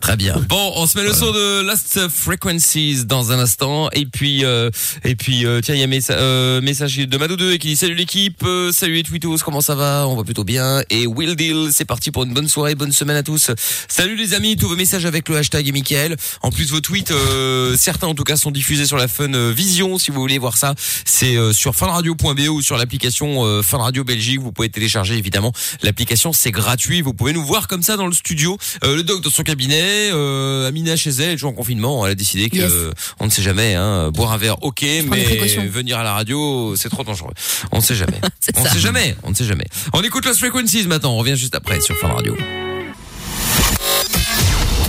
Très 0.01 0.17
bien. 0.17 0.35
Bon, 0.49 0.73
on 0.77 0.87
se 0.87 0.97
met 0.97 1.03
le 1.05 1.13
son 1.13 1.33
de 1.33 1.63
Last 1.67 2.09
Frequencies 2.09 3.05
dans 3.07 3.33
un 3.33 3.39
instant. 3.41 3.89
Et 3.93 4.07
puis, 4.07 4.45
euh, 4.45 4.71
et 5.03 5.17
puis, 5.17 5.45
euh, 5.45 5.61
tiens, 5.63 5.75
il 5.75 5.79
y 5.79 5.83
a 5.83 5.87
un 5.87 5.89
messa- 5.89 6.13
euh, 6.13 6.61
message 6.61 6.97
de 6.99 7.17
Madou 7.19 7.37
2 7.37 7.57
qui 7.57 7.69
dit 7.69 7.77
salut 7.77 7.95
l'équipe, 7.95 8.43
euh, 8.45 8.71
salut 8.71 8.95
les 8.95 9.03
Twittos, 9.03 9.39
comment 9.45 9.61
ça 9.63 9.75
va? 9.75 10.07
On 10.07 10.15
va 10.15 10.23
plutôt 10.23 10.45
bien. 10.45 10.83
Et 10.91 11.07
Will 11.09 11.35
Deal, 11.35 11.71
c'est 11.73 11.85
parti 11.87 12.11
pour 12.13 12.23
une 12.25 12.35
bonne 12.35 12.49
soirée, 12.49 12.75
bonne 12.77 12.93
semaine 12.93 13.17
à 13.17 13.23
tous. 13.25 13.51
Salut 13.89 14.15
les 14.17 14.35
amis, 14.35 14.57
tous 14.57 14.69
vos 14.69 14.77
messages 14.77 15.07
avec 15.07 15.29
le 15.29 15.37
hashtag 15.39 15.67
et 15.67 15.73
Mickaël. 15.73 16.17
En 16.43 16.51
plus, 16.51 16.71
vos 16.71 16.81
tweets, 16.81 17.11
euh, 17.11 17.75
certains 17.77 18.07
en 18.07 18.15
tout 18.15 18.25
cas 18.25 18.37
sont 18.37 18.51
diffusés 18.53 18.87
sur 18.87 18.97
la 18.99 19.09
Fun 19.09 19.51
Vision. 19.51 19.99
Si 19.99 20.11
vous 20.13 20.21
voulez 20.21 20.39
voir 20.39 20.57
ça, 20.57 20.75
c'est 21.05 21.37
euh, 21.37 21.53
sur 21.53 21.75
funradio.be 21.75 22.49
ou 22.49 22.63
sur 22.63 22.77
l'application 22.77 23.45
euh, 23.45 23.63
Fun 23.63 23.79
Radio 23.79 24.05
Belgique. 24.05 24.41
Vous 24.41 24.53
pouvez 24.53 24.69
télécharger 24.69 25.15
évidemment 25.17 25.53
l'application, 25.83 26.33
c'est 26.33 26.51
gratuit. 26.51 27.01
Vous 27.03 27.15
pouvez 27.15 27.33
nous 27.33 27.45
voir 27.45 27.69
comme 27.69 27.83
ça 27.83 27.97
dans 27.97 28.07
le 28.07 28.13
studio. 28.13 28.59
Euh, 28.85 28.97
le 28.97 29.03
doc 29.03 29.23
dans 29.23 29.31
son 29.31 29.43
cabinet, 29.43 30.11
euh, 30.13 30.69
Amina 30.69 30.97
chez 30.97 31.11
elle, 31.11 31.35
toujours 31.35 31.51
en 31.51 31.55
confinement. 31.55 32.05
Elle 32.07 32.13
a 32.13 32.15
décidé 32.15 32.49
que 32.51 32.57
Yes. 32.57 32.73
euh, 32.73 32.93
on 33.21 33.27
ne 33.27 33.31
sait 33.31 33.43
jamais. 33.43 33.75
Hein, 33.75 34.11
boire 34.11 34.33
un 34.33 34.37
verre, 34.39 34.63
ok, 34.63 34.83
mais 35.09 35.25
venir 35.69 35.99
à 35.99 36.03
la 36.03 36.13
radio, 36.15 36.75
c'est 36.77 36.89
trop 36.89 37.05
dangereux. 37.05 37.33
On 37.73 37.79
ne 37.79 37.83
sait 37.83 37.95
jamais. 37.95 38.21
On 38.57 38.63
ne 38.63 38.69
sait 38.69 38.79
jamais. 38.81 39.17
On 39.23 39.31
ne 39.31 39.35
sait 39.35 39.45
jamais. 39.45 39.67
On 39.93 40.03
écoute 40.03 40.25
Lost 40.27 40.39
Frequencies 40.39 40.87
maintenant. 40.87 41.13
On 41.15 41.19
revient 41.19 41.37
juste 41.37 41.55
après 41.55 41.81
sur 41.81 41.97
Fun 41.99 42.09
Radio. 42.09 42.37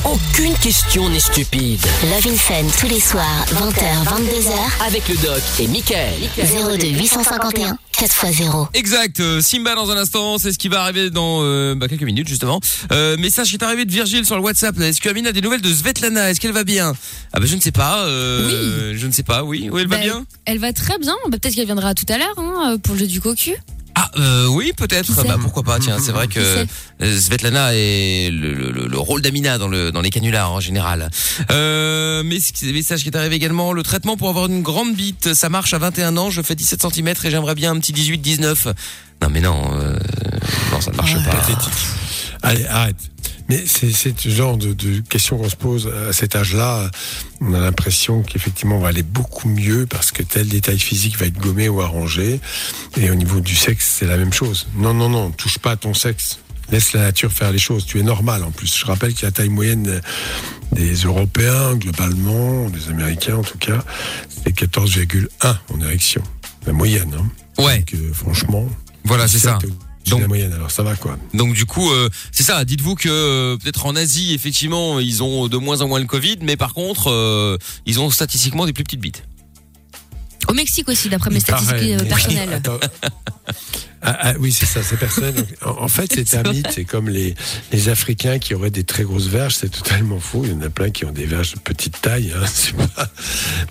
Aucune 0.06 0.54
question 0.60 1.10
n'est 1.10 1.20
stupide. 1.20 1.82
Love 2.04 2.28
in 2.32 2.36
Fun 2.38 2.64
tous 2.80 2.88
les 2.88 3.00
soirs, 3.00 3.46
20h, 3.48 4.04
22h. 4.06 4.86
Avec 4.86 5.08
le 5.10 5.16
doc 5.16 5.42
et 5.60 5.68
Michael. 5.68 6.14
02 6.38 6.88
851 6.90 7.78
4x0. 7.98 8.68
Exact. 8.76 9.20
euh, 9.20 9.42
Simba 9.42 9.74
dans 9.74 9.90
un 9.90 9.98
instant, 9.98 10.38
c'est 10.38 10.52
ce 10.52 10.60
qui 10.60 10.68
va 10.68 10.82
arriver 10.84 11.10
dans 11.10 11.40
euh, 11.42 11.74
bah, 11.76 11.88
quelques 11.88 12.04
minutes 12.04 12.28
justement. 12.28 12.60
Euh, 12.92 13.18
message 13.18 13.48
qui 13.50 13.56
est 13.56 13.64
arrivé 13.64 13.86
de 13.86 13.92
Virgile 13.92 14.26
sur 14.26 14.36
le 14.36 14.42
WhatsApp. 14.44 14.80
Est-ce 14.80 15.02
que 15.02 15.10
Amine 15.10 15.26
a 15.28 15.32
des 15.32 15.42
nouvelles 15.42 15.62
de 15.62 15.74
Svetlana? 15.74 16.30
Est-ce 16.30 16.40
qu'elle 16.40 16.52
va 16.52 16.64
bien? 16.66 16.94
Ah 17.34 17.40
bah 17.40 17.46
je 17.48 17.56
ne 17.56 17.62
sais 17.62 17.72
pas. 17.72 18.04
Euh, 18.06 18.94
Je 18.96 19.08
ne 19.08 19.12
sais 19.12 19.24
pas. 19.24 19.44
Oui, 19.44 19.70
oui, 19.72 19.82
elle 19.82 19.88
va 19.88 19.98
Bah, 19.98 20.04
bien? 20.04 20.26
Elle 20.46 20.60
va 20.60 20.72
très 20.74 21.00
bien. 21.00 21.16
Bah, 21.30 21.38
Peut-être 21.42 21.56
qu'elle 21.56 21.66
viendra 21.66 21.94
tout 21.96 22.06
à 22.10 22.18
l'heure 22.18 22.36
hein, 22.38 22.78
pour 22.84 22.94
le 22.94 23.00
jeu 23.02 23.08
du 23.08 23.22
cocu. 23.22 23.56
Ah 23.98 24.12
euh, 24.18 24.48
oui, 24.48 24.74
peut-être. 24.76 25.12
Bah 25.24 25.38
pourquoi 25.42 25.64
pas. 25.64 25.80
Tiens, 25.80 25.98
c'est 26.00 26.12
vrai 26.12 26.28
que 26.28 26.40
euh, 27.02 27.20
Svetlana 27.20 27.70
est 27.74 28.30
le, 28.30 28.54
le- 28.54 28.72
le- 28.72 28.88
le 28.88 28.98
rôle 29.00 29.22
d'Amina 29.22 29.58
dans 29.58 29.68
le 29.70 29.92
dans 29.92 30.02
les 30.02 30.10
canulars 30.10 30.52
en 30.52 30.60
général. 30.60 31.10
Euh, 31.52 32.22
mais 32.26 32.40
ce 32.40 32.66
message 32.74 33.04
qui 33.04 33.10
est 33.10 33.16
arrivé 33.16 33.36
également, 33.36 33.72
le 33.74 33.84
traitement 33.84 34.18
pour 34.18 34.30
avoir 34.30 34.48
une 34.48 34.62
grande 34.62 34.94
bite, 34.96 35.34
ça 35.34 35.48
marche 35.50 35.74
à 35.74 35.78
21 35.78 36.18
ans. 36.18 36.30
Je 36.30 36.42
fais 36.42 36.56
17 36.56 36.82
cm 36.94 37.08
et 37.24 37.32
j'aimerais 37.32 37.56
bien 37.56 37.72
un 37.72 37.80
petit 37.80 37.94
18-19. 37.94 38.74
Non 39.22 39.30
mais 39.32 39.40
non, 39.42 39.62
euh, 39.74 39.98
non 40.72 40.82
ça 40.82 40.92
ne 40.92 40.98
marche 40.98 41.16
pas. 41.24 41.32
Allez, 42.44 42.66
arrête. 42.68 42.98
Mais 43.48 43.64
c'est 43.68 43.92
ce 43.92 44.30
genre 44.30 44.58
de, 44.58 44.74
de 44.74 45.02
questions 45.02 45.38
qu'on 45.38 45.50
se 45.50 45.56
pose 45.56 45.92
à 46.10 46.14
cet 46.14 46.36
âge-là. 46.36 46.90
On 47.42 47.54
a 47.54 47.60
l'impression 47.60 48.24
qu'effectivement 48.24 48.78
on 48.78 48.82
va 48.82 48.88
aller 48.88 49.04
beaucoup 49.04 49.48
mieux 49.48 49.86
parce 49.86 50.12
que 50.12 50.24
tel 50.24 50.48
détail 50.48 50.80
physique 50.80 51.18
va 51.18 51.28
être 51.28 51.38
gommé 51.38 51.70
ou 51.70 51.82
arrangé. 51.82 52.40
Et 52.98 53.10
au 53.12 53.16
niveau 53.16 53.40
du 53.40 53.56
sexe, 53.56 53.98
c'est 54.00 54.08
la 54.08 54.18
même 54.18 54.34
chose. 54.34 54.68
Non, 54.76 54.94
non, 54.94 55.10
non, 55.10 55.32
touche 55.32 55.60
pas 55.60 55.72
à 55.72 55.76
ton 55.76 55.94
sexe. 55.94 56.40
Laisse 56.72 56.94
la 56.94 57.02
nature 57.02 57.32
faire 57.32 57.52
les 57.52 57.60
choses. 57.60 57.86
Tu 57.86 58.00
es 58.00 58.04
normal 58.04 58.44
en 58.44 58.50
plus. 58.50 58.76
Je 58.76 58.86
rappelle 58.86 59.14
que 59.14 59.24
la 59.24 59.32
taille 59.32 59.50
moyenne 59.50 60.02
des 60.72 60.96
Européens, 60.96 61.76
globalement, 61.76 62.70
des 62.70 62.90
Américains 62.90 63.38
en 63.38 63.44
tout 63.44 63.60
cas, 63.60 63.84
c'est 64.30 64.52
14,1 64.52 65.56
en 65.72 65.82
érection. 65.82 66.24
La 66.66 66.74
moyenne. 66.74 67.16
Hein. 67.16 67.64
Ouais. 67.64 67.80
Donc, 67.80 67.94
euh, 67.94 68.14
franchement. 68.14 68.68
Voilà, 69.04 69.28
c'est 69.28 69.38
ça. 69.38 69.60
De 70.06 70.22
la 70.22 70.28
moyenne, 70.28 70.54
alors 70.54 70.72
ça 70.72 70.84
va 70.84 70.96
quoi. 70.96 71.18
Donc 71.34 71.54
du 71.54 71.66
coup, 71.66 71.92
euh, 71.92 72.10
c'est 72.32 72.44
ça. 72.44 72.66
Dites-vous 72.66 72.96
que 72.96 73.10
euh, 73.10 73.58
peut-être 73.58 73.86
en 73.86 73.96
Asie, 73.96 74.34
effectivement, 74.34 75.00
ils 75.00 75.24
ont 75.24 75.48
de 75.48 75.58
moins 75.58 75.82
en 75.82 75.88
moins 75.88 76.00
le 76.00 76.06
Covid, 76.06 76.38
mais 76.42 76.58
par 76.58 76.74
contre, 76.74 77.10
euh, 77.10 77.58
ils 77.86 78.00
ont 78.00 78.10
statistiquement 78.10 78.66
des 78.66 78.74
plus 78.74 78.84
petites 78.84 79.02
bites. 79.02 79.24
Au 80.48 80.54
Mexique 80.54 80.88
aussi, 80.90 81.10
d'après 81.10 81.32
mes 81.32 81.40
statistiques 81.40 81.98
personnelles. 82.08 82.54
Attends. 82.54 82.80
Ah, 84.08 84.18
ah, 84.22 84.34
oui, 84.40 84.52
c'est 84.52 84.68
ça, 84.68 84.84
c'est 84.84 84.98
personnel. 84.98 85.34
En, 85.66 85.84
en 85.84 85.88
fait, 85.88 86.14
c'est 86.14 86.36
un 86.38 86.44
mythe. 86.52 86.68
C'est 86.72 86.86
comme 86.86 87.10
les, 87.10 87.34
les 87.72 87.90
Africains 87.90 88.38
qui 88.38 88.54
auraient 88.54 88.70
des 88.70 88.84
très 88.84 89.04
grosses 89.04 89.28
verges. 89.28 89.56
C'est 89.56 89.70
totalement 89.70 90.20
faux. 90.20 90.44
Il 90.46 90.52
y 90.52 90.54
en 90.54 90.62
a 90.62 90.70
plein 90.70 90.92
qui 90.92 91.06
ont 91.06 91.12
des 91.12 91.26
verges 91.26 91.54
de 91.54 91.60
petite 91.60 92.00
taille. 92.02 92.32
hein, 92.36 92.46
pas- 92.96 93.10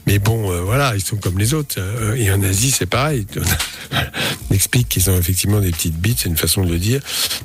Mais 0.07 0.19
bon, 0.19 0.51
euh, 0.51 0.61
voilà, 0.63 0.95
ils 0.97 1.05
sont 1.05 1.17
comme 1.17 1.39
les 1.39 1.55
autres. 1.55 1.77
Euh, 1.79 2.15
Et 2.17 2.33
en 2.33 2.43
Asie, 2.43 2.73
c'est 2.73 2.87
pareil. 2.87 3.27
On 4.51 4.55
explique 4.55 4.89
qu'ils 4.89 5.09
ont 5.11 5.17
effectivement 5.19 5.61
des 5.61 5.71
petites 5.71 5.97
bites. 5.97 6.19
C'est 6.23 6.29
une 6.29 6.37
façon 6.37 6.65
de 6.65 6.71
le 6.73 6.79
dire. 6.79 7.01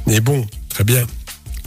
Mais 0.08 0.20
bon, 0.20 0.48
très 0.70 0.84
bien. 0.84 1.04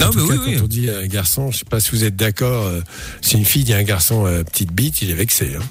En 0.00 0.06
Non, 0.06 0.10
tout 0.10 0.26
mais 0.26 0.28
cas, 0.36 0.42
oui, 0.42 0.50
oui. 0.52 0.56
quand 0.56 0.64
on 0.64 0.68
dit 0.68 0.90
un 0.90 1.06
garçon, 1.06 1.50
je 1.52 1.58
sais 1.58 1.64
pas 1.68 1.78
si 1.78 1.90
vous 1.92 2.02
êtes 2.04 2.16
d'accord, 2.16 2.66
euh, 2.66 2.80
si 3.20 3.36
une 3.36 3.44
fille 3.44 3.62
dit 3.64 3.74
à 3.74 3.76
un 3.76 3.82
garçon 3.84 4.26
euh, 4.26 4.42
petite 4.42 4.72
bite, 4.72 5.02
il 5.02 5.10
est 5.10 5.14
vexé. 5.14 5.52
Hein, 5.56 5.62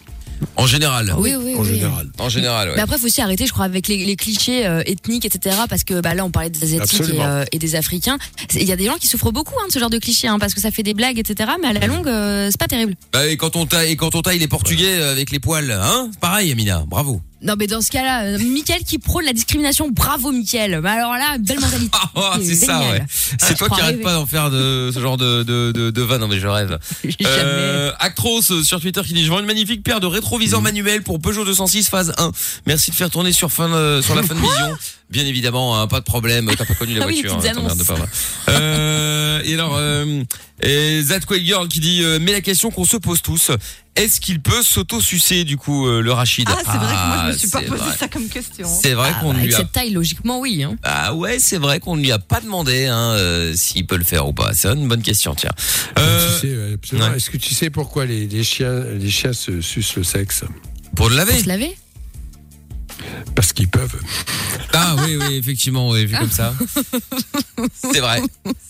En 0.55 0.67
général. 0.67 1.13
Oui, 1.17 1.33
oui, 1.35 1.55
en 1.55 1.61
oui. 1.61 1.67
général. 1.67 2.07
En 2.19 2.29
général, 2.29 2.69
ouais. 2.69 2.73
Mais 2.75 2.81
après, 2.81 2.97
faut 2.97 3.05
aussi 3.05 3.21
arrêter, 3.21 3.45
je 3.45 3.51
crois, 3.53 3.65
avec 3.65 3.87
les, 3.87 4.05
les 4.05 4.15
clichés 4.15 4.65
euh, 4.65 4.83
ethniques, 4.85 5.25
etc. 5.25 5.55
Parce 5.69 5.83
que 5.83 6.01
bah, 6.01 6.13
là, 6.13 6.25
on 6.25 6.31
parlait 6.31 6.49
des 6.49 6.63
Asiatiques 6.63 7.01
et, 7.13 7.21
euh, 7.21 7.45
et 7.51 7.59
des 7.59 7.75
Africains. 7.75 8.17
C'est- 8.49 8.61
Il 8.61 8.67
y 8.67 8.71
a 8.71 8.75
des 8.75 8.85
gens 8.85 8.95
qui 8.95 9.07
souffrent 9.07 9.31
beaucoup 9.31 9.53
hein, 9.61 9.67
de 9.67 9.71
ce 9.73 9.79
genre 9.79 9.89
de 9.89 9.97
clichés, 9.97 10.27
hein, 10.27 10.39
parce 10.39 10.53
que 10.53 10.61
ça 10.61 10.71
fait 10.71 10.83
des 10.83 10.93
blagues, 10.93 11.19
etc. 11.19 11.51
Mais 11.61 11.67
à 11.69 11.73
la 11.73 11.87
longue, 11.87 12.07
euh, 12.07 12.47
c'est 12.51 12.59
pas 12.59 12.67
terrible. 12.67 12.95
Bah, 13.13 13.27
et 13.27 13.37
quand 13.37 13.55
on 13.55 13.65
taille, 13.65 13.91
et 13.91 13.95
quand 13.95 14.15
on 14.15 14.21
taille 14.21 14.39
les 14.39 14.47
Portugais 14.47 14.99
euh, 14.99 15.11
avec 15.11 15.31
les 15.31 15.39
poils, 15.39 15.71
hein 15.71 16.09
Pareil, 16.19 16.51
Amina. 16.51 16.83
Bravo. 16.87 17.21
Non, 17.43 17.55
mais 17.57 17.65
dans 17.67 17.81
ce 17.81 17.89
cas-là, 17.89 18.23
euh, 18.23 18.37
Mickaël 18.37 18.83
qui 18.83 18.99
prône 18.99 19.25
la 19.25 19.33
discrimination, 19.33 19.89
bravo 19.89 20.31
Mickaël. 20.31 20.79
Mais 20.81 20.89
alors 20.89 21.13
là, 21.13 21.37
belle 21.39 21.59
mentalité. 21.59 21.97
Ah, 22.15 22.37
c'est 22.41 22.55
ça, 22.55 22.79
ouais. 22.79 23.03
C'est 23.39 23.53
je 23.53 23.57
toi 23.57 23.69
qui 23.69 23.81
arrête 23.81 24.01
pas 24.01 24.13
d'en 24.13 24.25
faire 24.25 24.51
de 24.51 24.91
ce 24.93 24.99
genre 24.99 25.17
de 25.17 25.43
de 25.43 25.71
de, 25.71 25.89
de 25.89 26.01
vanne. 26.01 26.21
Non 26.21 26.27
mais 26.27 26.39
je 26.39 26.47
rêve. 26.47 26.77
Euh, 27.23 27.91
Actros 27.99 28.41
euh, 28.51 28.63
sur 28.63 28.79
Twitter 28.79 29.01
qui 29.05 29.13
dit 29.13 29.23
je 29.23 29.29
vends 29.29 29.39
une 29.39 29.45
magnifique 29.45 29.83
paire 29.83 29.99
de 29.99 30.07
rétroviseurs 30.07 30.61
manuels 30.61 31.03
pour 31.03 31.19
Peugeot 31.19 31.45
206 31.45 31.89
phase 31.89 32.13
1. 32.17 32.31
Merci 32.65 32.91
de 32.91 32.95
faire 32.95 33.09
tourner 33.09 33.31
sur 33.31 33.51
fin 33.51 33.71
euh, 33.71 34.01
sur 34.01 34.15
la 34.15 34.23
fin 34.23 34.35
de 34.35 34.39
vision. 34.39 34.77
Bien 35.11 35.25
évidemment, 35.25 35.79
hein, 35.79 35.87
pas 35.87 35.99
de 35.99 36.05
problème. 36.05 36.49
T'as 36.57 36.65
pas 36.65 36.73
connu 36.73 36.93
la 36.95 37.01
Ah 37.03 37.07
oui, 37.07 37.21
voiture. 37.21 37.37
hein, 37.37 37.49
annonces. 37.49 37.83
pas. 37.83 37.95
Euh, 38.49 39.41
et 39.43 39.53
alors, 39.53 39.75
euh, 39.77 40.23
et 40.61 41.01
That 41.07 41.21
Quail 41.21 41.45
Girl 41.45 41.67
qui 41.67 41.79
dit 41.79 42.01
euh, 42.03 42.19
mais 42.21 42.31
la 42.31 42.41
question 42.41 42.71
qu'on 42.71 42.85
se 42.85 42.97
pose 42.97 43.21
tous, 43.21 43.51
est-ce 43.95 44.21
qu'il 44.21 44.41
peut 44.41 44.61
s'auto-sucer 44.63 45.43
du 45.43 45.57
coup 45.57 45.87
euh, 45.87 46.01
le 46.01 46.11
Rachid 46.13 46.47
Ah, 46.49 46.55
c'est 46.59 46.77
vrai 46.77 46.93
que 46.93 47.07
moi, 47.07 47.23
je 47.27 47.33
me 47.33 47.37
suis 47.37 47.49
pas 47.49 47.61
posé 47.61 47.83
vrai. 47.83 47.97
ça 47.97 48.07
comme 48.07 48.29
question. 48.29 48.67
C'est 48.81 48.93
vrai 48.93 49.11
Ah, 49.15 49.19
qu'on 49.19 49.29
bah, 49.33 49.39
lui 49.39 49.41
avec 49.43 49.53
a 49.55 49.57
cette 49.57 49.71
taille, 49.71 49.89
logiquement, 49.91 50.39
oui. 50.39 50.63
Hein. 50.63 50.75
ah 50.83 51.13
ouais, 51.13 51.39
c'est 51.39 51.57
vrai 51.57 51.79
qu'on 51.79 51.95
ne 51.95 52.01
lui 52.01 52.11
a 52.11 52.19
pas 52.19 52.39
demandé 52.39 52.85
hein, 52.85 53.11
euh, 53.15 53.53
s'il 53.55 53.85
peut 53.87 53.97
le 53.97 54.03
faire 54.05 54.27
ou 54.27 54.33
pas. 54.33 54.51
C'est 54.53 54.69
une 54.69 54.87
bonne 54.87 55.01
question, 55.01 55.35
tiens. 55.35 55.51
Euh, 55.99 56.39
Tu 56.39 56.47
sais, 56.47 56.55
ouais, 56.55 56.73
absolument. 56.75 57.09
ouais. 57.09 57.17
Est-ce 57.17 57.29
que 57.29 57.37
tu 57.37 57.53
sais 57.53 57.69
pourquoi 57.69 58.05
les, 58.05 58.27
les 58.27 58.43
chiens, 58.43 58.79
les 58.97 59.09
chiens 59.09 59.33
se 59.33 59.59
sucent 59.61 59.95
le 59.97 60.03
sexe? 60.03 60.43
Pour 60.95 61.09
le 61.09 61.15
laver 61.17 61.33
Pour 61.33 61.41
se 61.41 61.47
laver? 61.47 61.75
Parce 63.35 63.53
qu'ils 63.53 63.69
peuvent. 63.69 63.95
Ah 64.73 64.95
oui, 64.99 65.17
oui, 65.19 65.35
effectivement, 65.35 65.89
oui, 65.89 66.05
vu 66.05 66.17
comme 66.17 66.31
ça. 66.31 66.53
C'est 67.93 67.99
vrai, 67.99 68.21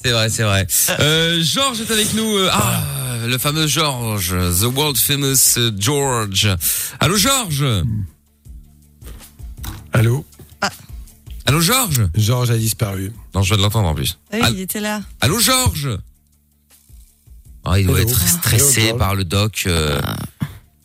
c'est 0.03 0.11
vrai, 0.11 0.29
c'est 0.29 0.43
vrai. 0.43 0.67
Euh, 0.99 1.41
Georges 1.43 1.81
est 1.81 1.91
avec 1.91 2.13
nous. 2.13 2.37
euh, 2.37 2.49
ah, 2.51 2.83
le 3.27 3.37
fameux 3.37 3.67
George, 3.67 4.29
the 4.59 4.63
world 4.65 4.97
famous 4.97 5.57
euh, 5.57 5.71
George. 5.77 6.49
Allô 6.99 7.17
George 7.17 7.63
Allô 9.93 10.25
Allô 11.45 11.59
George 11.61 12.07
Georges 12.15 12.51
a 12.51 12.57
disparu. 12.57 13.11
Non, 13.35 13.41
je 13.43 13.49
viens 13.49 13.57
de 13.57 13.61
l'entendre 13.63 13.89
en 13.89 13.95
plus. 13.95 14.17
Ah 14.31 14.35
oui, 14.37 14.41
Allô- 14.43 14.55
il 14.55 14.61
était 14.61 14.79
là. 14.79 15.01
Allô 15.19 15.39
George 15.39 15.89
Ah, 17.65 17.79
il 17.79 17.87
doit 17.87 17.99
Hello. 17.99 18.09
être 18.09 18.27
stressé 18.27 18.81
Hello, 18.87 18.97
par 18.97 19.15
le 19.15 19.23
doc. 19.25 19.63
euh. 19.67 19.99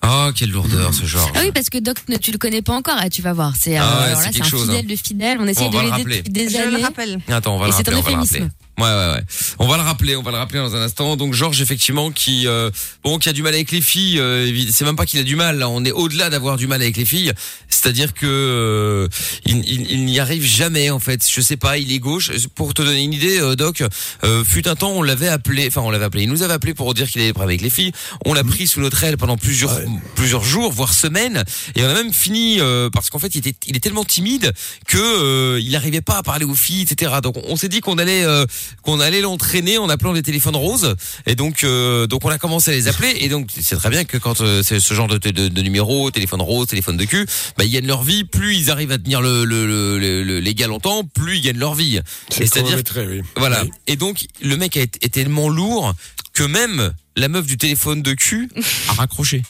Oh, 0.05 0.31
quelle 0.36 0.51
lourdeur 0.51 0.93
ce 0.94 1.05
George. 1.05 1.32
Ah 1.35 1.40
oui, 1.43 1.51
parce 1.52 1.68
que 1.70 1.78
Doc, 1.78 1.97
ne- 2.09 2.16
tu 2.16 2.31
le 2.31 2.39
connais 2.39 2.62
pas 2.62 2.74
encore, 2.74 2.97
ah, 2.98 3.09
tu 3.10 3.23
vas 3.23 3.32
voir. 3.32 3.55
C'est 3.59 3.78
euh, 3.78 3.82
Ah 3.82 4.14
ouais, 4.18 4.24
quelque 4.31 4.44
un 4.47 4.48
chose, 4.48 4.62
fidèle 4.62 4.85
hein. 4.85 4.89
de 4.89 4.97
fidèle. 4.97 5.39
On 5.40 5.47
essaie 5.47 5.60
Bon, 5.62 5.66
on 5.68 5.70
de 5.70 5.77
le 5.77 5.82
l'aider 5.82 5.93
rappeler. 5.97 6.16
depuis 6.18 6.32
des 6.32 6.48
Je 6.48 6.56
années. 6.59 6.77
le 6.78 6.82
rappelle. 6.82 7.20
Attends, 7.28 7.56
on 7.56 7.59
va 7.59 7.64
Et 7.66 7.68
le 7.70 7.73
c'est 7.73 7.78
rappeler, 7.78 7.97
un 7.97 7.98
on 7.98 8.02
va 8.02 8.10
le 8.10 8.16
rappeler. 8.18 8.40
Ouais, 8.78 8.85
ouais, 8.85 9.12
ouais. 9.15 9.23
On 9.59 9.66
va 9.66 9.78
le 9.78 9.82
rappeler, 9.82 10.16
on 10.16 10.23
va 10.23 10.31
le 10.32 10.36
rappeler 10.36 10.59
dans 10.59 10.77
un 10.77 10.82
instant. 10.82 11.16
Donc 11.16 11.32
Georges, 11.32 11.62
effectivement, 11.62 12.11
qui 12.11 12.47
euh, 12.47 12.70
bon, 13.05 13.19
qui 13.19 13.28
a 13.31 13.32
du 13.32 13.43
mal 13.43 13.55
avec 13.55 13.70
les 13.73 13.81
filles. 13.81 14.19
euh, 14.19 14.53
c'est 14.70 14.85
même 14.85 14.97
pas 14.97 15.07
qu'il 15.07 15.19
a 15.19 15.23
du 15.23 15.35
mal. 15.35 15.59
Là, 15.59 15.70
on 15.70 15.82
est 15.85 15.93
au-delà 15.93 16.28
d'avoir 16.28 16.59
du 16.59 16.66
mal 16.66 16.82
avec 16.82 16.98
les 16.98 17.07
filles. 17.07 17.32
C'est-à-dire 17.70 18.12
que 18.12 18.27
euh, 18.27 19.09
il, 19.47 19.59
il- 19.66 19.90
il 19.93 20.05
n'y 20.05 20.20
arrive 20.20 20.44
jamais, 20.44 20.90
en 20.90 20.98
fait. 21.01 21.23
Je 21.27 21.40
sais 21.40 21.57
pas. 21.57 21.78
Il 21.78 21.90
est 21.90 21.98
gauche. 21.98 22.31
Pour 22.55 22.74
te 22.74 22.82
donner 22.82 23.03
une 23.03 23.15
idée, 23.15 23.40
euh, 23.40 23.57
Doc, 23.57 23.82
euh, 24.24 24.44
fut 24.44 24.69
un 24.69 24.77
temps, 24.77 24.93
on 24.93 25.03
l'avait 25.03 25.28
appelé. 25.28 25.66
Enfin, 25.69 25.81
on 25.81 25.90
l'avait 25.90 26.05
appelé. 26.05 26.24
Il 26.24 26.28
nous 26.28 26.43
avait 26.43 26.55
appelé 26.55 26.74
pour 26.74 26.93
dire 26.93 27.09
qu'il 27.09 27.20
avait 27.23 27.31
des 27.31 27.32
problèmes 27.32 27.51
avec 27.57 27.62
les 27.62 27.70
filles. 27.70 27.93
On 28.27 28.35
l'a 28.35 28.44
pris 28.44 28.66
sous 28.66 28.81
notre 28.81 29.03
aile 29.05 29.16
pendant 29.16 29.39
plusieurs 29.39 29.81
plusieurs 30.16 30.44
jours, 30.44 30.70
voire 30.70 30.93
semaines. 30.93 31.44
Et 31.77 31.82
on 31.82 31.89
a 31.89 31.94
même 31.94 32.12
fini 32.12 32.61
euh, 32.61 32.90
parce 32.90 33.09
qu'en 33.09 33.19
fait, 33.19 33.35
il 33.35 33.39
était 33.39 33.55
il 33.66 33.74
est 33.77 33.81
tellement 33.81 34.05
timide 34.05 34.53
que 34.86 34.98
euh, 34.98 35.61
il 35.62 35.70
n'arrivait 35.73 36.03
pas 36.03 36.19
à 36.19 36.23
parler 36.23 36.44
aux 36.44 36.55
filles, 36.55 36.82
etc. 36.82 37.12
Donc 37.23 37.36
on 37.44 37.57
s'est 37.57 37.69
dit 37.70 37.81
qu'on 37.81 37.97
allait 37.98 38.24
euh, 38.24 38.44
qu'on 38.82 39.01
allait 39.01 39.20
l'entraîner 39.20 39.78
en 39.78 39.88
appelant 39.88 40.12
les 40.12 40.22
téléphones 40.22 40.56
roses. 40.56 40.94
Et 41.26 41.34
donc 41.34 41.64
euh, 41.64 42.06
donc 42.06 42.24
on 42.24 42.28
a 42.30 42.38
commencé 42.38 42.70
à 42.70 42.74
les 42.74 42.88
appeler. 42.88 43.14
Et 43.20 43.28
donc 43.28 43.51
c'est 43.59 43.76
très 43.76 43.90
bien 43.90 44.05
que 44.05 44.16
quand 44.18 44.40
euh, 44.40 44.62
c'est 44.64 44.80
ce 44.80 44.94
genre 44.94 45.09
de, 45.09 45.18
de, 45.18 45.48
de 45.48 45.62
numéro, 45.62 46.10
téléphone 46.10 46.40
rose, 46.43 46.66
téléphone 46.66 46.97
de 46.97 47.05
cul, 47.05 47.26
bah, 47.56 47.64
ils 47.64 47.70
gagnent 47.70 47.86
leur 47.86 48.02
vie. 48.02 48.24
Plus 48.24 48.56
ils 48.56 48.70
arrivent 48.70 48.93
à 48.93 48.98
tenir 48.98 49.20
le, 49.20 49.44
le, 49.44 49.66
le, 49.66 49.98
le- 49.98 50.22
le- 50.22 50.40
les 50.40 50.55
gars 50.55 50.66
longtemps, 50.66 51.05
plus 51.05 51.38
ils 51.38 51.43
gagnent 51.43 51.59
leur 51.59 51.74
vie. 51.74 52.01
C'est-à-dire 52.30 52.78
oui. 52.97 53.22
voilà. 53.36 53.62
Oui. 53.64 53.70
Et 53.86 53.97
donc, 53.97 54.26
le 54.43 54.56
mec 54.56 54.76
a 54.76 54.80
été, 54.80 54.98
est 55.05 55.09
tellement 55.12 55.48
lourd 55.48 55.94
que 56.32 56.43
même 56.43 56.93
la 57.16 57.28
meuf 57.28 57.47
du 57.47 57.56
téléphone 57.56 58.02
de 58.02 58.12
cul 58.12 58.48
a 58.88 58.93
raccroché. 58.94 59.43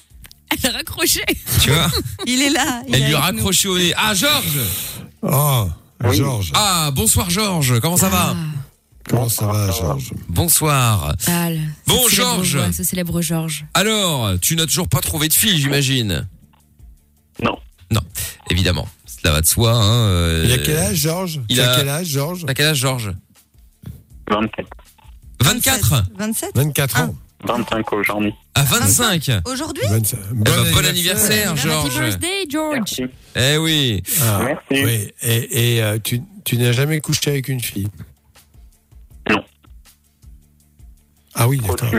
Elle 0.51 0.71
a 0.71 0.73
raccroché. 0.75 1.23
Tu 1.63 1.71
vois 1.71 1.91
Il 2.27 2.41
est 2.43 2.51
là. 2.51 2.83
il 2.89 2.95
Elle 2.95 3.03
est 3.03 3.07
lui 3.09 3.15
a 3.15 3.19
nous. 3.19 3.25
raccroché 3.25 3.69
au 3.69 3.79
nez. 3.79 3.93
Ah, 3.97 4.15
Georges 4.15 4.61
Oh, 5.23 5.69
Georges. 6.13 6.53
Ah, 6.55 6.91
bonsoir 6.95 7.31
Georges. 7.31 7.81
Comment 7.81 7.97
ça 7.97 8.09
va? 8.09 8.37
Comment 9.09 9.29
ça 9.29 9.47
va, 9.47 9.71
Georges 9.71 10.11
Bonsoir. 10.29 11.15
Ah, 11.29 11.51
le- 11.51 11.59
Bon, 11.87 11.95
ce 12.09 12.11
célèbre- 12.11 12.43
Georges. 12.45 12.71
Ce 12.73 12.83
célèbre 12.83 13.21
Georges. 13.23 13.65
Alors, 13.75 14.33
tu 14.41 14.57
n'as 14.57 14.67
toujours 14.67 14.89
pas 14.89 15.01
trouvé 15.01 15.29
de 15.29 15.33
fille, 15.33 15.59
j'imagine 15.61 16.27
Non. 17.43 17.57
Non, 17.91 18.01
évidemment. 18.51 18.89
Cela 19.07 19.35
va 19.35 19.41
de 19.41 19.47
soi. 19.47 19.73
Hein, 19.73 20.09
euh, 20.09 20.43
Il 20.47 20.53
a 20.53 20.59
quel 20.59 20.77
âge, 20.77 20.97
Georges 20.97 21.41
il 21.49 21.61
a- 21.61 21.77
quel 21.77 21.89
âge, 21.89 22.07
Georges 22.07 22.45
T'as 22.47 22.55
quel 22.55 22.67
âge, 22.67 22.79
Georges 22.79 23.13
27. 24.31 24.67
24 25.41 26.03
27 26.19 26.51
24 26.57 27.01
ans. 27.01 27.15
25 27.45 27.93
aujourd'hui. 27.93 28.33
À 28.55 28.63
25 28.65 29.31
Aujourd'hui 29.45 29.83
25. 29.89 30.19
Eh 30.31 30.35
ben, 30.35 30.73
bon 30.73 30.85
anniversaire, 30.87 31.53
Happy 31.53 31.61
Georges. 31.61 31.99
birthday, 32.01 32.47
George. 32.49 33.03
Eh 33.37 33.57
oui. 33.59 34.03
Ah, 34.23 34.41
Merci. 34.45 34.85
Oui. 34.85 35.09
Et, 35.23 35.75
et, 35.77 35.83
euh, 35.83 35.99
tu, 36.03 36.23
tu 36.45 36.57
n'as 36.57 36.73
jamais 36.73 37.01
couché 37.01 37.31
avec 37.31 37.49
une 37.49 37.61
fille 37.61 37.87
Ah 41.39 41.47
oui, 41.49 41.61
d'accord. 41.61 41.91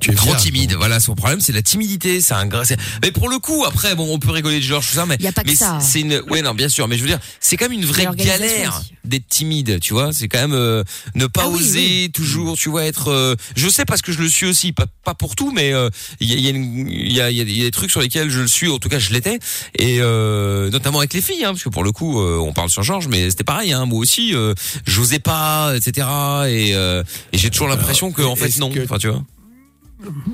Tu 0.00 0.10
es 0.10 0.14
Trop 0.14 0.34
timide, 0.36 0.70
donc. 0.70 0.78
voilà 0.78 1.00
son 1.00 1.14
problème, 1.14 1.40
c'est 1.40 1.52
la 1.52 1.62
timidité, 1.62 2.20
c'est 2.20 2.34
un 2.34 2.46
gras. 2.46 2.64
Mais 3.02 3.10
pour 3.10 3.28
le 3.28 3.38
coup, 3.38 3.64
après, 3.66 3.94
bon, 3.94 4.12
on 4.12 4.18
peut 4.18 4.30
rigoler 4.30 4.58
de 4.60 4.64
Georges 4.64 4.88
tout 4.88 4.94
ça, 4.94 5.06
mais 5.06 5.16
Y 5.20 5.26
a 5.28 5.32
pas 5.32 5.42
que 5.42 5.48
mais 5.48 5.54
ça. 5.54 5.78
c'est 5.80 6.00
une, 6.00 6.20
ouais, 6.30 6.42
non, 6.42 6.54
bien 6.54 6.68
sûr, 6.68 6.88
mais 6.88 6.96
je 6.96 7.02
veux 7.02 7.08
dire, 7.08 7.20
c'est 7.40 7.56
quand 7.56 7.66
même 7.68 7.78
une 7.78 7.84
vraie 7.86 8.06
galère 8.16 8.78
aussi. 8.80 8.92
d'être 9.04 9.28
timide, 9.28 9.78
tu 9.80 9.92
vois. 9.94 10.12
C'est 10.12 10.28
quand 10.28 10.40
même 10.40 10.52
euh, 10.54 10.82
ne 11.14 11.26
pas 11.26 11.42
Ah 11.44 11.48
oui, 11.48 11.60
oser 11.60 12.10
toujours, 12.12 12.56
tu 12.56 12.68
vois, 12.68 12.84
être. 12.84 13.08
euh, 13.08 13.34
je 13.56 13.68
sais 13.68 13.84
parce 13.84 14.02
que 14.02 14.12
je 14.12 14.18
le 14.20 14.28
suis 14.28 14.46
aussi, 14.46 14.72
pas 14.72 14.86
pas 15.04 15.14
pour 15.14 15.36
tout, 15.36 15.52
mais 15.52 15.72
euh, 15.74 15.90
il 16.20 16.28
y, 16.30 16.32
a, 16.34 16.50
il 16.50 17.12
y, 17.12 17.20
a 17.20 17.30
y, 17.30 17.40
a, 17.40 17.44
y 17.44 17.60
a 17.60 17.64
des 17.64 17.70
trucs 17.70 17.90
sur 17.90 18.00
lesquels 18.00 18.30
je 18.30 18.40
le 18.40 18.48
suis, 18.48 18.68
en 18.70 18.78
tout 18.78 18.88
cas, 18.88 18.98
je 18.98 19.12
l'étais, 19.12 19.38
et 19.78 19.98
euh, 20.00 20.70
notamment 20.70 20.98
avec 20.98 21.12
les 21.12 21.20
filles, 21.20 21.44
hein, 21.44 21.50
parce 21.52 21.62
que 21.62 21.68
pour 21.68 21.84
le 21.84 21.92
coup, 21.92 22.20
euh, 22.20 22.38
on 22.38 22.52
parle 22.54 22.70
sur 22.70 22.82
Georges, 22.82 23.08
mais 23.08 23.28
c'était 23.30 23.44
pareil, 23.44 23.72
hein, 23.72 23.84
moi 23.84 23.98
aussi, 23.98 24.34
euh, 24.34 24.54
j'osais 24.86 25.18
pas, 25.18 25.74
etc. 25.76 26.06
Et, 26.48 26.74
euh, 26.74 27.02
et 27.32 27.38
j'ai 27.38 27.50
toujours 27.50 27.68
l'impression 27.68 28.12
que 28.12 28.22
en 28.22 28.36
fait 28.36 28.56
non, 28.58 28.70
que- 28.70 28.82
enfin 28.84 28.98
tu 28.98 29.08
vois. 29.08 29.22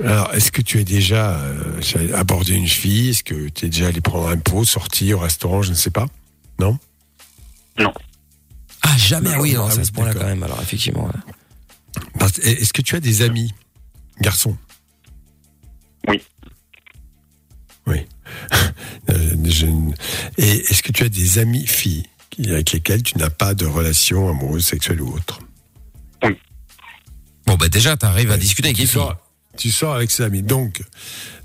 Alors, 0.02 0.34
est-ce 0.34 0.50
que 0.52 0.62
tu 0.62 0.78
es 0.80 0.84
déjà 0.84 1.38
euh, 1.40 1.80
abordé 2.14 2.54
une 2.54 2.68
fille? 2.68 3.10
Est-ce 3.10 3.22
que 3.24 3.48
tu 3.48 3.66
es 3.66 3.68
déjà 3.68 3.88
allé 3.88 4.00
prendre 4.00 4.28
un 4.28 4.36
pot, 4.38 4.64
sortir 4.64 5.18
au 5.18 5.20
restaurant, 5.20 5.62
je 5.62 5.70
ne 5.70 5.74
sais 5.76 5.90
pas? 5.90 6.06
Non? 6.58 6.78
Ah 8.82 8.96
jamais, 8.96 9.36
oui, 9.36 9.54
non, 9.54 9.66
Ah 9.66 9.70
c'est 9.70 9.78
à 9.78 9.80
oui, 9.80 9.86
ce 9.86 9.92
point-là 9.92 10.12
d'accord. 10.12 10.22
quand 10.22 10.28
même. 10.34 10.42
Alors 10.42 10.60
effectivement. 10.62 11.04
ouais. 11.06 12.26
Est-ce 12.42 12.72
que 12.72 12.82
tu 12.82 12.96
as 12.96 13.00
des 13.00 13.22
amis 13.22 13.52
garçons? 14.20 14.56
Oui. 16.08 16.20
Oui. 17.86 18.06
Euh, 19.10 19.34
je 19.44 19.66
Et 20.38 20.50
est-ce 20.70 20.82
que 20.84 20.92
tu 20.92 21.02
as 21.02 21.08
des 21.08 21.38
amis 21.40 21.66
filles 21.66 22.04
avec 22.46 22.70
lesquelles 22.70 23.02
tu 23.02 23.18
n'as 23.18 23.30
pas 23.30 23.54
de 23.54 23.66
relation 23.66 24.28
amoureuse, 24.28 24.64
sexuelle 24.64 25.00
ou 25.02 25.12
autre? 25.14 25.40
Bon 27.46 27.56
bah 27.56 27.68
déjà, 27.68 27.96
t'arrives 27.96 28.30
à 28.30 28.34
Ouais. 28.34 28.38
discuter 28.38 28.68
avec 28.68 28.76
tu 28.76 28.82
les 28.82 28.86
filles. 28.88 29.02
Tu 29.60 29.70
sors 29.70 29.94
avec 29.94 30.10
ses 30.10 30.22
amis. 30.24 30.42
Donc, 30.42 30.82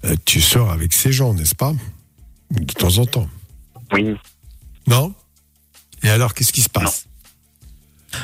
euh, 0.05 0.15
tu 0.25 0.41
sors 0.41 0.71
avec 0.71 0.93
ces 0.93 1.11
gens, 1.11 1.33
n'est-ce 1.33 1.55
pas? 1.55 1.73
De 2.51 2.73
temps 2.73 2.97
en 2.97 3.05
temps. 3.05 3.29
Oui. 3.91 4.15
Non? 4.87 5.13
Et 6.03 6.09
alors, 6.09 6.33
qu'est-ce 6.33 6.53
qui 6.53 6.61
se 6.61 6.69
passe? 6.69 7.05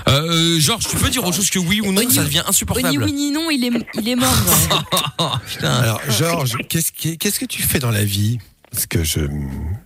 Euh, 0.08 0.58
Georges, 0.60 0.88
tu 0.88 0.96
peux 0.96 1.10
dire 1.10 1.24
autre 1.26 1.36
chose 1.36 1.50
que 1.50 1.60
oui 1.60 1.82
ou 1.82 1.92
non, 1.92 2.10
ça 2.10 2.24
devient 2.24 2.40
Oh, 2.40 2.46
ni 2.46 2.50
insupportable. 2.50 3.04
oui 3.04 3.12
ni 3.12 3.32
non, 3.32 3.50
il 3.52 3.66
est, 3.66 3.72
il 3.96 4.08
est 4.08 4.16
mort. 4.16 4.34
ouais. 5.20 5.26
Putain. 5.54 5.74
Alors, 5.74 6.02
Georges, 6.10 6.56
qu'est-ce 6.70 7.40
que 7.40 7.46
tu 7.46 7.62
fais 7.62 7.80
dans 7.80 7.92
la 7.92 8.06
vie? 8.06 8.40
Parce 8.72 8.86
que 8.86 9.04
je, 9.04 9.20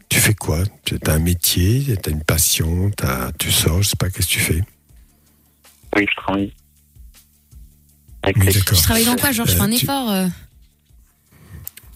tu 0.09 0.19
fais 0.19 0.35
quoi? 0.35 0.59
Tu 0.83 0.99
as 1.07 1.11
un 1.11 1.17
métier, 1.19 1.97
tu 2.03 2.09
as 2.09 2.11
une 2.11 2.23
passion, 2.23 2.91
t'as- 2.95 3.31
tu 3.39 3.51
sors, 3.51 3.81
je 3.81 3.89
sais 3.89 3.95
pas, 3.95 4.11
qu'est-ce 4.11 4.27
que 4.27 4.33
tu 4.33 4.39
fais? 4.41 4.63
Oui, 5.95 6.05
je 6.07 6.21
travaille. 6.21 6.53
Avec 8.25 8.37
Oui, 8.37 8.47
les- 8.47 8.53
d'accord. 8.53 8.77
Je 8.77 8.83
travaille 8.83 9.05
dans 9.05 9.15
quoi, 9.15 9.31
Georges 9.31 9.51
Je 9.51 9.55
fais 9.55 9.61
un 9.61 9.71
Euh, 9.71 9.75
tu- 9.77 9.83
effort. 9.85 10.11
euh. 10.11 10.27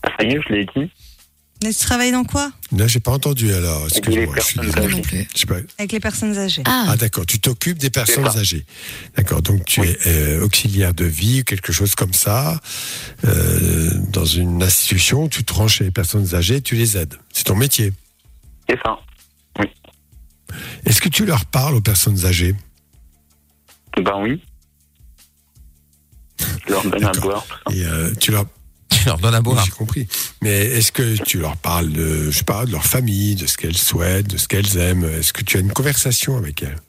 Ah, 0.03 0.09
ça 0.17 0.23
y 0.25 0.31
est, 0.31 0.39
je 0.47 0.53
l'ai 0.53 0.65
dit. 0.65 0.91
Mais 1.61 1.73
tu 1.73 1.79
travailles 1.79 2.13
dans 2.13 2.23
quoi 2.23 2.51
Là, 2.71 2.87
j'ai 2.87 3.01
pas 3.01 3.11
entendu 3.11 3.51
alors. 3.51 3.85
Excuse-moi, 3.87 4.33
je 4.37 4.41
suis 4.41 4.59
désolé. 4.61 5.03
Je 5.35 5.39
sais 5.39 5.45
pas. 5.45 5.55
Avec 5.77 5.91
les 5.91 5.99
personnes 5.99 6.37
âgées. 6.37 6.61
Ah, 6.65 6.85
Ah 6.89 6.95
d'accord, 6.95 7.25
tu 7.25 7.39
t'occupes 7.41 7.77
des 7.79 7.89
personnes 7.89 8.27
âgées. 8.27 8.63
D'accord, 9.17 9.41
donc 9.41 9.65
tu 9.65 9.81
es 9.81 9.97
euh, 10.07 10.41
auxiliaire 10.45 10.93
de 10.93 11.03
vie, 11.03 11.43
quelque 11.43 11.73
chose 11.73 11.95
comme 11.95 12.13
ça, 12.13 12.61
euh, 13.25 13.89
dans 14.13 14.23
une 14.23 14.63
institution, 14.63 15.27
tu 15.27 15.43
te 15.43 15.51
rends 15.51 15.67
chez 15.67 15.83
les 15.83 15.91
personnes 15.91 16.33
âgées, 16.33 16.61
tu 16.61 16.75
les 16.75 16.95
aides. 16.95 17.15
C'est 17.33 17.43
ton 17.43 17.55
métier. 17.57 17.91
C'est 18.69 18.79
ça. 18.85 18.97
Est-ce 20.85 21.01
que 21.01 21.09
tu 21.09 21.25
leur 21.25 21.45
parles 21.45 21.75
aux 21.75 21.81
personnes 21.81 22.25
âgées? 22.25 22.55
Ben 23.97 24.13
oui. 24.21 24.41
Je 26.67 26.71
leur 26.73 26.83
donne 26.83 27.03
à 27.05 27.11
boire. 27.11 27.45
tout 27.45 27.71
ça. 27.71 27.75
et 27.77 27.85
euh, 27.85 28.13
tu 28.19 28.31
leur 28.31 28.45
Tu 28.89 29.05
leur 29.05 29.17
donnes 29.19 29.35
à 29.35 29.37
Oui, 29.39 29.43
boire. 29.43 29.63
j'ai 29.65 29.71
compris. 29.71 30.07
Mais 30.41 30.51
est-ce 30.65 30.91
que 30.91 31.15
tu 31.23 31.39
leur 31.39 31.55
parles 31.57 31.91
de, 31.91 32.31
je 32.31 32.37
sais 32.39 32.43
pas, 32.43 32.65
de 32.65 32.71
leur 32.71 32.83
famille, 32.85 33.35
de 33.35 33.45
ce 33.45 33.55
qu'elles 33.57 33.77
souhaitent, 33.77 34.27
de 34.27 34.37
ce 34.37 34.47
qu'elles 34.47 34.77
aiment? 34.77 35.05
Est-ce 35.05 35.31
que 35.31 35.43
tu 35.43 35.57
as 35.57 35.59
une 35.59 35.71
conversation 35.71 36.37
avec 36.37 36.63
elles? 36.63 36.79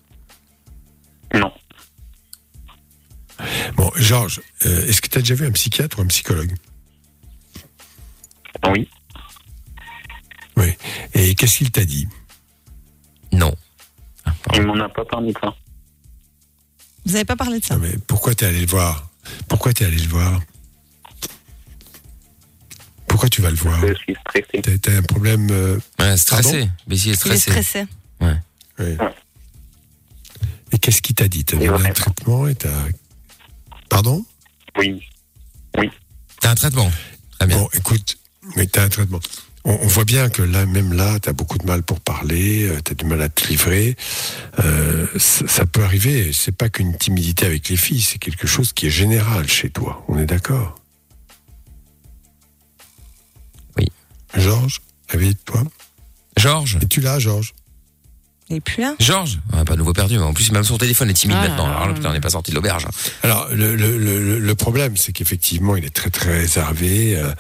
Non. 1.35 1.53
Bon, 3.77 3.91
Georges, 3.97 4.41
euh, 4.67 4.87
est-ce 4.87 5.01
que 5.01 5.09
tu 5.09 5.19
as 5.19 5.21
déjà 5.23 5.35
vu 5.35 5.47
un 5.47 5.53
psychiatre 5.53 5.99
ou 5.99 6.03
un 6.03 6.07
psychologue? 6.07 6.55
Oui. 8.69 8.89
Oui. 10.57 10.73
Et 11.15 11.35
qu'est-ce 11.35 11.59
qu'il 11.59 11.71
t'a 11.71 11.85
dit? 11.85 12.07
Non. 13.33 13.55
Ah, 14.25 14.33
Il 14.55 14.63
m'en 14.63 14.79
a 14.81 14.89
pas 14.89 15.05
parlé 15.05 15.33
de 15.33 15.39
ça. 15.39 15.55
Vous 17.07 17.13
n'avez 17.13 17.25
pas 17.25 17.37
parlé 17.37 17.61
de 17.61 17.65
ça? 17.65 17.77
Non, 17.77 17.81
mais 17.83 17.97
pourquoi 18.07 18.35
t'es 18.35 18.47
allé 18.47 18.61
le 18.61 18.67
voir? 18.67 19.09
Pourquoi 19.49 19.73
t'es 19.73 19.85
allé 19.85 19.97
le 19.99 20.09
voir? 20.09 20.41
Pourquoi 23.07 23.29
tu 23.29 23.43
vas 23.43 23.51
le 23.51 23.57
voir? 23.57 23.81
Je 23.87 23.95
suis 23.95 24.15
stressé. 24.29 24.63
T'as 24.63 24.79
t'as 24.79 24.97
un 24.99 25.03
problème 25.03 25.49
euh, 25.51 25.79
Ouais, 25.99 26.17
stressé. 26.17 26.69
Bessie 26.87 27.11
est 27.11 27.13
Il 27.13 27.33
est 27.33 27.37
stressé. 27.39 27.51
stressé. 27.51 27.87
oui. 28.21 28.97
Et 30.73 30.79
qu'est-ce 30.79 31.03
qu'il 31.03 31.15
t'a 31.17 31.27
dit? 31.29 31.45
T'as 31.45 31.57
donné 31.57 31.89
un 31.89 31.93
traitement 31.93 32.47
et 32.47 32.55
t'as... 32.55 32.69
Pardon? 33.89 34.25
Oui. 34.79 35.03
T'as 36.41 36.51
un 36.51 36.55
traitement. 36.55 36.91
Très 37.39 37.49
bien. 37.49 37.59
Bon, 37.59 37.69
écoute, 37.75 38.17
mais 38.57 38.67
t'as 38.67 38.85
un 38.85 38.89
traitement 38.89 39.19
on, 39.65 39.87
voit 39.87 40.05
bien 40.05 40.31
que 40.31 40.43
là, 40.43 40.65
même 40.67 40.93
là, 40.93 41.19
tu 41.21 41.29
as 41.29 41.33
beaucoup 41.33 41.59
de 41.59 41.67
mal 41.67 41.83
pour 41.83 42.01
parler, 42.01 42.67
euh, 42.69 42.81
tu 42.85 42.93
as 42.93 42.95
du 42.95 43.05
mal 43.05 43.21
à 43.21 43.29
te 43.29 43.47
livrer. 43.49 43.97
Euh, 44.65 45.07
ça, 45.19 45.67
peut 45.67 45.85
arriver. 45.85 46.33
C'est 46.33 46.57
pas 46.57 46.69
qu'une 46.69 46.97
timidité 46.97 47.47
avec 47.47 47.69
les 47.69 47.77
filles, 47.77 48.01
c'est 48.01 48.19
quelque 48.19 48.47
chose 48.47 48.73
qui 48.73 48.87
est 48.87 48.91
général 48.91 49.49
chez 49.49 49.71
toi. 49.71 50.05
On 50.09 50.19
est 50.19 50.27
d'accord? 50.27 50.77
Oui. 53.77 53.87
Georges, 54.35 54.81
David, 55.13 55.37
toi? 55.45 55.63
Georges? 56.37 56.79
Es-tu 56.81 57.01
là, 57.01 57.19
Georges? 57.19 57.53
Et 58.51 58.61
puis 58.61 58.83
là? 58.83 58.95
Georges? 58.99 59.39
Ah, 59.53 59.65
Pas 59.65 59.77
nouveau 59.77 59.93
perdu. 59.93 60.19
En 60.19 60.33
plus, 60.33 60.51
même 60.51 60.65
son 60.65 60.77
téléphone 60.77 61.09
est 61.09 61.15
timide 61.15 61.37
ah. 61.39 61.49
maintenant. 61.49 61.67
Alors, 61.67 61.95
putain, 61.95 62.11
on 62.11 62.13
n'est 62.13 62.21
pas 62.21 62.31
sorti 62.31 62.51
de 62.51 62.57
l'auberge. 62.57 62.85
Hein. 62.87 62.91
Alors, 63.23 63.49
le, 63.53 64.53
problème, 64.55 64.97
c'est 64.97 65.13
qu'effectivement, 65.13 65.77
il 65.77 65.85
est 65.85 65.95
très, 65.95 66.11
très 66.11 66.41
réservé. 66.41 67.17
Euh, 67.17 67.31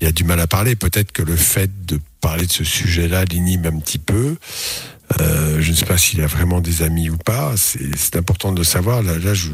il 0.00 0.06
a 0.06 0.12
du 0.12 0.24
mal 0.24 0.40
à 0.40 0.46
parler. 0.46 0.76
Peut-être 0.76 1.12
que 1.12 1.22
le 1.22 1.36
fait 1.36 1.70
de 1.86 2.00
parler 2.20 2.46
de 2.46 2.52
ce 2.52 2.64
sujet-là 2.64 3.24
l'inhibe 3.24 3.66
un 3.66 3.78
petit 3.78 3.98
peu. 3.98 4.36
Euh, 5.20 5.58
je 5.60 5.70
ne 5.70 5.76
sais 5.76 5.86
pas 5.86 5.98
s'il 5.98 6.20
a 6.20 6.26
vraiment 6.26 6.60
des 6.60 6.82
amis 6.82 7.10
ou 7.10 7.16
pas. 7.16 7.54
C'est 7.56 7.96
c'est 7.96 8.16
important 8.16 8.52
de 8.52 8.58
le 8.58 8.64
savoir. 8.64 9.02
Là, 9.02 9.18
là 9.18 9.34
je 9.34 9.50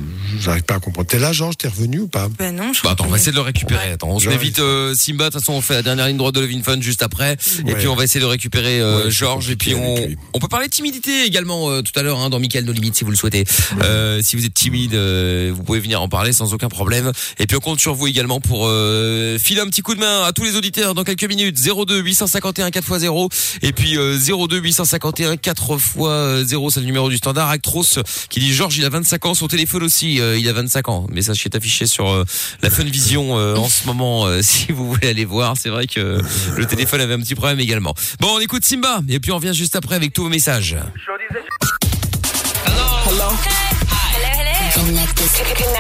n'arrive 0.47 0.63
pas 0.63 0.75
à 0.75 0.81
comprendre. 0.81 1.07
T'es 1.07 1.19
là, 1.19 1.33
Georges? 1.33 1.57
T'es 1.57 1.69
revenu 1.69 2.01
ou 2.01 2.09
pas? 2.09 2.29
Ben 2.39 2.55
non, 2.57 2.73
je 2.73 2.83
Bah 2.83 2.91
attends, 2.93 3.05
on 3.07 3.11
va 3.11 3.17
essayer 3.17 3.33
de 3.33 3.37
le 3.37 3.43
récupérer. 3.43 3.93
Attends, 3.93 4.09
on 4.09 4.19
se 4.19 4.29
met 4.29 4.37
vite 4.37 4.59
euh, 4.59 4.95
Simba. 4.95 5.27
De 5.27 5.31
toute 5.31 5.41
façon, 5.41 5.53
on 5.53 5.61
fait 5.61 5.75
la 5.75 5.83
dernière 5.83 6.07
ligne 6.09 6.17
droite 6.17 6.35
de 6.35 6.41
Levin 6.41 6.63
Fun 6.63 6.81
juste 6.81 7.03
après. 7.03 7.37
Et 7.67 7.75
puis 7.75 7.89
on 7.89 7.95
va 7.95 8.05
essayer 8.05 8.21
de 8.21 8.27
récupérer 8.27 8.81
euh, 8.81 9.05
Ouais, 9.05 9.11
Georges. 9.11 9.51
Et 9.51 9.57
puis 9.57 9.75
on, 9.75 9.97
on 10.35 10.39
peut 10.39 10.49
parler 10.49 10.67
de 10.67 10.73
timidité 10.73 11.25
également 11.25 11.71
euh, 11.71 11.83
tout 11.83 11.93
à 11.99 12.03
l'heure 12.03 12.19
hein, 12.19 12.31
dans 12.31 12.41
Michael 12.41 12.65
No 12.65 12.73
Limite 12.73 12.97
si 12.97 13.05
vous 13.05 13.11
le 13.11 13.17
souhaitez. 13.17 13.45
Euh, 13.83 14.21
si 14.23 14.37
vous 14.37 14.45
êtes 14.45 14.55
timide, 14.55 14.95
euh, 14.95 15.53
vous 15.55 15.63
pouvez 15.63 15.81
venir 15.81 16.01
en 16.03 16.09
parler 16.09 16.33
sans 16.33 16.55
aucun 16.55 16.69
problème. 16.69 17.13
Et 17.39 17.47
puis 17.47 17.57
on 17.57 17.61
compte 17.61 17.81
sur 17.81 17.95
vous 17.95 18.07
également 18.07 18.41
pour 18.41 18.67
euh, 18.67 19.39
filer 19.39 19.61
un 19.61 19.67
petit 19.67 19.83
coup 19.83 19.95
de 19.95 20.01
main 20.01 20.25
à 20.25 20.33
tous 20.33 20.45
les 20.45 20.57
auditeurs 20.57 20.95
dans 20.95 21.05
quelques 21.05 21.25
minutes. 21.25 21.59
02 21.63 22.01
851 22.01 22.69
4x0 22.71 23.29
et 23.63 23.73
puis 23.73 23.97
euh, 23.97 24.19
02 24.19 24.59
851 24.59 25.37
4x0 25.43 26.71
c'est 26.71 26.81
le 26.81 26.87
numéro 26.87 27.09
du 27.09 27.17
standard. 27.17 27.51
Actros 27.51 27.99
qui 28.29 28.41
dit 28.41 28.53
Georges 28.53 28.79
il 28.79 28.85
a 28.85 28.89
25 28.89 29.27
ans, 29.27 29.35
son 29.35 29.49
téléphone 29.49 29.83
aussi 29.83 30.21
euh, 30.21 30.39
il 30.39 30.49
a 30.49 30.53
25 30.53 30.89
ans. 30.89 31.07
Mais 31.11 31.23
ça 31.23 31.33
est 31.33 31.55
affiché 31.55 31.87
sur 31.87 32.11
euh, 32.11 32.25
la 32.63 32.71
Fun 32.71 32.85
Vision 32.85 33.39
euh, 33.39 33.57
en 33.57 33.69
ce 33.69 33.87
moment 33.87 34.27
euh, 34.27 34.41
si 34.43 34.73
vous 34.73 34.89
voulez 34.89 35.09
aller 35.09 35.25
voir. 35.25 35.57
C'est 35.57 35.69
vrai 35.69 35.87
que 35.87 36.21
le 36.57 36.67
téléphone 36.67 37.01
avait 37.01 37.15
un 37.15 37.21
petit 37.21 37.35
problème 37.35 37.61
également. 37.61 37.95
Bon 38.21 38.29
on 38.37 38.41
écoute 38.41 38.65
Simba 38.65 39.01
et 39.09 39.21
puis 39.21 39.33
on 39.33 39.37
revient 39.37 39.55
juste 39.55 39.77
après 39.77 39.97
avec 39.97 40.13
tous 40.13 40.25
vos 40.25 40.29
messages. 40.29 40.77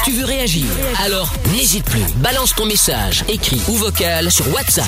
Tu 0.04 0.12
veux 0.12 0.24
réagir? 0.24 0.66
Alors 1.04 1.32
n'hésite 1.52 1.84
plus. 1.84 2.02
Balance 2.16 2.54
ton 2.54 2.66
message, 2.66 3.24
écrit 3.28 3.60
ou 3.68 3.74
vocal 3.74 4.30
sur 4.30 4.52
WhatsApp. 4.52 4.86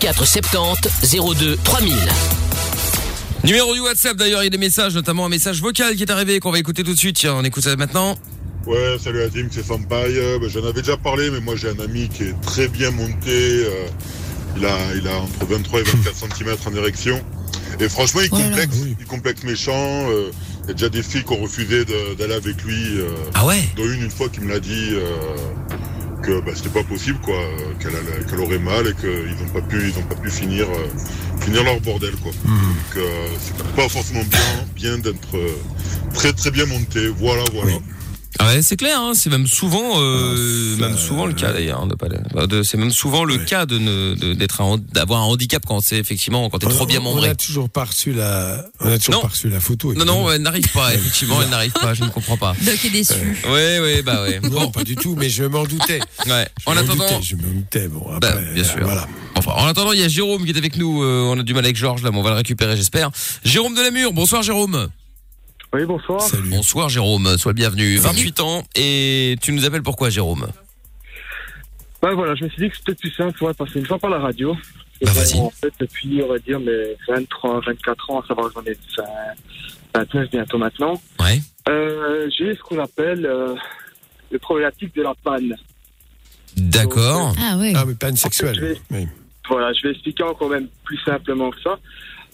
04 0.00 0.26
70 0.26 1.16
02 1.38 1.56
3000. 1.64 1.94
Numéro 3.44 3.74
du 3.74 3.80
WhatsApp 3.80 4.16
d'ailleurs, 4.16 4.42
il 4.42 4.44
y 4.44 4.46
a 4.46 4.50
des 4.50 4.58
messages, 4.58 4.94
notamment 4.94 5.26
un 5.26 5.28
message 5.28 5.60
vocal 5.60 5.96
qui 5.96 6.02
est 6.02 6.10
arrivé 6.10 6.38
qu'on 6.38 6.52
va 6.52 6.58
écouter 6.58 6.84
tout 6.84 6.92
de 6.92 6.98
suite. 6.98 7.16
Tiens, 7.16 7.34
on 7.34 7.44
écoute 7.44 7.64
ça 7.64 7.74
maintenant. 7.76 8.16
Ouais, 8.66 8.96
salut 9.02 9.18
la 9.18 9.28
team, 9.28 9.48
c'est 9.50 9.64
Sampaï. 9.66 10.16
Euh, 10.16 10.38
bah, 10.38 10.46
J'en 10.48 10.64
avais 10.64 10.80
déjà 10.82 10.96
parlé, 10.96 11.28
mais 11.30 11.40
moi 11.40 11.56
j'ai 11.56 11.68
un 11.68 11.78
ami 11.80 12.08
qui 12.08 12.24
est 12.24 12.40
très 12.42 12.68
bien 12.68 12.92
monté. 12.92 13.26
euh, 13.30 13.86
il, 14.56 14.64
a, 14.64 14.76
il 14.94 15.08
a 15.08 15.16
entre 15.16 15.46
23 15.46 15.80
et 15.80 15.82
24 15.82 16.14
cm 16.36 16.56
en 16.66 16.74
érection. 16.76 17.20
Et 17.80 17.88
franchement, 17.88 18.20
il 18.20 18.30
complexe, 18.30 18.76
il 19.00 19.06
complexe 19.06 19.42
méchant. 19.42 19.72
euh, 20.10 20.30
Il 20.64 20.68
y 20.68 20.70
a 20.70 20.74
déjà 20.74 20.88
des 20.90 21.02
filles 21.02 21.24
qui 21.24 21.32
ont 21.32 21.42
refusé 21.42 21.84
d'aller 21.84 22.34
avec 22.34 22.62
lui. 22.62 22.98
euh, 23.00 23.08
ah 23.34 23.44
ouais 23.46 23.64
Dont 23.76 23.84
une, 23.84 24.02
une 24.04 24.10
fois, 24.10 24.28
qui 24.28 24.40
me 24.40 24.52
l'a 24.52 24.60
dit 24.60 24.90
euh, 24.92 25.10
que 26.22 26.40
bah, 26.40 26.52
c'était 26.54 26.68
pas 26.70 26.84
possible, 26.84 27.18
quoi, 27.20 27.34
euh, 27.36 27.74
qu'elle 28.28 28.40
aurait 28.40 28.58
mal 28.58 28.86
et 28.86 28.94
qu'ils 28.94 29.36
n'ont 29.44 29.52
pas 29.52 29.60
pu, 29.60 29.90
ils 29.90 29.98
ont 29.98 30.06
pas 30.06 30.14
pu 30.14 30.30
finir, 30.30 30.66
euh, 30.70 31.40
finir 31.40 31.64
leur 31.64 31.80
bordel, 31.80 32.14
quoi. 32.22 32.32
Donc 32.52 32.96
euh, 32.96 33.26
c'est 33.40 33.56
pas 33.74 33.88
forcément 33.88 34.22
bien, 34.24 34.66
bien 34.74 34.98
d'être 34.98 35.36
euh, 35.36 35.56
très 36.14 36.32
très 36.32 36.50
bien 36.50 36.66
monté. 36.66 37.08
Voilà, 37.18 37.42
voilà. 37.52 37.72
Ah 38.38 38.46
ouais, 38.46 38.62
c'est 38.62 38.76
clair, 38.76 38.98
hein, 39.00 39.12
c'est 39.14 39.28
même 39.30 39.46
souvent, 39.46 40.00
euh, 40.00 40.76
même 40.78 40.96
souvent 40.96 41.26
le 41.26 41.34
cas 41.34 41.52
d'ailleurs, 41.52 41.80
hein, 41.82 41.86
de 41.86 41.94
pas, 41.94 42.06
bah, 42.34 42.46
de- 42.46 42.62
c'est 42.62 42.76
même 42.78 42.90
souvent 42.90 43.24
le 43.24 43.36
cas 43.38 43.66
de 43.66 43.78
ne, 43.78 44.14
de- 44.14 44.32
d'être 44.34 44.60
un, 44.62 44.78
d'avoir 44.92 45.20
un 45.20 45.24
handicap 45.24 45.62
quand 45.66 45.80
c'est 45.80 45.98
effectivement 45.98 46.48
quand 46.48 46.58
t'es 46.58 46.66
trop 46.68 46.86
bien 46.86 47.00
On 47.00 47.04
membré. 47.04 47.28
n'a 47.28 47.34
toujours 47.34 47.68
pas 47.68 47.84
reçu 47.84 48.12
la, 48.12 48.64
on 48.80 48.90
a 48.90 48.98
toujours 48.98 49.14
Non. 49.16 49.20
pas 49.22 49.28
reçu 49.28 49.48
la 49.50 49.60
photo. 49.60 49.92
Non, 49.94 50.04
non, 50.06 50.32
elle 50.32 50.42
n'arrive 50.42 50.66
pas, 50.72 50.94
effectivement, 50.94 51.40
elle 51.42 51.50
n'arrive 51.50 51.72
pas, 51.72 51.94
je 51.94 52.04
ne 52.04 52.08
comprends 52.08 52.36
pas. 52.38 52.54
Doc 52.62 52.84
est 52.84 52.90
déçu. 52.90 53.12
Ouais, 53.50 53.78
ouais, 53.80 54.02
bah 54.02 54.22
ouais. 54.22 54.40
Non, 54.50 54.70
pas 54.70 54.82
du 54.82 54.96
tout, 54.96 55.14
mais 55.16 55.28
je 55.30 55.44
m'en 55.44 55.64
doutais. 55.64 56.00
Ouais. 56.26 56.48
En 56.66 56.72
Je 56.72 56.76
m'en 56.78 56.82
attendant, 56.84 57.04
doutais, 57.08 57.22
je 57.22 57.36
me 57.36 57.42
doutais. 57.42 57.88
Bon, 57.88 58.04
Bah, 58.20 58.28
après, 58.30 58.42
bien 58.54 58.62
euh, 58.62 58.66
sûr. 58.66 58.82
Voilà. 58.82 59.06
Enfin, 59.36 59.52
en 59.52 59.66
attendant, 59.66 59.92
il 59.92 60.00
y 60.00 60.04
a 60.04 60.08
Jérôme 60.08 60.44
qui 60.44 60.50
est 60.52 60.56
avec 60.56 60.76
nous. 60.76 61.02
euh, 61.02 61.22
on 61.26 61.38
a 61.38 61.42
du 61.42 61.52
mal 61.52 61.64
avec 61.64 61.76
Georges 61.76 62.02
là, 62.02 62.10
mais 62.12 62.18
on 62.18 62.22
va 62.22 62.30
le 62.30 62.36
récupérer, 62.36 62.76
j'espère. 62.76 63.10
Jérôme 63.44 63.74
de 63.74 63.82
la 63.82 63.90
Mure. 63.90 64.12
Bonsoir, 64.12 64.42
Jérôme. 64.42 64.88
Oui, 65.74 65.84
bonsoir. 65.86 66.20
Bonsoir, 66.50 66.88
Jérôme. 66.88 67.38
Sois 67.38 67.52
le 67.52 67.56
bienvenu. 67.56 67.96
28 67.96 68.40
ans 68.40 68.62
et 68.76 69.36
tu 69.40 69.52
nous 69.52 69.64
appelles 69.64 69.82
pourquoi, 69.82 70.10
Jérôme? 70.10 70.48
Ben 72.02 72.12
voilà, 72.14 72.34
je 72.34 72.44
me 72.44 72.50
suis 72.50 72.62
dit 72.64 72.68
que 72.70 72.76
c'était 72.76 72.94
plus 72.94 73.12
simple, 73.12 73.42
ouais, 73.44 73.54
passer 73.54 73.78
une 73.78 73.86
fois 73.86 73.98
par 73.98 74.10
la 74.10 74.18
radio. 74.18 74.54
Et 75.00 75.06
Bah, 75.06 75.12
vas-y. 75.12 75.38
En 75.38 75.50
fait, 75.50 75.72
depuis, 75.80 76.20
on 76.22 76.28
va 76.28 76.38
dire, 76.38 76.60
mes 76.60 76.96
23, 77.08 77.60
24 77.66 78.10
ans, 78.10 78.20
à 78.20 78.26
savoir 78.26 78.48
que 78.48 78.54
j'en 78.54 78.64
ai 78.70 78.76
20, 79.94 80.04
29 80.12 80.30
bientôt 80.30 80.58
maintenant. 80.58 81.00
Ouais. 81.20 81.40
Euh, 81.68 82.28
j'ai 82.36 82.54
ce 82.54 82.60
qu'on 82.60 82.78
appelle 82.80 83.24
euh, 83.24 83.54
le 84.30 84.38
problématique 84.38 84.94
de 84.94 85.02
la 85.02 85.14
panne. 85.22 85.56
D'accord. 86.56 87.34
Ah 87.40 87.56
oui. 87.58 87.72
Ah, 87.74 87.84
mais 87.86 87.94
panne 87.94 88.10
Je 88.10 88.14
vais- 88.16 88.22
sexuelle. 88.22 88.76
Oui. 88.90 89.06
Voilà, 89.48 89.72
je 89.72 89.82
vais 89.82 89.92
expliquer 89.92 90.22
encore 90.24 90.50
même 90.50 90.68
plus 90.84 90.98
simplement 91.04 91.50
que 91.50 91.60
ça. 91.62 91.78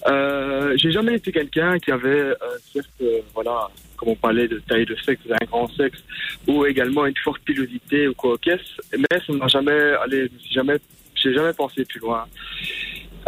Euh, 0.07 0.75
j'ai 0.77 0.93
jamais 0.93 1.15
été 1.15 1.33
quelqu'un 1.33 1.79
qui 1.79 1.91
avait, 1.91 2.09
euh, 2.09 2.37
certes, 2.73 2.89
euh, 3.03 3.21
voilà, 3.35 3.69
comme 3.97 4.11
on 4.11 4.17
parlait 4.17 4.47
de 4.47 4.61
taille 4.61 4.87
de 4.87 4.97
sexe, 4.97 5.27
d'un 5.27 5.37
grand 5.47 5.69
sexe, 5.75 5.99
ou 6.47 6.65
également 6.65 7.05
une 7.07 7.17
forte 7.17 7.43
pilosité 7.43 8.09
ou 8.09 8.15
quoi 8.15 8.37
qu'est-ce, 8.41 8.97
mais 8.97 9.19
ça 9.27 9.33
m'a 9.33 9.49
jamais, 9.49 9.95
allez, 10.03 10.31
je 10.49 10.55
jamais, 10.55 10.77
j'ai 11.17 11.35
jamais 11.35 11.53
pensé 11.53 11.85
plus 11.85 12.01
loin. 12.01 12.25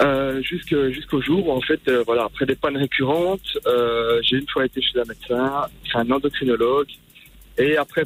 Euh, 0.01 0.41
jusqu'au 0.43 1.21
jour 1.21 1.49
où, 1.49 1.53
en 1.53 1.61
fait, 1.61 1.81
euh, 1.89 2.03
voilà, 2.07 2.25
après 2.25 2.47
des 2.47 2.55
pannes 2.55 2.77
récurrentes, 2.77 3.59
euh, 3.67 4.21
j'ai 4.23 4.37
une 4.39 4.49
fois 4.49 4.65
été 4.65 4.81
chez 4.81 4.99
un 4.99 5.05
médecin, 5.05 5.67
c'est 5.91 5.99
un 5.99 6.11
endocrinologue, 6.11 6.89
et 7.59 7.77
après 7.77 8.05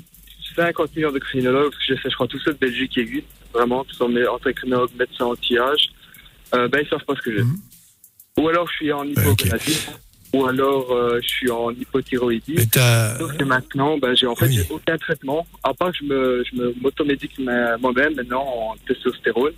50 0.57 0.91
000 0.95 1.11
endocrinologues, 1.11 1.70
parce 1.70 1.86
que 1.86 1.95
j'ai 1.95 1.97
fait, 2.01 2.11
je 2.11 2.15
crois, 2.15 2.27
tout 2.27 2.41
ça 2.41 2.53
de 2.53 2.59
Belgique 2.59 2.93
qui 2.93 3.01
existe, 3.01 3.27
vraiment, 3.53 3.85
tout 3.85 3.95
sont 3.95 4.07
endocrinologues, 4.07 4.91
médecins 4.99 5.27
anti-âge, 5.27 5.91
euh, 6.55 6.69
ben, 6.69 6.81
ils 6.82 6.89
savent 6.89 7.05
pas 7.05 7.15
ce 7.15 7.23
que 7.23 7.32
j'ai. 7.32 7.43
Ou 8.39 8.48
alors 8.48 8.66
je 8.69 8.74
suis 8.74 8.93
en 8.93 9.05
hypogonadie, 9.05 9.86
ou 10.35 10.44
alors 10.47 10.90
euh, 10.93 11.20
je 11.23 11.28
suis 11.28 11.51
en 11.51 11.70
hypothyroïdie. 11.70 12.56
Sauf 13.19 13.36
que 13.36 13.44
maintenant, 13.44 13.97
ben, 13.98 14.15
j'ai 14.16 14.27
en 14.27 14.35
fait 14.35 14.51
j'ai 14.51 14.66
aucun 14.70 14.98
traitement, 14.98 15.47
à 15.62 15.73
part 15.73 15.93
que 15.93 15.98
je 15.98 16.05
me, 16.05 16.44
je 16.51 16.56
me 16.56 16.74
m'automédique 16.82 17.39
ma- 17.39 17.77
moi-même 17.77 18.15
maintenant 18.16 18.43
en 18.44 18.74
testostérone. 18.89 19.52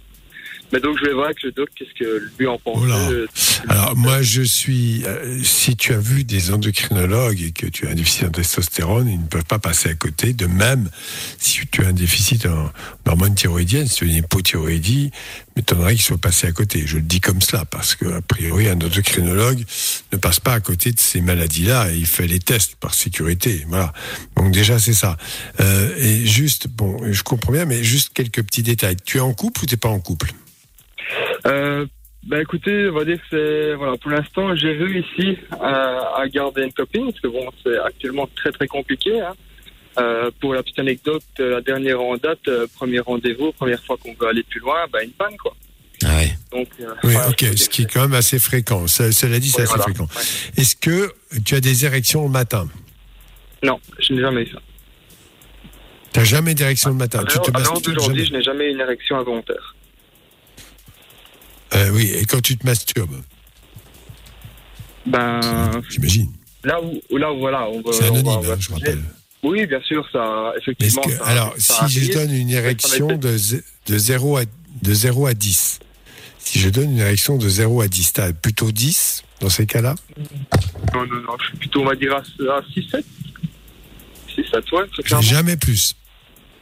Mais 0.72 0.80
donc 0.80 0.98
je 0.98 1.04
vais 1.06 1.12
voir 1.12 1.26
avec 1.26 1.42
le 1.42 1.52
doc 1.52 1.68
qu'est-ce 1.76 1.94
que 1.98 2.28
lui 2.38 2.46
en 2.46 2.58
pense. 2.58 2.82
Euh, 2.84 3.26
Alors 3.68 3.96
moi 3.96 4.22
je 4.22 4.42
suis, 4.42 5.04
euh, 5.06 5.42
si 5.42 5.76
tu 5.76 5.92
as 5.92 5.98
vu 5.98 6.24
des 6.24 6.50
endocrinologues 6.52 7.40
et 7.40 7.52
que 7.52 7.66
tu 7.66 7.86
as 7.86 7.90
un 7.90 7.94
déficit 7.94 8.24
en 8.24 8.30
testostérone, 8.30 9.08
ils 9.08 9.20
ne 9.20 9.26
peuvent 9.26 9.44
pas 9.44 9.58
passer 9.58 9.88
à 9.90 9.94
côté. 9.94 10.32
De 10.32 10.46
même, 10.46 10.90
si 11.38 11.60
tu 11.70 11.84
as 11.84 11.88
un 11.88 11.92
déficit 11.92 12.46
en, 12.46 12.66
en 12.66 12.72
hormone 13.06 13.34
thyroïdienne, 13.34 13.86
si 13.86 13.96
tu 13.96 14.04
as 14.04 14.08
une 14.08 14.14
hypothyroïdie, 14.14 15.10
m'étonnerait 15.54 15.94
qu'ils 15.94 16.04
soient 16.04 16.18
passés 16.18 16.48
à 16.48 16.52
côté. 16.52 16.82
Je 16.86 16.96
le 16.96 17.02
dis 17.02 17.20
comme 17.20 17.40
cela 17.40 17.64
parce 17.64 17.94
que 17.94 18.06
a 18.06 18.20
priori 18.20 18.68
un 18.68 18.74
endocrinologue 18.74 19.64
ne 20.12 20.18
passe 20.18 20.40
pas 20.40 20.54
à 20.54 20.60
côté 20.60 20.92
de 20.92 20.98
ces 20.98 21.20
maladies-là 21.20 21.92
et 21.92 21.96
il 21.96 22.06
fait 22.06 22.26
les 22.26 22.40
tests 22.40 22.74
par 22.76 22.94
sécurité. 22.94 23.64
Voilà. 23.68 23.92
Donc 24.36 24.52
déjà 24.52 24.78
c'est 24.78 24.94
ça. 24.94 25.16
Euh, 25.60 25.94
et 25.96 26.26
juste, 26.26 26.68
bon, 26.68 26.98
je 27.10 27.22
comprends 27.22 27.52
bien, 27.52 27.64
mais 27.64 27.84
juste 27.84 28.10
quelques 28.12 28.42
petits 28.42 28.62
détails. 28.62 28.96
Tu 29.04 29.18
es 29.18 29.20
en 29.20 29.32
couple 29.32 29.62
ou 29.62 29.66
t'es 29.66 29.76
pas 29.76 29.88
en 29.88 30.00
couple? 30.00 30.32
Euh, 31.46 31.86
bah 32.26 32.40
écoutez, 32.42 32.88
on 32.88 32.94
va 32.94 33.04
dire 33.04 33.18
que 33.18 33.26
c'est 33.30 33.74
voilà 33.74 33.96
pour 33.98 34.10
l'instant 34.10 34.54
j'ai 34.56 34.72
réussi 34.72 35.38
à, 35.60 36.20
à 36.20 36.28
garder 36.28 36.62
une 36.64 36.72
copine 36.72 37.04
parce 37.06 37.20
que 37.20 37.28
bon 37.28 37.48
c'est 37.62 37.78
actuellement 37.78 38.28
très 38.36 38.50
très 38.52 38.66
compliqué. 38.66 39.20
Hein. 39.20 39.34
Euh, 39.98 40.30
pour 40.40 40.52
la 40.52 40.62
petite 40.62 40.78
anecdote, 40.78 41.22
euh, 41.40 41.52
la 41.52 41.60
dernière 41.62 42.00
en 42.00 42.16
date, 42.16 42.46
euh, 42.48 42.66
premier 42.74 43.00
rendez-vous, 43.00 43.52
première 43.52 43.82
fois 43.82 43.96
qu'on 43.96 44.12
veut 44.12 44.28
aller 44.28 44.42
plus 44.42 44.60
loin, 44.60 44.84
bah 44.92 45.02
une 45.02 45.12
panne 45.12 45.36
quoi. 45.38 45.54
Ah 46.04 46.16
ouais. 46.18 46.30
Donc 46.52 46.68
euh, 46.80 46.92
Oui, 47.04 47.12
voilà. 47.14 47.28
ok, 47.30 47.40
ce 47.56 47.68
qui 47.70 47.82
est 47.82 47.90
quand 47.92 48.02
même 48.02 48.12
assez 48.12 48.38
fréquent. 48.38 48.86
Ce- 48.86 49.10
Cela 49.12 49.38
dit, 49.38 49.48
c'est 49.48 49.58
Ouais, 49.58 49.62
assez 49.62 49.68
voilà. 49.76 49.84
fréquent. 49.84 50.06
Est-ce 50.58 50.76
que 50.76 51.10
tu 51.46 51.54
as 51.54 51.60
des 51.60 51.86
érections 51.86 52.24
le 52.24 52.28
matin? 52.30 52.68
Non, 53.62 53.80
je 53.98 54.12
n'ai 54.12 54.20
jamais 54.20 54.42
eu 54.42 54.48
ça. 54.52 54.58
Tu 56.12 56.18
n'as 56.18 56.24
jamais 56.26 56.54
d'érection 56.54 56.90
le 56.90 56.96
matin? 56.96 57.24
Tu 57.26 57.32
Alors, 57.32 57.46
te 57.46 57.50
masturbes 57.52 57.94
d'aujourd'hui, 57.94 58.24
jamais? 58.26 58.26
je 58.26 58.32
n'ai 58.36 58.42
jamais 58.42 58.64
eu 58.66 58.72
une 58.72 58.80
érection 58.80 59.16
involontaire. 59.18 59.75
Euh, 61.76 61.90
Oui, 61.90 62.10
et 62.14 62.24
quand 62.24 62.40
tu 62.40 62.56
te 62.56 62.66
masturbes 62.66 63.20
Ben, 65.06 65.40
J'imagine. 65.88 66.32
là 66.64 66.80
où, 66.82 67.16
là 67.16 67.32
où 67.32 67.38
voilà, 67.38 67.68
on 67.68 67.80
va. 67.80 67.92
C'est 67.92 68.08
on 68.10 68.14
va- 68.14 68.18
anonyme, 68.18 68.26
on 68.28 68.40
va 68.40 68.52
hein, 68.54 68.56
je 68.58 68.72
rappelle. 68.72 69.02
Oui, 69.42 69.66
bien 69.66 69.80
sûr, 69.82 70.04
ça, 70.10 70.52
effectivement. 70.60 71.02
que- 71.02 71.12
ça- 71.16 71.24
alors, 71.24 71.54
ça 71.58 71.86
si 71.88 72.04
je 72.04 72.12
donne 72.12 72.32
une 72.32 72.50
érection 72.50 73.06
de, 73.16 73.36
zé- 73.36 73.62
de, 73.86 73.98
0 73.98 74.38
à, 74.38 74.42
de 74.82 74.94
0 74.94 75.26
à 75.26 75.34
10, 75.34 75.78
si 76.38 76.58
je 76.58 76.68
donne 76.68 76.90
une 76.92 76.98
érection 76.98 77.36
de 77.36 77.48
0 77.48 77.80
à 77.82 77.88
10, 77.88 78.12
tu 78.14 78.20
as 78.20 78.32
plutôt 78.32 78.72
10 78.72 79.22
dans 79.40 79.48
ces 79.50 79.66
cas-là? 79.66 79.94
Non, 80.94 81.06
non, 81.06 81.20
non, 81.22 81.36
je 81.40 81.46
suis 81.48 81.56
plutôt, 81.58 81.82
on 81.82 81.86
va 81.86 81.94
dire, 81.94 82.12
à, 82.14 82.18
à 82.18 82.62
6-7. 82.74 83.04
6-7, 84.34 84.72
ouais, 84.72 84.82
c'est 84.90 84.96
C'est 84.96 85.02
clairement. 85.04 85.22
Jamais 85.22 85.56
plus. 85.56 85.94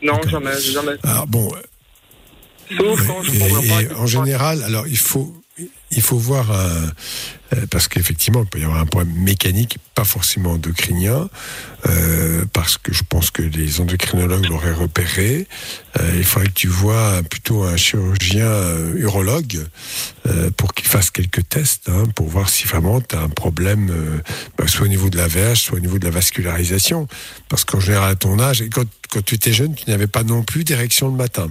Non, 0.03 0.21
jamais, 0.29 0.61
jamais. 0.61 0.93
Alors 1.03 1.27
bon, 1.27 1.51
Sauf 2.77 3.07
quand 3.07 3.23
je 3.23 3.33
Et, 3.33 3.39
prends 3.39 3.57
un 3.59 3.81
et 3.81 3.93
en 3.95 4.07
général, 4.07 4.63
alors 4.65 4.87
il 4.87 4.99
faut 4.99 5.35
il 5.93 6.03
faut 6.03 6.19
voir 6.19 6.51
un- 6.51 6.91
euh, 7.55 7.67
parce 7.71 7.87
qu'effectivement 7.87 8.43
il 8.43 8.49
peut 8.49 8.59
y 8.59 8.65
avoir 8.65 8.81
un 8.81 8.87
problème 8.87 9.15
mécanique, 9.15 9.79
pas 9.95 10.03
forcément 10.03 10.53
endocrinien, 10.53 11.29
euh, 11.87 12.45
parce 12.53 12.77
que 12.79 12.93
je 12.93 13.03
pense 13.09 13.31
que 13.31 13.43
les 13.43 13.81
endocrinologues 13.81 14.47
l'auraient 14.49 14.73
repéré. 14.73 15.47
Euh, 16.01 16.11
il 16.17 16.25
faudrait 16.25 16.49
que 16.49 16.55
tu 16.55 16.67
vois 16.67 17.23
plutôt 17.31 17.63
un 17.63 17.77
chirurgien 17.77 18.47
euh, 18.47 18.95
urologue 18.97 19.61
euh, 20.27 20.51
pour 20.57 20.75
qu'il 20.75 20.89
fasse 20.89 21.11
quelques 21.13 21.49
tests 21.49 21.89
hein, 21.89 22.05
pour 22.17 22.27
voir 22.29 22.49
si 22.49 22.65
vraiment 22.67 23.01
tu 23.01 23.15
as 23.15 23.21
un 23.21 23.29
problème, 23.29 23.91
euh, 23.91 24.19
bah, 24.59 24.67
soit 24.67 24.87
au 24.87 24.89
niveau 24.89 25.09
de 25.11 25.17
la 25.17 25.29
verge, 25.29 25.61
soit 25.61 25.77
au 25.77 25.81
niveau 25.81 26.01
de 26.01 26.05
la 26.05 26.11
vascularisation. 26.11 27.07
Parce 27.49 27.65
qu'en 27.65 27.79
général, 27.79 28.11
à 28.11 28.17
ton 28.17 28.41
âge, 28.41 28.61
et 28.63 28.69
quand, 28.71 28.87
quand 29.13 29.25
tu 29.25 29.37
étais 29.37 29.53
jeune, 29.53 29.77
tu 29.77 29.89
n'avais 29.89 30.09
pas 30.09 30.25
non 30.25 30.43
plus 30.43 30.65
d'érection 30.65 31.07
le 31.09 31.15
matin. 31.17 31.49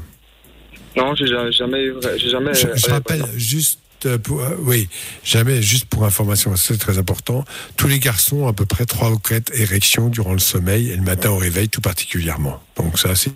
Non, 0.96 1.16
j'ai 1.16 1.28
ja- 1.28 1.50
jamais, 1.52 1.88
j'ai 2.18 2.30
jamais. 2.30 2.54
Je, 2.54 2.68
je 2.76 2.88
rappelle 2.90 3.26
juste 3.36 3.80
euh, 4.06 4.18
pour, 4.18 4.42
euh, 4.42 4.56
oui, 4.60 4.90
jamais 5.24 5.62
juste 5.62 5.86
pour 5.86 6.04
information, 6.06 6.56
c'est 6.56 6.78
très 6.78 6.98
important. 6.98 7.46
Tous 7.78 7.88
les 7.88 8.00
garçons 8.00 8.38
ont 8.44 8.48
à 8.48 8.54
peu 8.54 8.66
près 8.66 8.86
trois 8.86 9.10
ou 9.12 9.18
quatre 9.18 9.52
érections 9.58 10.10
durant 10.10 10.34
le 10.34 10.40
sommeil 10.40 10.90
et 10.90 10.96
le 10.96 11.02
matin 11.02 11.30
au 11.30 11.38
réveil 11.38 11.70
tout 11.70 11.80
particulièrement. 11.82 12.62
Donc 12.76 13.00
ça 13.00 13.16
c'est 13.16 13.32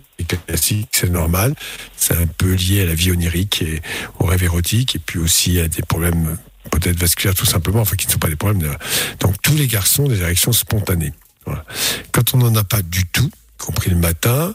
classique, 0.46 0.88
c'est 0.92 1.10
normal. 1.10 1.54
C'est 1.96 2.14
un 2.16 2.26
peu 2.26 2.52
lié 2.52 2.82
à 2.82 2.84
la 2.86 2.94
vie 2.94 3.10
onirique 3.12 3.62
et 3.62 3.80
au 4.18 4.26
rêve 4.26 4.42
érotique 4.44 4.94
et 4.96 4.98
puis 4.98 5.18
aussi 5.18 5.58
à 5.58 5.68
des 5.68 5.82
problèmes 5.82 6.36
peut-être 6.70 6.98
vasculaires 7.00 7.34
tout 7.34 7.46
simplement, 7.46 7.80
enfin 7.80 7.96
qui 7.96 8.06
ne 8.06 8.12
sont 8.12 8.18
pas 8.18 8.28
des 8.28 8.36
problèmes. 8.36 8.60
de- 8.62 8.76
Donc 9.20 9.40
tous 9.42 9.54
les 9.56 9.66
garçons 9.68 10.04
ont 10.04 10.08
des 10.08 10.20
érections 10.20 10.52
spontanées. 10.52 11.12
Voilà. 11.46 11.64
Quand 12.12 12.34
on 12.34 12.38
n'en 12.38 12.54
a 12.56 12.64
pas 12.64 12.82
du 12.82 13.06
tout, 13.06 13.30
y 13.30 13.64
compris 13.64 13.88
le 13.90 13.96
matin, 13.96 14.54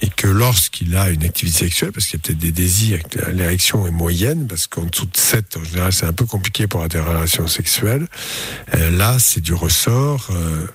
et 0.00 0.08
que 0.08 0.28
lorsqu'il 0.28 0.96
a 0.96 1.10
une 1.10 1.24
activité 1.24 1.64
sexuelle, 1.64 1.92
parce 1.92 2.06
qu'il 2.06 2.18
y 2.18 2.22
a 2.22 2.24
peut-être 2.24 2.38
des 2.38 2.52
désirs, 2.52 3.00
l'érection 3.32 3.86
est 3.86 3.90
moyenne, 3.90 4.46
parce 4.46 4.66
qu'en 4.66 4.84
dessous 4.84 5.06
de 5.06 5.16
7, 5.16 5.56
en 5.56 5.64
général, 5.64 5.92
c'est 5.92 6.06
un 6.06 6.12
peu 6.12 6.26
compliqué 6.26 6.66
pour 6.66 6.82
avoir 6.82 6.88
des 6.88 7.00
relations 7.00 7.46
sexuelles, 7.46 8.06
euh, 8.74 8.90
là, 8.90 9.18
c'est 9.18 9.40
du 9.40 9.54
ressort. 9.54 10.28
Euh, 10.30 10.66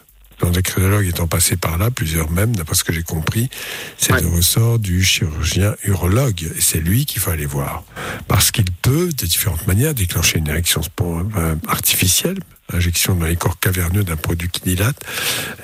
L'endocrinologue 0.44 1.08
étant 1.08 1.28
passé 1.28 1.56
par 1.56 1.78
là, 1.78 1.90
plusieurs 1.90 2.30
même, 2.30 2.56
d'après 2.56 2.76
ce 2.76 2.84
que 2.84 2.92
j'ai 2.92 3.04
compris, 3.04 3.50
c'est 3.98 4.20
le 4.20 4.28
ressort 4.28 4.78
du 4.78 5.04
chirurgien 5.04 5.76
urologue. 5.86 6.44
Et 6.44 6.62
c'est 6.62 6.80
lui 6.80 7.06
qu'il 7.06 7.22
faut 7.22 7.32
aller 7.32 7.46
voir. 7.46 7.84
Parce 8.28 8.52
qu'il 8.52 8.70
peut, 8.82 9.08
de 9.08 9.26
différentes 9.26 9.66
manières, 9.68 9.94
déclencher 9.94 10.40
une 10.40 10.50
érection 10.50 10.82
euh, 11.02 11.56
artificielle, 11.68 12.40
injection 12.74 13.16
dans 13.16 13.26
les 13.26 13.36
corps 13.36 13.60
caverneux 13.60 14.04
d'un 14.04 14.16
produit 14.16 14.50
qui 14.50 14.62
dilate, 14.62 14.98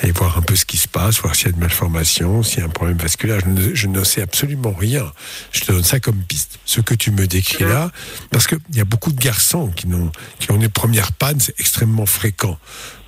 et 0.01 0.11
voir 0.11 0.37
un 0.37 0.41
peu 0.41 0.55
ce 0.55 0.65
qui 0.65 0.77
se 0.77 0.87
passe, 0.87 1.19
voir 1.19 1.35
s'il 1.35 1.47
y 1.47 1.49
a 1.49 1.53
de 1.53 1.59
malformation, 1.59 2.43
s'il 2.43 2.59
y 2.59 2.61
a 2.61 2.65
un 2.65 2.69
problème 2.69 2.97
vasculaire. 2.97 3.39
Je 3.41 3.49
ne, 3.49 3.75
je 3.75 3.87
ne 3.87 4.03
sais 4.03 4.21
absolument 4.21 4.73
rien. 4.73 5.11
Je 5.51 5.61
te 5.61 5.71
donne 5.71 5.83
ça 5.83 5.99
comme 5.99 6.21
piste. 6.23 6.59
Ce 6.65 6.81
que 6.81 6.93
tu 6.93 7.11
me 7.11 7.27
décris 7.27 7.65
là, 7.65 7.91
parce 8.31 8.47
qu'il 8.47 8.59
y 8.73 8.79
a 8.79 8.85
beaucoup 8.85 9.11
de 9.11 9.19
garçons 9.19 9.67
qui, 9.75 9.87
n'ont, 9.87 10.11
qui 10.39 10.51
ont 10.51 10.57
des 10.57 10.69
premières 10.69 11.11
pannes, 11.11 11.39
c'est 11.39 11.59
extrêmement 11.59 12.05
fréquent. 12.05 12.57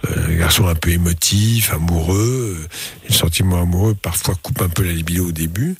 Euh, 0.09 0.27
les 0.29 0.37
garçons 0.37 0.67
un 0.67 0.73
peu 0.73 0.89
émotifs, 0.89 1.71
amoureux, 1.71 2.57
euh, 2.59 2.67
les 3.07 3.13
sentiments 3.15 3.61
amoureux 3.61 3.93
parfois 3.93 4.33
coupent 4.41 4.61
un 4.63 4.69
peu 4.69 4.83
la 4.83 4.93
libido 4.93 5.27
au 5.27 5.31
début, 5.31 5.75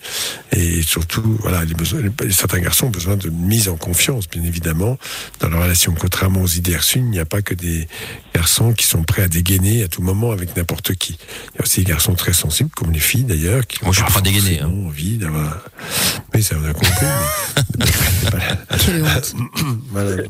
et 0.51 0.83
surtout, 0.83 1.37
voilà, 1.41 1.65
les 1.65 1.73
besoins, 1.73 2.01
les- 2.01 2.31
certains 2.31 2.59
garçons 2.59 2.85
ont 2.85 2.91
besoin 2.91 3.15
de 3.17 3.29
mise 3.31 3.67
en 3.67 3.77
confiance, 3.77 4.29
bien 4.29 4.43
évidemment, 4.43 4.99
dans 5.39 5.49
leur 5.49 5.63
relation. 5.63 5.95
Contrairement 5.99 6.41
aux 6.41 6.47
idées 6.47 6.77
reçues, 6.77 6.99
il 6.99 7.09
n'y 7.09 7.17
a 7.19 7.25
pas 7.25 7.41
que 7.41 7.55
des 7.55 7.87
garçons 8.35 8.73
qui 8.73 8.85
sont 8.85 9.01
prêts 9.03 9.23
à 9.23 9.27
dégainer 9.27 9.83
à 9.83 9.87
tout 9.87 10.03
moment 10.03 10.31
avec 10.31 10.55
n'importe 10.55 10.93
qui. 10.93 11.17
Il 11.53 11.57
y 11.57 11.59
a 11.59 11.63
aussi 11.63 11.79
des 11.83 11.89
garçons 11.89 12.13
très 12.13 12.33
sensibles, 12.33 12.69
comme 12.75 12.91
les 12.91 12.99
filles 12.99 13.23
d'ailleurs, 13.23 13.65
qui 13.65 13.83
Moi, 13.83 13.91
je 13.91 14.01
pas 14.03 14.21
dégainer, 14.21 14.61
hein. 14.61 14.71
envie 14.85 15.17
d'avoir. 15.17 15.57
Oui, 16.35 16.43
ça 16.43 16.55
on 16.61 16.69
a 16.69 16.73
compris. 16.73 16.91
mais- 17.79 17.85
Quelle 18.85 19.03
honte. 19.03 19.33
voilà. 19.89 20.23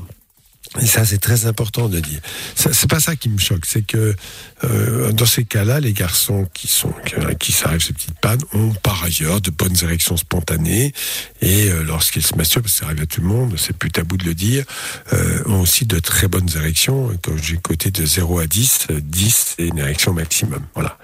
Et 0.80 0.86
ça, 0.86 1.06
c'est 1.06 1.18
très 1.18 1.48
important 1.48 1.90
de 1.90 2.00
dire. 2.00 2.22
C'est 2.56 2.90
pas 2.90 3.02
ça 3.02 3.18
qui 3.18 3.28
me 3.28 3.38
choque, 3.38 3.66
c'est 3.66 3.82
que 3.82 4.16
euh, 4.64 5.12
dans 5.12 5.26
ces 5.26 5.44
cas-là, 5.44 5.82
les 5.82 5.92
garçons 5.92 6.48
qui 6.54 6.68
sont 6.68 6.94
qui, 7.06 7.16
qui 7.40 7.52
s'arrivent 7.52 7.84
ces 7.84 7.92
petites 7.92 8.20
pannes 8.20 8.42
ont 8.54 8.72
par 8.82 9.04
ailleurs 9.04 9.42
de 9.42 9.52
bonnes 9.52 9.76
érections 9.84 10.16
spontanées 10.16 10.94
et 11.42 11.70
euh, 11.70 11.84
lorsqu'ils 11.84 12.26
se 12.26 12.36
masturbent, 12.36 12.70
ça 12.70 12.86
arrive 12.86 13.02
à 13.02 13.06
tout 13.06 13.20
le 13.20 13.28
monde, 13.28 13.56
c'est 13.58 13.76
plus 13.76 13.92
tabou 13.92 14.16
de 14.16 14.24
le 14.24 14.34
dire, 14.34 14.64
euh, 15.12 15.44
ont 15.46 15.60
aussi 15.60 15.86
de 15.86 16.00
très 16.00 16.28
bonnes 16.28 16.50
érections. 16.56 17.12
Quand 17.22 17.36
j'ai 17.36 17.58
côté 17.58 17.92
de 17.92 18.06
0 18.06 18.40
à 18.40 18.48
10, 18.48 18.88
euh, 18.92 19.02
10 19.02 19.56
c'est 19.58 19.68
une 19.68 19.80
érection 19.80 20.14
maximum. 20.14 20.64
Voilà. 20.74 20.98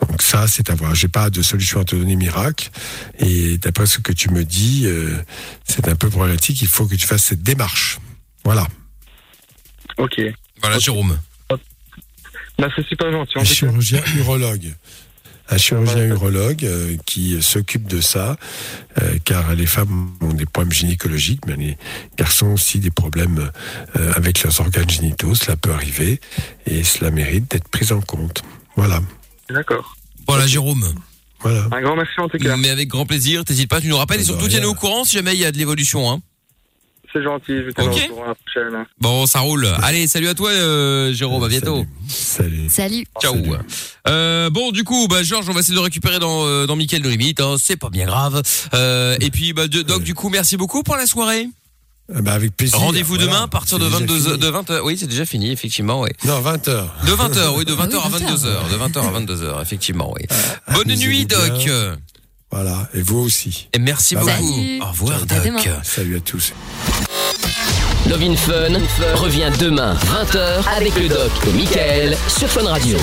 Donc 0.00 0.22
ça, 0.22 0.46
c'est 0.46 0.70
à 0.70 0.74
voir. 0.74 0.94
J'ai 0.94 1.08
pas 1.08 1.30
de 1.30 1.42
solution 1.42 1.80
à 1.80 1.84
te 1.84 1.96
donner 1.96 2.16
miracle. 2.16 2.70
Et 3.18 3.58
d'après 3.58 3.86
ce 3.86 3.98
que 3.98 4.12
tu 4.12 4.30
me 4.30 4.44
dis, 4.44 4.82
euh, 4.86 5.16
c'est 5.64 5.88
un 5.88 5.96
peu 5.96 6.08
problématique. 6.08 6.62
Il 6.62 6.68
faut 6.68 6.86
que 6.86 6.94
tu 6.94 7.06
fasses 7.06 7.24
cette 7.24 7.42
démarche. 7.42 7.98
Voilà. 8.44 8.66
Ok. 10.00 10.20
Voilà, 10.60 10.78
Jérôme. 10.78 11.18
Bah, 12.58 12.68
c'est 12.76 12.86
super 12.86 13.10
gentil. 13.10 13.38
en 13.38 13.40
Un 13.40 13.44
chirurgien 13.44 14.02
urologue. 14.18 14.74
Un 15.48 15.56
chirurgien 15.56 16.04
urologue 16.06 16.64
euh, 16.64 16.96
qui 17.06 17.42
s'occupe 17.42 17.88
de 17.88 18.00
ça, 18.00 18.36
euh, 19.00 19.16
car 19.24 19.54
les 19.54 19.66
femmes 19.66 20.12
ont 20.20 20.32
des 20.32 20.46
problèmes 20.46 20.72
gynécologiques, 20.72 21.46
mais 21.46 21.56
les 21.56 21.78
garçons 22.16 22.48
aussi 22.48 22.78
des 22.78 22.90
problèmes 22.90 23.50
euh, 23.96 24.12
avec 24.14 24.42
leurs 24.42 24.60
organes 24.60 24.88
génitaux. 24.88 25.34
Cela 25.34 25.56
peut 25.56 25.72
arriver 25.72 26.20
et 26.66 26.84
cela 26.84 27.10
mérite 27.10 27.50
d'être 27.50 27.68
pris 27.68 27.92
en 27.92 28.00
compte. 28.00 28.42
Voilà. 28.76 29.00
D'accord. 29.48 29.96
Voilà, 30.28 30.46
Jérôme. 30.46 30.84
Voilà. 31.40 31.66
Un 31.72 31.80
grand 31.80 31.96
merci 31.96 32.20
en 32.20 32.28
tout 32.28 32.38
cas. 32.38 32.56
Mais 32.56 32.68
avec 32.68 32.88
grand 32.88 33.06
plaisir, 33.06 33.44
t'hésites 33.44 33.70
pas, 33.70 33.80
tu 33.80 33.88
nous 33.88 33.96
rappelles 33.96 34.20
et 34.20 34.24
surtout 34.24 34.48
tiens-nous 34.48 34.68
au 34.68 34.74
courant 34.74 35.04
si 35.04 35.16
jamais 35.16 35.34
il 35.34 35.40
y 35.40 35.46
a 35.46 35.50
de 35.52 35.56
l'évolution. 35.56 36.10
Hein. 36.10 36.20
C'est 37.12 37.22
gentil. 37.22 37.56
Je 37.56 37.62
vais 37.62 37.72
te 37.72 37.80
Ok. 37.82 37.88
okay. 37.92 38.08
courant 38.08 38.26
la 38.26 38.34
prochaine. 38.34 38.86
Bon, 39.00 39.26
ça 39.26 39.40
roule. 39.40 39.66
Allez, 39.82 40.06
salut 40.06 40.28
à 40.28 40.34
toi, 40.34 40.50
euh, 40.50 41.12
Jérôme. 41.12 41.42
À 41.42 41.48
bientôt. 41.48 41.84
Salut. 42.08 42.68
Salut. 42.68 43.04
Ciao. 43.20 43.34
Euh, 44.08 44.48
bon, 44.50 44.70
du 44.70 44.84
coup, 44.84 45.08
bah, 45.08 45.22
Georges, 45.22 45.48
on 45.48 45.52
va 45.52 45.60
essayer 45.60 45.74
de 45.74 45.80
récupérer 45.80 46.18
dans, 46.20 46.44
euh, 46.46 46.66
dans 46.66 46.76
Mickaël 46.76 47.02
de 47.02 47.08
Limite. 47.08 47.40
Hein, 47.40 47.56
c'est 47.60 47.76
pas 47.76 47.90
bien 47.90 48.06
grave. 48.06 48.42
Euh, 48.74 49.16
et 49.20 49.30
puis, 49.30 49.52
bah, 49.52 49.66
de- 49.66 49.82
Doc, 49.82 50.02
du 50.02 50.14
coup, 50.14 50.28
merci 50.28 50.56
beaucoup 50.56 50.82
pour 50.82 50.96
la 50.96 51.06
soirée. 51.06 51.48
Bah, 52.12 52.32
avec 52.32 52.56
plaisir. 52.56 52.78
Rendez-vous 52.78 53.14
Voilà. 53.14 53.26
demain 53.30 53.42
à 53.44 53.48
partir 53.48 53.78
de 53.78 53.84
C'est 53.84 53.90
déjà 53.90 53.98
22 54.00 54.20
fini. 54.20 54.38
de 54.38 54.46
20 54.48 54.80
Oui, 54.82 54.96
c'est 54.98 55.06
déjà 55.06 55.24
fini, 55.24 55.52
effectivement, 55.52 56.00
oui. 56.00 56.10
Non, 56.24 56.40
20h. 56.40 56.88
De 57.06 57.12
20h, 57.12 57.54
oui, 57.56 57.64
de 57.64 57.72
20h 57.72 58.00
Ah 58.02 58.06
à 58.06 58.10
22h. 58.10 58.68
De 58.70 58.76
20h 58.76 58.98
à 59.06 59.10
22h, 59.20 59.62
effectivement, 59.62 60.12
oui. 60.16 60.26
Bonne 60.74 60.90
amusez-vous 60.90 61.08
nuit, 61.12 61.26
Doc. 61.26 61.68
Voilà. 62.50 62.88
Et 62.94 63.02
vous 63.02 63.18
aussi. 63.20 63.68
Et 63.72 63.78
merci 63.78 64.14
Bye 64.16 64.24
beaucoup. 64.24 64.54
bye. 64.56 64.80
Au 64.82 64.86
revoir, 64.86 65.26
Doc. 65.26 65.68
Salut 65.82 66.16
à 66.16 66.20
tous. 66.20 66.52
Love 68.08 68.22
in 68.22 68.34
Fun 68.34 68.80
revient 69.14 69.50
demain 69.60 69.94
20h 69.94 70.68
avec 70.76 70.96
le 70.96 71.08
doc 71.08 71.30
et 71.46 71.52
Michael 71.52 72.16
sur 72.28 72.48
Fun 72.48 72.64
Radio. 72.66 72.96